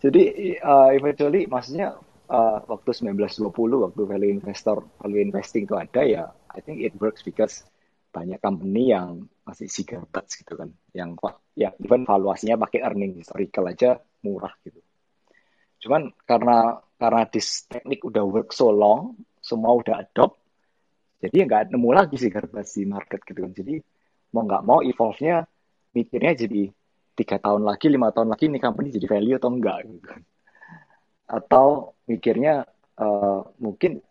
jadi 0.00 0.22
uh, 0.64 0.90
eventually 0.96 1.44
maksudnya 1.48 1.96
uh, 2.30 2.58
waktu 2.68 2.96
1920 3.12 3.84
waktu 3.84 4.02
value 4.06 4.32
investor 4.32 4.80
value 5.02 5.22
investing 5.24 5.68
itu 5.68 5.76
ada 5.76 6.02
ya 6.04 6.24
I 6.56 6.64
think 6.64 6.80
it 6.80 6.96
works 6.96 7.20
because 7.20 7.66
banyak 8.16 8.40
company 8.40 8.96
yang 8.96 9.28
masih 9.44 9.68
si 9.68 9.84
garbage 9.84 10.40
gitu 10.40 10.56
kan. 10.56 10.72
Yang 10.96 11.20
ya 11.52 11.76
even 11.76 12.08
valuasinya 12.08 12.56
pakai 12.64 12.80
earning 12.80 13.20
historical 13.20 13.68
aja 13.68 14.00
murah 14.24 14.56
gitu. 14.64 14.80
Cuman 15.84 16.08
karena 16.24 16.80
karena 16.96 17.22
this 17.28 17.68
teknik 17.68 18.00
udah 18.08 18.24
work 18.24 18.56
so 18.56 18.72
long 18.72 19.12
semua 19.44 19.76
udah 19.76 20.00
adopt 20.00 20.40
jadi 21.20 21.48
nggak 21.48 21.62
nemu 21.72 21.90
lagi 21.96 22.16
sih 22.20 22.28
garbage 22.28 22.76
di 22.76 22.84
market 22.84 23.20
gitu 23.24 23.40
kan. 23.40 23.52
Jadi 23.52 23.80
mau 24.36 24.44
nggak 24.44 24.62
mau 24.62 24.78
evolve-nya 24.84 25.48
mikirnya 25.96 26.32
jadi 26.36 26.62
tiga 27.16 27.36
tahun 27.40 27.64
lagi 27.64 27.88
lima 27.88 28.12
tahun 28.12 28.28
lagi 28.36 28.52
ini 28.52 28.60
company 28.60 28.92
jadi 28.92 29.06
value 29.08 29.36
atau 29.40 29.50
enggak 29.50 29.78
gitu 29.88 30.00
kan. 30.04 30.20
Atau 31.26 31.96
mikirnya 32.04 32.68
uh, 33.00 33.40
mungkin 33.56 34.04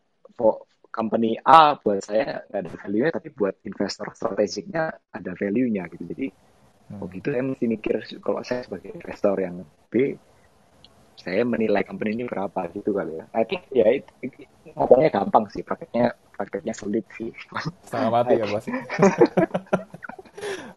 company 0.96 1.36
A 1.44 1.76
buat 1.76 2.00
saya 2.00 2.48
nggak 2.48 2.62
ada 2.64 2.72
value-nya 2.72 3.12
tapi 3.12 3.28
buat 3.36 3.60
investor 3.68 4.08
strategiknya 4.16 4.96
ada 5.12 5.32
value-nya 5.36 5.84
gitu. 5.92 6.04
Jadi 6.08 6.26
hmm. 6.32 7.00
oh 7.04 7.08
gitu 7.12 7.28
saya 7.36 7.44
mesti 7.44 7.66
mikir 7.68 7.96
kalau 8.24 8.40
saya 8.48 8.64
sebagai 8.64 8.96
investor 8.96 9.36
yang 9.44 9.68
B 9.92 10.16
saya 11.16 11.42
menilai 11.48 11.84
company 11.84 12.16
ini 12.16 12.24
berapa 12.24 12.72
gitu 12.72 12.96
kali 12.96 13.20
ya. 13.20 13.26
I 13.36 13.44
think 13.44 13.68
ya 13.76 13.92
itu 13.92 14.12
ngomongnya 14.72 15.12
gampang 15.12 15.52
sih 15.52 15.68
prakteknya 15.68 16.16
prakteknya 16.32 16.72
sulit 16.72 17.04
sih. 17.20 17.36
Setengah 17.84 18.10
mati 18.12 18.40
ya 18.40 18.48
bos? 18.48 18.66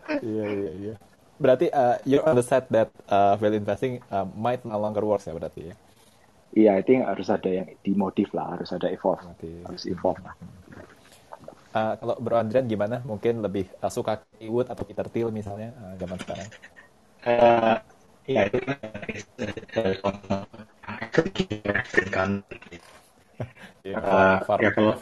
Iya 0.09 0.47
iya 0.49 0.73
iya. 0.73 0.95
Berarti 1.37 1.69
uh, 1.69 2.01
you're 2.09 2.25
on 2.25 2.33
the 2.33 2.43
set 2.43 2.65
that 2.73 2.89
uh, 3.13 3.37
value 3.37 3.61
investing 3.61 4.01
uh, 4.09 4.25
might 4.35 4.65
no 4.65 4.79
longer 4.81 5.05
works 5.05 5.29
ya 5.29 5.37
berarti 5.37 5.69
ya 5.69 5.75
Iya, 6.57 6.81
itu 6.81 6.97
harus 7.05 7.29
ada 7.29 7.49
yang 7.49 7.69
dimodif 7.85 8.33
lah, 8.33 8.57
harus 8.57 8.73
ada 8.73 8.89
evolve, 8.89 9.21
Motif. 9.25 9.53
harus 9.69 9.85
evolve 9.85 10.21
lah. 10.25 10.35
Uh, 11.69 11.93
kalau 12.01 12.17
Bro 12.17 12.41
Andrian 12.41 12.65
gimana? 12.65 13.05
Mungkin 13.05 13.45
lebih 13.45 13.69
uh, 13.85 13.93
suka 13.93 14.25
keyword 14.41 14.73
atau 14.73 14.89
Peter 14.89 15.05
Thiel 15.13 15.29
misalnya 15.29 15.77
uh, 15.77 15.95
zaman 16.01 16.17
sekarang? 16.17 16.49
Uh, 17.29 17.77
ya 18.29 18.45
itu 18.45 18.61
kan 22.17 22.45
uh, 23.97 24.37
ya 24.61 24.71
kalau 24.73 24.95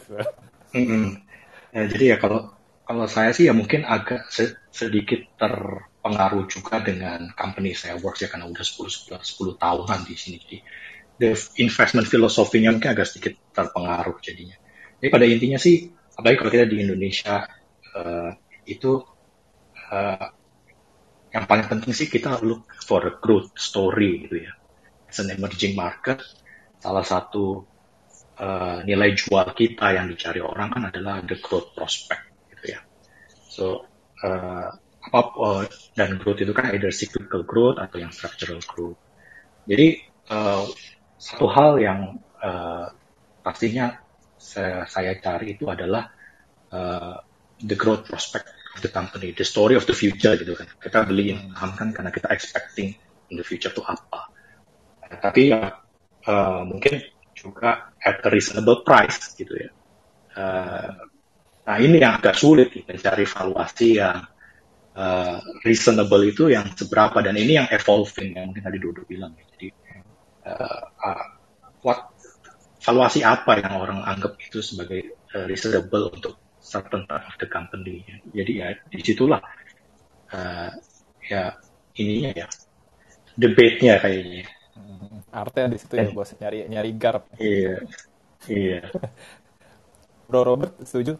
mm, 0.71 1.07
ya, 1.75 1.83
jadi 1.91 2.05
ya 2.15 2.17
kalau 2.23 2.47
kalau 2.87 3.05
saya 3.11 3.35
sih 3.35 3.51
ya 3.51 3.53
mungkin 3.53 3.83
agak 3.83 4.31
sedikit 4.71 5.19
terpengaruh 5.35 6.47
juga 6.47 6.79
dengan 6.79 7.27
company 7.35 7.75
saya 7.75 7.99
works 7.99 8.23
ya 8.23 8.31
karena 8.31 8.47
udah 8.47 8.63
10 8.63 9.11
10, 9.11 9.19
10 9.19 9.59
tahunan 9.59 9.99
di 10.07 10.15
sini 10.15 10.39
jadi 10.39 10.57
investment 11.57 12.05
filosofinya 12.05 12.69
mungkin 12.69 12.93
agak 12.93 13.09
sedikit 13.09 13.33
terpengaruh 13.53 14.17
jadinya. 14.21 14.57
Jadi 15.01 15.09
pada 15.09 15.25
intinya 15.25 15.59
sih, 15.61 15.89
apalagi 16.13 16.37
kalau 16.37 16.51
kita 16.53 16.65
di 16.69 16.77
Indonesia 16.81 17.45
uh, 17.97 18.31
itu 18.65 19.01
uh, 19.89 20.27
yang 21.33 21.45
paling 21.45 21.67
penting 21.69 21.93
sih 21.93 22.09
kita 22.09 22.41
look 22.41 22.69
for 22.81 23.03
a 23.05 23.13
growth 23.17 23.53
story 23.57 24.25
gitu 24.25 24.45
ya. 24.45 24.53
As 25.07 25.21
an 25.23 25.31
emerging 25.31 25.77
market, 25.77 26.21
salah 26.81 27.05
satu 27.05 27.65
uh, 28.37 28.79
nilai 28.85 29.13
jual 29.17 29.47
kita 29.53 29.95
yang 29.95 30.09
dicari 30.09 30.41
orang 30.41 30.69
kan 30.73 30.83
adalah 30.89 31.21
the 31.25 31.37
growth 31.37 31.73
prospect 31.73 32.25
gitu 32.53 32.77
ya. 32.77 32.79
So 33.49 33.85
uh, 34.21 34.69
apa 35.07 35.19
uh, 35.39 35.63
dan 35.95 36.19
growth 36.19 36.43
itu 36.43 36.51
kan 36.51 36.73
either 36.73 36.91
cyclical 36.91 37.45
growth 37.47 37.79
atau 37.79 37.97
yang 38.01 38.11
structural 38.11 38.59
growth. 38.65 38.99
Jadi 39.67 40.03
uh, 40.31 40.65
satu 41.17 41.49
hal 41.49 41.81
yang 41.81 42.21
uh, 42.41 42.87
pastinya 43.41 43.97
saya, 44.37 44.85
saya 44.85 45.17
cari 45.17 45.57
itu 45.57 45.65
adalah 45.65 46.13
uh, 46.69 47.17
the 47.57 47.73
growth 47.73 48.05
prospect 48.05 48.53
of 48.77 48.85
the 48.85 48.91
company, 48.93 49.33
the 49.33 49.43
story 49.45 49.73
of 49.73 49.89
the 49.89 49.97
future 49.97 50.37
gitu 50.37 50.53
kan. 50.53 50.69
Kita 50.77 51.09
beli 51.09 51.33
saham 51.33 51.73
kan 51.73 51.89
karena 51.89 52.13
kita 52.13 52.29
expecting 52.29 52.93
in 53.33 53.35
the 53.35 53.45
future 53.45 53.73
itu 53.73 53.81
apa. 53.81 54.29
Uh, 55.01 55.17
tapi 55.17 55.49
uh, 55.51 56.61
mungkin 56.69 57.01
juga 57.33 57.93
at 57.97 58.21
a 58.21 58.29
reasonable 58.29 58.85
price 58.85 59.33
gitu 59.33 59.57
ya. 59.57 59.69
Uh, 60.37 61.09
nah 61.65 61.77
ini 61.81 61.97
yang 61.97 62.21
agak 62.21 62.37
sulit 62.37 62.69
mencari 62.85 63.25
valuasi 63.25 63.97
yang 63.97 64.21
uh, 64.93 65.37
reasonable 65.65 66.21
itu 66.25 66.53
yang 66.53 66.69
seberapa 66.77 67.21
dan 67.25 67.37
ini 67.37 67.57
yang 67.57 67.67
evolving 67.73 68.37
yang 68.37 68.53
mungkin 68.53 68.65
tadi 68.65 68.77
Dodo 68.77 69.01
bilang 69.05 69.33
ya. 69.33 69.45
Jadi 69.57 69.86
uh, 70.47 70.81
uh, 71.03 71.25
what 71.83 72.15
valuasi 72.79 73.19
apa 73.27 73.59
yang 73.59 73.75
orang 73.75 73.99
anggap 74.07 74.39
itu 74.39 74.63
sebagai 74.63 75.19
uh, 75.35 75.43
reasonable 75.43 76.07
untuk 76.15 76.39
certain 76.63 77.03
part 77.03 77.27
of 77.27 77.35
the 77.39 77.47
company. 77.47 78.03
Jadi 78.31 78.51
ya 78.63 78.71
di 78.87 79.03
situlah 79.03 79.43
uh, 80.31 80.71
ya 81.27 81.51
ininya 81.99 82.31
ya 82.31 82.47
debate-nya 83.35 83.99
kayaknya. 83.99 84.47
Hmm, 84.77 85.19
artinya 85.33 85.67
di 85.75 85.77
situ 85.79 85.93
ya 85.99 86.07
bos 86.15 86.31
nyari 86.39 86.67
nyari 86.71 86.91
garp. 86.95 87.23
Iya, 87.37 87.83
iya. 88.47 88.81
Bro 90.27 90.43
Robert 90.43 90.73
setuju? 90.83 91.15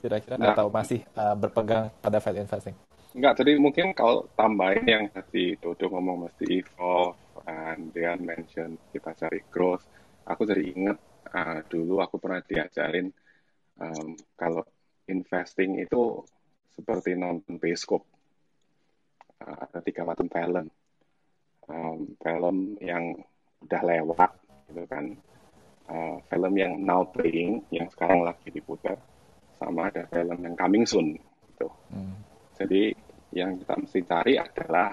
Kira-kira 0.00 0.40
nah, 0.40 0.56
atau 0.56 0.72
masih 0.72 1.04
uh, 1.12 1.36
berpegang 1.36 1.92
pada 2.00 2.18
value 2.18 2.42
investing? 2.42 2.74
Enggak, 3.10 3.42
jadi 3.42 3.52
mungkin 3.58 3.92
kalau 3.92 4.26
tambahin 4.38 4.86
yang 4.86 5.04
tadi 5.10 5.58
Dodo 5.58 5.90
ngomong 5.90 6.30
mesti 6.30 6.46
evolve, 6.62 7.18
and 7.50 7.90
Dean 7.90 8.22
mention 8.22 8.78
kita 8.94 9.10
cari 9.18 9.42
growth. 9.50 9.82
Aku 10.30 10.46
jadi 10.46 10.62
ingat 10.70 10.98
uh, 11.34 11.60
dulu 11.66 11.98
aku 11.98 12.22
pernah 12.22 12.38
diajarin 12.46 13.10
um, 13.82 14.14
kalau 14.38 14.62
investing 15.10 15.82
itu 15.82 16.22
seperti 16.70 17.18
nonton 17.18 17.58
bioskop. 17.58 18.06
Uh, 19.42 19.56
ada 19.66 19.82
tiga 19.82 20.06
macam 20.06 20.30
film. 20.30 20.66
Um, 21.70 22.18
film 22.18 22.56
yang 22.82 23.14
udah 23.62 23.82
lewat, 23.82 24.30
gitu 24.70 24.84
kan. 24.90 25.14
Uh, 25.90 26.22
film 26.30 26.54
yang 26.54 26.78
now 26.82 27.02
playing, 27.02 27.66
yang 27.74 27.90
sekarang 27.90 28.22
lagi 28.22 28.50
diputar, 28.50 28.98
sama 29.58 29.90
ada 29.90 30.06
film 30.06 30.38
yang 30.38 30.54
coming 30.54 30.86
soon. 30.86 31.18
Gitu. 31.50 31.66
Hmm. 31.90 32.14
Jadi 32.58 32.94
yang 33.34 33.58
kita 33.58 33.74
mesti 33.78 34.00
cari 34.06 34.34
adalah 34.38 34.90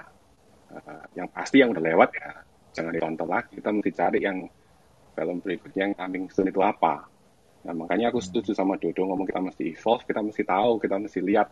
uh, 0.74 1.04
yang 1.18 1.26
pasti 1.30 1.58
yang 1.62 1.74
udah 1.74 1.82
lewat 1.82 2.10
ya 2.14 2.30
jangan 2.78 2.92
ditonton 2.94 3.28
lagi 3.28 3.50
kita 3.58 3.70
mesti 3.74 3.90
cari 3.90 4.18
yang 4.22 4.38
film 5.18 5.36
berikutnya 5.42 5.82
yang 5.90 5.94
coming 5.98 6.24
soon 6.30 6.46
itu 6.48 6.62
apa. 6.62 7.10
Nah 7.66 7.74
makanya 7.74 8.14
aku 8.14 8.22
setuju 8.22 8.54
sama 8.54 8.78
Dodo 8.78 9.02
ngomong 9.02 9.26
kita 9.26 9.42
mesti 9.42 9.74
evolve 9.74 10.06
kita 10.06 10.22
mesti 10.22 10.42
tahu 10.46 10.78
kita 10.78 10.94
mesti 10.94 11.18
lihat 11.18 11.48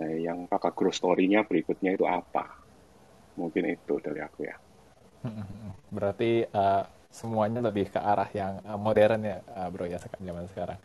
eh, 0.00 0.24
yang 0.24 0.48
kakak 0.48 0.72
growth 0.72 0.96
story-nya 0.96 1.44
berikutnya 1.44 1.92
itu 1.92 2.08
apa. 2.08 2.56
Mungkin 3.36 3.68
itu 3.68 4.00
dari 4.00 4.20
aku 4.24 4.48
ya. 4.48 4.56
Berarti 5.92 6.48
uh, 6.48 6.84
semuanya 7.12 7.60
lebih 7.60 7.92
ke 7.92 8.00
arah 8.00 8.28
yang 8.32 8.64
uh, 8.64 8.80
modern 8.80 9.20
ya 9.28 9.44
uh, 9.44 9.68
bro 9.68 9.84
ya 9.84 10.00
sekarang 10.00 10.24
zaman 10.24 10.46
sekarang. 10.48 10.78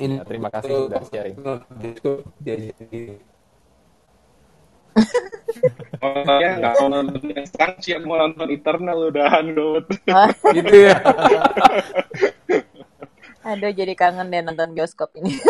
Ini, 0.00 0.24
terima 0.24 0.48
kasih 0.48 0.88
sudah 0.88 1.04
sharing 1.12 1.36
Pokoknya 6.02 6.58
nggak 6.58 6.74
mau 6.82 6.88
nonton 6.90 7.22
yang 7.30 7.46
sekarang 7.46 7.78
sih 7.78 7.94
mau 8.02 8.18
nonton 8.18 8.50
Eternal 8.50 8.98
udahan 9.06 9.46
gue. 9.54 9.86
gitu 10.50 10.76
ya. 10.90 10.98
Aduh 13.46 13.70
jadi 13.70 13.94
kangen 13.94 14.34
deh 14.34 14.42
nonton 14.42 14.74
bioskop 14.74 15.14
ini. 15.14 15.38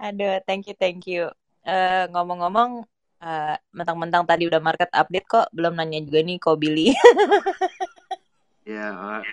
Aduh, 0.00 0.40
thank 0.48 0.64
you, 0.64 0.72
thank 0.80 1.04
you. 1.04 1.28
Uh, 1.60 2.08
ngomong-ngomong, 2.08 2.88
uh, 3.20 3.56
mentang-mentang 3.76 4.24
tadi 4.24 4.48
udah 4.48 4.56
market 4.56 4.88
update 4.96 5.28
kok, 5.28 5.52
belum 5.52 5.76
nanya 5.76 6.00
juga 6.00 6.24
nih 6.24 6.40
kok 6.40 6.56
Billy. 6.56 6.96
ya, 8.64 8.96
oke. 8.96 9.28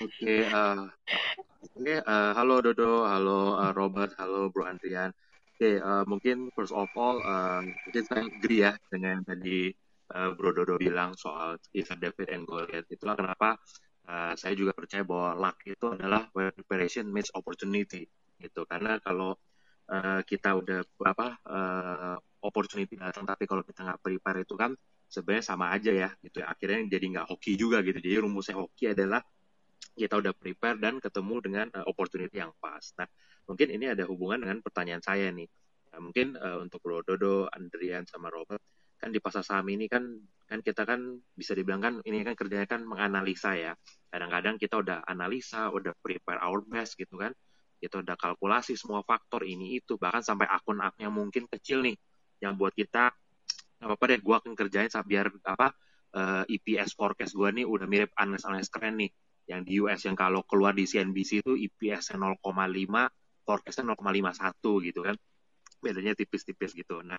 Okay, 0.00 0.48
uh, 0.48 0.88
oke, 0.88 1.76
okay, 1.76 2.00
uh, 2.00 2.32
halo 2.32 2.64
Dodo, 2.64 3.04
halo 3.04 3.60
uh, 3.60 3.76
Robert, 3.76 4.16
halo 4.16 4.48
Bro 4.48 4.64
Andrian. 4.64 5.12
Oke, 5.56 5.72
okay, 5.72 5.80
uh, 5.80 6.04
mungkin 6.04 6.52
first 6.52 6.76
of 6.76 6.84
all, 7.00 7.16
uh, 7.24 7.64
mungkin 7.64 8.04
saya 8.04 8.28
agree 8.28 8.60
ya 8.60 8.76
dengan 8.92 9.24
tadi 9.24 9.72
uh, 10.12 10.36
Bro 10.36 10.52
Dodo 10.52 10.76
bilang 10.76 11.16
soal 11.16 11.56
event 11.72 11.96
David 11.96 12.28
and 12.28 12.44
Goliath. 12.44 12.84
Itulah 12.92 13.16
kenapa 13.16 13.56
uh, 14.04 14.36
saya 14.36 14.52
juga 14.52 14.76
percaya 14.76 15.00
bahwa 15.08 15.32
luck 15.32 15.64
itu 15.64 15.88
adalah 15.88 16.28
where 16.36 16.52
preparation 16.52 17.08
meets 17.08 17.32
opportunity. 17.32 18.04
Gitu. 18.36 18.68
Karena 18.68 19.00
kalau 19.00 19.32
uh, 19.88 20.20
kita 20.28 20.60
udah 20.60 20.84
apa 21.08 21.40
uh, 21.48 22.20
opportunity 22.44 23.00
datang, 23.00 23.24
tapi 23.24 23.48
kalau 23.48 23.64
kita 23.64 23.80
nggak 23.80 24.04
prepare 24.04 24.44
itu 24.44 24.60
kan 24.60 24.76
sebenarnya 25.08 25.56
sama 25.56 25.72
aja 25.72 25.88
ya. 25.88 26.12
Gitu. 26.20 26.44
Akhirnya 26.44 26.84
jadi 26.84 27.16
nggak 27.16 27.32
hoki 27.32 27.56
juga 27.56 27.80
gitu. 27.80 27.96
Jadi 27.96 28.20
rumusnya 28.20 28.60
hoki 28.60 28.92
adalah 28.92 29.24
kita 29.96 30.20
udah 30.20 30.36
prepare 30.36 30.76
dan 30.76 31.00
ketemu 31.00 31.34
dengan 31.40 31.66
uh, 31.72 31.88
opportunity 31.88 32.44
yang 32.44 32.52
pas. 32.60 32.92
Nah, 33.00 33.08
mungkin 33.46 33.68
ini 33.72 33.94
ada 33.94 34.04
hubungan 34.06 34.42
dengan 34.42 34.58
pertanyaan 34.60 35.02
saya 35.02 35.30
nih. 35.30 35.48
Nah, 35.94 36.00
mungkin 36.02 36.36
uh, 36.36 36.60
untuk 36.60 36.82
Bro 36.82 37.06
Dodo, 37.06 37.46
Andrian, 37.50 38.04
sama 38.04 38.28
Robert, 38.28 38.60
kan 38.98 39.14
di 39.14 39.22
pasar 39.22 39.46
saham 39.46 39.70
ini 39.70 39.86
kan 39.86 40.02
kan 40.46 40.62
kita 40.62 40.86
kan 40.86 41.18
bisa 41.34 41.52
dibilang 41.58 41.82
kan 41.82 41.94
ini 42.06 42.22
kan 42.22 42.34
kerjanya 42.34 42.66
kan 42.68 42.82
menganalisa 42.84 43.54
ya. 43.56 43.72
Kadang-kadang 44.10 44.58
kita 44.58 44.82
udah 44.82 44.98
analisa, 45.06 45.70
udah 45.72 45.94
prepare 46.02 46.42
our 46.42 46.62
best 46.66 46.98
gitu 46.98 47.16
kan. 47.16 47.32
itu 47.76 47.92
ada 48.00 48.16
kalkulasi 48.16 48.72
semua 48.72 49.04
faktor 49.04 49.44
ini 49.44 49.76
itu 49.76 50.00
bahkan 50.00 50.24
sampai 50.24 50.48
akun-akun 50.48 50.96
yang 50.96 51.12
mungkin 51.12 51.44
kecil 51.44 51.84
nih 51.84 51.92
yang 52.40 52.56
buat 52.56 52.72
kita 52.72 53.12
apa 53.84 53.92
apa 53.92 54.04
deh 54.08 54.20
gue 54.24 54.32
akan 54.32 54.52
kerjain 54.56 54.88
biar 54.88 55.28
apa 55.44 55.76
uh, 56.16 56.42
eh, 56.48 56.56
EPS 56.56 56.96
forecast 56.96 57.36
gue 57.36 57.48
nih 57.52 57.68
udah 57.68 57.84
mirip 57.84 58.10
analis 58.16 58.48
analis 58.48 58.72
keren 58.72 58.96
nih 58.96 59.12
yang 59.46 59.60
di 59.62 59.78
US 59.84 60.02
yang 60.08 60.16
kalau 60.16 60.42
keluar 60.48 60.74
di 60.74 60.88
CNBC 60.88 61.44
itu 61.44 61.52
EPS 61.54 62.16
0,5 62.16 62.40
forecastnya 63.46 63.94
0,51 63.94 64.90
gitu 64.90 65.00
kan. 65.06 65.16
Bedanya 65.78 66.12
tipis-tipis 66.18 66.74
gitu. 66.74 67.00
Nah 67.06 67.16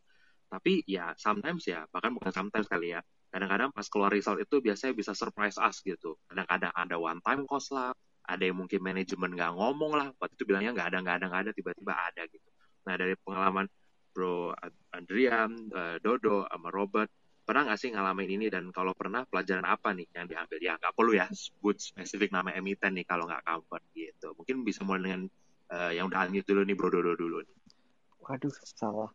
tapi 0.47 0.83
ya 0.87 1.11
sometimes 1.19 1.67
ya 1.67 1.83
bahkan 1.91 2.15
bukan 2.15 2.31
sometimes 2.31 2.71
kali 2.71 2.95
ya 2.95 3.03
kadang-kadang 3.27 3.67
pas 3.75 3.83
keluar 3.91 4.07
result 4.07 4.39
itu 4.39 4.63
biasanya 4.63 4.95
bisa 4.95 5.11
surprise 5.15 5.59
us 5.59 5.79
gitu. 5.83 6.19
Kadang-kadang 6.27 6.71
ada 6.75 6.95
one 6.99 7.19
time 7.23 7.43
cost 7.47 7.71
lah 7.71 7.91
ada 8.27 8.43
yang 8.43 8.59
mungkin 8.59 8.83
manajemen 8.83 9.35
nggak 9.35 9.55
ngomong 9.55 9.91
lah 9.95 10.07
waktu 10.19 10.35
itu 10.35 10.43
bilangnya 10.43 10.75
nggak 10.75 10.87
ada 10.91 10.97
nggak 11.03 11.15
ada 11.19 11.25
nggak 11.31 11.41
ada 11.47 11.51
tiba-tiba 11.55 11.93
ada 11.95 12.23
gitu. 12.27 12.47
Nah 12.87 12.95
dari 12.99 13.15
pengalaman 13.19 13.65
bro 14.11 14.51
Adrian 14.91 15.51
uh, 15.71 15.95
Dodo 16.03 16.47
sama 16.47 16.69
Robert 16.71 17.11
pernah 17.47 17.63
nggak 17.63 17.79
sih 17.79 17.89
ngalamin 17.95 18.29
ini? 18.35 18.45
Dan 18.51 18.75
kalau 18.75 18.91
pernah 18.91 19.23
pelajaran 19.23 19.63
apa 19.63 19.95
nih 19.95 20.07
yang 20.11 20.27
diambil? 20.27 20.59
Ya 20.59 20.75
nggak 20.75 20.91
perlu 20.91 21.15
ya 21.15 21.31
sebut 21.31 21.79
spesifik 21.79 22.35
nama 22.35 22.51
emiten 22.51 22.91
nih 22.99 23.07
kalau 23.07 23.23
nggak 23.23 23.47
comfort 23.47 23.83
gitu. 23.95 24.35
Mungkin 24.35 24.67
bisa 24.67 24.83
mulai 24.83 25.07
dengan 25.07 25.21
uh, 25.72 25.91
yang 25.91 26.07
udah 26.11 26.27
unmute 26.27 26.48
dulu 26.48 26.61
nih 26.64 26.76
bro 26.76 26.89
Dodo 26.91 27.14
dulu 27.15 27.38
nih. 27.44 27.57
waduh 28.27 28.52
salah. 28.76 29.11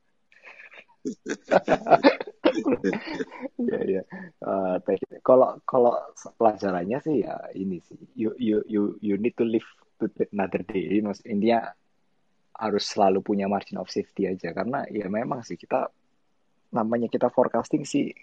Ya 3.58 3.80
ya 3.82 4.02
uh, 4.46 4.78
kalau 5.26 5.58
kalau 5.66 5.98
pelajarannya 6.38 6.98
sih 7.02 7.26
ya 7.26 7.34
ini 7.58 7.82
sih. 7.82 7.98
You 8.14 8.32
you 8.38 8.62
you 8.70 8.82
you 9.02 9.14
need 9.18 9.34
to 9.36 9.44
live 9.44 9.66
to 9.98 10.06
another 10.30 10.62
day. 10.62 11.02
Mas 11.02 11.20
India 11.26 11.74
harus 12.54 12.86
selalu 12.86 13.24
punya 13.24 13.50
margin 13.50 13.82
of 13.82 13.90
safety 13.90 14.30
aja. 14.30 14.54
Karena 14.54 14.86
ya 14.88 15.10
memang 15.10 15.42
sih 15.42 15.58
kita 15.58 15.90
namanya 16.72 17.10
kita 17.10 17.28
forecasting 17.28 17.82
sih 17.84 18.14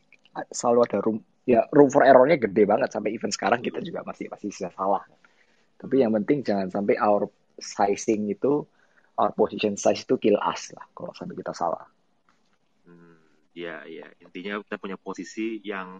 selalu 0.49 0.79
ada 0.87 0.97
room 1.03 1.19
ya 1.43 1.65
room 1.75 1.91
for 1.91 2.07
errornya 2.07 2.39
gede 2.39 2.63
banget. 2.63 2.89
Sampai 2.95 3.11
even 3.11 3.33
sekarang 3.33 3.59
kita 3.59 3.83
juga 3.83 4.07
masih 4.07 4.31
masih 4.31 4.49
bisa 4.55 4.71
salah. 4.71 5.03
Tapi 5.79 5.99
yang 5.99 6.15
penting 6.15 6.43
jangan 6.47 6.71
sampai 6.71 6.95
our 6.99 7.27
sizing 7.61 8.31
itu 8.31 8.65
our 9.19 9.35
position 9.35 9.75
size 9.75 10.07
itu 10.07 10.15
kill 10.15 10.39
us 10.39 10.71
lah 10.71 10.87
kalau 10.95 11.11
sampai 11.11 11.35
kita 11.35 11.51
salah. 11.51 11.83
Ya 13.57 13.83
ya 13.83 14.07
intinya 14.23 14.63
kita 14.63 14.79
punya 14.79 14.95
posisi 14.95 15.59
yang 15.67 15.99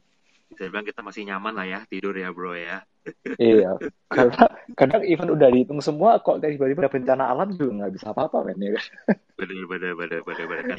bisa 0.49 0.65
bilang 0.65 0.87
kita 0.87 1.05
masih 1.05 1.29
nyaman 1.29 1.53
lah 1.53 1.67
ya 1.67 1.79
tidur 1.85 2.15
ya 2.17 2.33
bro 2.33 2.57
ya. 2.57 2.81
Iya. 3.41 3.77
Karena 4.09 4.45
kadang 4.77 5.01
even 5.01 5.33
udah 5.33 5.49
dihitung 5.49 5.81
semua 5.81 6.21
kok 6.21 6.41
tiba-tiba 6.45 6.85
ada 6.85 6.93
bencana 6.93 7.23
alam 7.29 7.49
juga 7.57 7.85
nggak 7.85 7.93
bisa 7.97 8.13
apa-apa 8.13 8.53
kan 8.53 8.57
ya 8.61 8.77
bener 9.39 9.65
bener 9.65 9.93
bener 9.97 10.19
bener 10.21 10.45
bener. 10.45 10.77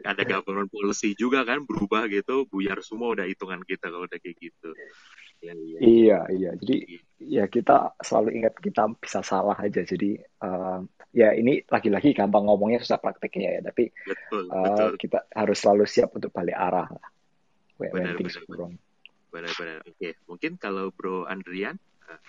Kan 0.00 0.12
ada 0.16 0.24
government 0.24 0.72
policy 0.72 1.12
juga 1.16 1.44
kan 1.44 1.64
berubah 1.64 2.08
gitu 2.08 2.48
buyar 2.48 2.80
semua 2.80 3.12
udah 3.16 3.26
hitungan 3.28 3.60
kita 3.68 3.92
kalau 3.92 4.08
udah 4.08 4.18
kayak 4.20 4.36
gitu. 4.40 4.70
Ya, 5.42 5.52
iya, 5.52 5.78
iya. 5.82 6.20
Iya 6.30 6.50
jadi 6.56 6.76
ya 7.28 7.46
kita 7.46 7.96
selalu 8.02 8.42
ingat 8.42 8.54
kita 8.58 8.88
bisa 8.98 9.20
salah 9.22 9.56
aja. 9.58 9.82
Jadi 9.82 10.18
uh, 10.42 10.82
ya 11.12 11.34
ini 11.36 11.62
lagi-lagi 11.68 12.16
gampang 12.16 12.48
ngomongnya 12.48 12.82
susah 12.82 12.98
prakteknya 12.98 13.58
ya. 13.58 13.60
Tapi 13.66 13.90
betul, 13.92 14.44
uh, 14.50 14.64
betul. 14.66 14.92
kita 14.98 15.18
harus 15.32 15.58
selalu 15.58 15.84
siap 15.86 16.10
untuk 16.16 16.30
balik 16.34 16.56
arah 16.56 16.88
lah. 16.90 17.08
Benar, 17.78 18.14
benar, 18.14 18.42
benar. 18.46 18.70
benar 19.32 19.52
benar. 19.56 19.78
Oke 19.88 20.10
mungkin 20.28 20.52
kalau 20.60 20.92
Bro 20.92 21.24
Andrian 21.24 21.80
uh, 22.04 22.20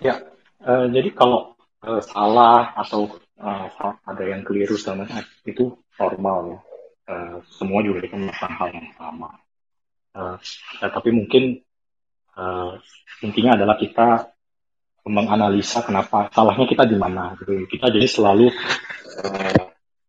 ya 0.00 0.24
uh, 0.64 0.88
jadi 0.88 1.14
kalau 1.14 1.54
uh, 1.84 2.02
salah 2.02 2.72
atau 2.74 3.20
uh, 3.38 3.68
ada 4.08 4.24
yang 4.24 4.42
keliru 4.42 4.74
sama 4.80 5.06
itu 5.44 5.76
normal 6.00 6.38
ya. 6.48 6.58
Uh, 7.04 7.36
semua 7.52 7.84
juga 7.84 8.08
melakukan 8.08 8.52
hal 8.56 8.68
yang 8.72 8.88
sama. 8.96 9.28
Uh, 10.16 10.40
ya, 10.80 10.88
tapi 10.88 11.12
mungkin 11.12 11.60
uh, 12.38 12.78
intinya 13.22 13.58
adalah 13.58 13.76
kita 13.78 14.30
menganalisa 15.04 15.84
kenapa 15.84 16.32
salahnya 16.32 16.64
kita 16.64 16.88
di 16.88 16.96
mana 16.96 17.36
gitu. 17.40 17.68
Kita 17.68 17.92
jadi 17.92 18.08
selalu 18.08 18.48
uh, 19.20 19.62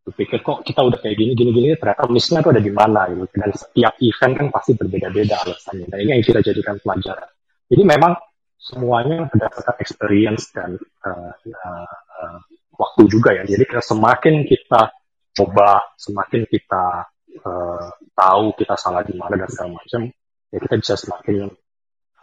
berpikir 0.06 0.40
kok 0.46 0.62
kita 0.64 0.86
udah 0.86 1.02
kayak 1.02 1.18
gini 1.18 1.32
gini 1.34 1.52
gini 1.52 1.68
ternyata 1.76 2.06
missnya 2.08 2.40
tuh 2.46 2.56
ada 2.56 2.64
di 2.64 2.72
mana 2.72 3.10
gitu. 3.12 3.26
Dan 3.36 3.52
setiap 3.52 3.94
event 4.00 4.34
kan 4.40 4.48
pasti 4.54 4.72
berbeda-beda 4.78 5.36
alasannya. 5.44 5.86
Dan 5.92 5.98
ini 6.00 6.10
yang 6.16 6.24
kita 6.24 6.40
jadikan 6.40 6.80
pelajaran. 6.80 7.30
Jadi 7.66 7.84
memang 7.84 8.14
semuanya 8.56 9.30
berdasarkan 9.30 9.76
experience 9.84 10.50
dan 10.56 10.80
uh, 11.06 11.34
uh, 11.34 11.88
uh, 11.92 12.40
waktu 12.80 13.02
juga 13.12 13.36
ya. 13.36 13.44
Jadi 13.44 13.68
semakin 13.68 14.48
kita 14.48 14.96
coba, 15.36 15.84
semakin 16.00 16.48
kita 16.48 17.04
uh, 17.44 17.88
tahu 18.16 18.56
kita 18.56 18.80
salah 18.80 19.04
di 19.04 19.14
mana 19.20 19.36
dan 19.36 19.50
segala 19.52 19.76
macam, 19.76 20.02
ya 20.50 20.58
kita 20.64 20.76
bisa 20.80 20.96
semakin 20.96 21.52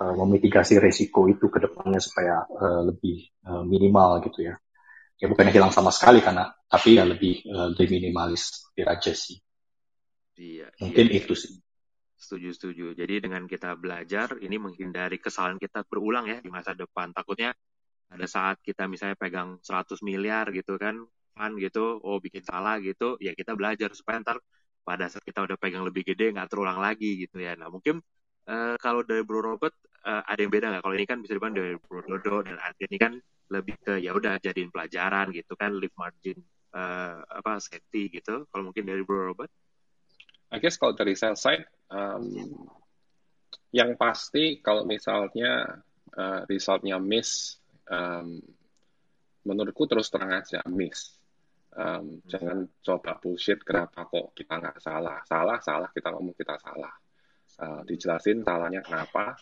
uh, 0.02 0.14
memitigasi 0.18 0.82
resiko 0.82 1.30
itu 1.30 1.46
ke 1.46 1.62
depannya 1.62 2.02
supaya 2.02 2.42
uh, 2.42 2.82
lebih 2.90 3.22
uh, 3.46 3.62
minimal 3.62 4.18
gitu 4.26 4.50
ya. 4.50 4.58
Ya 5.22 5.30
bukan 5.30 5.54
hilang 5.54 5.70
sama 5.70 5.94
sekali 5.94 6.18
karena 6.18 6.50
tapi 6.66 6.98
ya 6.98 7.06
lebih 7.06 7.46
uh, 7.46 7.70
lebih 7.70 8.02
minimalis 8.02 8.66
lebih 8.74 8.90
aja 8.90 9.14
sih. 9.14 9.38
Iya. 10.34 10.74
Mungkin 10.82 11.06
iya. 11.06 11.22
itu 11.22 11.38
sih. 11.38 11.54
Setuju 12.18 12.50
setuju. 12.54 12.86
Jadi 12.98 13.22
dengan 13.22 13.46
kita 13.46 13.78
belajar 13.78 14.38
ini 14.42 14.58
menghindari 14.58 15.22
kesalahan 15.22 15.62
kita 15.62 15.86
berulang 15.86 16.26
ya 16.26 16.42
di 16.42 16.50
masa 16.50 16.74
depan. 16.74 17.14
Takutnya 17.14 17.54
ada 18.12 18.26
saat 18.28 18.60
kita 18.60 18.86
misalnya 18.90 19.16
pegang 19.16 19.58
100 19.64 20.04
miliar 20.04 20.52
gitu 20.52 20.76
kan, 20.76 21.00
kan 21.32 21.56
gitu, 21.56 21.96
oh 22.04 22.20
bikin 22.20 22.44
salah 22.44 22.76
gitu, 22.76 23.16
ya 23.16 23.32
kita 23.32 23.56
belajar 23.56 23.88
supaya 23.96 24.20
ntar 24.20 24.36
pada 24.84 25.08
saat 25.08 25.24
kita 25.24 25.40
udah 25.48 25.56
pegang 25.56 25.80
lebih 25.86 26.04
gede 26.04 26.28
nggak 26.34 26.52
terulang 26.52 26.76
lagi 26.76 27.24
gitu 27.24 27.40
ya. 27.40 27.56
Nah 27.56 27.72
mungkin 27.72 28.04
uh, 28.46 28.76
kalau 28.76 29.00
dari 29.06 29.24
Bro 29.24 29.40
Robert 29.40 29.74
uh, 30.02 30.22
ada 30.26 30.40
yang 30.42 30.52
beda 30.52 30.66
nggak? 30.70 30.82
Kalau 30.82 30.94
ini 30.94 31.06
kan 31.06 31.18
bisa 31.22 31.32
dibilang 31.34 31.56
dari 31.56 31.74
Bro 31.78 32.02
Dodo 32.06 32.42
dan 32.44 32.58
Adrian 32.58 32.90
ini 32.90 33.00
kan 33.00 33.12
lebih 33.52 33.76
ke 33.84 33.94
ya 34.00 34.16
udah 34.16 34.40
jadiin 34.40 34.72
pelajaran 34.72 35.30
gitu 35.30 35.54
kan, 35.54 35.74
live 35.76 35.94
margin 35.94 36.38
uh, 36.74 37.22
apa 37.26 37.62
safety 37.62 38.10
gitu. 38.10 38.48
Kalau 38.50 38.62
mungkin 38.70 38.84
dari 38.86 39.02
Bro 39.06 39.32
Robert? 39.32 39.52
I 40.52 40.60
guess 40.60 40.76
kalau 40.76 40.92
dari 40.92 41.16
sell 41.16 41.38
side, 41.38 41.64
um, 41.88 42.28
yang 43.72 43.96
pasti 43.96 44.60
kalau 44.60 44.84
misalnya 44.84 45.80
uh, 46.12 46.40
resultnya 46.44 47.00
miss, 47.00 47.56
um, 47.88 48.36
menurutku 49.48 49.88
terus 49.88 50.12
terang 50.12 50.32
aja 50.36 50.60
miss. 50.68 51.16
Um, 51.72 52.20
hmm. 52.20 52.28
Jangan 52.28 52.58
coba 52.84 53.16
bullshit 53.16 53.64
kenapa 53.64 54.04
kok 54.04 54.36
kita 54.36 54.60
nggak 54.60 54.76
salah. 54.76 55.24
Salah, 55.24 55.56
salah, 55.64 55.88
kita 55.88 56.12
ngomong 56.12 56.36
kita 56.36 56.60
salah 56.60 56.92
uh, 57.60 57.82
dijelasin 57.84 58.40
salahnya 58.46 58.80
kenapa, 58.80 59.36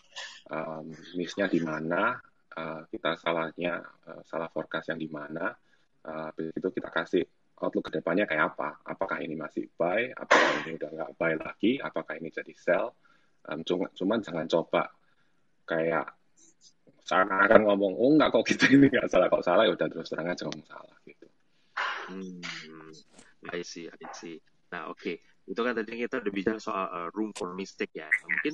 um, 0.51 0.91
missnya 1.15 1.47
di 1.47 1.61
mana, 1.63 2.17
uh, 2.57 2.81
kita 2.91 3.15
salahnya 3.15 3.79
uh, 4.07 4.21
salah 4.27 4.49
forecast 4.51 4.91
yang 4.91 4.99
di 4.99 5.07
mana, 5.07 5.53
uh, 6.07 6.29
itu 6.35 6.67
kita 6.73 6.89
kasih 6.91 7.23
outlook 7.61 7.93
ke 7.93 8.01
depannya 8.01 8.25
kayak 8.25 8.55
apa, 8.55 8.81
apakah 8.83 9.21
ini 9.21 9.37
masih 9.37 9.69
buy, 9.77 10.09
apakah 10.17 10.65
ini 10.65 10.75
udah 10.75 10.89
nggak 10.89 11.11
buy 11.15 11.33
lagi, 11.37 11.77
apakah 11.77 12.17
ini 12.17 12.33
jadi 12.33 12.53
sell, 12.57 12.97
um, 13.47 13.61
cuma, 13.61 13.87
cuman 13.93 14.19
jangan 14.19 14.47
coba 14.49 14.89
kayak 15.69 16.09
seakan-akan 17.05 17.69
ngomong, 17.69 17.93
oh 17.95 18.11
nggak 18.17 18.33
kok 18.33 18.45
kita 18.49 18.65
ini 18.75 18.89
nggak 18.89 19.07
salah, 19.07 19.29
kok 19.29 19.45
salah 19.45 19.63
ya 19.69 19.71
udah 19.77 19.87
terus 19.87 20.09
terang 20.09 20.27
aja 20.27 20.43
ngomong 20.49 20.67
salah 20.67 20.97
gitu. 21.05 21.27
Hmm, 22.11 22.43
I 23.55 23.63
see, 23.63 23.87
I 23.87 24.05
see. 24.11 24.41
Nah, 24.73 24.91
oke. 24.91 24.99
Okay 24.99 25.30
itu 25.49 25.61
kan 25.61 25.73
tadi 25.73 25.97
kita 26.05 26.21
udah 26.21 26.33
bicara 26.33 26.59
soal 26.61 26.85
uh, 26.89 27.09
room 27.13 27.33
for 27.33 27.53
mistake 27.57 27.93
ya. 27.97 28.07
Mungkin 28.07 28.53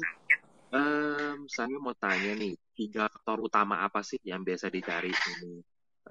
um, 0.72 1.38
saya 1.51 1.76
mau 1.80 1.95
tanya 1.95 2.35
nih, 2.35 2.55
tiga 2.76 3.11
faktor 3.11 3.43
utama 3.43 3.84
apa 3.84 4.03
sih 4.03 4.19
yang 4.23 4.43
biasa 4.43 4.72
dicari 4.72 5.11
ini 5.11 5.59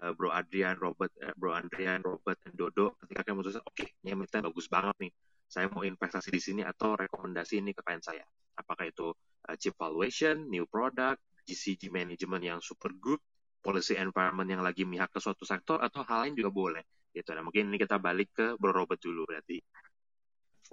uh, 0.02 0.12
Bro 0.12 0.32
Adrian, 0.32 0.76
Robert, 0.76 1.12
uh, 1.24 1.32
Bro 1.36 1.56
Adrian, 1.56 2.00
Robert, 2.04 2.36
dan 2.44 2.52
Dodo 2.56 2.96
ketika 3.00 3.24
kalian 3.24 3.40
memutuskan, 3.40 3.64
oke, 3.64 3.76
okay, 3.76 3.88
ini 4.04 4.12
emiten 4.12 4.44
bagus 4.44 4.66
banget 4.68 4.96
nih. 5.00 5.12
Saya 5.46 5.70
mau 5.70 5.86
investasi 5.86 6.28
di 6.34 6.42
sini 6.42 6.62
atau 6.66 6.98
rekomendasi 6.98 7.62
ini 7.62 7.70
ke 7.70 7.80
klien 7.80 8.02
saya. 8.02 8.26
Apakah 8.58 8.90
itu 8.90 9.14
uh, 9.46 9.56
chip 9.56 9.78
valuation, 9.78 10.50
new 10.50 10.66
product, 10.66 11.22
GCG 11.46 11.88
management 11.94 12.42
yang 12.42 12.58
super 12.58 12.90
good, 12.98 13.22
policy 13.62 13.94
environment 13.94 14.50
yang 14.50 14.62
lagi 14.62 14.82
mihak 14.82 15.14
ke 15.14 15.22
suatu 15.22 15.46
sektor, 15.46 15.78
atau 15.78 16.02
hal 16.02 16.26
lain 16.26 16.34
juga 16.34 16.50
boleh. 16.50 16.84
Gitu. 17.14 17.30
Nah, 17.32 17.46
mungkin 17.46 17.70
ini 17.72 17.78
kita 17.80 17.96
balik 17.96 18.34
ke 18.34 18.46
Bro 18.58 18.74
Robert 18.74 19.00
dulu 19.00 19.24
berarti. 19.24 19.56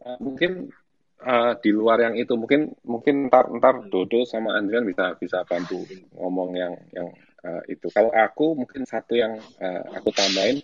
Uh, 0.02 0.18
mungkin 0.18 0.74
uh, 1.22 1.54
di 1.62 1.70
luar 1.70 2.02
yang 2.02 2.16
itu 2.18 2.34
mungkin 2.34 2.74
mungkin 2.82 3.30
ntar 3.30 3.52
ntar 3.54 3.86
Dodo 3.88 4.26
sama 4.26 4.58
Andrian 4.58 4.88
bisa 4.88 5.14
bisa 5.20 5.46
bantu 5.46 5.86
ngomong 6.18 6.50
yang 6.58 6.74
yang 6.96 7.08
uh, 7.46 7.62
itu. 7.70 7.88
Kalau 7.94 8.10
aku 8.10 8.58
mungkin 8.58 8.88
satu 8.90 9.14
yang 9.14 9.38
uh, 9.62 9.84
aku 9.94 10.10
tambahin 10.10 10.64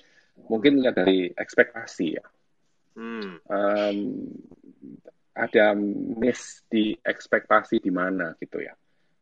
mungkin 0.49 0.79
lihat 0.81 0.97
dari 0.97 1.29
ekspektasi 1.29 2.07
ya. 2.17 2.25
Hmm. 2.97 3.39
Um, 3.47 3.97
ada 5.39 5.71
miss 6.19 6.67
di 6.67 6.91
ekspektasi 6.99 7.79
di 7.79 7.91
mana 7.93 8.35
gitu 8.41 8.59
ya. 8.59 8.75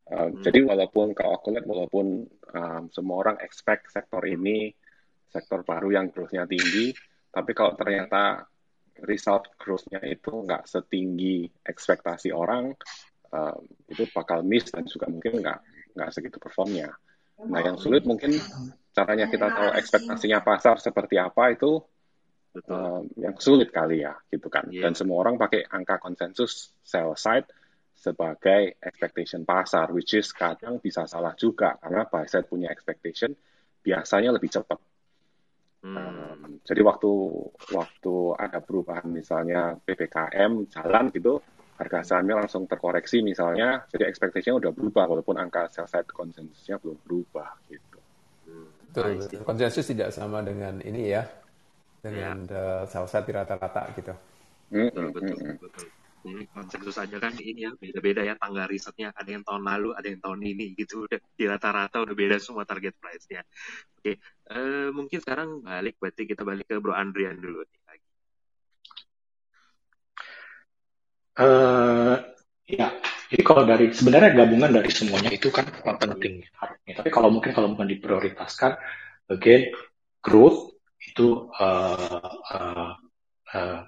Uh, 0.08 0.32
hmm. 0.32 0.42
Jadi 0.42 0.60
walaupun 0.66 1.14
kalau 1.14 1.38
aku 1.38 1.54
lihat 1.54 1.68
walaupun 1.68 2.26
um, 2.56 2.84
semua 2.90 3.16
orang 3.22 3.38
expect 3.44 3.92
sektor 3.92 4.24
ini 4.26 4.72
sektor 5.28 5.62
baru 5.62 5.92
yang 5.92 6.08
growth-nya 6.10 6.48
tinggi, 6.48 6.96
tapi 7.30 7.52
kalau 7.52 7.76
ternyata 7.76 8.48
result 9.06 9.52
growth-nya 9.60 10.02
itu 10.08 10.32
nggak 10.32 10.66
setinggi 10.66 11.46
ekspektasi 11.66 12.34
orang, 12.34 12.74
um, 13.32 13.60
itu 13.90 14.08
bakal 14.14 14.42
miss 14.42 14.72
dan 14.72 14.88
juga 14.88 15.12
mungkin 15.12 15.44
nggak 15.44 15.60
nggak 15.98 16.10
segitu 16.14 16.38
performnya. 16.38 16.94
Nah 17.38 17.62
yang 17.62 17.78
sulit 17.78 18.06
mungkin 18.10 18.34
caranya 18.98 19.30
kita 19.30 19.54
tahu 19.54 19.70
ekspektasinya 19.78 20.42
pasar 20.42 20.82
seperti 20.82 21.22
apa 21.22 21.54
itu 21.54 21.78
um, 22.66 23.06
yang 23.14 23.38
sulit 23.38 23.70
kali 23.70 24.02
ya 24.02 24.18
gitu 24.34 24.50
kan. 24.50 24.66
Yeah. 24.74 24.90
Dan 24.90 24.98
semua 24.98 25.22
orang 25.22 25.38
pakai 25.38 25.70
angka 25.70 26.02
konsensus 26.02 26.74
sell 26.82 27.14
side 27.14 27.46
sebagai 27.98 28.78
expectation 28.82 29.46
pasar, 29.46 29.90
which 29.94 30.14
is 30.18 30.30
kadang 30.34 30.78
bisa 30.82 31.06
salah 31.10 31.34
juga 31.38 31.78
karena 31.82 32.06
buy 32.06 32.26
side 32.26 32.50
punya 32.50 32.70
expectation 32.74 33.34
biasanya 33.82 34.34
lebih 34.34 34.50
cepat. 34.50 34.78
Hmm. 35.82 36.60
Jadi 36.66 36.82
waktu 36.82 37.12
waktu 37.72 38.16
ada 38.36 38.60
perubahan 38.60 39.08
misalnya 39.08 39.78
ppkm 39.78 40.68
jalan 40.74 41.06
gitu, 41.14 41.40
harga 41.78 42.02
sahamnya 42.04 42.44
langsung 42.44 42.66
terkoreksi 42.66 43.22
misalnya, 43.22 43.86
jadi 43.88 44.10
expectation 44.10 44.58
udah 44.58 44.74
berubah 44.74 45.06
walaupun 45.06 45.38
angka 45.38 45.70
sell 45.70 45.86
side 45.86 46.10
konsensusnya 46.10 46.82
belum 46.82 46.98
berubah 47.06 47.50
gitu. 47.70 48.00
Hmm. 48.50 48.70
Betul, 48.90 49.22
betul. 49.22 49.42
Konsensus 49.46 49.86
tidak 49.86 50.10
sama 50.10 50.42
dengan 50.42 50.82
ini 50.82 51.14
ya, 51.14 51.24
dengan 52.02 52.44
yeah. 52.50 52.82
Ya. 52.84 52.90
sell 52.90 53.06
side 53.06 53.30
rata-rata 53.30 53.84
gitu. 53.94 54.14
Hmm, 54.74 55.14
betul, 55.14 55.36
betul, 55.38 55.56
betul 55.62 55.88
ini 56.28 56.44
konsensus 56.52 57.00
aja 57.00 57.18
kan 57.18 57.34
ini 57.40 57.68
ya 57.68 57.72
beda-beda 57.76 58.22
ya 58.28 58.36
tanggal 58.36 58.68
risetnya 58.68 59.16
ada 59.16 59.30
yang 59.30 59.44
tahun 59.48 59.64
lalu 59.64 59.90
ada 59.96 60.08
yang 60.08 60.22
tahun 60.22 60.40
ini 60.44 60.66
gitu. 60.76 61.00
Udah 61.08 61.20
di 61.20 61.46
rata-rata 61.48 62.04
udah 62.04 62.16
beda 62.16 62.38
semua 62.44 62.68
target 62.68 62.94
price-nya. 63.00 63.42
Oke 63.98 64.20
uh, 64.52 64.90
mungkin 64.92 65.20
sekarang 65.24 65.64
balik 65.64 65.96
berarti 66.00 66.24
kita 66.28 66.44
balik 66.44 66.68
ke 66.68 66.78
Bro 66.78 66.94
Andrian 66.94 67.40
dulu 67.40 67.64
nih 67.64 67.82
lagi. 67.88 68.08
Uh, 71.38 72.16
ya 72.68 72.90
jadi 73.28 73.44
kalau 73.44 73.64
dari 73.68 73.92
sebenarnya 73.92 74.32
gabungan 74.34 74.72
dari 74.72 74.92
semuanya 74.92 75.32
itu 75.32 75.52
kan 75.52 75.68
penting. 76.00 76.44
Harusnya 76.56 76.94
tapi 76.96 77.10
kalau 77.12 77.30
mungkin 77.32 77.52
kalau 77.52 77.76
bukan 77.76 77.88
diprioritaskan 77.92 78.80
again 79.28 79.76
growth 80.24 80.76
itu 81.04 81.52
uh, 81.56 82.36
uh, 82.52 82.92
uh, 83.52 83.80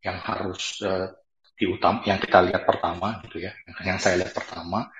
yang 0.00 0.18
harus 0.20 0.80
uh, 0.84 1.12
di 1.56 1.64
utam 1.64 2.04
yang 2.04 2.20
kita 2.20 2.44
lihat 2.44 2.68
pertama 2.68 3.24
gitu 3.24 3.40
ya 3.40 3.52
yang 3.82 3.96
saya 3.96 4.20
lihat 4.20 4.36
pertama. 4.36 4.92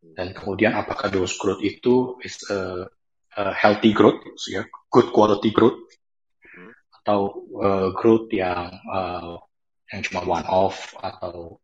Dan 0.00 0.32
kemudian 0.32 0.72
apakah 0.72 1.12
those 1.12 1.36
growth 1.36 1.60
itu 1.60 2.16
is 2.24 2.40
a, 2.48 2.88
a 3.36 3.52
healthy 3.52 3.92
growth 3.92 4.24
ya 4.48 4.64
good 4.88 5.12
quality 5.12 5.52
growth? 5.52 5.76
Atau 7.00 7.44
uh, 7.60 7.92
growth 7.92 8.32
yang 8.32 8.80
uh, 8.88 9.36
yang 9.92 10.00
cuma 10.08 10.24
one 10.24 10.48
off 10.48 10.96
atau 10.96 11.60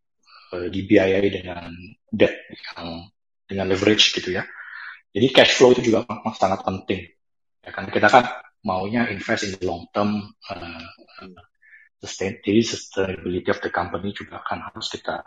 uh, 0.52 0.68
dibiayai 0.68 1.28
dengan 1.32 1.72
debt 2.12 2.36
yang 2.52 3.08
dengan 3.48 3.66
leverage 3.72 4.12
gitu 4.12 4.36
ya. 4.36 4.44
Jadi 5.16 5.26
cash 5.32 5.56
flow 5.56 5.72
itu 5.72 5.80
juga 5.80 6.04
sangat 6.36 6.60
penting. 6.60 7.08
Ya 7.64 7.72
kan 7.72 7.88
kita 7.88 8.12
kan 8.12 8.28
maunya 8.60 9.08
invest 9.08 9.48
in 9.48 9.56
the 9.56 9.64
long 9.64 9.88
term 9.96 10.36
uh, 10.52 10.84
sustain, 12.00 12.38
jadi 12.44 12.60
sustainability 12.60 13.48
of 13.48 13.60
the 13.64 13.72
company 13.72 14.12
juga 14.12 14.44
kan 14.44 14.60
harus 14.60 14.92
kita 14.92 15.24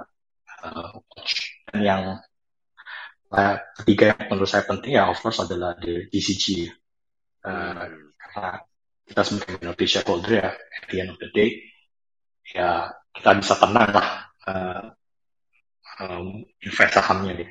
uh, 0.65 0.91
watch. 1.13 1.61
Dan 1.69 1.81
yang 1.81 2.01
uh, 3.33 3.55
ketiga 3.81 4.13
yang 4.13 4.19
menurut 4.29 4.49
saya 4.49 4.65
penting 4.65 4.97
ya 4.97 5.09
of 5.09 5.17
course 5.17 5.41
adalah 5.41 5.73
the 5.77 6.07
DCG. 6.09 6.69
Uh, 7.39 7.87
karena 8.19 8.61
kita 9.07 9.21
sebagai 9.25 9.57
minority 9.57 9.87
shareholder 9.87 10.33
ya 10.37 10.49
at 10.53 10.83
the 10.91 10.97
end 11.01 11.09
of 11.15 11.17
the 11.17 11.31
day 11.31 11.65
ya 12.51 12.91
kita 13.15 13.29
bisa 13.39 13.55
tenang 13.57 13.89
lah 13.89 14.09
uh, 14.45 14.83
um, 16.03 16.45
invest 16.61 16.93
sahamnya 16.93 17.33
deh. 17.41 17.49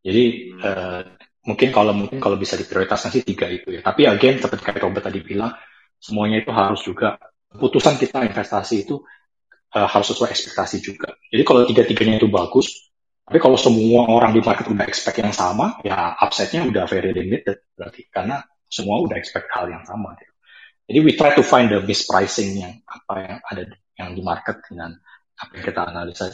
Jadi 0.00 0.24
uh, 0.62 1.02
mungkin 1.44 1.68
kalau 1.72 1.92
mungkin 1.92 2.18
kalau 2.20 2.36
bisa 2.40 2.56
diprioritaskan 2.56 3.10
sih 3.12 3.24
tiga 3.24 3.50
itu 3.50 3.74
ya. 3.74 3.80
Tapi 3.84 4.08
again 4.08 4.40
seperti 4.40 4.62
kayak 4.64 4.84
Robert 4.84 5.04
tadi 5.04 5.20
bilang 5.20 5.52
semuanya 5.98 6.40
itu 6.40 6.50
harus 6.54 6.80
juga 6.86 7.18
keputusan 7.52 7.96
kita 7.96 8.24
investasi 8.28 8.84
itu 8.84 9.00
uh, 9.74 9.88
harus 9.88 10.06
sesuai 10.12 10.30
ekspektasi 10.32 10.76
juga. 10.80 11.16
Jadi 11.28 11.42
kalau 11.44 11.64
tiga-tiganya 11.64 12.20
itu 12.20 12.28
bagus, 12.28 12.92
tapi 13.28 13.38
kalau 13.44 13.60
semua 13.60 14.08
orang 14.08 14.32
di 14.32 14.40
market 14.40 14.72
udah 14.72 14.88
expect 14.88 15.20
yang 15.20 15.36
sama, 15.36 15.76
ya 15.84 16.16
upside-nya 16.16 16.64
udah 16.64 16.84
very 16.88 17.12
limited 17.12 17.68
berarti 17.76 18.08
karena 18.08 18.40
semua 18.68 19.04
udah 19.04 19.16
expect 19.20 19.52
hal 19.52 19.68
yang 19.68 19.84
sama. 19.84 20.16
Gitu. 20.16 20.32
Jadi 20.88 20.98
we 21.04 21.12
try 21.12 21.36
to 21.36 21.44
find 21.44 21.68
the 21.68 21.84
mispricing 21.84 22.56
yang 22.56 22.80
apa 22.88 23.14
yang 23.20 23.38
ada 23.44 23.62
yang 24.00 24.16
di 24.16 24.24
market 24.24 24.64
dengan 24.64 24.96
apa 25.36 25.50
yang 25.60 25.64
kita 25.68 25.80
analisa. 25.84 26.32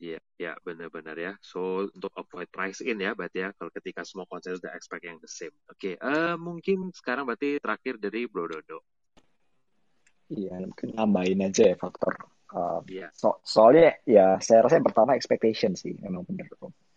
Iya, 0.00 0.16
ya 0.40 0.56
benar-benar 0.64 1.16
ya. 1.20 1.32
So 1.44 1.92
untuk 1.92 2.08
avoid 2.16 2.48
price 2.48 2.80
in 2.80 3.04
ya, 3.04 3.12
berarti 3.12 3.44
ya 3.44 3.52
kalau 3.52 3.68
ketika 3.68 4.00
semua 4.08 4.24
konsen 4.24 4.56
udah 4.56 4.72
expect 4.72 5.04
yang 5.04 5.20
the 5.20 5.28
same. 5.28 5.52
Oke, 5.68 5.92
okay. 5.92 5.94
uh, 6.00 6.32
eh, 6.32 6.34
mungkin 6.40 6.88
sekarang 6.96 7.28
berarti 7.28 7.60
terakhir 7.60 8.00
dari 8.00 8.24
Bro 8.24 8.48
Dodo. 8.48 8.80
Iya, 10.30 10.62
mungkin 10.62 10.94
nambahin 10.94 11.42
aja 11.42 11.74
ya 11.74 11.76
faktor. 11.76 12.14
Uh, 12.50 12.82
yeah. 12.90 13.10
so, 13.14 13.38
soalnya 13.46 14.02
ya 14.02 14.38
saya 14.42 14.66
rasa 14.66 14.82
yang 14.82 14.86
pertama 14.86 15.14
expectation 15.14 15.78
sih, 15.78 15.94
memang 16.02 16.26
benar 16.26 16.50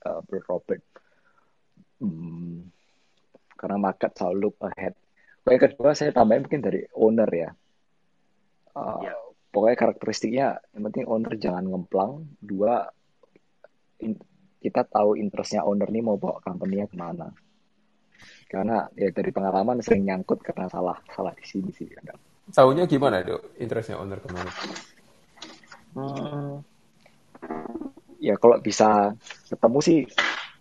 uh, 0.06 0.22
Bro 0.26 0.42
Robert. 0.50 0.82
Hmm, 2.02 2.74
karena 3.58 3.78
market 3.78 4.18
selalu 4.18 4.38
look 4.50 4.58
ahead. 4.66 4.98
Yang 5.46 5.74
kedua 5.74 5.94
saya 5.94 6.10
tambahin 6.14 6.46
mungkin 6.46 6.62
dari 6.62 6.82
owner 6.98 7.30
ya. 7.30 7.50
Uh, 8.74 9.02
yeah. 9.02 9.18
Pokoknya 9.54 9.78
karakteristiknya 9.78 10.48
yang 10.74 10.84
penting 10.90 11.06
owner 11.06 11.34
jangan 11.38 11.66
ngemplang. 11.70 12.26
Dua, 12.42 12.90
in, 14.02 14.18
kita 14.58 14.82
tahu 14.90 15.14
interestnya 15.14 15.62
owner 15.62 15.86
nih 15.94 16.02
mau 16.02 16.18
bawa 16.18 16.42
company-nya 16.42 16.90
ke 16.90 16.98
mana. 16.98 17.30
Karena 18.50 18.90
ya 18.98 19.14
dari 19.14 19.30
pengalaman 19.30 19.86
sering 19.86 20.10
nyangkut 20.10 20.42
karena 20.42 20.66
salah 20.70 20.98
salah 21.14 21.34
di 21.38 21.46
sini 21.46 21.70
sih 21.70 21.86
kadang. 21.94 22.33
Tahunya 22.54 22.86
gimana 22.86 23.26
dok? 23.26 23.58
Interestnya 23.58 23.98
owner 23.98 24.22
ke 24.22 24.30
mana? 24.30 24.52
Hmm, 25.94 26.62
ya 28.22 28.38
kalau 28.38 28.62
bisa 28.62 29.18
ketemu 29.50 29.80
sih 29.82 29.98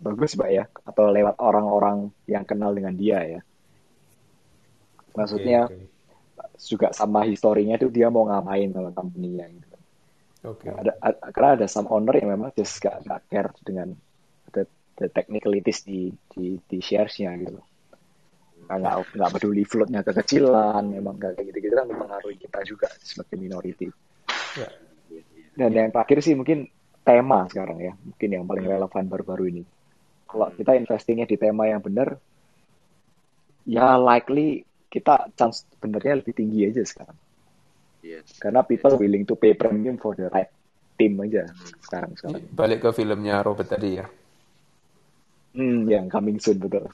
bagus 0.01 0.33
mbak 0.33 0.49
ya. 0.49 0.65
Atau 0.89 1.13
lewat 1.13 1.37
orang-orang 1.37 2.09
yang 2.25 2.43
kenal 2.49 2.73
dengan 2.73 2.97
dia 2.97 3.21
ya. 3.21 3.41
Maksudnya 5.13 5.69
okay, 5.69 5.85
okay. 5.85 6.57
juga 6.65 6.89
sama 6.97 7.29
historinya 7.29 7.77
itu 7.77 7.93
dia 7.93 8.09
mau 8.09 8.25
ngapain 8.25 8.73
sama 8.73 8.89
company-nya 8.89 9.45
gitu. 9.53 9.67
Okay. 10.43 10.73
Ada, 10.73 10.91
ada, 10.99 11.17
karena 11.29 11.49
ada 11.61 11.67
some 11.69 11.87
owner 11.93 12.17
yang 12.17 12.33
memang 12.33 12.51
just 12.57 12.81
gak, 12.81 13.05
gak 13.05 13.21
care 13.29 13.53
dengan 13.63 13.93
the, 14.51 14.65
the 14.97 15.07
technicalities 15.07 15.85
di 15.85 16.11
di, 16.33 16.57
di 16.67 16.83
shares-nya 16.83 17.31
gitu 17.39 17.63
nggak 18.69 18.95
nggak 19.17 19.31
peduli 19.35 19.63
floatnya 19.67 20.01
kekecilan 20.05 20.83
memang 20.87 21.19
nggak 21.19 21.35
kayak 21.35 21.45
gitu-gitu 21.51 21.73
kan 21.75 21.87
mempengaruhi 21.89 22.37
kita 22.39 22.59
juga 22.63 22.87
sebagai 23.01 23.35
minority. 23.39 23.87
Ya. 24.53 24.69
dan 25.57 25.69
yang 25.73 25.89
terakhir 25.89 26.21
sih 26.21 26.33
mungkin 26.37 26.69
tema 27.01 27.45
sekarang 27.49 27.77
ya 27.81 27.93
mungkin 27.97 28.29
yang 28.29 28.43
paling 28.45 28.65
relevan 28.65 29.05
baru-baru 29.09 29.43
ini. 29.49 29.63
Kalau 30.29 30.49
kita 30.53 30.73
investingnya 30.77 31.29
di 31.29 31.37
tema 31.37 31.69
yang 31.69 31.81
benar 31.81 32.17
ya 33.69 33.97
likely 33.97 34.65
kita 34.89 35.29
chance 35.37 35.65
benernya 35.77 36.21
lebih 36.21 36.33
tinggi 36.37 36.69
aja 36.69 36.81
sekarang. 36.85 37.17
Yes. 38.03 38.35
karena 38.35 38.67
people 38.67 38.99
willing 38.99 39.23
to 39.23 39.39
pay 39.39 39.55
premium 39.55 39.95
for 39.95 40.11
the 40.11 40.27
right 40.27 40.51
team 40.99 41.15
aja 41.23 41.47
sekarang 41.87 42.11
sekarang 42.19 42.43
balik 42.51 42.83
ke 42.83 42.91
filmnya 42.91 43.39
Robert 43.39 43.71
tadi 43.71 43.95
ya. 43.95 44.05
Hmm 45.55 45.87
yang 45.87 46.11
coming 46.11 46.35
soon 46.35 46.59
betul 46.59 46.91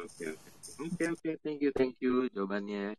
oke 0.00 0.32
oke 0.80 1.06
oke 1.12 1.30
thank 1.44 1.60
you 1.60 1.70
thank 1.76 1.94
you 2.00 2.24
jawabannya 2.32 2.96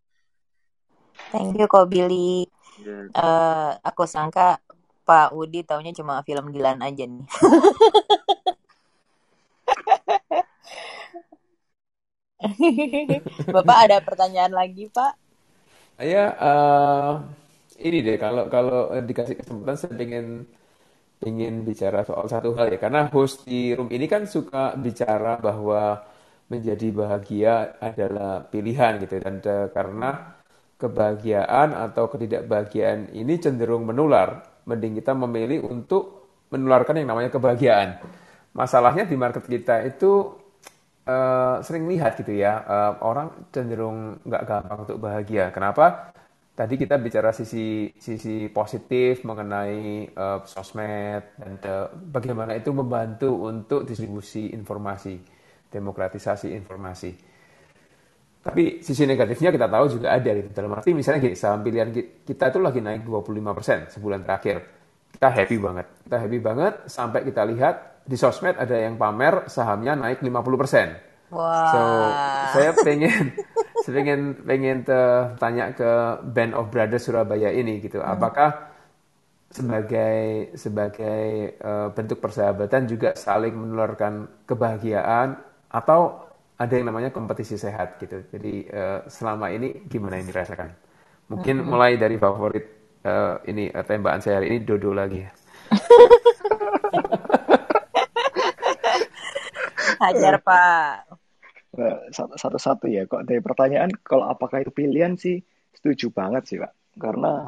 thank 1.34 1.58
you 1.58 1.66
kok 1.66 1.90
Billy 1.90 2.46
yeah. 2.86 3.10
Ya. 3.10 3.18
uh, 3.18 3.70
aku 3.82 4.06
sangka 4.06 4.62
Pak 5.02 5.34
Udi 5.34 5.66
taunya 5.66 5.90
cuma 5.98 6.22
film 6.22 6.54
Dilan 6.54 6.78
aja 6.86 7.04
nih 7.10 7.26
Bapak 13.54 13.78
ada 13.90 13.98
pertanyaan 14.02 14.54
lagi 14.54 14.90
Pak 14.94 15.14
ya 16.02 16.34
uh, 16.38 17.22
ini 17.82 18.02
deh 18.02 18.18
kalau 18.18 18.50
kalau 18.50 18.90
dikasih 19.02 19.38
kesempatan 19.38 19.78
saya 19.78 19.98
ingin 20.02 20.46
ingin 21.22 21.62
bicara 21.62 22.02
soal 22.02 22.26
satu 22.26 22.58
hal 22.58 22.74
ya, 22.74 22.80
karena 22.82 23.06
host 23.14 23.46
di 23.46 23.78
room 23.78 23.90
ini 23.94 24.10
kan 24.10 24.26
suka 24.26 24.74
bicara 24.78 25.38
bahwa 25.38 26.02
menjadi 26.50 26.88
bahagia 26.92 27.80
adalah 27.80 28.44
pilihan 28.44 29.00
gitu 29.00 29.22
dan 29.22 29.40
karena 29.72 30.36
kebahagiaan 30.82 31.78
atau 31.78 32.10
ketidakbahagiaan 32.10 33.14
ini 33.14 33.38
cenderung 33.38 33.86
menular 33.86 34.44
mending 34.66 34.98
kita 34.98 35.14
memilih 35.14 35.64
untuk 35.70 36.28
menularkan 36.52 37.00
yang 37.00 37.14
namanya 37.14 37.32
kebahagiaan. 37.32 38.02
Masalahnya 38.52 39.08
di 39.08 39.16
market 39.16 39.48
kita 39.48 39.80
itu 39.88 40.36
uh, 41.08 41.64
sering 41.64 41.88
lihat 41.88 42.20
gitu 42.20 42.36
ya, 42.36 42.60
uh, 42.68 42.92
orang 43.06 43.48
cenderung 43.56 44.20
nggak 44.28 44.44
gampang 44.44 44.80
untuk 44.84 44.98
bahagia. 45.00 45.50
Kenapa? 45.56 46.12
Tadi 46.52 46.76
kita 46.76 47.00
bicara 47.00 47.32
sisi 47.32 47.88
sisi 47.96 48.52
positif 48.52 49.24
mengenai 49.24 50.12
uh, 50.12 50.44
sosmed 50.44 51.40
dan 51.40 51.54
uh, 51.64 51.88
bagaimana 51.96 52.60
itu 52.60 52.76
membantu 52.76 53.48
untuk 53.48 53.88
distribusi 53.88 54.52
informasi, 54.52 55.16
demokratisasi 55.72 56.52
informasi. 56.52 57.12
Tapi 58.42 58.82
sisi 58.82 59.08
negatifnya 59.08 59.54
kita 59.54 59.70
tahu 59.70 59.86
juga 59.96 60.18
ada 60.18 60.34
gitu. 60.34 60.50
Dalam 60.52 60.74
arti 60.76 60.92
misalnya 60.92 61.22
gini, 61.22 61.38
saham 61.38 61.62
pilihan 61.62 61.94
kita 62.26 62.50
itu 62.52 62.60
lagi 62.60 62.82
naik 62.82 63.06
25% 63.06 63.94
sebulan 63.96 64.20
terakhir. 64.26 64.58
Kita 65.14 65.30
happy 65.32 65.58
banget. 65.62 65.88
Kita 66.04 66.18
happy 66.20 66.40
banget 66.42 66.74
sampai 66.90 67.22
kita 67.22 67.48
lihat 67.48 67.76
di 68.02 68.18
sosmed 68.18 68.58
ada 68.58 68.76
yang 68.76 68.98
pamer 68.98 69.46
sahamnya 69.48 69.94
naik 69.94 70.20
50%. 70.26 71.11
Wow. 71.32 71.72
So, 71.72 71.80
saya 72.60 72.72
pengen 72.84 73.32
saya 73.88 73.94
pengen 74.04 74.22
pengen 74.44 74.78
tanya 75.40 75.72
ke 75.72 76.20
Band 76.28 76.54
of 76.54 76.68
Brothers 76.68 77.08
Surabaya 77.08 77.56
ini 77.56 77.80
gitu. 77.80 78.04
Hmm. 78.04 78.20
Apakah 78.20 78.72
sebagai 79.52 80.56
sebagai 80.56 81.60
uh, 81.60 81.92
bentuk 81.92 82.24
persahabatan 82.24 82.88
juga 82.88 83.12
saling 83.16 83.52
menularkan 83.52 84.28
kebahagiaan 84.48 85.36
atau 85.72 86.28
ada 86.56 86.72
yang 86.72 86.88
namanya 86.88 87.12
kompetisi 87.12 87.60
sehat 87.60 88.00
gitu. 88.00 88.24
Jadi 88.32 88.64
uh, 88.72 89.04
selama 89.12 89.52
ini 89.52 89.84
gimana 89.92 90.16
yang 90.20 90.28
dirasakan? 90.32 90.72
Mungkin 91.32 91.56
mm 91.60 91.64
-hmm. 91.64 91.72
mulai 91.72 92.00
dari 92.00 92.18
favorit 92.20 92.66
uh, 93.04 93.40
ini 93.48 93.72
uh, 93.72 93.84
tembakan 93.84 94.22
saya 94.24 94.36
hari 94.40 94.48
ini 94.56 94.60
Dodo 94.64 94.94
lagi 94.96 95.20
ya. 95.24 95.32
Hajar 100.02 100.42
Pak. 100.42 101.21
Satu-satu 102.12 102.92
ya, 102.92 103.08
kok 103.08 103.24
dari 103.24 103.40
pertanyaan 103.40 103.92
kalau 104.04 104.28
apakah 104.28 104.60
itu 104.60 104.72
pilihan 104.76 105.16
sih 105.16 105.40
setuju 105.72 106.12
banget 106.12 106.44
sih 106.48 106.58
Pak. 106.60 106.72
Karena 107.00 107.48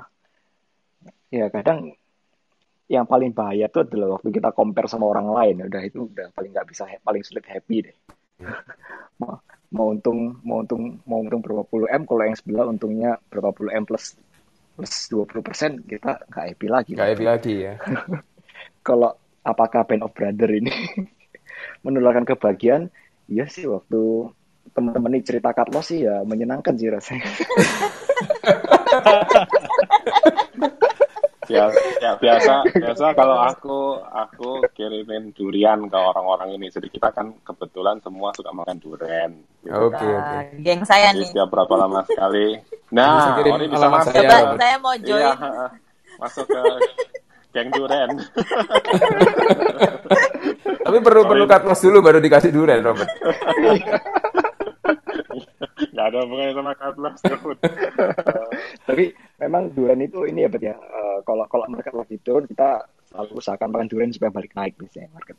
ya 1.28 1.52
kadang 1.52 1.92
yang 2.88 3.04
paling 3.08 3.36
bahaya 3.36 3.68
itu 3.68 3.84
adalah 3.84 4.20
waktu 4.20 4.32
kita 4.32 4.56
compare 4.56 4.88
sama 4.88 5.12
orang 5.12 5.28
lain. 5.32 5.56
Udah 5.68 5.82
itu 5.84 6.08
udah 6.08 6.32
paling 6.32 6.52
nggak 6.56 6.68
bisa 6.72 6.88
paling 7.04 7.24
sulit 7.24 7.44
happy 7.48 7.92
deh. 7.92 7.96
Mau, 9.22 9.38
mau 9.70 9.94
untung 9.94 10.42
mau 10.42 10.66
untung 10.66 11.02
mau 11.06 11.22
untung 11.22 11.42
berapa 11.42 11.66
puluh 11.70 11.86
m 11.86 12.06
kalau 12.06 12.26
yang 12.26 12.34
sebelah 12.34 12.66
untungnya 12.66 13.22
berapa 13.30 13.54
puluh 13.54 13.70
m 13.74 13.86
plus 13.86 14.18
plus 14.74 14.94
dua 15.10 15.26
puluh 15.30 15.46
persen 15.46 15.82
kita 15.86 16.18
nggak 16.30 16.46
happy 16.54 16.68
lagi. 16.70 16.92
Nggak 16.98 17.10
happy 17.14 17.26
lagi 17.26 17.54
ya. 17.62 17.74
Kalau 18.88 19.14
apakah 19.46 19.86
band 19.86 20.04
of 20.04 20.12
brother 20.12 20.50
ini 20.50 20.74
menularkan 21.86 22.26
kebahagiaan 22.26 22.90
iya 23.30 23.46
sih 23.48 23.68
waktu 23.68 24.32
teman-teman 24.74 25.20
ini 25.20 25.22
cerita 25.22 25.54
cut 25.54 25.70
loss 25.70 25.94
sih 25.94 26.08
ya 26.08 26.26
menyenangkan 26.26 26.74
sih 26.76 26.90
rasanya. 26.90 27.30
Ya, 31.52 31.68
ya 32.00 32.16
biasa 32.16 32.64
biasa 32.72 33.12
kalau 33.20 33.36
aku 33.36 34.00
aku 34.00 34.64
kirimin 34.72 35.36
durian 35.36 35.92
ke 35.92 36.00
orang-orang 36.00 36.56
ini. 36.56 36.72
Jadi 36.72 36.88
kita 36.88 37.12
kan 37.12 37.36
kebetulan 37.44 38.00
semua 38.00 38.32
suka 38.32 38.56
makan 38.56 38.80
durian 38.80 39.36
gitu. 39.60 39.76
oke 39.76 39.92
okay, 39.92 40.08
oke. 40.08 40.24
Okay. 40.24 40.64
geng 40.64 40.88
saya 40.88 41.12
jadi 41.12 41.20
nih. 41.20 41.28
setiap 41.36 41.52
berapa 41.52 41.74
lama 41.76 42.00
sekali. 42.08 42.64
Nah 42.96 43.44
Ori 43.44 43.68
bisa 43.68 43.88
masuk 43.92 44.16
saya. 44.16 44.30
Coba, 44.32 44.56
saya 44.56 44.76
mau 44.80 44.96
join. 44.96 45.20
Iya, 45.20 45.36
masuk 46.16 46.48
ke 46.48 46.64
geng 47.54 47.70
durian 47.76 48.10
tapi 50.84 50.98
perlu 51.00 51.22
perlu 51.24 51.46
cut 51.48 51.64
dulu 51.64 51.98
baru 52.04 52.20
dikasih 52.20 52.52
durian 52.52 52.84
Robert. 52.84 53.08
Nggak 55.94 56.06
ada 56.10 56.18
hubungannya 56.26 56.54
sama 56.54 56.74
Katlas 56.76 57.20
tapi 58.90 59.14
memang 59.40 59.72
durian 59.72 60.02
itu 60.04 60.28
ini 60.28 60.44
ya 60.44 60.50
bet 60.52 60.64
ya. 60.64 60.76
Uh, 60.76 61.24
kalau 61.24 61.48
kalau 61.48 61.66
mereka 61.72 61.96
lagi 61.96 62.20
turun 62.20 62.44
kita 62.50 62.84
selalu 63.08 63.40
usahakan 63.40 63.70
makan 63.72 63.88
durian 63.88 64.12
supaya 64.12 64.32
balik 64.34 64.52
naik 64.58 64.74
biasanya 64.76 65.10
market. 65.14 65.36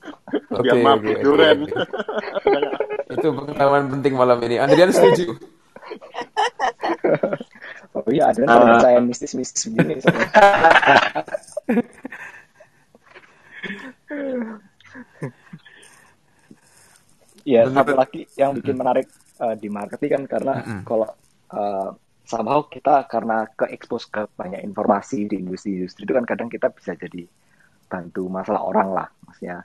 Oke 0.55 0.71
okay, 0.71 0.81
okay, 0.81 1.15
durian. 1.21 1.59
okay. 1.69 3.15
itu 3.19 3.29
pengetahuan 3.29 3.85
penting 3.93 4.15
malam 4.16 4.39
ini. 4.47 4.57
Andrian 4.62 4.95
setuju? 4.95 5.35
Oh 7.95 8.03
iya 8.11 8.35
ada 8.35 8.43
uh, 8.43 8.75
percaya 8.75 8.99
mistis-mistis 8.99 9.71
begini 9.71 10.03
Ya, 17.45 17.69
satu 17.69 17.93
lagi 17.93 18.25
yang 18.41 18.57
bikin 18.57 18.73
menarik 18.73 19.05
uh, 19.37 19.53
di 19.53 19.69
marketing 19.69 20.16
kan 20.16 20.25
karena 20.25 20.55
mm 20.57 20.65
-hmm. 20.65 20.81
kalau 20.89 21.12
uh, 21.53 21.93
somehow 22.25 22.65
kita 22.65 23.05
karena 23.05 23.45
ke 23.53 23.69
expose 23.69 24.09
ke 24.09 24.25
banyak 24.33 24.65
informasi 24.65 25.29
di 25.29 25.45
industri-industri 25.45 26.09
itu 26.09 26.16
kan 26.16 26.25
kadang 26.25 26.49
kita 26.49 26.73
bisa 26.73 26.97
jadi 26.97 27.29
bantu 27.85 28.33
masalah 28.33 28.65
orang 28.65 28.89
lah 28.97 29.09
maksudnya 29.29 29.61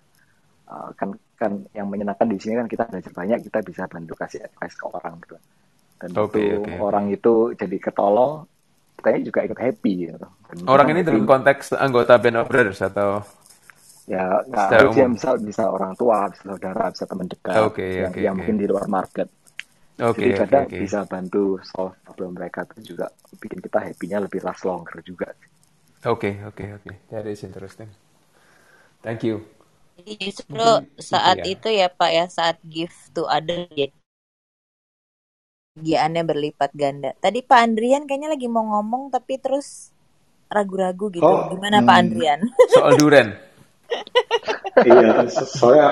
uh, 0.68 0.92
kan 0.94 1.16
kan 1.40 1.64
yang 1.72 1.88
menyenangkan 1.88 2.28
di 2.28 2.36
sini 2.36 2.60
kan 2.60 2.68
kita 2.68 2.84
belajar 2.92 3.12
banyak 3.16 3.40
kita 3.48 3.60
bisa 3.64 3.88
bantu 3.88 4.14
kasih 4.20 4.44
advice 4.44 4.76
ke 4.76 4.86
orang 4.92 5.16
gitu 5.24 5.36
dan 6.00 6.10
okay, 6.20 6.28
itu 6.28 6.40
okay. 6.68 6.78
orang 6.84 7.06
itu 7.16 7.34
jadi 7.56 7.78
ketolong 7.80 8.44
kayaknya 9.00 9.32
juga 9.32 9.40
ikut 9.48 9.60
happy 9.60 9.92
gitu. 10.04 10.28
orang 10.68 10.88
ini 10.92 11.02
dalam 11.08 11.24
konteks 11.24 11.72
anggota 11.80 12.20
band 12.20 12.44
of 12.44 12.52
brothers 12.52 12.84
atau 12.84 13.24
ya 14.10 14.42
nggak 14.42 14.68
harus 14.74 14.96
ya 14.98 15.06
misal 15.06 15.38
bisa 15.38 15.70
orang 15.70 15.94
tua 15.94 16.26
bisa 16.34 16.44
saudara 16.50 16.90
bisa 16.90 17.06
teman 17.06 17.28
dekat 17.30 17.62
okay, 17.62 17.90
yang, 18.02 18.10
okay, 18.10 18.22
yang 18.26 18.34
okay. 18.34 18.40
mungkin 18.42 18.56
di 18.58 18.66
luar 18.66 18.88
market 18.90 19.30
Okay, 20.00 20.32
Jadi 20.32 20.48
kadang 20.48 20.64
okay, 20.64 20.80
okay. 20.80 20.84
bisa 20.88 21.00
bantu 21.04 21.60
solve 21.60 21.92
problem 22.08 22.32
mereka 22.32 22.64
itu 22.72 22.96
juga 22.96 23.12
bikin 23.36 23.60
kita 23.60 23.84
happy-nya 23.84 24.24
lebih 24.24 24.40
last 24.48 24.64
longer 24.64 25.04
juga. 25.04 25.28
Oke, 26.08 26.40
okay, 26.40 26.48
oke, 26.48 26.56
okay, 26.56 26.68
oke. 26.72 26.88
Okay. 26.88 26.96
That 27.12 27.28
is 27.28 27.44
interesting. 27.44 27.92
Thank 29.04 29.28
you. 29.28 29.44
Jadi 30.00 30.32
justru 30.32 30.88
saat 31.04 31.44
ya. 31.44 31.52
itu 31.52 31.68
ya 31.68 31.92
Pak 31.92 32.12
ya, 32.16 32.26
saat 32.32 32.64
gift 32.64 33.12
to 33.12 33.28
other 33.28 33.68
ya 33.76 33.92
kebahagiaannya 35.80 36.24
berlipat 36.28 36.72
ganda. 36.76 37.12
Tadi 37.20 37.40
Pak 37.40 37.60
Andrian 37.60 38.04
kayaknya 38.04 38.36
lagi 38.36 38.48
mau 38.52 38.68
ngomong 38.68 39.12
tapi 39.12 39.40
terus 39.40 39.96
ragu-ragu 40.52 41.08
gitu. 41.12 41.24
Oh, 41.24 41.48
Gimana 41.52 41.80
hmm, 41.80 41.88
Pak 41.88 41.96
Andrian? 41.96 42.40
Soal 42.72 42.96
duren. 43.00 43.28
iya, 44.88 45.28
soalnya 45.30 45.88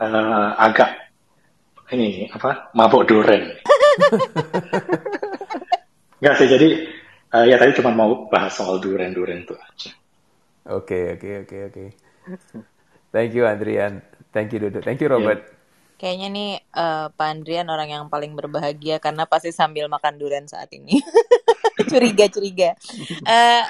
uh, 0.00 0.48
agak 0.56 1.10
ini 1.90 2.30
apa 2.30 2.70
mabuk 2.72 3.06
duren. 3.06 3.58
Enggak 6.20 6.34
sih, 6.36 6.48
jadi 6.48 6.68
uh, 7.34 7.44
ya 7.48 7.56
tadi 7.58 7.72
cuma 7.80 7.90
mau 7.90 8.28
bahas 8.28 8.54
soal 8.54 8.78
duren-duren 8.78 9.42
itu 9.42 9.54
aja. 9.56 9.90
Oke, 10.70 11.16
okay, 11.16 11.16
oke, 11.16 11.48
okay, 11.48 11.60
oke, 11.66 11.72
okay, 11.72 11.86
oke. 11.88 12.64
Thank 13.10 13.34
you 13.34 13.42
Andrian. 13.48 14.06
Thank 14.30 14.54
you 14.54 14.62
Dodo. 14.62 14.78
Thank 14.84 15.02
you 15.02 15.10
Robert. 15.10 15.42
Yeah. 15.42 15.58
Kayaknya 16.00 16.28
nih 16.32 16.50
uh, 16.72 17.06
Pak 17.12 17.28
Andrian 17.28 17.68
orang 17.68 17.92
yang 17.92 18.04
paling 18.08 18.32
berbahagia 18.32 19.02
karena 19.02 19.28
pasti 19.28 19.52
sambil 19.52 19.90
makan 19.90 20.16
durian 20.16 20.46
saat 20.48 20.72
ini. 20.72 20.96
Curiga-curiga. 21.90 22.72
uh, 23.26 23.64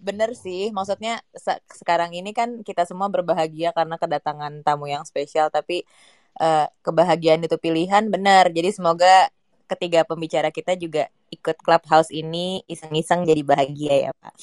bener 0.00 0.32
sih, 0.32 0.72
maksudnya 0.72 1.20
se 1.36 1.52
sekarang 1.80 2.10
ini 2.16 2.32
kan 2.32 2.64
kita 2.64 2.88
semua 2.88 3.12
berbahagia 3.12 3.70
karena 3.76 3.96
kedatangan 4.00 4.64
tamu 4.66 4.88
yang 4.88 5.04
spesial, 5.04 5.52
tapi 5.52 5.84
uh, 6.40 6.66
kebahagiaan 6.80 7.42
itu 7.44 7.56
pilihan 7.60 8.08
benar 8.08 8.48
jadi 8.48 8.70
semoga 8.72 9.28
ketiga 9.70 10.02
pembicara 10.02 10.50
kita 10.50 10.74
juga 10.74 11.06
ikut 11.30 11.62
clubhouse 11.62 12.10
ini 12.10 12.66
iseng-iseng 12.66 13.22
jadi 13.22 13.42
bahagia 13.46 13.94
ya 14.08 14.12
pak. 14.18 14.34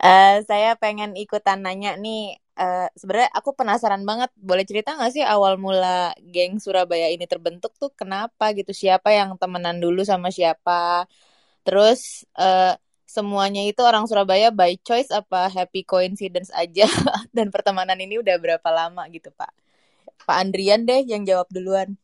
Uh, 0.00 0.36
saya 0.48 0.72
pengen 0.80 1.12
ikutan 1.20 1.60
nanya 1.60 2.00
nih 2.00 2.40
uh, 2.56 2.88
sebenarnya 2.96 3.28
aku 3.36 3.52
penasaran 3.52 4.00
banget 4.08 4.32
boleh 4.40 4.64
cerita 4.64 4.96
nggak 4.96 5.12
sih 5.12 5.20
awal 5.20 5.60
mula 5.60 6.16
geng 6.32 6.56
Surabaya 6.56 7.12
ini 7.12 7.28
terbentuk 7.28 7.76
tuh 7.76 7.92
kenapa 7.92 8.56
gitu? 8.56 8.72
Siapa 8.72 9.12
yang 9.12 9.36
temenan 9.36 9.76
dulu 9.84 10.00
sama 10.00 10.32
siapa? 10.32 11.04
Terus 11.60 12.24
uh, 12.40 12.72
semuanya 13.10 13.66
itu 13.66 13.82
orang 13.82 14.06
Surabaya 14.06 14.54
by 14.54 14.78
choice 14.86 15.10
apa 15.10 15.50
happy 15.50 15.82
coincidence 15.82 16.54
aja 16.54 16.86
dan 17.36 17.50
pertemanan 17.50 17.98
ini 17.98 18.22
udah 18.22 18.38
berapa 18.38 18.68
lama 18.70 19.02
gitu 19.10 19.34
pak 19.34 19.50
Pak 20.30 20.36
Andrian 20.36 20.86
deh 20.86 21.02
yang 21.02 21.26
jawab 21.26 21.50
duluan. 21.50 21.98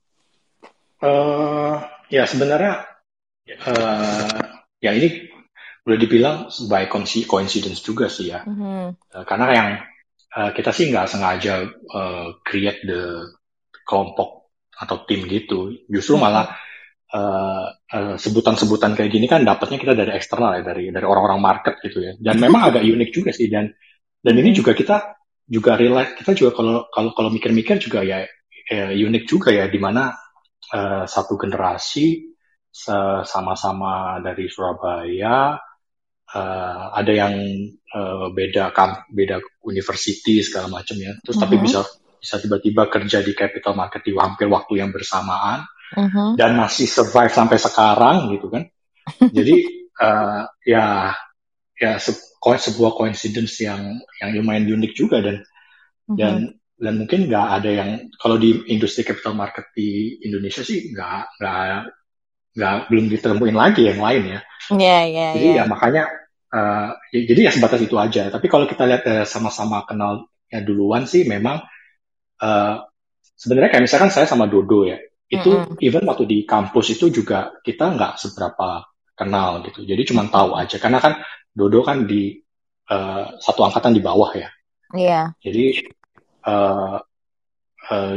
Uh, 0.99 1.79
ya 2.11 2.25
sebenarnya 2.25 2.89
uh, 3.47 4.43
ya 4.81 4.91
ini 4.97 5.31
boleh 5.87 5.99
dibilang 6.01 6.51
by 6.67 6.91
coincidence 6.91 7.85
juga 7.85 8.11
sih 8.11 8.35
ya. 8.35 8.43
Mm-hmm. 8.43 9.15
Uh, 9.15 9.25
karena 9.29 9.47
yang 9.55 9.69
uh, 10.35 10.51
kita 10.51 10.75
sih 10.75 10.91
nggak 10.91 11.07
sengaja 11.07 11.71
uh, 11.71 12.35
create 12.43 12.83
the 12.83 13.31
kelompok 13.87 14.51
atau 14.75 15.07
tim 15.07 15.29
gitu. 15.31 15.71
Justru 15.87 16.19
mm-hmm. 16.19 16.27
malah 16.27 16.59
uh, 17.13 17.67
uh, 17.71 18.15
sebutan-sebutan 18.19 18.99
kayak 18.99 19.11
gini 19.13 19.27
kan 19.31 19.47
dapatnya 19.47 19.79
kita 19.79 19.95
dari 19.95 20.13
eksternal 20.17 20.59
ya 20.59 20.63
dari 20.67 20.91
dari 20.91 21.07
orang-orang 21.07 21.39
market 21.39 21.79
gitu 21.85 22.03
ya 22.03 22.13
dan 22.19 22.37
memang 22.43 22.73
agak 22.73 22.83
unik 22.83 23.11
juga 23.15 23.31
sih 23.31 23.47
dan 23.47 23.71
dan 24.19 24.35
ini 24.35 24.51
juga 24.57 24.75
kita 24.75 25.21
juga 25.47 25.79
relate 25.79 26.19
kita 26.19 26.35
juga 26.35 26.51
kalau 26.59 26.75
kalau 26.91 27.11
kalau 27.15 27.31
mikir-mikir 27.31 27.79
juga 27.79 28.03
ya, 28.03 28.27
ya 28.67 28.91
unik 28.91 29.25
juga 29.31 29.55
ya 29.55 29.71
di 29.71 29.79
mana 29.79 30.11
uh, 30.75 31.05
satu 31.07 31.39
generasi 31.39 32.35
sama-sama 33.25 34.21
dari 34.21 34.53
Surabaya 34.53 35.57
uh, 36.29 36.85
ada 36.93 37.13
yang 37.15 37.33
uh, 37.95 38.29
beda 38.35 38.75
kan 38.77 39.09
beda 39.09 39.41
university 39.65 40.45
segala 40.45 40.69
macam 40.69 40.99
ya 41.01 41.17
terus 41.25 41.39
uh 41.39 41.41
-huh. 41.41 41.45
tapi 41.49 41.57
mm-hmm. 41.57 41.73
bisa 41.73 41.81
bisa 42.21 42.37
tiba-tiba 42.43 42.91
kerja 42.91 43.23
di 43.23 43.33
capital 43.33 43.79
market 43.79 44.03
di 44.03 44.13
hampir 44.13 44.51
waktu 44.51 44.83
yang 44.83 44.91
bersamaan 44.91 45.63
-huh. 45.95 46.35
dan 46.35 46.59
masih 46.59 46.91
survive 46.91 47.31
sampai 47.31 47.59
sekarang 47.63 48.35
gitu 48.35 48.51
kan 48.51 48.67
jadi 49.37 49.57
uh, 50.03 50.43
ya 50.67 51.15
ya 51.77 51.93
se 52.01 52.13
sebuah 52.47 52.95
coincidence 52.95 53.59
yang 53.59 53.99
yang 54.23 54.31
lumayan 54.39 54.71
unik 54.71 54.93
juga 54.95 55.19
dan 55.19 55.43
uh 55.43 56.11
-huh. 56.11 56.17
dan 56.19 56.35
dan 56.77 56.95
mungkin 57.01 57.27
nggak 57.27 57.47
ada 57.61 57.71
yang 57.73 57.91
kalau 58.21 58.37
di 58.37 58.69
industri 58.69 59.03
capital 59.03 59.33
market 59.33 59.73
di 59.73 60.21
Indonesia 60.21 60.61
sih 60.61 60.93
nggak 60.93 61.41
nggak 61.41 61.57
nggak 62.57 62.77
belum 62.89 63.07
ditemuin 63.13 63.57
lagi 63.57 63.83
yang 63.89 64.01
lain 64.01 64.23
ya. 64.37 64.41
Iya 64.73 64.81
yeah, 64.81 65.01
iya. 65.05 65.21
Yeah, 65.21 65.31
jadi 65.37 65.47
yeah. 65.47 65.57
ya 65.57 65.65
makanya 65.69 66.03
uh, 66.53 66.89
ya, 67.13 67.21
jadi 67.29 67.41
ya 67.49 67.53
sebatas 67.53 67.81
itu 67.85 67.97
aja. 67.97 68.23
Tapi 68.33 68.47
kalau 68.49 68.65
kita 68.69 68.85
lihat 68.89 69.03
uh, 69.09 69.25
sama-sama 69.29 69.85
kenalnya 69.89 70.61
duluan 70.65 71.09
sih 71.09 71.25
memang 71.29 71.65
uh, 72.41 72.75
sebenarnya 73.37 73.77
kayak 73.77 73.85
misalkan 73.89 74.13
saya 74.13 74.29
sama 74.29 74.49
Dodo 74.49 74.85
ya, 74.85 75.01
itu 75.27 75.51
mm 75.51 75.63
-hmm. 75.75 75.83
even 75.83 76.07
waktu 76.07 76.25
di 76.27 76.39
kampus 76.47 76.95
itu 76.95 77.11
juga 77.11 77.51
kita 77.67 77.95
nggak 77.99 78.19
seberapa 78.23 78.87
kenal 79.17 79.65
gitu. 79.67 79.83
Jadi 79.83 80.03
cuma 80.07 80.29
tahu 80.29 80.55
aja 80.55 80.77
karena 80.79 81.03
kan 81.03 81.19
Dodo 81.57 81.81
kan 81.81 82.05
di 82.05 82.37
uh, 82.93 83.33
satu 83.41 83.65
angkatan 83.65 83.97
di 83.97 84.03
bawah 84.05 84.31
ya. 84.37 84.53
Iya. 84.93 85.11
Yeah. 85.11 85.27
Jadi 85.41 85.65
uh, 86.47 87.01
uh, 87.91 88.15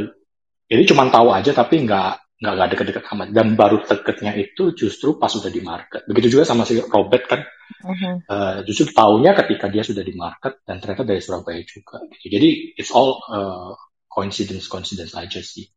jadi 0.70 0.82
cuma 0.86 1.10
tahu 1.10 1.34
aja 1.34 1.50
tapi 1.50 1.82
nggak 1.82 2.30
nggak 2.40 2.54
nggak 2.56 2.68
deket-deket 2.72 3.04
amat 3.12 3.28
dan 3.36 3.52
baru 3.52 3.84
deketnya 3.84 4.32
itu 4.32 4.72
justru 4.72 5.20
pas 5.20 5.28
sudah 5.28 5.52
di 5.52 5.60
market 5.60 6.08
begitu 6.08 6.40
juga 6.40 6.48
sama 6.48 6.64
si 6.64 6.80
Robert 6.80 7.28
kan 7.28 7.44
uh-huh. 7.44 8.14
uh, 8.24 8.56
justru 8.64 8.88
tahunya 8.96 9.36
ketika 9.44 9.68
dia 9.68 9.84
sudah 9.84 10.00
di 10.00 10.16
market 10.16 10.64
dan 10.64 10.80
ternyata 10.80 11.04
dari 11.04 11.20
Surabaya 11.20 11.60
juga 11.68 12.00
gitu. 12.08 12.32
jadi 12.32 12.80
it's 12.80 12.96
all 12.96 13.20
uh, 13.28 13.76
coincidence 14.08 14.72
coincidence 14.72 15.12
aja 15.12 15.44
sih 15.44 15.68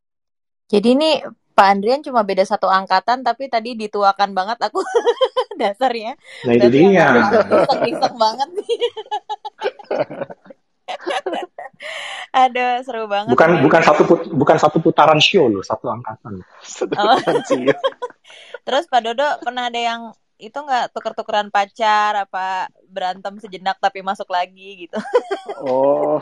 jadi 0.69 0.88
ini 0.95 1.10
Pak 1.53 1.68
Andrian 1.69 2.02
cuma 2.02 2.26
beda 2.26 2.41
satu 2.44 2.65
angkatan 2.65 3.22
tapi 3.22 3.45
tadi 3.45 3.77
dituakan 3.77 4.34
banget 4.34 4.57
aku 4.61 4.81
dasarnya 5.61 6.18
nah 6.44 6.53
itu 6.57 6.68
dia 6.73 7.07
iseng-iseng 7.45 8.15
banget 8.18 8.49
nih 8.57 8.77
Aduh, 12.34 12.81
seru 12.81 13.06
banget. 13.06 13.34
Bukan 13.35 13.49
ya. 13.49 13.61
bukan 13.61 13.81
satu 13.84 14.02
put, 14.07 14.22
bukan 14.31 14.57
satu 14.57 14.77
putaran 14.80 15.19
show 15.19 15.45
loh, 15.52 15.61
satu 15.61 15.91
angkatan. 15.91 16.41
Satu 16.64 16.94
oh. 16.95 17.19
Terus 18.64 18.84
Pak 18.88 19.02
Dodo 19.03 19.27
pernah 19.44 19.68
ada 19.68 19.80
yang 19.80 20.02
itu 20.48 20.57
nggak 20.60 20.91
tuker-tukeran 20.91 21.48
pacar 21.48 22.28
apa 22.28 22.68
berantem 22.88 23.40
sejenak 23.40 23.80
tapi 23.80 24.03
masuk 24.03 24.28
lagi 24.28 24.88
gitu? 24.88 24.99
oh, 25.64 26.20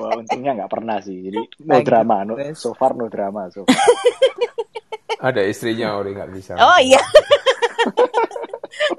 wah 0.00 0.10
untungnya 0.16 0.52
nggak 0.56 0.72
pernah 0.72 1.00
sih. 1.00 1.16
Jadi 1.24 1.40
no 1.64 1.80
drama, 1.80 2.22
no, 2.22 2.36
so 2.52 2.76
far 2.76 2.92
no 2.92 3.08
drama. 3.08 3.48
So 3.48 3.64
far. 3.64 3.80
ada 5.32 5.40
istrinya 5.42 5.96
Ori 5.96 6.12
nggak 6.12 6.30
bisa. 6.32 6.52
Oh 6.60 6.78
iya. 6.80 7.00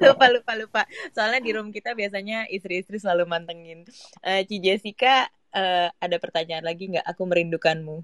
lupa 0.01 0.25
lupa 0.31 0.53
lupa 0.55 0.81
soalnya 1.11 1.41
di 1.43 1.51
room 1.51 1.69
kita 1.69 1.93
biasanya 1.93 2.47
istri-istri 2.47 2.99
selalu 2.99 3.27
mantengin 3.27 3.83
uh, 4.23 4.41
Ci 4.43 4.57
Jessica 4.63 5.27
uh, 5.55 5.87
ada 5.91 6.17
pertanyaan 6.19 6.63
lagi 6.63 6.91
nggak 6.91 7.05
aku 7.05 7.23
merindukanmu 7.27 8.03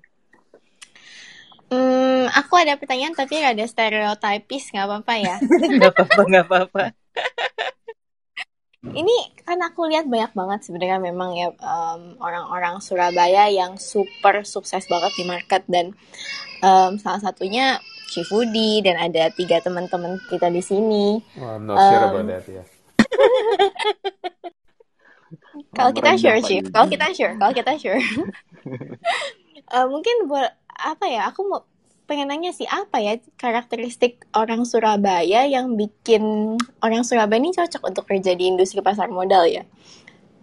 Hmm, 1.72 2.28
aku 2.36 2.60
ada 2.60 2.76
pertanyaan 2.76 3.16
tapi 3.16 3.40
ada 3.40 3.64
stereotipis 3.64 4.76
nggak 4.76 4.92
apa-apa 4.92 5.14
ya? 5.16 5.40
nggak 5.80 5.92
apa-apa 5.96 6.22
nggak 6.28 6.46
apa-apa. 6.52 6.84
Ini 8.82 9.38
kan 9.46 9.62
aku 9.62 9.86
lihat 9.88 10.10
banyak 10.10 10.34
banget 10.36 10.60
sebenarnya 10.68 11.00
memang 11.00 11.38
ya 11.38 11.54
um, 11.64 12.18
orang-orang 12.20 12.82
Surabaya 12.84 13.48
yang 13.48 13.80
super 13.80 14.44
sukses 14.44 14.84
banget 14.90 15.12
di 15.16 15.24
market 15.24 15.64
dan 15.70 15.96
um, 16.60 17.00
salah 17.00 17.24
satunya 17.24 17.80
Cifudi 18.12 18.84
dan 18.84 19.00
ada 19.00 19.32
tiga 19.32 19.64
teman-teman 19.64 20.20
kita 20.28 20.52
di 20.52 20.60
sini. 20.60 21.24
Oh, 21.40 21.56
I'm 21.56 21.64
not 21.70 21.80
sure 21.80 22.04
um, 22.04 22.12
about 22.12 22.28
that 22.28 22.44
ya. 22.52 22.68
kalau 25.78 25.96
kita 25.96 26.20
sure 26.20 26.44
Chief, 26.44 26.68
kalau 26.68 26.92
kita 26.92 27.08
sure, 27.16 27.40
kalau 27.40 27.56
kita 27.56 27.80
sure. 27.80 28.04
uh, 29.72 29.88
mungkin 29.88 30.28
buat 30.28 30.52
apa 30.84 31.06
ya? 31.08 31.30
Aku 31.30 31.46
mau 31.48 31.64
pengen 32.10 32.28
nanya 32.28 32.52
sih 32.52 32.68
apa 32.68 33.00
ya 33.00 33.16
karakteristik 33.40 34.28
orang 34.36 34.68
Surabaya 34.68 35.48
yang 35.48 35.80
bikin 35.80 36.58
orang 36.84 37.08
Surabaya 37.08 37.40
ini 37.40 37.56
cocok 37.56 37.88
untuk 37.88 38.04
kerja 38.04 38.36
di 38.36 38.52
industri 38.52 38.84
pasar 38.84 39.08
modal 39.08 39.48
ya? 39.48 39.64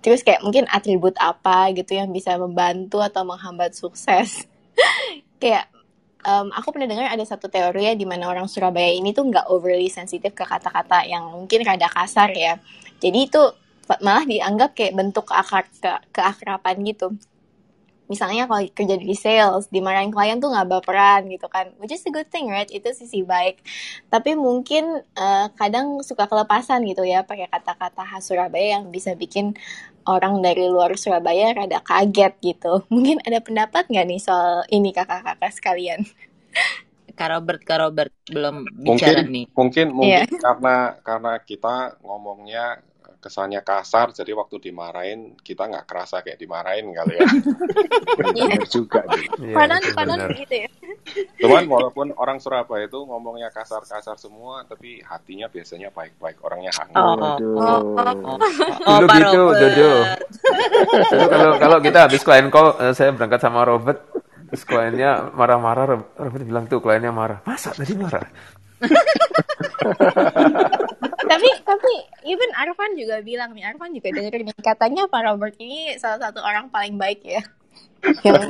Terus 0.01 0.24
kayak 0.24 0.40
mungkin 0.47 0.65
atribut 0.70 1.19
apa 1.20 1.74
gitu 1.74 1.98
yang 1.98 2.09
bisa 2.15 2.39
membantu 2.40 3.05
atau 3.05 3.27
menghambat 3.27 3.77
sukses? 3.77 4.48
kayak 5.43 5.69
um, 6.24 6.48
aku 6.55 6.73
pernah 6.73 6.89
dengar 6.89 7.10
ada 7.10 7.24
satu 7.27 7.51
teori 7.52 7.90
ya 7.90 7.94
di 7.98 8.06
mana 8.09 8.31
orang 8.31 8.47
Surabaya 8.48 8.89
ini 8.94 9.12
tuh 9.12 9.28
nggak 9.28 9.51
overly 9.52 9.90
sensitif 9.93 10.32
ke 10.32 10.44
kata-kata 10.47 11.05
yang 11.05 11.28
mungkin 11.35 11.66
rada 11.66 11.90
kasar 11.90 12.32
ya. 12.32 12.56
Jadi 13.02 13.28
itu 13.28 13.43
malah 14.01 14.24
dianggap 14.28 14.77
kayak 14.77 14.94
bentuk 14.97 15.28
akar 15.32 15.65
ke 15.69 15.93
keakraban 16.12 16.77
gitu 16.85 17.16
misalnya 18.09 18.49
kalau 18.49 18.65
kerja 18.73 18.97
di 18.97 19.15
sales 19.15 19.69
dimarahin 19.69 20.11
klien 20.11 20.41
tuh 20.41 20.51
nggak 20.51 20.69
baperan 20.69 21.29
gitu 21.29 21.47
kan. 21.47 21.71
Which 21.79 21.93
is 21.93 22.03
a 22.09 22.13
good 22.13 22.29
thing 22.33 22.49
right? 22.49 22.69
Itu 22.73 22.91
sisi 22.97 23.23
baik. 23.23 23.61
Tapi 24.09 24.35
mungkin 24.35 25.05
uh, 25.15 25.47
kadang 25.55 26.01
suka 26.01 26.27
kelepasan 26.27 26.83
gitu 26.89 27.05
ya 27.05 27.23
pakai 27.23 27.47
kata-kata 27.53 28.03
khas 28.03 28.27
Surabaya 28.27 28.81
yang 28.81 28.89
bisa 28.89 29.13
bikin 29.15 29.55
orang 30.09 30.41
dari 30.41 30.67
luar 30.67 30.97
Surabaya 30.97 31.53
rada 31.53 31.85
kaget 31.85 32.35
gitu. 32.41 32.83
Mungkin 32.93 33.21
ada 33.23 33.39
pendapat 33.45 33.87
nggak 33.93 34.07
nih 34.09 34.21
soal 34.21 34.65
ini 34.73 34.91
kakak-kakak 34.91 35.53
sekalian? 35.53 36.01
Kak 37.19 37.35
Robert, 37.35 37.61
Kak 37.67 37.79
Robert 37.83 38.13
belum 38.31 38.63
bicara 38.79 39.27
mungkin, 39.27 39.35
nih. 39.35 39.45
Mungkin 39.51 39.87
mungkin 39.91 40.27
yeah. 40.31 40.39
karena 40.39 40.77
karena 41.03 41.33
kita 41.43 41.99
ngomongnya 42.07 42.79
kesannya 43.19 43.66
kasar 43.66 44.15
jadi 44.15 44.31
waktu 44.39 44.70
dimarahin 44.70 45.35
kita 45.43 45.66
nggak 45.66 45.90
kerasa 45.90 46.23
kayak 46.23 46.39
dimarahin 46.39 46.95
kali 46.95 47.19
ya. 47.19 47.27
Benar 48.19 48.62
juga 48.70 49.03
ya, 49.11 49.27
padahal 49.55 49.82
padahal 49.90 50.31
gitu 50.39 50.55
ya. 50.66 50.70
Cuman 51.43 51.66
walaupun 51.66 52.15
orang 52.15 52.39
Surabaya 52.39 52.86
itu 52.86 53.03
ngomongnya 53.03 53.51
kasar-kasar 53.51 54.15
semua 54.23 54.62
tapi 54.70 55.03
hatinya 55.03 55.51
biasanya 55.51 55.90
baik-baik 55.90 56.39
orangnya 56.47 56.70
hangat. 56.78 56.95
Oh, 56.95 57.19
oh, 57.59 57.82
oh, 57.99 58.15
oh, 58.23 58.39
oh, 58.86 58.99
gitu 59.11 59.51
Dodo 59.51 59.90
kalau 61.28 61.53
kalau 61.59 61.78
kita 61.82 62.07
habis 62.07 62.23
klien 62.23 62.47
call 62.55 62.78
eh, 62.78 62.95
saya 62.95 63.11
berangkat 63.11 63.43
sama 63.43 63.66
Robert 63.66 63.99
terus 64.49 64.65
kliennya 64.65 65.28
marah-marah 65.35 66.01
Robert 66.16 66.45
bilang 66.47 66.70
tuh 66.70 66.78
kliennya 66.78 67.11
marah. 67.11 67.43
Masa 67.43 67.74
tadi 67.74 67.99
marah 67.99 68.23
tapi 71.29 71.49
tapi 71.63 71.93
even 72.25 72.51
Arfan 72.57 72.97
juga 72.97 73.21
bilang 73.21 73.53
nih 73.53 73.69
Arfan 73.69 73.93
juga 73.93 74.09
dengerin 74.17 74.51
katanya 74.65 75.05
Pak 75.07 75.23
Robert 75.29 75.55
ini 75.61 75.95
salah 76.01 76.19
satu 76.19 76.41
orang 76.41 76.73
paling 76.73 76.97
baik 76.97 77.21
ya. 77.23 77.43
Yang 78.23 78.47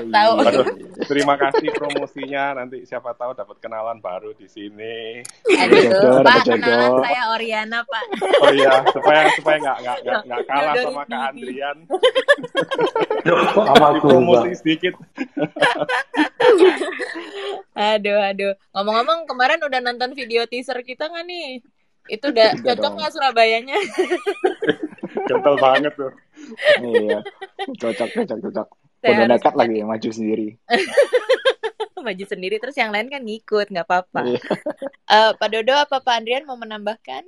Aduh, 0.00 0.10
tahu. 0.10 0.32
Aduh, 0.42 0.66
terima 1.06 1.34
kasih 1.38 1.68
promosinya. 1.76 2.58
Nanti 2.58 2.82
siapa 2.88 3.14
tahu 3.14 3.36
dapat 3.36 3.56
kenalan 3.60 3.98
baru 3.98 4.34
di 4.34 4.48
sini. 4.50 5.22
Aduh, 5.46 6.22
Pak, 6.24 6.48
kenalan 6.48 7.02
saya 7.04 7.22
Oriana, 7.34 7.80
Pak. 7.86 8.04
Oh 8.42 8.50
iya, 8.50 8.82
supaya 8.90 9.20
supaya 9.36 9.56
nggak 9.60 9.78
nggak 9.82 9.98
nggak 10.26 10.42
kalah 10.48 10.74
sama 10.80 11.02
Kak 11.06 11.22
Andrian. 11.34 11.76
sama 13.54 13.86
aku 13.94 14.06
promosi 14.08 14.50
sedikit. 14.58 14.94
aduh, 17.74 18.18
aduh. 18.20 18.52
Ngomong-ngomong, 18.74 19.26
kemarin 19.26 19.60
udah 19.62 19.80
nonton 19.82 20.12
video 20.12 20.44
teaser 20.46 20.78
kita 20.82 21.08
nggak 21.10 21.26
nih? 21.26 21.62
Itu 22.04 22.28
udah 22.30 22.52
cocok 22.60 22.92
nggak 23.00 23.12
Surabayanya? 23.16 23.78
Kental 25.24 25.56
banget 25.56 25.92
tuh. 25.96 26.12
iya, 26.84 27.18
cocok, 27.80 28.08
cocok, 28.12 28.38
cocok. 28.44 28.68
Udah 29.04 29.28
dekat 29.36 29.54
lagi 29.54 29.78
maju 29.84 30.08
sendiri. 30.08 30.48
maju 32.04 32.24
sendiri 32.28 32.60
terus 32.60 32.76
yang 32.76 32.92
lain 32.92 33.08
kan 33.08 33.24
ngikut 33.24 33.68
nggak 33.72 33.86
apa-apa. 33.88 34.20
Iya. 34.28 34.40
uh, 35.12 35.30
Pak 35.40 35.48
Dodo 35.52 35.74
apa 35.76 36.00
Pak 36.00 36.14
Andrian 36.14 36.44
mau 36.44 36.56
menambahkan 36.56 37.24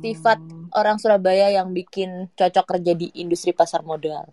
sifat 0.00 0.38
hmm. 0.38 0.70
orang 0.76 1.02
Surabaya 1.02 1.50
yang 1.50 1.74
bikin 1.74 2.30
cocok 2.38 2.76
kerja 2.76 2.92
di 2.94 3.10
industri 3.18 3.50
pasar 3.50 3.82
modal? 3.82 4.28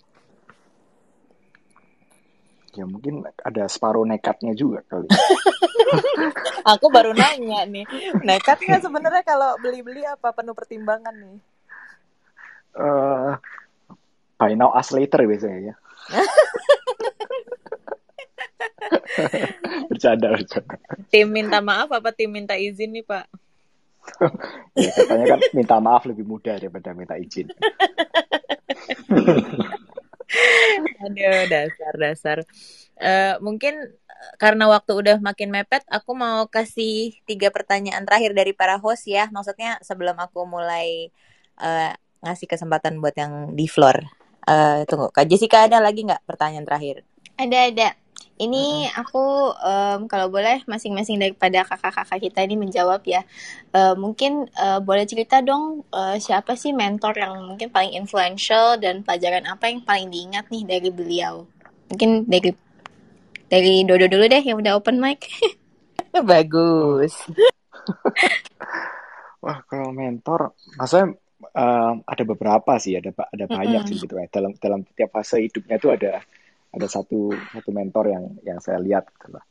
ya 2.77 2.85
mungkin 2.85 3.25
ada 3.41 3.65
separuh 3.65 4.05
nekatnya 4.05 4.53
juga 4.53 4.85
kali. 4.85 5.09
Aku 6.77 6.93
baru 6.93 7.17
nanya 7.17 7.65
nih, 7.65 7.89
nekat 8.21 8.61
nggak 8.61 8.85
sebenarnya 8.85 9.23
kalau 9.25 9.57
beli-beli 9.57 10.05
apa 10.05 10.29
penuh 10.29 10.53
pertimbangan 10.53 11.15
nih? 11.17 11.37
Uh, 12.77 13.33
buy 14.37 14.53
now 14.53 14.69
ask 14.73 14.93
later 14.93 15.25
biasanya 15.25 15.73
ya. 15.73 15.75
bercanda, 19.89 20.37
bercanda. 20.37 20.77
Tim 21.09 21.27
minta 21.33 21.59
maaf 21.59 21.89
apa 21.89 22.13
tim 22.13 22.31
minta 22.31 22.55
izin 22.55 22.93
nih 22.93 23.05
Pak? 23.05 23.25
ya 24.79 24.91
katanya 24.95 25.25
kan 25.35 25.39
minta 25.51 25.75
maaf 25.81 26.07
lebih 26.07 26.23
mudah 26.23 26.55
daripada 26.61 26.93
minta 26.93 27.19
izin. 27.19 27.49
Aduh, 31.07 31.47
dasar-dasar. 31.47 32.43
Uh, 32.97 33.37
mungkin 33.39 33.77
karena 34.41 34.65
waktu 34.67 34.97
udah 34.97 35.17
makin 35.21 35.53
mepet, 35.53 35.85
aku 35.87 36.17
mau 36.17 36.49
kasih 36.49 37.13
tiga 37.29 37.53
pertanyaan 37.53 38.03
terakhir 38.03 38.33
dari 38.33 38.51
para 38.51 38.81
host 38.81 39.07
ya. 39.07 39.29
Maksudnya 39.29 39.77
sebelum 39.85 40.17
aku 40.17 40.43
mulai 40.49 41.13
uh, 41.61 41.93
ngasih 42.25 42.49
kesempatan 42.49 42.99
buat 42.99 43.15
yang 43.15 43.53
di 43.53 43.69
floor. 43.69 44.16
Uh, 44.47 44.87
tunggu, 44.87 45.11
Kak 45.11 45.27
Jessica 45.27 45.67
ada 45.67 45.83
lagi 45.83 46.07
nggak 46.07 46.23
pertanyaan 46.23 46.63
terakhir? 46.63 47.03
Ada, 47.35 47.59
ada. 47.67 47.89
Ini 48.37 48.93
aku 48.93 49.49
um, 49.49 50.05
kalau 50.05 50.29
boleh 50.29 50.61
masing-masing 50.69 51.17
daripada 51.17 51.65
kakak-kakak 51.65 52.21
kita 52.21 52.45
ini 52.45 52.53
menjawab 52.53 53.01
ya. 53.03 53.25
Uh, 53.73 53.97
mungkin 53.97 54.45
uh, 54.53 54.77
boleh 54.77 55.09
cerita 55.09 55.41
dong 55.41 55.81
uh, 55.89 56.15
siapa 56.21 56.53
sih 56.53 56.69
mentor 56.69 57.17
yang 57.17 57.33
mungkin 57.43 57.73
paling 57.73 57.97
influential 57.97 58.77
dan 58.77 59.01
pelajaran 59.01 59.49
apa 59.49 59.73
yang 59.73 59.81
paling 59.81 60.13
diingat 60.13 60.45
nih 60.53 60.63
dari 60.69 60.89
beliau? 60.93 61.49
Mungkin 61.89 62.29
dari 62.29 62.53
dari 63.49 63.81
Dodo 63.89 64.05
dulu 64.05 64.29
deh 64.29 64.43
yang 64.45 64.61
udah 64.61 64.77
open 64.77 65.01
mic. 65.01 65.25
Bagus. 66.13 67.17
Wah 69.43 69.65
kalau 69.65 69.89
mentor, 69.89 70.53
maksudnya 70.77 71.17
uh, 71.57 71.93
ada 72.05 72.23
beberapa 72.23 72.77
sih, 72.77 72.93
ada 72.93 73.09
ada 73.09 73.45
banyak 73.49 73.81
mm 73.81 73.89
-hmm. 73.89 73.97
sih 73.97 74.05
gitu 74.05 74.13
ya. 74.13 74.29
Dalam 74.29 74.53
dalam 74.61 74.85
tiap 74.93 75.09
fase 75.09 75.41
hidupnya 75.41 75.81
itu 75.81 75.89
ada 75.89 76.21
ada 76.69 76.87
satu 76.87 77.33
satu 77.33 77.69
mentor 77.73 78.05
yang 78.13 78.23
yang 78.45 78.59
saya 78.61 78.77
lihat 78.77 79.09
gitu 79.17 79.33
lah. 79.33 79.43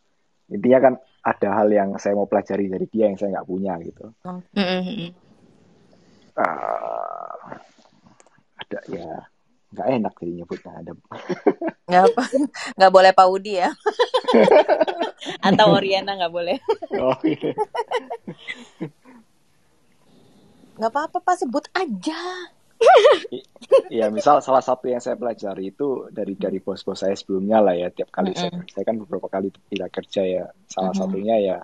Intinya 0.47 0.79
kan 0.79 0.95
ada 1.27 1.49
hal 1.59 1.69
yang 1.75 1.89
saya 1.99 2.15
mau 2.15 2.31
pelajari 2.31 2.71
dari 2.71 2.87
dia 2.87 3.11
yang 3.11 3.19
saya 3.19 3.35
nggak 3.35 3.49
punya 3.51 3.75
gitu. 3.83 4.15
Uh, 6.37 7.43
ada 8.63 8.79
ya 8.87 9.09
nggak 9.75 9.89
enak 9.99 10.13
jadi 10.23 10.33
nyebutnya 10.43 10.73
ada. 10.79 10.93
Nggak 11.87 12.03
apa, 12.03 12.23
nggak 12.75 12.93
boleh 12.99 13.13
Paudi 13.15 13.63
ya. 13.63 13.71
Atau 15.47 15.71
Oriana 15.71 16.19
nggak 16.19 16.35
boleh. 16.35 16.59
oh, 16.99 17.15
iya. 17.23 17.55
Nggak 20.77 20.93
apa-apa 20.93 21.19
Pak, 21.25 21.37
sebut 21.41 21.65
aja. 21.73 22.21
Iya, 23.89 24.13
misal 24.13 24.45
salah 24.45 24.61
satu 24.61 24.85
yang 24.93 25.01
saya 25.01 25.17
pelajari 25.17 25.73
itu 25.73 26.13
dari 26.13 26.37
dari 26.37 26.61
bos-bos 26.61 27.01
saya 27.01 27.17
sebelumnya 27.17 27.65
lah 27.65 27.73
ya. 27.73 27.89
Tiap 27.89 28.13
kali 28.13 28.35
mm 28.35 28.37
-hmm. 28.37 28.53
saya, 28.53 28.73
saya 28.77 28.85
kan 28.85 28.97
beberapa 29.01 29.27
kali 29.33 29.49
tidak 29.73 29.91
kerja 29.97 30.23
ya. 30.27 30.45
Salah 30.69 30.93
mm 30.93 31.01
-hmm. 31.01 31.01
satunya 31.01 31.37
ya 31.41 31.59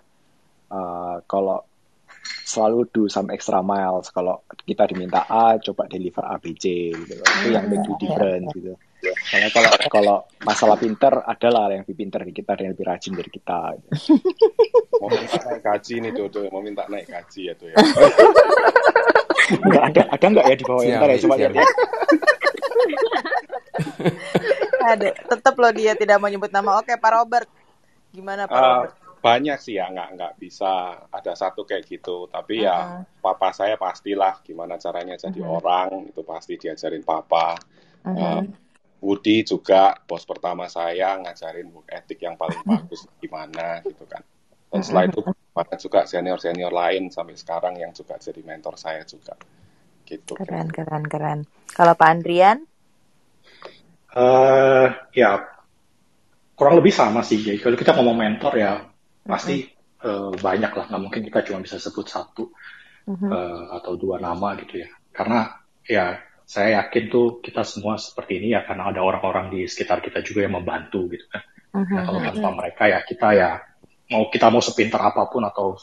uh, 0.72 1.16
kalau 1.28 1.60
selalu 2.46 2.88
do 2.90 3.02
some 3.12 3.28
extra 3.28 3.60
miles. 3.60 4.08
Kalau 4.08 4.40
kita 4.64 4.88
diminta 4.88 5.28
A, 5.28 5.60
coba 5.60 5.84
deliver 5.90 6.24
A, 6.24 6.40
B, 6.40 6.56
C 6.56 6.92
gitu. 6.92 7.20
Itu 7.20 7.48
yang 7.52 7.68
make 7.68 7.84
you 7.84 7.96
different 8.00 8.48
gitu. 8.56 8.72
Karena 9.02 9.48
kalau 9.50 9.70
kalau 9.90 10.16
masalah 10.46 10.78
pinter 10.78 11.10
adalah 11.26 11.74
yang 11.74 11.82
lebih 11.82 11.96
pinter 12.06 12.22
di 12.22 12.30
kita 12.30 12.54
dan 12.54 12.62
yang 12.70 12.74
lebih 12.78 12.86
rajin 12.86 13.12
dari 13.18 13.30
kita. 13.34 13.58
Gitu. 13.74 13.90
Mau 15.02 15.10
minta 15.10 15.38
naik 15.42 15.62
gaji 15.66 15.94
nih 15.98 16.12
Dodo, 16.14 16.40
mau 16.54 16.62
minta 16.62 16.86
naik 16.86 17.10
gaji 17.10 17.40
ya 17.50 17.54
tuh 17.58 17.68
ya. 17.74 17.76
Enggak 19.52 19.84
ada 19.92 20.02
ada 20.08 20.26
enggak 20.30 20.46
ya 20.48 20.54
di 20.56 20.64
bawah 20.64 20.82
ntar 20.86 21.10
ya 21.10 21.18
coba 21.18 21.34
ya. 21.36 21.50
ada 24.92 25.08
tetap 25.14 25.54
loh 25.58 25.72
dia 25.74 25.92
tidak 25.98 26.16
mau 26.22 26.30
nyebut 26.30 26.50
nama. 26.54 26.78
Oke, 26.80 26.94
Pak 26.96 27.12
Robert. 27.12 27.48
Gimana 28.14 28.46
Pak 28.46 28.56
uh, 28.56 28.62
Robert? 28.62 28.94
Banyak 29.22 29.58
sih 29.62 29.78
ya, 29.78 29.90
nggak 29.90 30.08
nggak 30.18 30.32
bisa 30.38 30.98
ada 31.10 31.32
satu 31.34 31.66
kayak 31.66 31.86
gitu. 31.86 32.30
Tapi 32.30 32.62
uh 32.64 32.70
-huh. 32.70 32.70
ya 32.70 32.76
papa 33.22 33.50
saya 33.54 33.76
pastilah 33.78 34.40
gimana 34.42 34.78
caranya 34.78 35.18
jadi 35.18 35.42
uh 35.42 35.46
-huh. 35.46 35.58
orang 35.62 36.10
itu 36.10 36.22
pasti 36.24 36.56
diajarin 36.58 37.04
papa. 37.04 37.58
Uh 38.02 38.08
-huh. 38.08 38.18
uh, 38.18 38.42
Woody 39.02 39.42
juga 39.42 39.98
bos 40.06 40.22
pertama 40.22 40.70
saya 40.70 41.18
ngajarin 41.18 41.74
work 41.74 41.90
ethic 41.90 42.22
yang 42.22 42.38
paling 42.38 42.62
bagus 42.70 43.04
gimana 43.18 43.82
gitu 43.82 44.06
kan. 44.06 44.22
Dan 44.72 44.80
setelah 44.80 45.04
itu 45.10 45.20
banyak 45.52 45.78
juga 45.84 46.00
senior-senior 46.08 46.72
lain 46.72 47.12
sampai 47.12 47.36
sekarang 47.36 47.76
yang 47.76 47.92
juga 47.92 48.16
jadi 48.16 48.40
mentor 48.40 48.80
saya 48.80 49.04
juga. 49.04 49.36
Gitu. 50.08 50.32
Keren, 50.32 50.72
keren, 50.72 51.04
keren. 51.04 51.38
Kalau 51.76 51.92
Pak 51.92 52.08
Andrian? 52.08 52.64
Uh, 54.16 54.88
ya 55.12 55.44
kurang 56.56 56.80
lebih 56.80 56.94
sama 56.94 57.20
sih. 57.20 57.44
Jadi 57.44 57.60
kalau 57.60 57.76
kita 57.76 57.92
ngomong 57.92 58.16
mentor 58.16 58.52
ya 58.56 58.80
pasti 59.28 59.68
uh, 60.08 60.32
banyak 60.32 60.72
lah. 60.72 60.84
Nggak 60.88 61.02
mungkin 61.04 61.22
kita 61.28 61.44
cuma 61.52 61.60
bisa 61.60 61.76
sebut 61.76 62.08
satu 62.08 62.48
uh, 63.12 63.76
atau 63.76 63.92
dua 64.00 64.24
nama 64.24 64.56
gitu 64.56 64.80
ya. 64.80 64.88
Karena 65.12 65.52
ya 65.84 66.16
saya 66.44 66.82
yakin 66.82 67.04
tuh 67.08 67.26
kita 67.40 67.62
semua 67.62 67.96
seperti 67.96 68.42
ini 68.42 68.54
ya 68.56 68.66
karena 68.66 68.90
ada 68.90 69.00
orang-orang 69.00 69.52
di 69.54 69.60
sekitar 69.64 70.02
kita 70.04 70.20
juga 70.20 70.44
yang 70.46 70.58
membantu 70.58 71.08
gitu 71.10 71.26
kan. 71.30 71.42
Mm-hmm. 71.72 71.94
Nah, 71.96 72.02
kalau 72.04 72.20
tanpa 72.20 72.50
mereka 72.52 72.82
ya 72.90 72.98
kita 73.06 73.28
ya 73.32 73.50
mau 74.12 74.28
kita 74.28 74.46
mau 74.52 74.60
sepintar 74.60 75.00
apa 75.00 75.24
pun 75.32 75.42
atau 75.48 75.80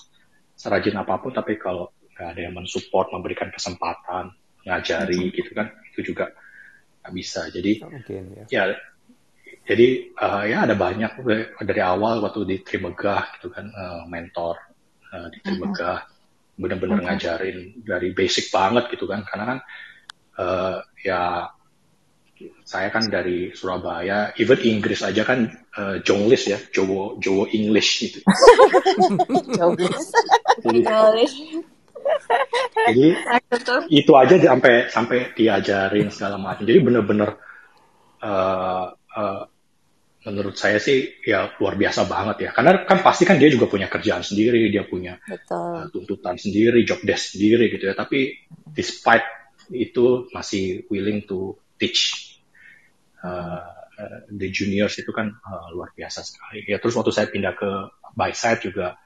serajin 0.53 0.99
apa 1.01 1.17
pun 1.17 1.33
tapi 1.33 1.57
kalau 1.57 1.89
nggak 2.13 2.35
ada 2.35 2.41
yang 2.45 2.53
mensupport 2.53 3.15
memberikan 3.15 3.47
kesempatan 3.47 4.35
ngajari 4.67 5.31
hmm. 5.31 5.33
gitu 5.33 5.51
kan 5.55 5.71
itu 5.95 6.11
juga 6.11 6.35
nggak 6.99 7.13
bisa 7.15 7.47
jadi 7.47 7.71
Mungkin, 7.87 8.23
ya. 8.35 8.45
ya 8.51 8.63
jadi 9.63 9.87
uh, 10.19 10.43
ya 10.43 10.67
ada 10.67 10.75
banyak 10.75 11.23
dari 11.63 11.81
awal 11.81 12.19
waktu 12.19 12.43
di 12.43 12.57
Trimegah 12.59 13.39
gitu 13.39 13.55
kan 13.55 13.71
uh, 13.71 14.03
mentor 14.05 14.59
uh, 15.15 15.31
di 15.31 15.39
Trimegah 15.39 16.03
uh-huh. 16.03 16.59
benar-benar 16.59 16.99
uh-huh. 16.99 17.07
ngajarin 17.15 17.79
dari 17.87 18.11
basic 18.11 18.51
banget 18.51 18.91
gitu 18.91 19.07
kan 19.07 19.23
karena 19.23 19.55
kan 19.55 19.59
uh, 20.39 20.79
ya 21.03 21.51
saya 22.63 22.87
kan 22.93 23.03
dari 23.11 23.51
Surabaya, 23.51 24.31
even 24.39 24.59
Inggris 24.63 25.03
aja 25.03 25.27
kan 25.27 25.51
uh, 25.75 25.99
Jonglis 25.99 26.47
ya, 26.47 26.59
Jowo 26.71 27.19
Jowo 27.19 27.49
English 27.51 28.07
gitu. 28.07 28.19
Jonglis. 29.59 30.05
jadi, 30.63 30.79
jadi 32.87 33.07
itu 33.91 34.11
aja 34.15 34.35
sampai 34.39 34.73
sampai 34.87 35.17
diajarin 35.35 36.07
segala 36.13 36.39
macam. 36.39 36.63
Jadi 36.63 36.79
bener-bener 36.79 37.35
uh, 38.23 38.85
uh, 38.95 39.43
menurut 40.23 40.55
saya 40.55 40.79
sih 40.79 41.19
ya 41.25 41.51
luar 41.59 41.75
biasa 41.75 42.07
banget 42.07 42.47
ya. 42.47 42.49
Karena 42.55 42.87
kan 42.87 43.03
pasti 43.03 43.27
kan 43.27 43.35
dia 43.35 43.51
juga 43.51 43.67
punya 43.67 43.91
kerjaan 43.91 44.23
sendiri, 44.23 44.71
dia 44.71 44.87
punya 44.87 45.19
Uh, 45.49 45.89
tuntutan 45.89 46.37
sendiri, 46.37 46.85
job 46.85 47.01
desk 47.03 47.35
sendiri 47.35 47.73
gitu 47.73 47.89
ya. 47.89 47.97
Tapi 47.97 48.37
despite 48.69 49.38
itu 49.71 50.29
masih 50.33 50.85
willing 50.89 51.25
to 51.25 51.57
teach 51.77 52.35
uh, 53.21 53.65
the 54.31 54.49
juniors 54.49 54.95
itu 54.97 55.11
kan 55.11 55.35
uh, 55.35 55.67
luar 55.75 55.91
biasa 55.93 56.23
sekali. 56.23 56.65
Ya 56.65 56.79
terus 56.79 56.95
waktu 56.95 57.11
saya 57.11 57.27
pindah 57.27 57.53
ke 57.55 57.69
Byside 58.15 58.61
juga 58.63 58.97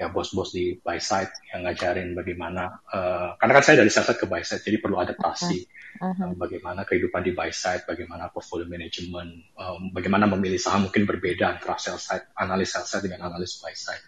ya 0.00 0.08
bos-bos 0.10 0.50
di 0.50 0.80
Byside 0.80 1.30
yang 1.52 1.68
ngajarin 1.68 2.16
bagaimana 2.16 2.82
uh, 2.90 3.38
karena 3.38 3.52
kan 3.60 3.64
saya 3.64 3.76
dari 3.84 3.90
sales 3.92 4.18
ke 4.18 4.26
Byside 4.26 4.64
jadi 4.64 4.82
perlu 4.82 4.98
adaptasi 4.98 5.58
uh 6.02 6.10
-huh. 6.10 6.32
uh, 6.32 6.34
bagaimana 6.34 6.82
kehidupan 6.82 7.22
di 7.22 7.32
Byside, 7.36 7.86
bagaimana 7.86 8.32
portfolio 8.32 8.66
management, 8.66 9.54
um, 9.54 9.92
bagaimana 9.92 10.26
memilih 10.26 10.58
saham 10.58 10.88
mungkin 10.88 11.06
berbeda 11.06 11.58
antara 11.58 11.76
sales 11.78 12.02
side, 12.02 12.26
analis 12.34 12.72
sales 12.72 12.88
side 12.88 13.04
dengan 13.06 13.30
analis 13.30 13.60
Byside. 13.60 14.04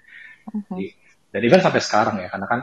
Uh 0.50 0.60
-huh. 0.60 0.62
Jadi, 0.74 0.86
dan 1.34 1.40
even 1.42 1.60
sampai 1.62 1.82
sekarang 1.82 2.16
ya 2.22 2.28
karena 2.30 2.46
kan 2.46 2.60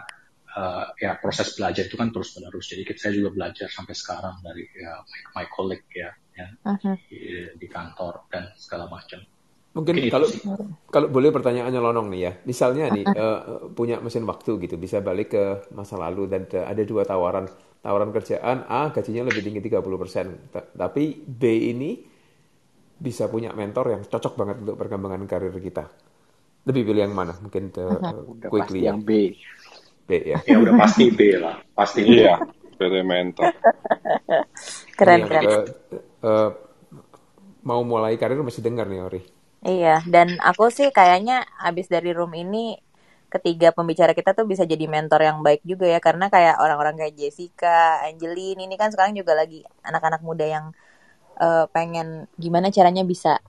uh, 0.57 0.91
ya 0.99 1.15
proses 1.19 1.55
belajar 1.55 1.87
itu 1.87 1.95
kan 1.95 2.09
terus 2.11 2.35
menerus. 2.37 2.71
Jadi 2.71 2.83
saya 2.97 3.13
juga 3.15 3.29
belajar 3.31 3.67
sampai 3.71 3.95
sekarang 3.95 4.39
dari 4.43 4.67
ya, 4.75 4.99
my, 5.01 5.21
my 5.41 5.45
colleague 5.51 5.87
ya 5.91 6.11
ya 6.31 6.47
uh-huh. 6.63 6.95
di, 7.11 7.19
di 7.59 7.67
kantor 7.67 8.27
dan 8.31 8.51
segala 8.55 8.87
macam. 8.87 9.19
Mungkin, 9.71 10.03
Mungkin 10.03 10.11
kalau 10.11 10.27
kalau 10.91 11.07
boleh 11.07 11.31
pertanyaannya 11.31 11.79
lonong 11.79 12.07
nih 12.11 12.21
ya. 12.27 12.31
Misalnya 12.43 12.91
nih 12.91 13.07
uh, 13.07 13.71
punya 13.71 14.03
mesin 14.03 14.27
waktu 14.27 14.59
gitu, 14.59 14.75
bisa 14.75 14.99
balik 14.99 15.31
ke 15.31 15.43
masa 15.71 15.95
lalu 15.95 16.27
dan 16.27 16.43
ada 16.51 16.83
dua 16.83 17.07
tawaran. 17.07 17.47
Tawaran 17.81 18.13
kerjaan 18.13 18.69
A 18.69 18.93
gajinya 18.93 19.25
lebih 19.25 19.41
tinggi 19.41 19.57
30%, 19.57 20.53
tapi 20.77 21.17
B 21.17 21.73
ini 21.73 21.97
bisa 23.01 23.25
punya 23.25 23.49
mentor 23.57 23.97
yang 23.97 24.01
cocok 24.05 24.37
banget 24.37 24.61
untuk 24.61 24.77
perkembangan 24.77 25.25
karir 25.25 25.55
kita. 25.57 25.89
Lebih 26.61 26.93
pilih 26.93 27.01
yang 27.09 27.15
mana? 27.17 27.33
Mungkin 27.41 27.73
the, 27.73 27.85
uh, 27.89 28.21
quickly 28.53 28.85
yang 28.85 29.01
B. 29.01 29.33
B 30.11 30.35
ya. 30.35 30.39
Ya 30.43 30.59
udah 30.59 30.75
pasti 30.75 31.07
B 31.07 31.39
lah, 31.39 31.55
pasti 31.71 32.03
iya. 32.03 32.35
Pilih 32.75 33.07
mentor. 33.07 33.47
keren 34.99 35.23
keren. 35.23 35.43
Uh, 35.47 35.63
uh, 36.27 36.49
mau 37.63 37.79
mulai 37.87 38.19
karir 38.19 38.43
masih 38.43 38.59
dengar 38.59 38.91
nih 38.91 38.99
Ori. 38.99 39.21
Iya, 39.61 40.03
dan 40.09 40.41
aku 40.41 40.73
sih 40.73 40.89
kayaknya 40.89 41.45
abis 41.61 41.87
dari 41.87 42.11
room 42.11 42.33
ini 42.33 42.75
ketiga 43.31 43.71
pembicara 43.71 44.11
kita 44.11 44.35
tuh 44.35 44.43
bisa 44.43 44.67
jadi 44.67 44.89
mentor 44.91 45.23
yang 45.23 45.39
baik 45.39 45.63
juga 45.63 45.87
ya 45.87 46.03
karena 46.03 46.27
kayak 46.27 46.59
orang-orang 46.59 46.99
kayak 46.99 47.15
Jessica, 47.15 48.03
Angelin 48.03 48.59
ini 48.59 48.75
kan 48.75 48.91
sekarang 48.91 49.15
juga 49.15 49.37
lagi 49.37 49.63
anak-anak 49.87 50.19
muda 50.19 50.43
yang 50.43 50.65
uh, 51.39 51.69
pengen 51.71 52.27
gimana 52.35 52.73
caranya 52.73 53.07
bisa 53.07 53.39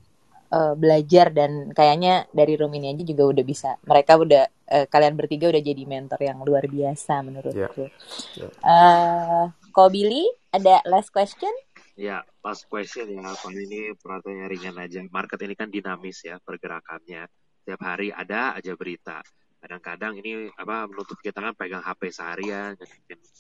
uh, 0.52 0.74
belajar 0.76 1.32
dan 1.32 1.72
kayaknya 1.72 2.28
dari 2.30 2.54
room 2.60 2.76
ini 2.76 2.92
aja 2.92 3.02
juga 3.02 3.32
udah 3.32 3.44
bisa. 3.44 3.70
Mereka 3.88 4.12
udah 4.20 4.44
uh, 4.68 4.86
kalian 4.86 5.16
bertiga 5.16 5.48
udah 5.48 5.62
jadi 5.64 5.82
mentor 5.88 6.20
yang 6.20 6.38
luar 6.44 6.68
biasa 6.68 7.24
menurutku. 7.24 7.88
Yeah. 8.36 8.52
Yeah. 8.52 8.52
Uh, 8.60 9.44
Kau 9.72 9.88
Billy, 9.88 10.28
ada 10.52 10.84
last 10.84 11.08
question? 11.10 11.50
Ya, 11.96 12.24
pas 12.40 12.56
question 12.68 13.08
ya, 13.08 13.32
Pak 13.36 13.52
ini 13.52 13.92
perhatiannya 13.96 14.46
ringan 14.48 14.76
aja. 14.80 15.00
Market 15.08 15.40
ini 15.44 15.54
kan 15.56 15.68
dinamis 15.72 16.24
ya 16.24 16.36
pergerakannya. 16.40 17.28
Setiap 17.62 17.80
hari 17.80 18.12
ada 18.12 18.56
aja 18.56 18.72
berita. 18.76 19.24
Kadang-kadang 19.62 20.18
ini 20.18 20.50
apa 20.58 20.90
menutup 20.90 21.14
kita 21.22 21.38
kan 21.38 21.54
pegang 21.54 21.84
HP 21.84 22.10
seharian, 22.10 22.74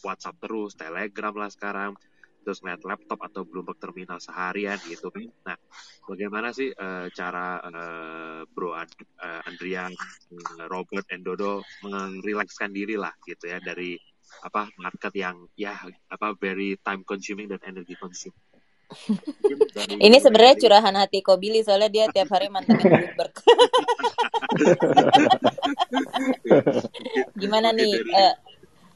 WhatsApp 0.06 0.38
terus, 0.38 0.78
Telegram 0.78 1.34
lah 1.34 1.50
sekarang, 1.50 1.98
terus 2.42 2.60
ngeliat 2.60 2.82
laptop 2.82 3.22
atau 3.22 3.46
Bloomberg 3.46 3.78
terminal 3.78 4.18
seharian 4.18 4.76
gitu 4.84 5.08
kan. 5.08 5.24
Nah, 5.46 5.56
bagaimana 6.06 6.50
sih 6.50 6.68
uh, 6.74 7.06
cara 7.14 7.62
uh, 7.62 8.40
Bro 8.50 8.74
And 8.76 8.90
uh, 9.22 9.48
Andrian, 9.48 9.94
Robert, 10.68 11.06
dan 11.06 11.22
Dodo 11.22 11.62
merilekskan 11.86 12.74
diri 12.74 12.98
lah 12.98 13.14
gitu 13.24 13.48
ya 13.48 13.62
dari 13.62 13.96
apa 14.42 14.64
market 14.80 15.12
yang 15.12 15.44
ya 15.54 15.76
apa 16.08 16.34
very 16.40 16.74
time 16.80 17.04
consuming 17.06 17.48
dan 17.48 17.60
energy 17.62 17.94
consuming. 17.96 18.38
Ini 19.96 20.20
sebenarnya 20.20 20.60
curahan 20.60 20.94
hati 21.00 21.24
Kobili 21.24 21.64
soalnya 21.64 21.88
dia 21.88 22.04
tiap 22.12 22.28
hari 22.28 22.52
mantengin 22.52 22.92
Bloomberg. 22.92 23.32
Gimana 27.40 27.72
nih 27.72 28.04
dari, 28.04 28.12
uh, 28.12 28.34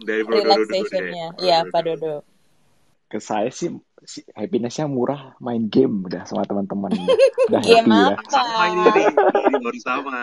dari 0.05 0.23
relaxationnya? 0.23 1.27
Iya, 1.41 1.65
Pak 1.73 1.81
Dodo. 1.81 2.36
Ke 3.07 3.23
saya 3.23 3.51
sih 3.55 3.71
happinessnya 4.35 4.87
murah 4.87 5.35
main 5.43 5.67
game 5.67 6.07
udah 6.07 6.27
sama 6.27 6.47
teman-teman 6.47 6.95
udah 7.51 7.61
game 7.63 7.87
happy 7.87 8.15
apa? 8.15 8.23
ya 8.23 8.31
sama 8.31 8.63
ini, 8.71 9.03
ini 9.51 9.57
baru 9.63 9.81
sama 9.83 10.17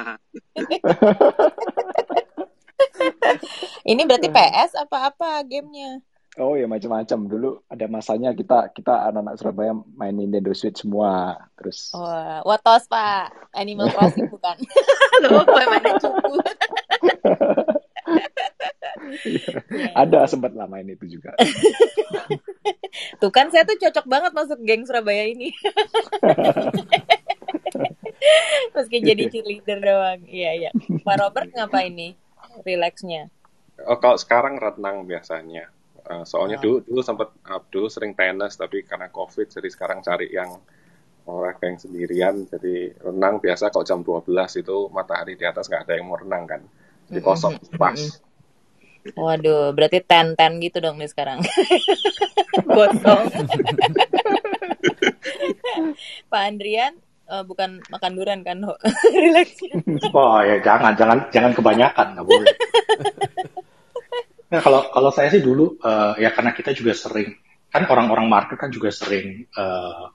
Ini 3.83 4.01
berarti 4.07 4.31
PS 4.31 4.79
apa-apa 4.79 5.43
gamenya? 5.43 5.99
Oh 6.41 6.57
ya 6.57 6.65
macam-macam. 6.65 7.29
Dulu 7.29 7.49
ada 7.69 7.85
masanya 7.85 8.33
kita 8.33 8.73
kita 8.73 9.05
anak-anak 9.11 9.35
Surabaya 9.37 9.77
main 9.93 10.17
Nintendo 10.17 10.49
Switch 10.57 10.81
semua. 10.81 11.37
Terus 11.59 11.93
Wah, 11.93 12.41
oh, 12.41 12.49
Watos 12.49 12.89
Pak. 12.89 13.53
Animal 13.53 13.93
Crossing 13.93 14.31
bukan. 14.33 14.57
Lo 15.29 15.45
mana 15.45 15.91
cukup. 16.01 16.41
ada 20.01 20.25
sempat 20.29 20.53
lama 20.55 20.79
ini 20.79 20.95
itu 20.95 21.19
juga. 21.19 21.35
tuh 23.21 23.31
kan 23.33 23.49
saya 23.49 23.67
tuh 23.67 23.77
cocok 23.79 24.05
banget 24.07 24.31
masuk 24.31 24.59
geng 24.63 24.85
Surabaya 24.85 25.27
ini. 25.29 25.51
Meski 28.73 28.97
jadi 29.03 29.29
cheerleader 29.29 29.79
doang. 29.83 30.21
Iya, 30.25 30.51
iya. 30.55 30.69
Pak 31.03 31.15
Robert 31.19 31.49
ngapain 31.53 31.93
nih? 31.93 32.15
Relaxnya? 32.65 33.29
Oh, 33.85 33.97
kalau 33.97 34.17
sekarang 34.17 34.57
renang 34.57 35.05
biasanya. 35.05 35.69
Uh, 36.03 36.27
soalnya 36.27 36.59
oh. 36.59 36.63
dulu 36.63 36.77
dulu 36.83 36.99
sempat 36.99 37.31
uh, 37.47 37.63
dulu 37.71 37.87
sering 37.87 38.11
tenis 38.11 38.59
tapi 38.59 38.83
karena 38.83 39.07
covid 39.07 39.47
jadi 39.47 39.71
sekarang 39.71 40.03
cari 40.03 40.27
yang 40.35 40.59
olahraga 41.23 41.63
yang 41.71 41.79
sendirian 41.79 42.35
jadi 42.43 42.91
renang 42.99 43.39
biasa 43.39 43.71
kalau 43.71 43.87
jam 43.87 44.03
12 44.03 44.27
itu 44.59 44.77
matahari 44.91 45.39
di 45.39 45.47
atas 45.47 45.71
nggak 45.71 45.87
ada 45.87 45.93
yang 45.95 46.11
mau 46.11 46.19
renang 46.19 46.43
kan 46.43 46.61
jadi 47.07 47.23
kosong 47.23 47.55
pas 47.79 47.95
waduh 49.17 49.75
berarti 49.75 49.99
ten 50.03 50.35
ten 50.39 50.59
gitu 50.63 50.79
dong 50.79 50.99
nih 50.99 51.09
sekarang. 51.11 51.43
Kosong 52.75 53.23
Pak 56.29 56.41
Andrian 56.41 56.93
uh, 57.27 57.43
bukan 57.43 57.81
makan 57.89 58.11
durian 58.15 58.41
kan 58.45 58.61
relaxnya 59.23 59.73
oh 60.13 60.39
ya 60.43 60.59
jangan 60.61 60.93
jangan 60.95 61.17
jangan 61.33 61.51
kebanyakan 61.55 62.07
nggak 62.17 62.27
boleh. 62.27 62.53
Nah 64.53 64.59
kalau 64.61 64.85
kalau 64.93 65.09
saya 65.09 65.33
sih 65.33 65.41
dulu 65.41 65.81
uh, 65.81 66.13
ya 66.21 66.29
karena 66.29 66.53
kita 66.53 66.77
juga 66.77 66.93
sering 66.93 67.33
kan 67.73 67.89
orang-orang 67.89 68.29
market 68.29 68.61
kan 68.61 68.69
juga 68.69 68.93
sering 68.93 69.49
uh, 69.57 70.13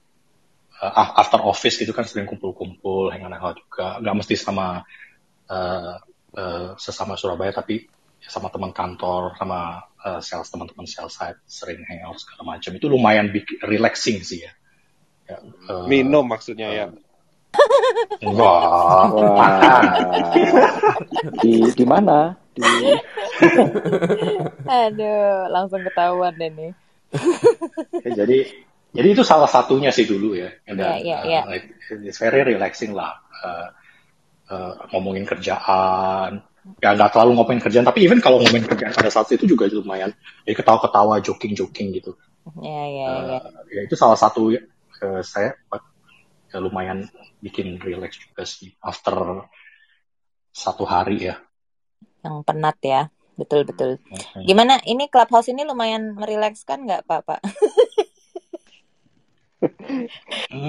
uh, 0.78 1.10
after 1.19 1.43
office 1.43 1.74
gitu 1.74 1.90
kan 1.90 2.06
sering 2.06 2.31
kumpul-kumpul 2.31 3.10
hangout 3.10 3.59
juga. 3.59 3.98
Nggak 3.98 4.16
mesti 4.23 4.35
sama 4.39 4.86
uh, 5.51 5.94
uh, 6.39 6.69
sesama 6.78 7.19
Surabaya 7.19 7.51
tapi 7.51 7.82
sama 8.24 8.51
teman 8.51 8.74
kantor 8.74 9.39
sama 9.39 9.86
uh, 10.03 10.19
sales 10.19 10.51
teman-teman 10.51 10.86
sales 10.90 11.15
side 11.15 11.39
sering 11.47 11.81
hangout 11.86 12.19
segala 12.19 12.59
macam 12.59 12.74
itu 12.74 12.86
lumayan 12.90 13.31
bikin 13.31 13.62
relaxing 13.62 14.20
sih 14.27 14.43
ya 14.43 14.53
Ya, 15.28 15.36
uh, 15.69 15.85
Minum 15.85 16.24
maksudnya 16.24 16.69
uh, 16.73 16.74
ya. 16.74 16.86
Wah, 18.32 19.12
wah. 19.12 19.85
di 21.45 21.69
di 21.77 21.85
mana? 21.85 22.32
Di... 22.57 22.65
Aduh, 24.89 25.53
langsung 25.53 25.85
ketahuan 25.85 26.32
deh 26.40 26.49
nih. 26.49 26.73
jadi 28.19 28.39
jadi 28.97 29.09
itu 29.12 29.20
salah 29.20 29.49
satunya 29.49 29.93
sih 29.93 30.09
dulu 30.09 30.32
ya. 30.32 30.49
Dan, 30.65 30.81
yeah, 30.81 30.97
yeah, 30.97 31.20
yeah. 31.28 31.43
Uh, 31.45 31.53
like, 31.53 31.77
it's 32.09 32.16
very 32.16 32.40
relaxing 32.40 32.97
lah. 32.97 33.20
Uh, 33.45 33.69
uh, 34.49 34.73
ngomongin 34.97 35.28
kerjaan, 35.28 36.40
ya 36.77 36.93
nggak 36.93 37.11
terlalu 37.16 37.31
ngomongin 37.40 37.62
kerjaan, 37.65 37.86
tapi 37.89 38.05
even 38.05 38.20
kalau 38.20 38.39
ngomongin 38.43 38.69
kerjaan 38.69 38.93
pada 38.93 39.09
saat 39.09 39.32
itu 39.32 39.49
juga 39.49 39.65
lumayan, 39.73 40.12
ya 40.45 40.53
ketawa-ketawa, 40.53 41.19
joking-joking 41.24 41.97
gitu. 41.97 42.12
Ya, 42.61 42.85
ya, 42.89 43.09
ya. 43.24 43.39
Ya 43.69 43.81
itu 43.85 43.95
salah 43.97 44.16
satu 44.16 44.53
uh, 44.53 45.23
saya 45.24 45.57
ya, 46.53 46.59
lumayan 46.61 47.09
bikin 47.45 47.77
relax 47.81 48.19
juga 48.19 48.43
sih 48.49 48.73
after 48.81 49.47
satu 50.53 50.85
hari 50.89 51.28
ya. 51.28 51.36
Yang 52.24 52.36
penat 52.45 52.77
ya, 52.82 53.03
betul 53.39 53.62
betul. 53.69 54.03
Gimana? 54.43 54.81
Ini 54.82 55.07
clubhouse 55.12 55.53
ini 55.53 55.62
lumayan 55.62 56.16
merilekskan 56.16 56.85
nggak 56.89 57.05
pak 57.07 57.20
pak? 57.24 57.40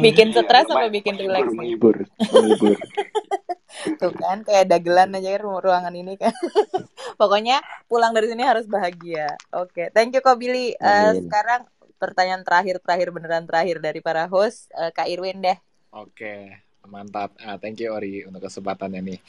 bikin 0.05 0.33
stres 0.33 0.67
apa 0.69 0.89
bikin 0.89 1.15
relax? 1.15 1.49
Menghibur, 1.53 2.09
menghibur. 2.17 2.77
Tuh 4.01 4.11
kan 4.17 4.41
kayak 4.43 4.65
dagelan 4.67 5.13
aja 5.15 5.37
ruangan 5.39 5.93
ini 5.93 6.17
kan. 6.17 6.33
Pokoknya 7.21 7.61
pulang 7.85 8.11
dari 8.11 8.27
sini 8.27 8.43
harus 8.43 8.65
bahagia. 8.65 9.37
Oke, 9.53 9.71
okay. 9.71 9.87
thank 9.93 10.11
you 10.11 10.21
kok 10.25 10.41
Billy. 10.41 10.73
Uh, 10.81 11.15
sekarang 11.21 11.69
pertanyaan 11.99 12.41
terakhir 12.41 12.81
terakhir 12.81 13.11
beneran 13.13 13.45
terakhir 13.45 13.77
dari 13.83 13.99
para 13.99 14.25
host 14.25 14.71
uh, 14.73 14.89
Kak 14.89 15.07
Irwin 15.07 15.43
deh. 15.43 15.57
Oke, 15.93 16.63
mantap. 16.89 17.35
Uh, 17.37 17.57
thank 17.61 17.77
you 17.79 17.93
Ori 17.93 18.25
untuk 18.25 18.49
kesempatannya 18.49 19.01
nih. 19.05 19.19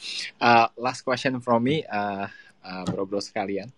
Uh, 0.41 0.67
last 0.79 1.05
question 1.05 1.37
from 1.43 1.61
me, 1.61 1.85
uh, 1.85 2.25
uh, 2.65 2.83
bro-bro 2.89 3.21
sekalian. 3.21 3.69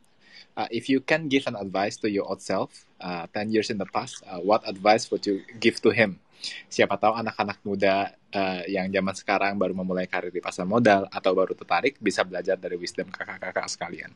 Uh, 0.53 0.69
if 0.69 0.85
you 0.85 1.01
can 1.01 1.25
give 1.25 1.49
an 1.49 1.57
advice 1.57 1.97
to 1.97 2.05
your 2.05 2.29
old 2.29 2.37
self 2.37 2.85
uh, 3.01 3.25
10 3.33 3.49
years 3.49 3.73
in 3.73 3.81
the 3.81 3.89
past, 3.89 4.21
uh, 4.29 4.37
what 4.37 4.61
advice 4.69 5.09
would 5.09 5.25
you 5.25 5.41
give 5.57 5.81
to 5.81 5.89
him? 5.89 6.21
Siapa 6.69 6.99
tahu 6.99 7.15
anak-anak 7.15 7.63
muda 7.63 8.13
uh, 8.35 8.61
yang 8.67 8.91
zaman 8.91 9.15
sekarang 9.15 9.53
baru 9.55 9.73
memulai 9.73 10.05
karir 10.05 10.29
di 10.29 10.43
pasar 10.43 10.67
modal 10.67 11.07
atau 11.09 11.31
baru 11.33 11.55
tertarik 11.55 11.97
bisa 11.97 12.21
belajar 12.27 12.59
dari 12.59 12.75
wisdom 12.75 13.07
kakak-kakak 13.09 13.65
sekalian. 13.71 14.11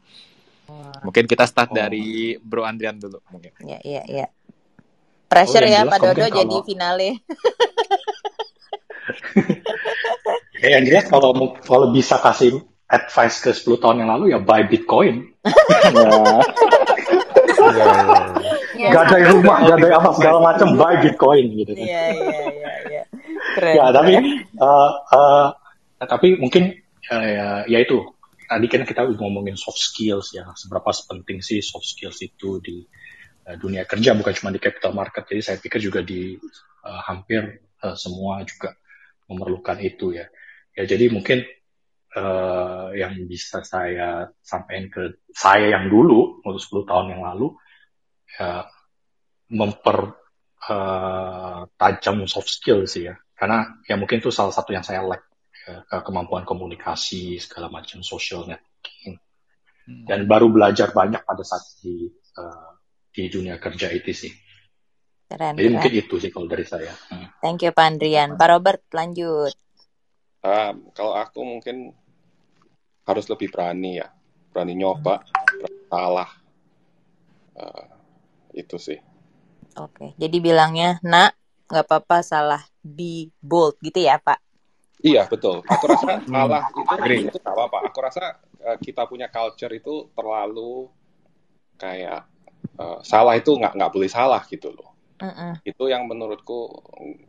Mungkin 1.03 1.23
kita 1.23 1.47
start 1.47 1.71
oh. 1.71 1.75
dari 1.79 2.35
Bro 2.35 2.67
Andrian 2.67 2.99
dulu 2.99 3.23
mungkin. 3.31 3.55
Iya, 3.63 3.79
iya, 3.87 4.03
iya. 4.05 4.27
Pressure 5.27 5.63
oh, 5.63 5.71
ya 5.71 5.87
Pak 5.87 5.99
Dodo 6.03 6.27
kalau... 6.27 6.35
jadi 6.43 6.57
finale. 6.67 7.09
ya 10.63 10.67
yang 10.79 10.83
jelas 10.87 11.05
kalau 11.07 11.31
kalau 11.63 11.87
bisa 11.95 12.19
kasih 12.19 12.59
advice 12.87 13.43
ke 13.43 13.51
10 13.51 13.83
tahun 13.83 13.97
yang 14.03 14.09
lalu 14.15 14.35
ya 14.35 14.39
buy 14.43 14.67
Bitcoin. 14.67 15.36
Ya. 17.77 17.89
ya, 18.77 18.89
gak 18.93 19.03
ada 19.09 19.17
rumah, 19.33 19.57
gak 19.65 19.77
ada 19.81 19.87
apa 19.97 20.09
segala 20.15 20.37
macam 20.43 20.67
buy 20.77 20.95
Bitcoin 21.01 21.45
gitu. 21.57 21.71
Iya 21.73 22.03
iya 22.13 22.23
iya. 22.23 22.41
iya. 22.87 23.03
Ya 23.57 23.85
tapi 23.89 24.13
uh, 24.61 24.91
uh, 25.11 25.47
tapi 26.05 26.37
mungkin 26.37 26.77
uh, 27.09 27.25
ya, 27.25 27.47
ya 27.65 27.79
itu 27.81 28.05
tadi 28.47 28.67
kan 28.69 28.85
kita 28.85 29.03
ngomongin 29.17 29.57
soft 29.57 29.81
skills 29.81 30.31
ya 30.31 30.47
seberapa 30.55 30.87
penting 30.87 31.41
sih 31.41 31.59
soft 31.59 31.89
skills 31.89 32.21
itu 32.21 32.61
di 32.61 32.85
uh, 33.49 33.57
dunia 33.57 33.83
kerja 33.89 34.13
bukan 34.13 34.33
cuma 34.37 34.53
di 34.53 34.61
capital 34.61 34.93
market 34.93 35.25
jadi 35.25 35.41
saya 35.41 35.57
pikir 35.57 35.81
juga 35.81 36.05
di 36.05 36.37
uh, 36.85 37.01
hampir 37.03 37.65
uh, 37.81 37.97
semua 37.97 38.45
juga 38.45 38.77
memerlukan 39.27 39.77
itu 39.83 40.15
ya. 40.15 40.25
Ya 40.77 40.85
jadi 40.85 41.09
mungkin 41.09 41.43
uh, 42.17 42.89
yang 42.97 43.29
bisa 43.29 43.61
saya 43.61 44.33
sampaikan 44.41 44.89
ke 44.89 45.03
saya 45.29 45.77
yang 45.77 45.93
dulu, 45.93 46.41
untuk 46.41 46.57
10 46.57 46.89
tahun 46.89 47.07
yang 47.13 47.21
lalu, 47.21 47.53
ya, 48.33 48.65
memper 49.53 50.17
uh, 50.65 51.69
tajam 51.77 52.25
soft 52.25 52.49
skill 52.49 52.89
sih 52.89 53.05
ya. 53.05 53.15
Karena 53.37 53.69
ya 53.85 54.01
mungkin 54.01 54.17
itu 54.17 54.33
salah 54.33 54.49
satu 54.49 54.73
yang 54.73 54.81
saya 54.81 55.05
like 55.05 55.21
ya, 55.67 56.01
kemampuan 56.01 56.47
komunikasi 56.47 57.37
segala 57.37 57.69
macam 57.69 58.01
social 58.01 58.49
networking 58.49 59.21
hmm. 59.87 60.05
dan 60.05 60.27
baru 60.27 60.51
belajar 60.51 60.91
banyak 60.91 61.23
pada 61.23 61.43
saat 61.43 61.63
di 61.79 62.07
uh, 62.39 62.71
di 63.11 63.31
dunia 63.31 63.57
kerja 63.57 63.89
itu 63.91 64.11
sih 64.13 64.33
keren, 65.27 65.55
jadi 65.55 65.67
keren. 65.67 65.73
mungkin 65.79 65.93
itu 65.95 66.15
sih 66.19 66.31
kalau 66.31 66.47
dari 66.51 66.65
saya 66.67 66.91
hmm. 66.91 67.41
thank 67.43 67.63
you 67.63 67.71
Pak 67.71 67.85
Andrian 67.87 68.35
Pak 68.35 68.47
Robert 68.51 68.83
lanjut 68.91 69.55
uh, 70.43 70.71
kalau 70.95 71.13
aku 71.15 71.39
mungkin 71.43 71.95
harus 73.07 73.25
lebih 73.31 73.49
berani 73.49 74.03
ya 74.03 74.11
berani 74.51 74.75
nyoba 74.75 75.23
berani 75.23 75.81
salah 75.87 76.29
uh, 77.55 77.85
itu 78.53 78.75
sih 78.75 78.99
oke 79.79 80.13
jadi 80.19 80.37
bilangnya 80.43 80.99
nak 81.01 81.37
nggak 81.67 81.83
apa-apa 81.83 82.23
salah 82.23 82.63
be 82.79 83.29
bold 83.43 83.75
gitu 83.83 83.99
ya 83.99 84.15
Pak? 84.17 84.39
Iya 85.03 85.27
betul. 85.27 85.61
Aku 85.67 85.85
rasa 85.85 86.23
salah 86.23 86.63
itu 86.71 87.27
itu 87.27 87.37
nggak 87.37 87.53
apa-apa. 87.53 87.77
Aku 87.91 87.99
rasa 88.01 88.39
uh, 88.63 88.77
kita 88.79 89.05
punya 89.05 89.27
culture 89.27 89.69
itu 89.75 90.09
terlalu 90.15 90.89
kayak 91.77 92.25
uh, 92.79 93.03
salah 93.03 93.37
itu 93.37 93.53
nggak 93.53 93.75
nggak 93.77 93.91
boleh 93.93 94.09
salah 94.09 94.41
gitu 94.47 94.73
loh. 94.73 94.95
Mm 95.17 95.33
-mm. 95.33 95.51
Itu 95.65 95.89
yang 95.91 96.07
menurutku 96.07 96.81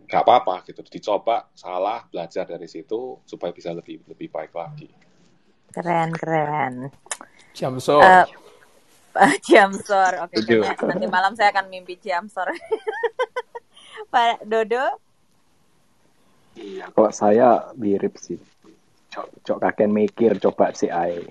nggak 0.09 0.23
apa-apa 0.23 0.65
gitu. 0.71 0.81
Dicoba 0.87 1.51
salah, 1.53 2.07
belajar 2.09 2.47
dari 2.47 2.71
situ 2.71 3.21
supaya 3.27 3.51
bisa 3.53 3.75
lebih 3.75 4.07
lebih 4.07 4.33
baik 4.33 4.55
lagi. 4.55 4.89
Keren 5.73 6.11
keren. 6.17 6.75
Jamsor. 7.53 8.01
Uh, 8.03 8.27
Jamsor. 9.49 10.13
Oke, 10.25 10.41
okay, 10.41 10.63
nanti 10.87 11.07
malam 11.11 11.35
saya 11.35 11.51
akan 11.53 11.69
mimpi 11.69 11.99
Jamsor. 11.99 12.49
Pak 14.13 14.47
Dodo? 14.47 15.03
Iya, 16.59 16.91
kalau 16.91 17.11
saya 17.13 17.71
mirip 17.77 18.19
sih. 18.19 18.39
Cok, 19.09 19.47
cok 19.47 19.59
kakek 19.63 19.89
mikir 19.89 20.33
coba 20.43 20.73
si 20.75 20.91
Ai. 20.91 21.23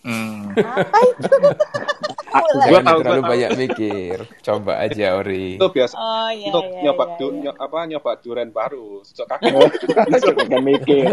Hmm. 0.00 0.56
Apa 0.56 0.98
itu? 1.12 1.28
Gue 2.30 2.80
tahu 2.82 2.98
terlalu 3.02 3.22
banyak 3.26 3.50
mikir. 3.58 4.16
Coba 4.40 4.72
aja 4.86 5.18
Ori. 5.18 5.58
Itu 5.58 5.68
biasa 5.70 5.94
oh, 5.98 6.30
iya, 6.30 6.46
untuk 6.50 6.64
iya, 6.70 6.80
nyoba 6.86 7.04
iya, 7.04 7.18
du, 7.18 7.26
iya. 7.42 7.52
apa 7.58 7.78
nyoba 7.90 8.10
durian 8.22 8.50
baru. 8.54 9.02
Kakek. 9.02 9.52
cok 10.22 10.34
kakek 10.38 10.62
mikir. 10.62 11.06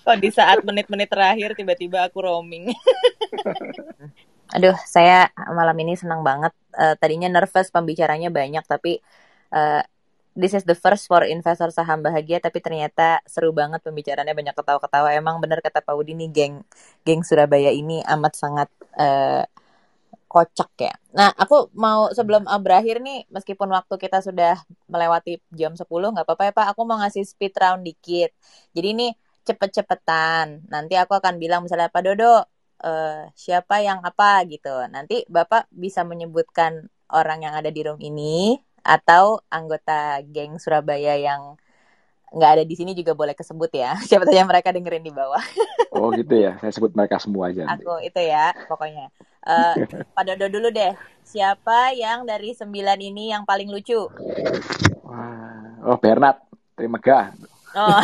Kok 0.00 0.16
di 0.20 0.30
saat 0.32 0.64
menit-menit 0.64 1.08
terakhir 1.12 1.52
tiba-tiba 1.52 2.08
aku 2.08 2.24
roaming. 2.24 2.72
Aduh, 4.56 4.76
saya 4.86 5.28
malam 5.52 5.76
ini 5.82 5.98
senang 5.98 6.22
banget. 6.24 6.52
Uh, 6.74 6.94
tadinya 6.98 7.28
nervous 7.28 7.70
pembicaranya 7.70 8.30
banyak 8.34 8.64
tapi 8.66 8.98
uh, 9.54 9.82
this 10.34 10.52
is 10.52 10.66
the 10.66 10.74
first 10.74 11.06
for 11.06 11.22
investor 11.22 11.70
saham 11.70 12.02
bahagia 12.02 12.42
tapi 12.42 12.58
ternyata 12.58 13.22
seru 13.24 13.54
banget 13.54 13.80
pembicaraannya 13.86 14.34
banyak 14.34 14.54
ketawa-ketawa 14.58 15.14
emang 15.14 15.38
bener 15.38 15.62
kata 15.62 15.78
Pak 15.78 15.94
Udi 15.94 16.18
nih 16.18 16.30
geng 16.34 16.54
geng 17.06 17.22
Surabaya 17.22 17.70
ini 17.70 18.02
amat 18.02 18.34
sangat 18.34 18.68
uh, 18.98 19.46
kocak 20.34 20.70
ya. 20.82 20.94
Nah, 21.18 21.30
aku 21.42 21.70
mau 21.78 22.10
sebelum 22.10 22.42
berakhir 22.58 22.98
nih, 22.98 23.30
meskipun 23.30 23.70
waktu 23.70 23.94
kita 24.02 24.18
sudah 24.18 24.58
melewati 24.90 25.38
jam 25.54 25.78
10, 25.78 25.86
nggak 25.86 26.26
apa-apa 26.26 26.42
ya 26.50 26.52
Pak, 26.58 26.66
aku 26.74 26.80
mau 26.88 26.98
ngasih 26.98 27.22
speed 27.22 27.54
round 27.62 27.82
dikit. 27.86 28.34
Jadi 28.74 28.88
ini 28.94 29.06
cepet-cepetan. 29.46 30.66
Nanti 30.66 30.94
aku 30.98 31.14
akan 31.14 31.38
bilang 31.38 31.62
misalnya 31.62 31.86
Pak 31.94 32.02
Dodo, 32.02 32.42
uh, 32.82 33.22
siapa 33.38 33.78
yang 33.86 34.02
apa 34.02 34.42
gitu. 34.50 34.74
Nanti 34.90 35.22
Bapak 35.30 35.70
bisa 35.70 36.02
menyebutkan 36.02 36.90
orang 37.14 37.46
yang 37.46 37.54
ada 37.54 37.70
di 37.70 37.80
room 37.86 38.00
ini, 38.02 38.58
atau 38.84 39.40
anggota 39.48 40.20
geng 40.28 40.60
Surabaya 40.60 41.16
yang 41.16 41.56
nggak 42.34 42.50
ada 42.58 42.64
di 42.66 42.74
sini 42.74 42.90
juga 42.98 43.14
boleh 43.14 43.32
kesebut 43.32 43.70
ya. 43.70 43.94
Siapa 44.08 44.26
tahu 44.26 44.34
mereka 44.42 44.74
dengerin 44.74 45.06
di 45.06 45.14
bawah. 45.14 45.42
oh 45.94 46.10
gitu 46.10 46.34
ya, 46.34 46.58
saya 46.58 46.74
sebut 46.74 46.90
mereka 46.92 47.22
semua 47.22 47.54
aja. 47.54 47.70
Aku 47.78 48.02
itu 48.02 48.18
ya, 48.18 48.50
pokoknya. 48.66 49.08
Uh, 49.46 49.74
Pak 50.18 50.22
Dodo 50.26 50.50
dulu 50.50 50.74
deh, 50.74 50.96
siapa 51.22 51.94
yang 51.94 52.26
dari 52.26 52.56
sembilan 52.56 52.98
ini 52.98 53.30
yang 53.30 53.46
paling 53.46 53.70
lucu? 53.70 54.10
Wah, 55.06 55.78
oh 55.86 55.96
Bernard, 56.02 56.42
terima 56.74 56.98
kasih. 56.98 57.46
Oh. 57.74 58.02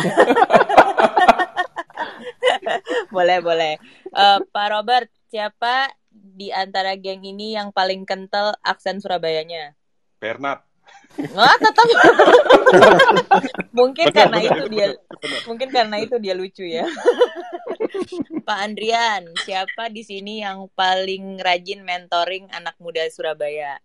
boleh 3.15 3.39
boleh. 3.43 3.73
Uh, 4.11 4.39
Pak 4.51 4.67
Robert, 4.71 5.07
siapa 5.27 5.91
di 6.11 6.51
antara 6.51 6.95
geng 6.99 7.23
ini 7.23 7.55
yang 7.55 7.71
paling 7.71 8.03
kental 8.07 8.55
aksen 8.63 8.99
Surabayanya? 8.99 9.75
Bernard. 10.19 10.70
Wah, 11.35 11.55
tetap. 11.59 11.85
mungkin 13.77 14.05
betul, 14.09 14.17
karena 14.17 14.37
betul, 14.39 14.47
itu 14.47 14.63
betul, 14.63 14.71
dia 14.71 14.87
betul. 14.95 15.39
mungkin 15.47 15.67
karena 15.69 15.95
itu 15.99 16.15
dia 16.17 16.33
lucu 16.33 16.65
ya. 16.65 16.87
Pak 18.47 18.57
Andrian, 18.57 19.23
siapa 19.43 19.91
di 19.91 20.01
sini 20.07 20.41
yang 20.41 20.71
paling 20.71 21.37
rajin 21.43 21.83
mentoring 21.83 22.47
anak 22.55 22.79
muda 22.79 23.03
Surabaya? 23.11 23.77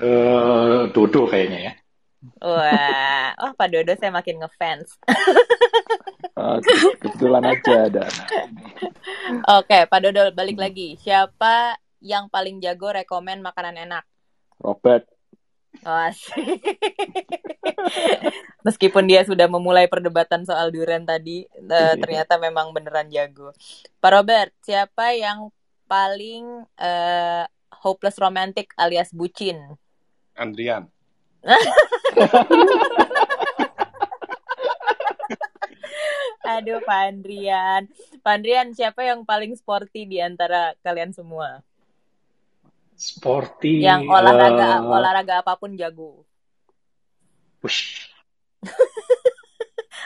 Uh, 0.00 0.88
Dodo 0.92 1.28
kayaknya 1.28 1.60
ya. 1.60 1.72
Wah, 2.44 3.32
oh 3.40 3.52
Pak 3.56 3.68
Dodo 3.72 3.92
saya 3.96 4.12
makin 4.12 4.44
ngefans. 4.44 4.92
uh, 6.36 6.60
kebetulan 7.00 7.44
aja 7.48 7.88
ada. 7.88 8.04
Oke, 9.56 9.88
Pak 9.88 10.00
Dodo 10.04 10.28
balik 10.36 10.60
lagi. 10.60 11.00
Siapa 11.00 11.80
yang 12.04 12.28
paling 12.28 12.60
jago 12.60 12.92
rekomen 12.92 13.40
makanan 13.40 13.88
enak? 13.88 14.04
Robert. 14.60 15.08
Oh, 15.80 16.10
Meskipun 18.66 19.08
dia 19.08 19.24
sudah 19.24 19.48
memulai 19.48 19.88
perdebatan 19.88 20.44
soal 20.44 20.68
durian 20.68 21.08
tadi, 21.08 21.48
uh, 21.48 21.94
ternyata 21.96 22.36
memang 22.36 22.74
beneran 22.76 23.08
jago. 23.08 23.56
Pak 24.02 24.10
Robert, 24.12 24.52
siapa 24.60 25.16
yang 25.16 25.48
paling 25.88 26.68
uh, 26.76 27.48
hopeless 27.80 28.20
romantic 28.20 28.76
alias 28.76 29.08
bucin? 29.14 29.56
Andrian. 30.36 30.92
Aduh, 36.50 36.82
Pak 36.84 37.00
Andrian. 37.08 37.88
Pak 38.20 38.32
Andrian, 38.36 38.76
siapa 38.76 39.00
yang 39.06 39.24
paling 39.24 39.56
sporty 39.56 40.04
di 40.04 40.20
antara 40.20 40.76
kalian 40.84 41.16
semua? 41.16 41.64
Sporty. 43.00 43.80
Yang 43.80 44.12
olahraga 44.12 44.84
uh... 44.84 44.92
olahraga 44.92 45.34
apa 45.40 45.56
pun 45.56 45.72
jago. 45.80 46.28
Push. 47.64 48.12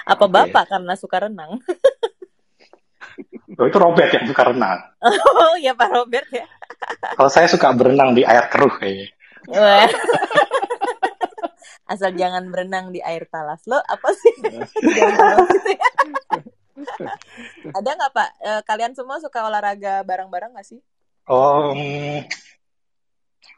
Apa 0.05 0.29
okay. 0.29 0.35
bapak 0.37 0.65
karena 0.69 0.95
suka 1.01 1.17
renang? 1.27 1.59
oh, 3.59 3.65
itu 3.65 3.79
Robert 3.81 4.11
yang 4.13 4.29
suka 4.29 4.53
renang. 4.53 4.79
Oh 5.35 5.57
ya 5.57 5.73
Pak 5.73 5.91
Robert 5.91 6.29
ya. 6.29 6.45
Kalau 7.17 7.31
saya 7.33 7.49
suka 7.49 7.73
berenang 7.73 8.13
di 8.13 8.21
air 8.21 8.53
keruh 8.53 8.71
kayaknya. 8.77 9.09
Asal 11.89 12.13
jangan 12.17 12.45
berenang 12.53 12.93
di 12.93 13.01
air 13.01 13.25
talas 13.33 13.65
lo 13.65 13.81
apa 13.81 14.09
sih? 14.13 14.35
Ada 17.73 17.91
nggak 17.97 18.13
Pak? 18.13 18.31
Eh, 18.45 18.61
kalian 18.69 18.93
semua 18.93 19.17
suka 19.25 19.41
olahraga 19.47 20.05
bareng-bareng 20.05 20.53
nggak 20.53 20.69
sih? 20.69 20.81
Um, 21.25 21.81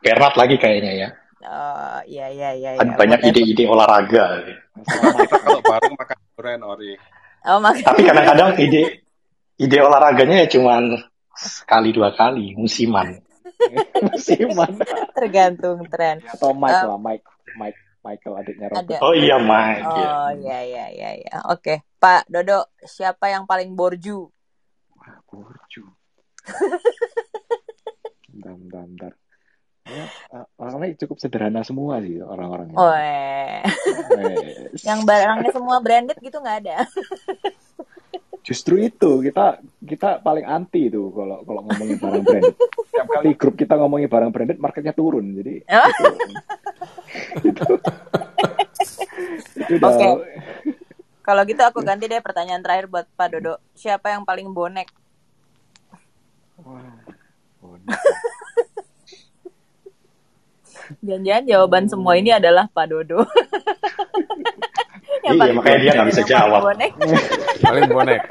Bernard 0.01 0.35
lagi 0.36 0.56
kayaknya 0.60 0.93
ya. 0.93 1.09
Oh 1.47 2.01
iya 2.09 2.27
iya 2.32 2.51
iya. 2.56 2.70
Ada 2.81 2.93
ya. 2.93 2.97
banyak 2.98 3.20
ide-ide 3.31 3.64
olahraga. 3.70 4.43
kita 4.77 5.36
kalau 5.40 5.60
bareng 5.62 5.94
makan 5.94 6.18
durian 6.35 6.62
ori. 6.64 6.93
Oh, 7.47 7.62
makan. 7.62 7.86
Tapi 7.86 8.02
kadang-kadang 8.02 8.59
ide 8.59 9.06
ide 9.56 9.78
olahraganya 9.78 10.44
ya 10.44 10.47
cuma 10.51 10.82
sekali 11.36 11.94
dua 11.94 12.10
kali 12.16 12.59
musiman. 12.59 13.23
musiman. 14.10 14.81
Tergantung 15.14 15.86
tren. 15.86 16.24
Atau 16.27 16.56
Mike 16.56 16.82
um, 16.82 16.89
lah 16.97 16.98
Mike 16.98 17.27
Mike 17.55 17.81
Michael 18.02 18.35
adiknya 18.39 18.66
Robert. 18.70 18.98
Ada. 18.98 19.06
Oh 19.06 19.14
iya 19.14 19.36
Mike. 19.39 19.82
Oh 19.86 20.31
iya 20.39 20.59
iya 20.66 20.86
iya 20.90 21.10
iya. 21.23 21.35
Oke, 21.51 21.86
Pak 21.98 22.27
Dodo, 22.31 22.70
siapa 22.82 23.31
yang 23.31 23.47
paling 23.47 23.74
borju? 23.74 24.31
borju. 25.27 25.85
bentar, 28.31 28.55
bentar, 28.55 28.82
bentar. 28.86 29.12
Ya, 29.87 30.07
orangnya 30.59 30.99
cukup 31.07 31.23
sederhana 31.23 31.63
semua 31.63 32.03
sih 32.03 32.19
orang-orangnya. 32.19 32.75
Oh, 32.75 32.91
eh. 32.91 33.63
yang 34.89 35.07
barangnya 35.07 35.55
semua 35.55 35.79
branded 35.79 36.19
gitu 36.19 36.43
nggak 36.43 36.59
ada. 36.67 36.91
Justru 38.43 38.83
itu 38.83 39.23
kita 39.23 39.63
kita 39.87 40.23
paling 40.27 40.43
anti 40.43 40.91
itu 40.91 41.11
kalau 41.15 41.47
kalau 41.47 41.61
ngomongin 41.71 41.99
barang 42.03 42.23
branded. 42.27 42.55
Setiap 42.59 43.07
kali 43.15 43.31
grup 43.39 43.55
kita 43.55 43.75
ngomongin 43.79 44.11
barang 44.11 44.31
branded, 44.35 44.59
marketnya 44.59 44.95
turun. 44.95 45.39
Jadi 45.39 45.63
oh. 45.71 45.91
itu, 47.47 47.67
itu, 49.63 49.75
Oke. 49.83 49.99
Okay. 49.99 50.13
Kalau 51.27 51.43
gitu 51.43 51.63
aku 51.63 51.83
ganti 51.83 52.07
deh 52.07 52.23
pertanyaan 52.23 52.63
terakhir 52.63 52.87
buat 52.87 53.07
Pak 53.15 53.39
Dodo. 53.39 53.59
Siapa 53.75 54.15
yang 54.15 54.23
paling 54.23 54.51
bonek? 54.51 54.91
Wah, 56.63 57.03
bonek. 57.63 57.99
Jangan-jangan 61.03 61.45
jawaban 61.47 61.85
semua 61.91 62.15
ini 62.19 62.31
adalah 62.35 62.71
Pak 62.71 62.87
Dodo. 62.91 63.25
yang 65.27 65.43
iya, 65.43 65.53
makanya 65.55 65.79
dia 65.83 65.93
nggak 65.99 66.09
bisa 66.15 66.23
jawab. 66.23 66.61
Bonek. 66.63 66.93
paling 67.67 67.91
bonek. 67.91 68.23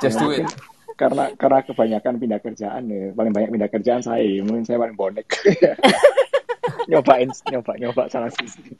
Just 0.00 0.16
do 0.16 0.32
it. 0.32 0.48
Karena 0.94 1.28
karena 1.34 1.58
kebanyakan 1.66 2.14
pindah 2.22 2.40
kerjaan 2.40 2.82
ya, 2.86 3.10
paling 3.12 3.32
banyak 3.34 3.50
pindah 3.50 3.70
kerjaan 3.70 4.00
saya, 4.00 4.40
mungkin 4.46 4.64
saya 4.64 4.78
paling 4.78 4.96
bonek. 4.96 5.26
nyobain 6.90 7.28
nyoba 7.50 7.72
nyoba 7.80 8.02
salah 8.12 8.30
sisi. 8.32 8.76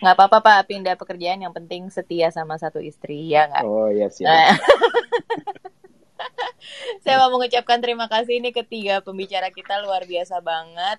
nggak 0.00 0.14
apa-apa 0.16 0.38
pak 0.40 0.72
pindah 0.72 0.96
pekerjaan 0.96 1.44
yang 1.44 1.52
penting 1.52 1.88
setia 1.92 2.32
sama 2.32 2.56
satu 2.56 2.80
istri 2.80 3.28
ya 3.28 3.44
nggak 3.48 3.64
oh 3.64 3.92
iya 3.92 4.08
sih 4.08 4.24
nah. 4.24 4.56
saya 7.04 7.20
mau 7.20 7.36
mengucapkan 7.36 7.78
terima 7.82 8.08
kasih 8.08 8.40
ini 8.40 8.56
ketiga 8.56 9.04
pembicara 9.04 9.52
kita 9.52 9.84
luar 9.84 10.08
biasa 10.08 10.40
banget 10.40 10.98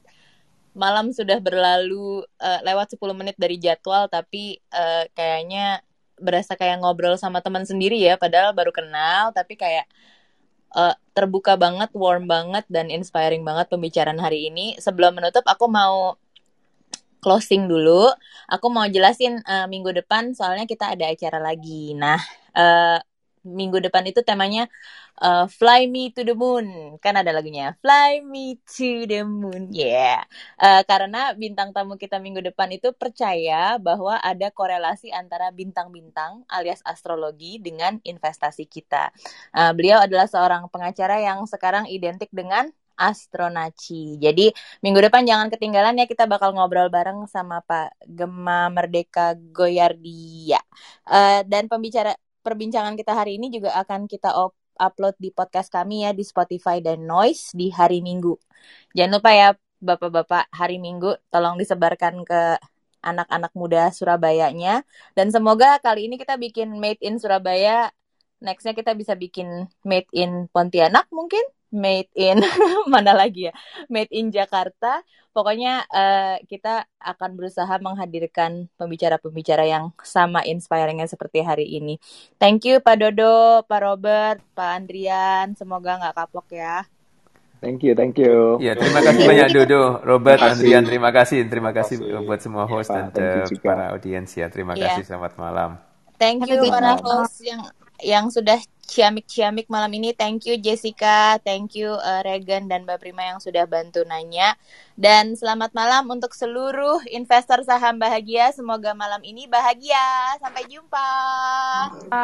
malam 0.74 1.14
sudah 1.14 1.38
berlalu 1.40 2.26
uh, 2.42 2.60
lewat 2.66 2.98
10 2.98 3.02
menit 3.14 3.36
dari 3.38 3.58
jadwal 3.62 4.10
tapi 4.10 4.58
uh, 4.74 5.06
kayaknya 5.14 5.82
berasa 6.18 6.54
kayak 6.54 6.82
ngobrol 6.82 7.18
sama 7.18 7.42
teman 7.42 7.66
sendiri 7.66 7.98
ya 7.98 8.18
padahal 8.18 8.54
baru 8.54 8.70
kenal 8.74 9.34
tapi 9.34 9.58
kayak 9.58 9.86
uh, 10.74 10.94
terbuka 11.14 11.58
banget 11.58 11.94
warm 11.94 12.26
banget 12.26 12.66
dan 12.70 12.90
inspiring 12.90 13.46
banget 13.46 13.70
pembicaraan 13.70 14.18
hari 14.18 14.50
ini 14.50 14.78
sebelum 14.82 15.18
menutup 15.18 15.46
aku 15.46 15.70
mau 15.70 16.18
closing 17.24 17.72
dulu. 17.72 18.12
Aku 18.52 18.68
mau 18.68 18.84
jelasin 18.92 19.40
uh, 19.48 19.66
minggu 19.72 19.96
depan 20.04 20.36
soalnya 20.36 20.68
kita 20.68 20.92
ada 20.92 21.08
acara 21.08 21.40
lagi. 21.40 21.96
Nah, 21.96 22.20
uh, 22.52 23.00
minggu 23.44 23.84
depan 23.84 24.08
itu 24.08 24.24
temanya 24.24 24.72
uh, 25.20 25.46
Fly 25.46 25.86
Me 25.92 26.10
to 26.16 26.24
the 26.24 26.34
Moon. 26.34 26.98
Kan 27.04 27.20
ada 27.20 27.30
lagunya 27.36 27.76
Fly 27.84 28.24
Me 28.24 28.58
to 28.64 29.06
the 29.06 29.22
Moon. 29.28 29.70
Yeah. 29.70 30.24
Uh, 30.58 30.82
karena 30.88 31.36
bintang 31.36 31.76
tamu 31.76 32.00
kita 32.00 32.18
minggu 32.18 32.42
depan 32.42 32.72
itu 32.74 32.96
percaya 32.96 33.78
bahwa 33.78 34.18
ada 34.24 34.50
korelasi 34.50 35.12
antara 35.12 35.52
bintang-bintang 35.52 36.48
alias 36.50 36.82
astrologi 36.88 37.60
dengan 37.60 38.00
investasi 38.02 38.66
kita. 38.66 39.12
Uh, 39.54 39.76
beliau 39.76 40.02
adalah 40.02 40.26
seorang 40.26 40.66
pengacara 40.72 41.20
yang 41.22 41.46
sekarang 41.46 41.86
identik 41.92 42.32
dengan 42.32 42.72
Astronaci. 42.94 44.22
Jadi 44.22 44.54
minggu 44.86 45.02
depan 45.02 45.26
jangan 45.26 45.50
ketinggalan 45.50 45.98
ya 45.98 46.06
kita 46.06 46.30
bakal 46.30 46.54
ngobrol 46.54 46.94
bareng 46.94 47.26
sama 47.26 47.66
Pak 47.66 48.06
Gema 48.06 48.70
Merdeka 48.70 49.34
Goyardia. 49.34 50.62
Uh, 51.10 51.42
dan 51.50 51.66
pembicara 51.66 52.14
perbincangan 52.44 53.00
kita 53.00 53.16
hari 53.16 53.40
ini 53.40 53.50
juga 53.50 53.74
akan 53.80 54.06
kita 54.06 54.36
op 54.36 54.54
upload 54.78 55.16
di 55.22 55.30
podcast 55.30 55.70
kami 55.70 56.04
ya 56.06 56.12
di 56.12 56.26
Spotify 56.26 56.82
dan 56.84 57.06
Noise 57.06 57.54
di 57.56 57.70
hari 57.72 58.02
Minggu. 58.04 58.36
Jangan 58.94 59.12
lupa 59.22 59.32
ya 59.34 59.50
Bapak-bapak 59.84 60.48
hari 60.56 60.80
Minggu 60.80 61.20
tolong 61.28 61.60
disebarkan 61.60 62.24
ke 62.24 62.58
anak-anak 63.04 63.52
muda 63.54 63.92
Surabayanya. 63.92 64.88
Dan 65.14 65.30
semoga 65.30 65.78
kali 65.84 66.08
ini 66.08 66.16
kita 66.16 66.40
bikin 66.40 66.80
made 66.80 67.00
in 67.04 67.20
Surabaya. 67.20 67.92
Nextnya 68.40 68.72
kita 68.76 68.96
bisa 68.96 69.14
bikin 69.16 69.68
made 69.84 70.08
in 70.16 70.48
Pontianak 70.52 71.08
mungkin 71.12 71.44
made 71.74 72.08
in 72.14 72.40
mana 72.94 73.18
lagi 73.18 73.50
ya? 73.50 73.54
Made 73.90 74.14
in 74.14 74.30
Jakarta. 74.30 75.02
Pokoknya 75.34 75.82
uh, 75.90 76.38
kita 76.46 76.86
akan 77.02 77.34
berusaha 77.34 77.74
menghadirkan 77.82 78.70
pembicara-pembicara 78.78 79.66
yang 79.66 79.90
sama 80.06 80.46
inspiringnya 80.46 81.10
seperti 81.10 81.42
hari 81.42 81.66
ini. 81.66 81.98
Thank 82.38 82.70
you 82.70 82.78
Pak 82.78 83.02
Dodo 83.02 83.66
Pak 83.66 83.82
Robert 83.82 84.40
Pak 84.54 84.70
Andrian. 84.78 85.58
Semoga 85.58 85.98
nggak 85.98 86.16
kapok 86.16 86.54
ya. 86.54 86.86
Thank 87.64 87.80
you, 87.80 87.96
thank 87.96 88.20
you. 88.20 88.60
Ya, 88.60 88.76
terima 88.76 89.00
kasih 89.00 89.24
banyak 89.24 89.50
Dodo, 89.56 90.04
Robert, 90.04 90.36
terima 90.36 90.52
Andrian, 90.52 90.84
terima 90.84 91.10
kasih, 91.16 91.48
terima 91.48 91.72
kasih, 91.72 91.96
buat 92.28 92.44
semua 92.44 92.68
host 92.68 92.92
Pak, 92.92 93.16
dan 93.16 93.48
para 93.64 93.96
audiens 93.96 94.28
ya. 94.36 94.52
Terima 94.52 94.76
yeah. 94.76 94.92
kasih, 94.92 95.08
selamat 95.08 95.40
malam. 95.40 95.80
Thank 96.20 96.44
you 96.52 96.60
para 96.68 97.00
host 97.00 97.40
yang 97.40 97.64
yang 98.04 98.28
sudah 98.28 98.60
ciamik-ciamik 98.84 99.72
malam 99.72 99.92
ini. 99.96 100.12
Thank 100.14 100.46
you 100.48 100.56
Jessica, 100.60 101.40
thank 101.42 101.74
you 101.74 101.96
uh, 101.96 102.22
Regan 102.22 102.68
dan 102.68 102.84
Mbak 102.84 103.00
Prima 103.00 103.24
yang 103.24 103.40
sudah 103.40 103.64
bantu 103.66 104.04
nanya. 104.06 104.54
Dan 104.94 105.34
selamat 105.34 105.74
malam 105.74 106.06
untuk 106.12 106.38
seluruh 106.38 107.02
investor 107.10 107.66
saham 107.66 107.98
bahagia. 107.98 108.54
Semoga 108.54 108.94
malam 108.94 109.24
ini 109.26 109.50
bahagia. 109.50 110.38
Sampai 110.38 110.70
jumpa. 110.70 111.10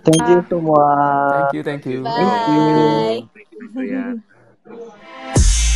Thank 0.05 0.25
you 0.29 0.39
semua. 0.45 0.87
Thank 1.33 1.53
you, 1.57 1.61
thank 1.65 1.83
you. 1.89 1.99
Bye. 2.05 3.25
Thank 3.33 3.49
you. 4.69 5.68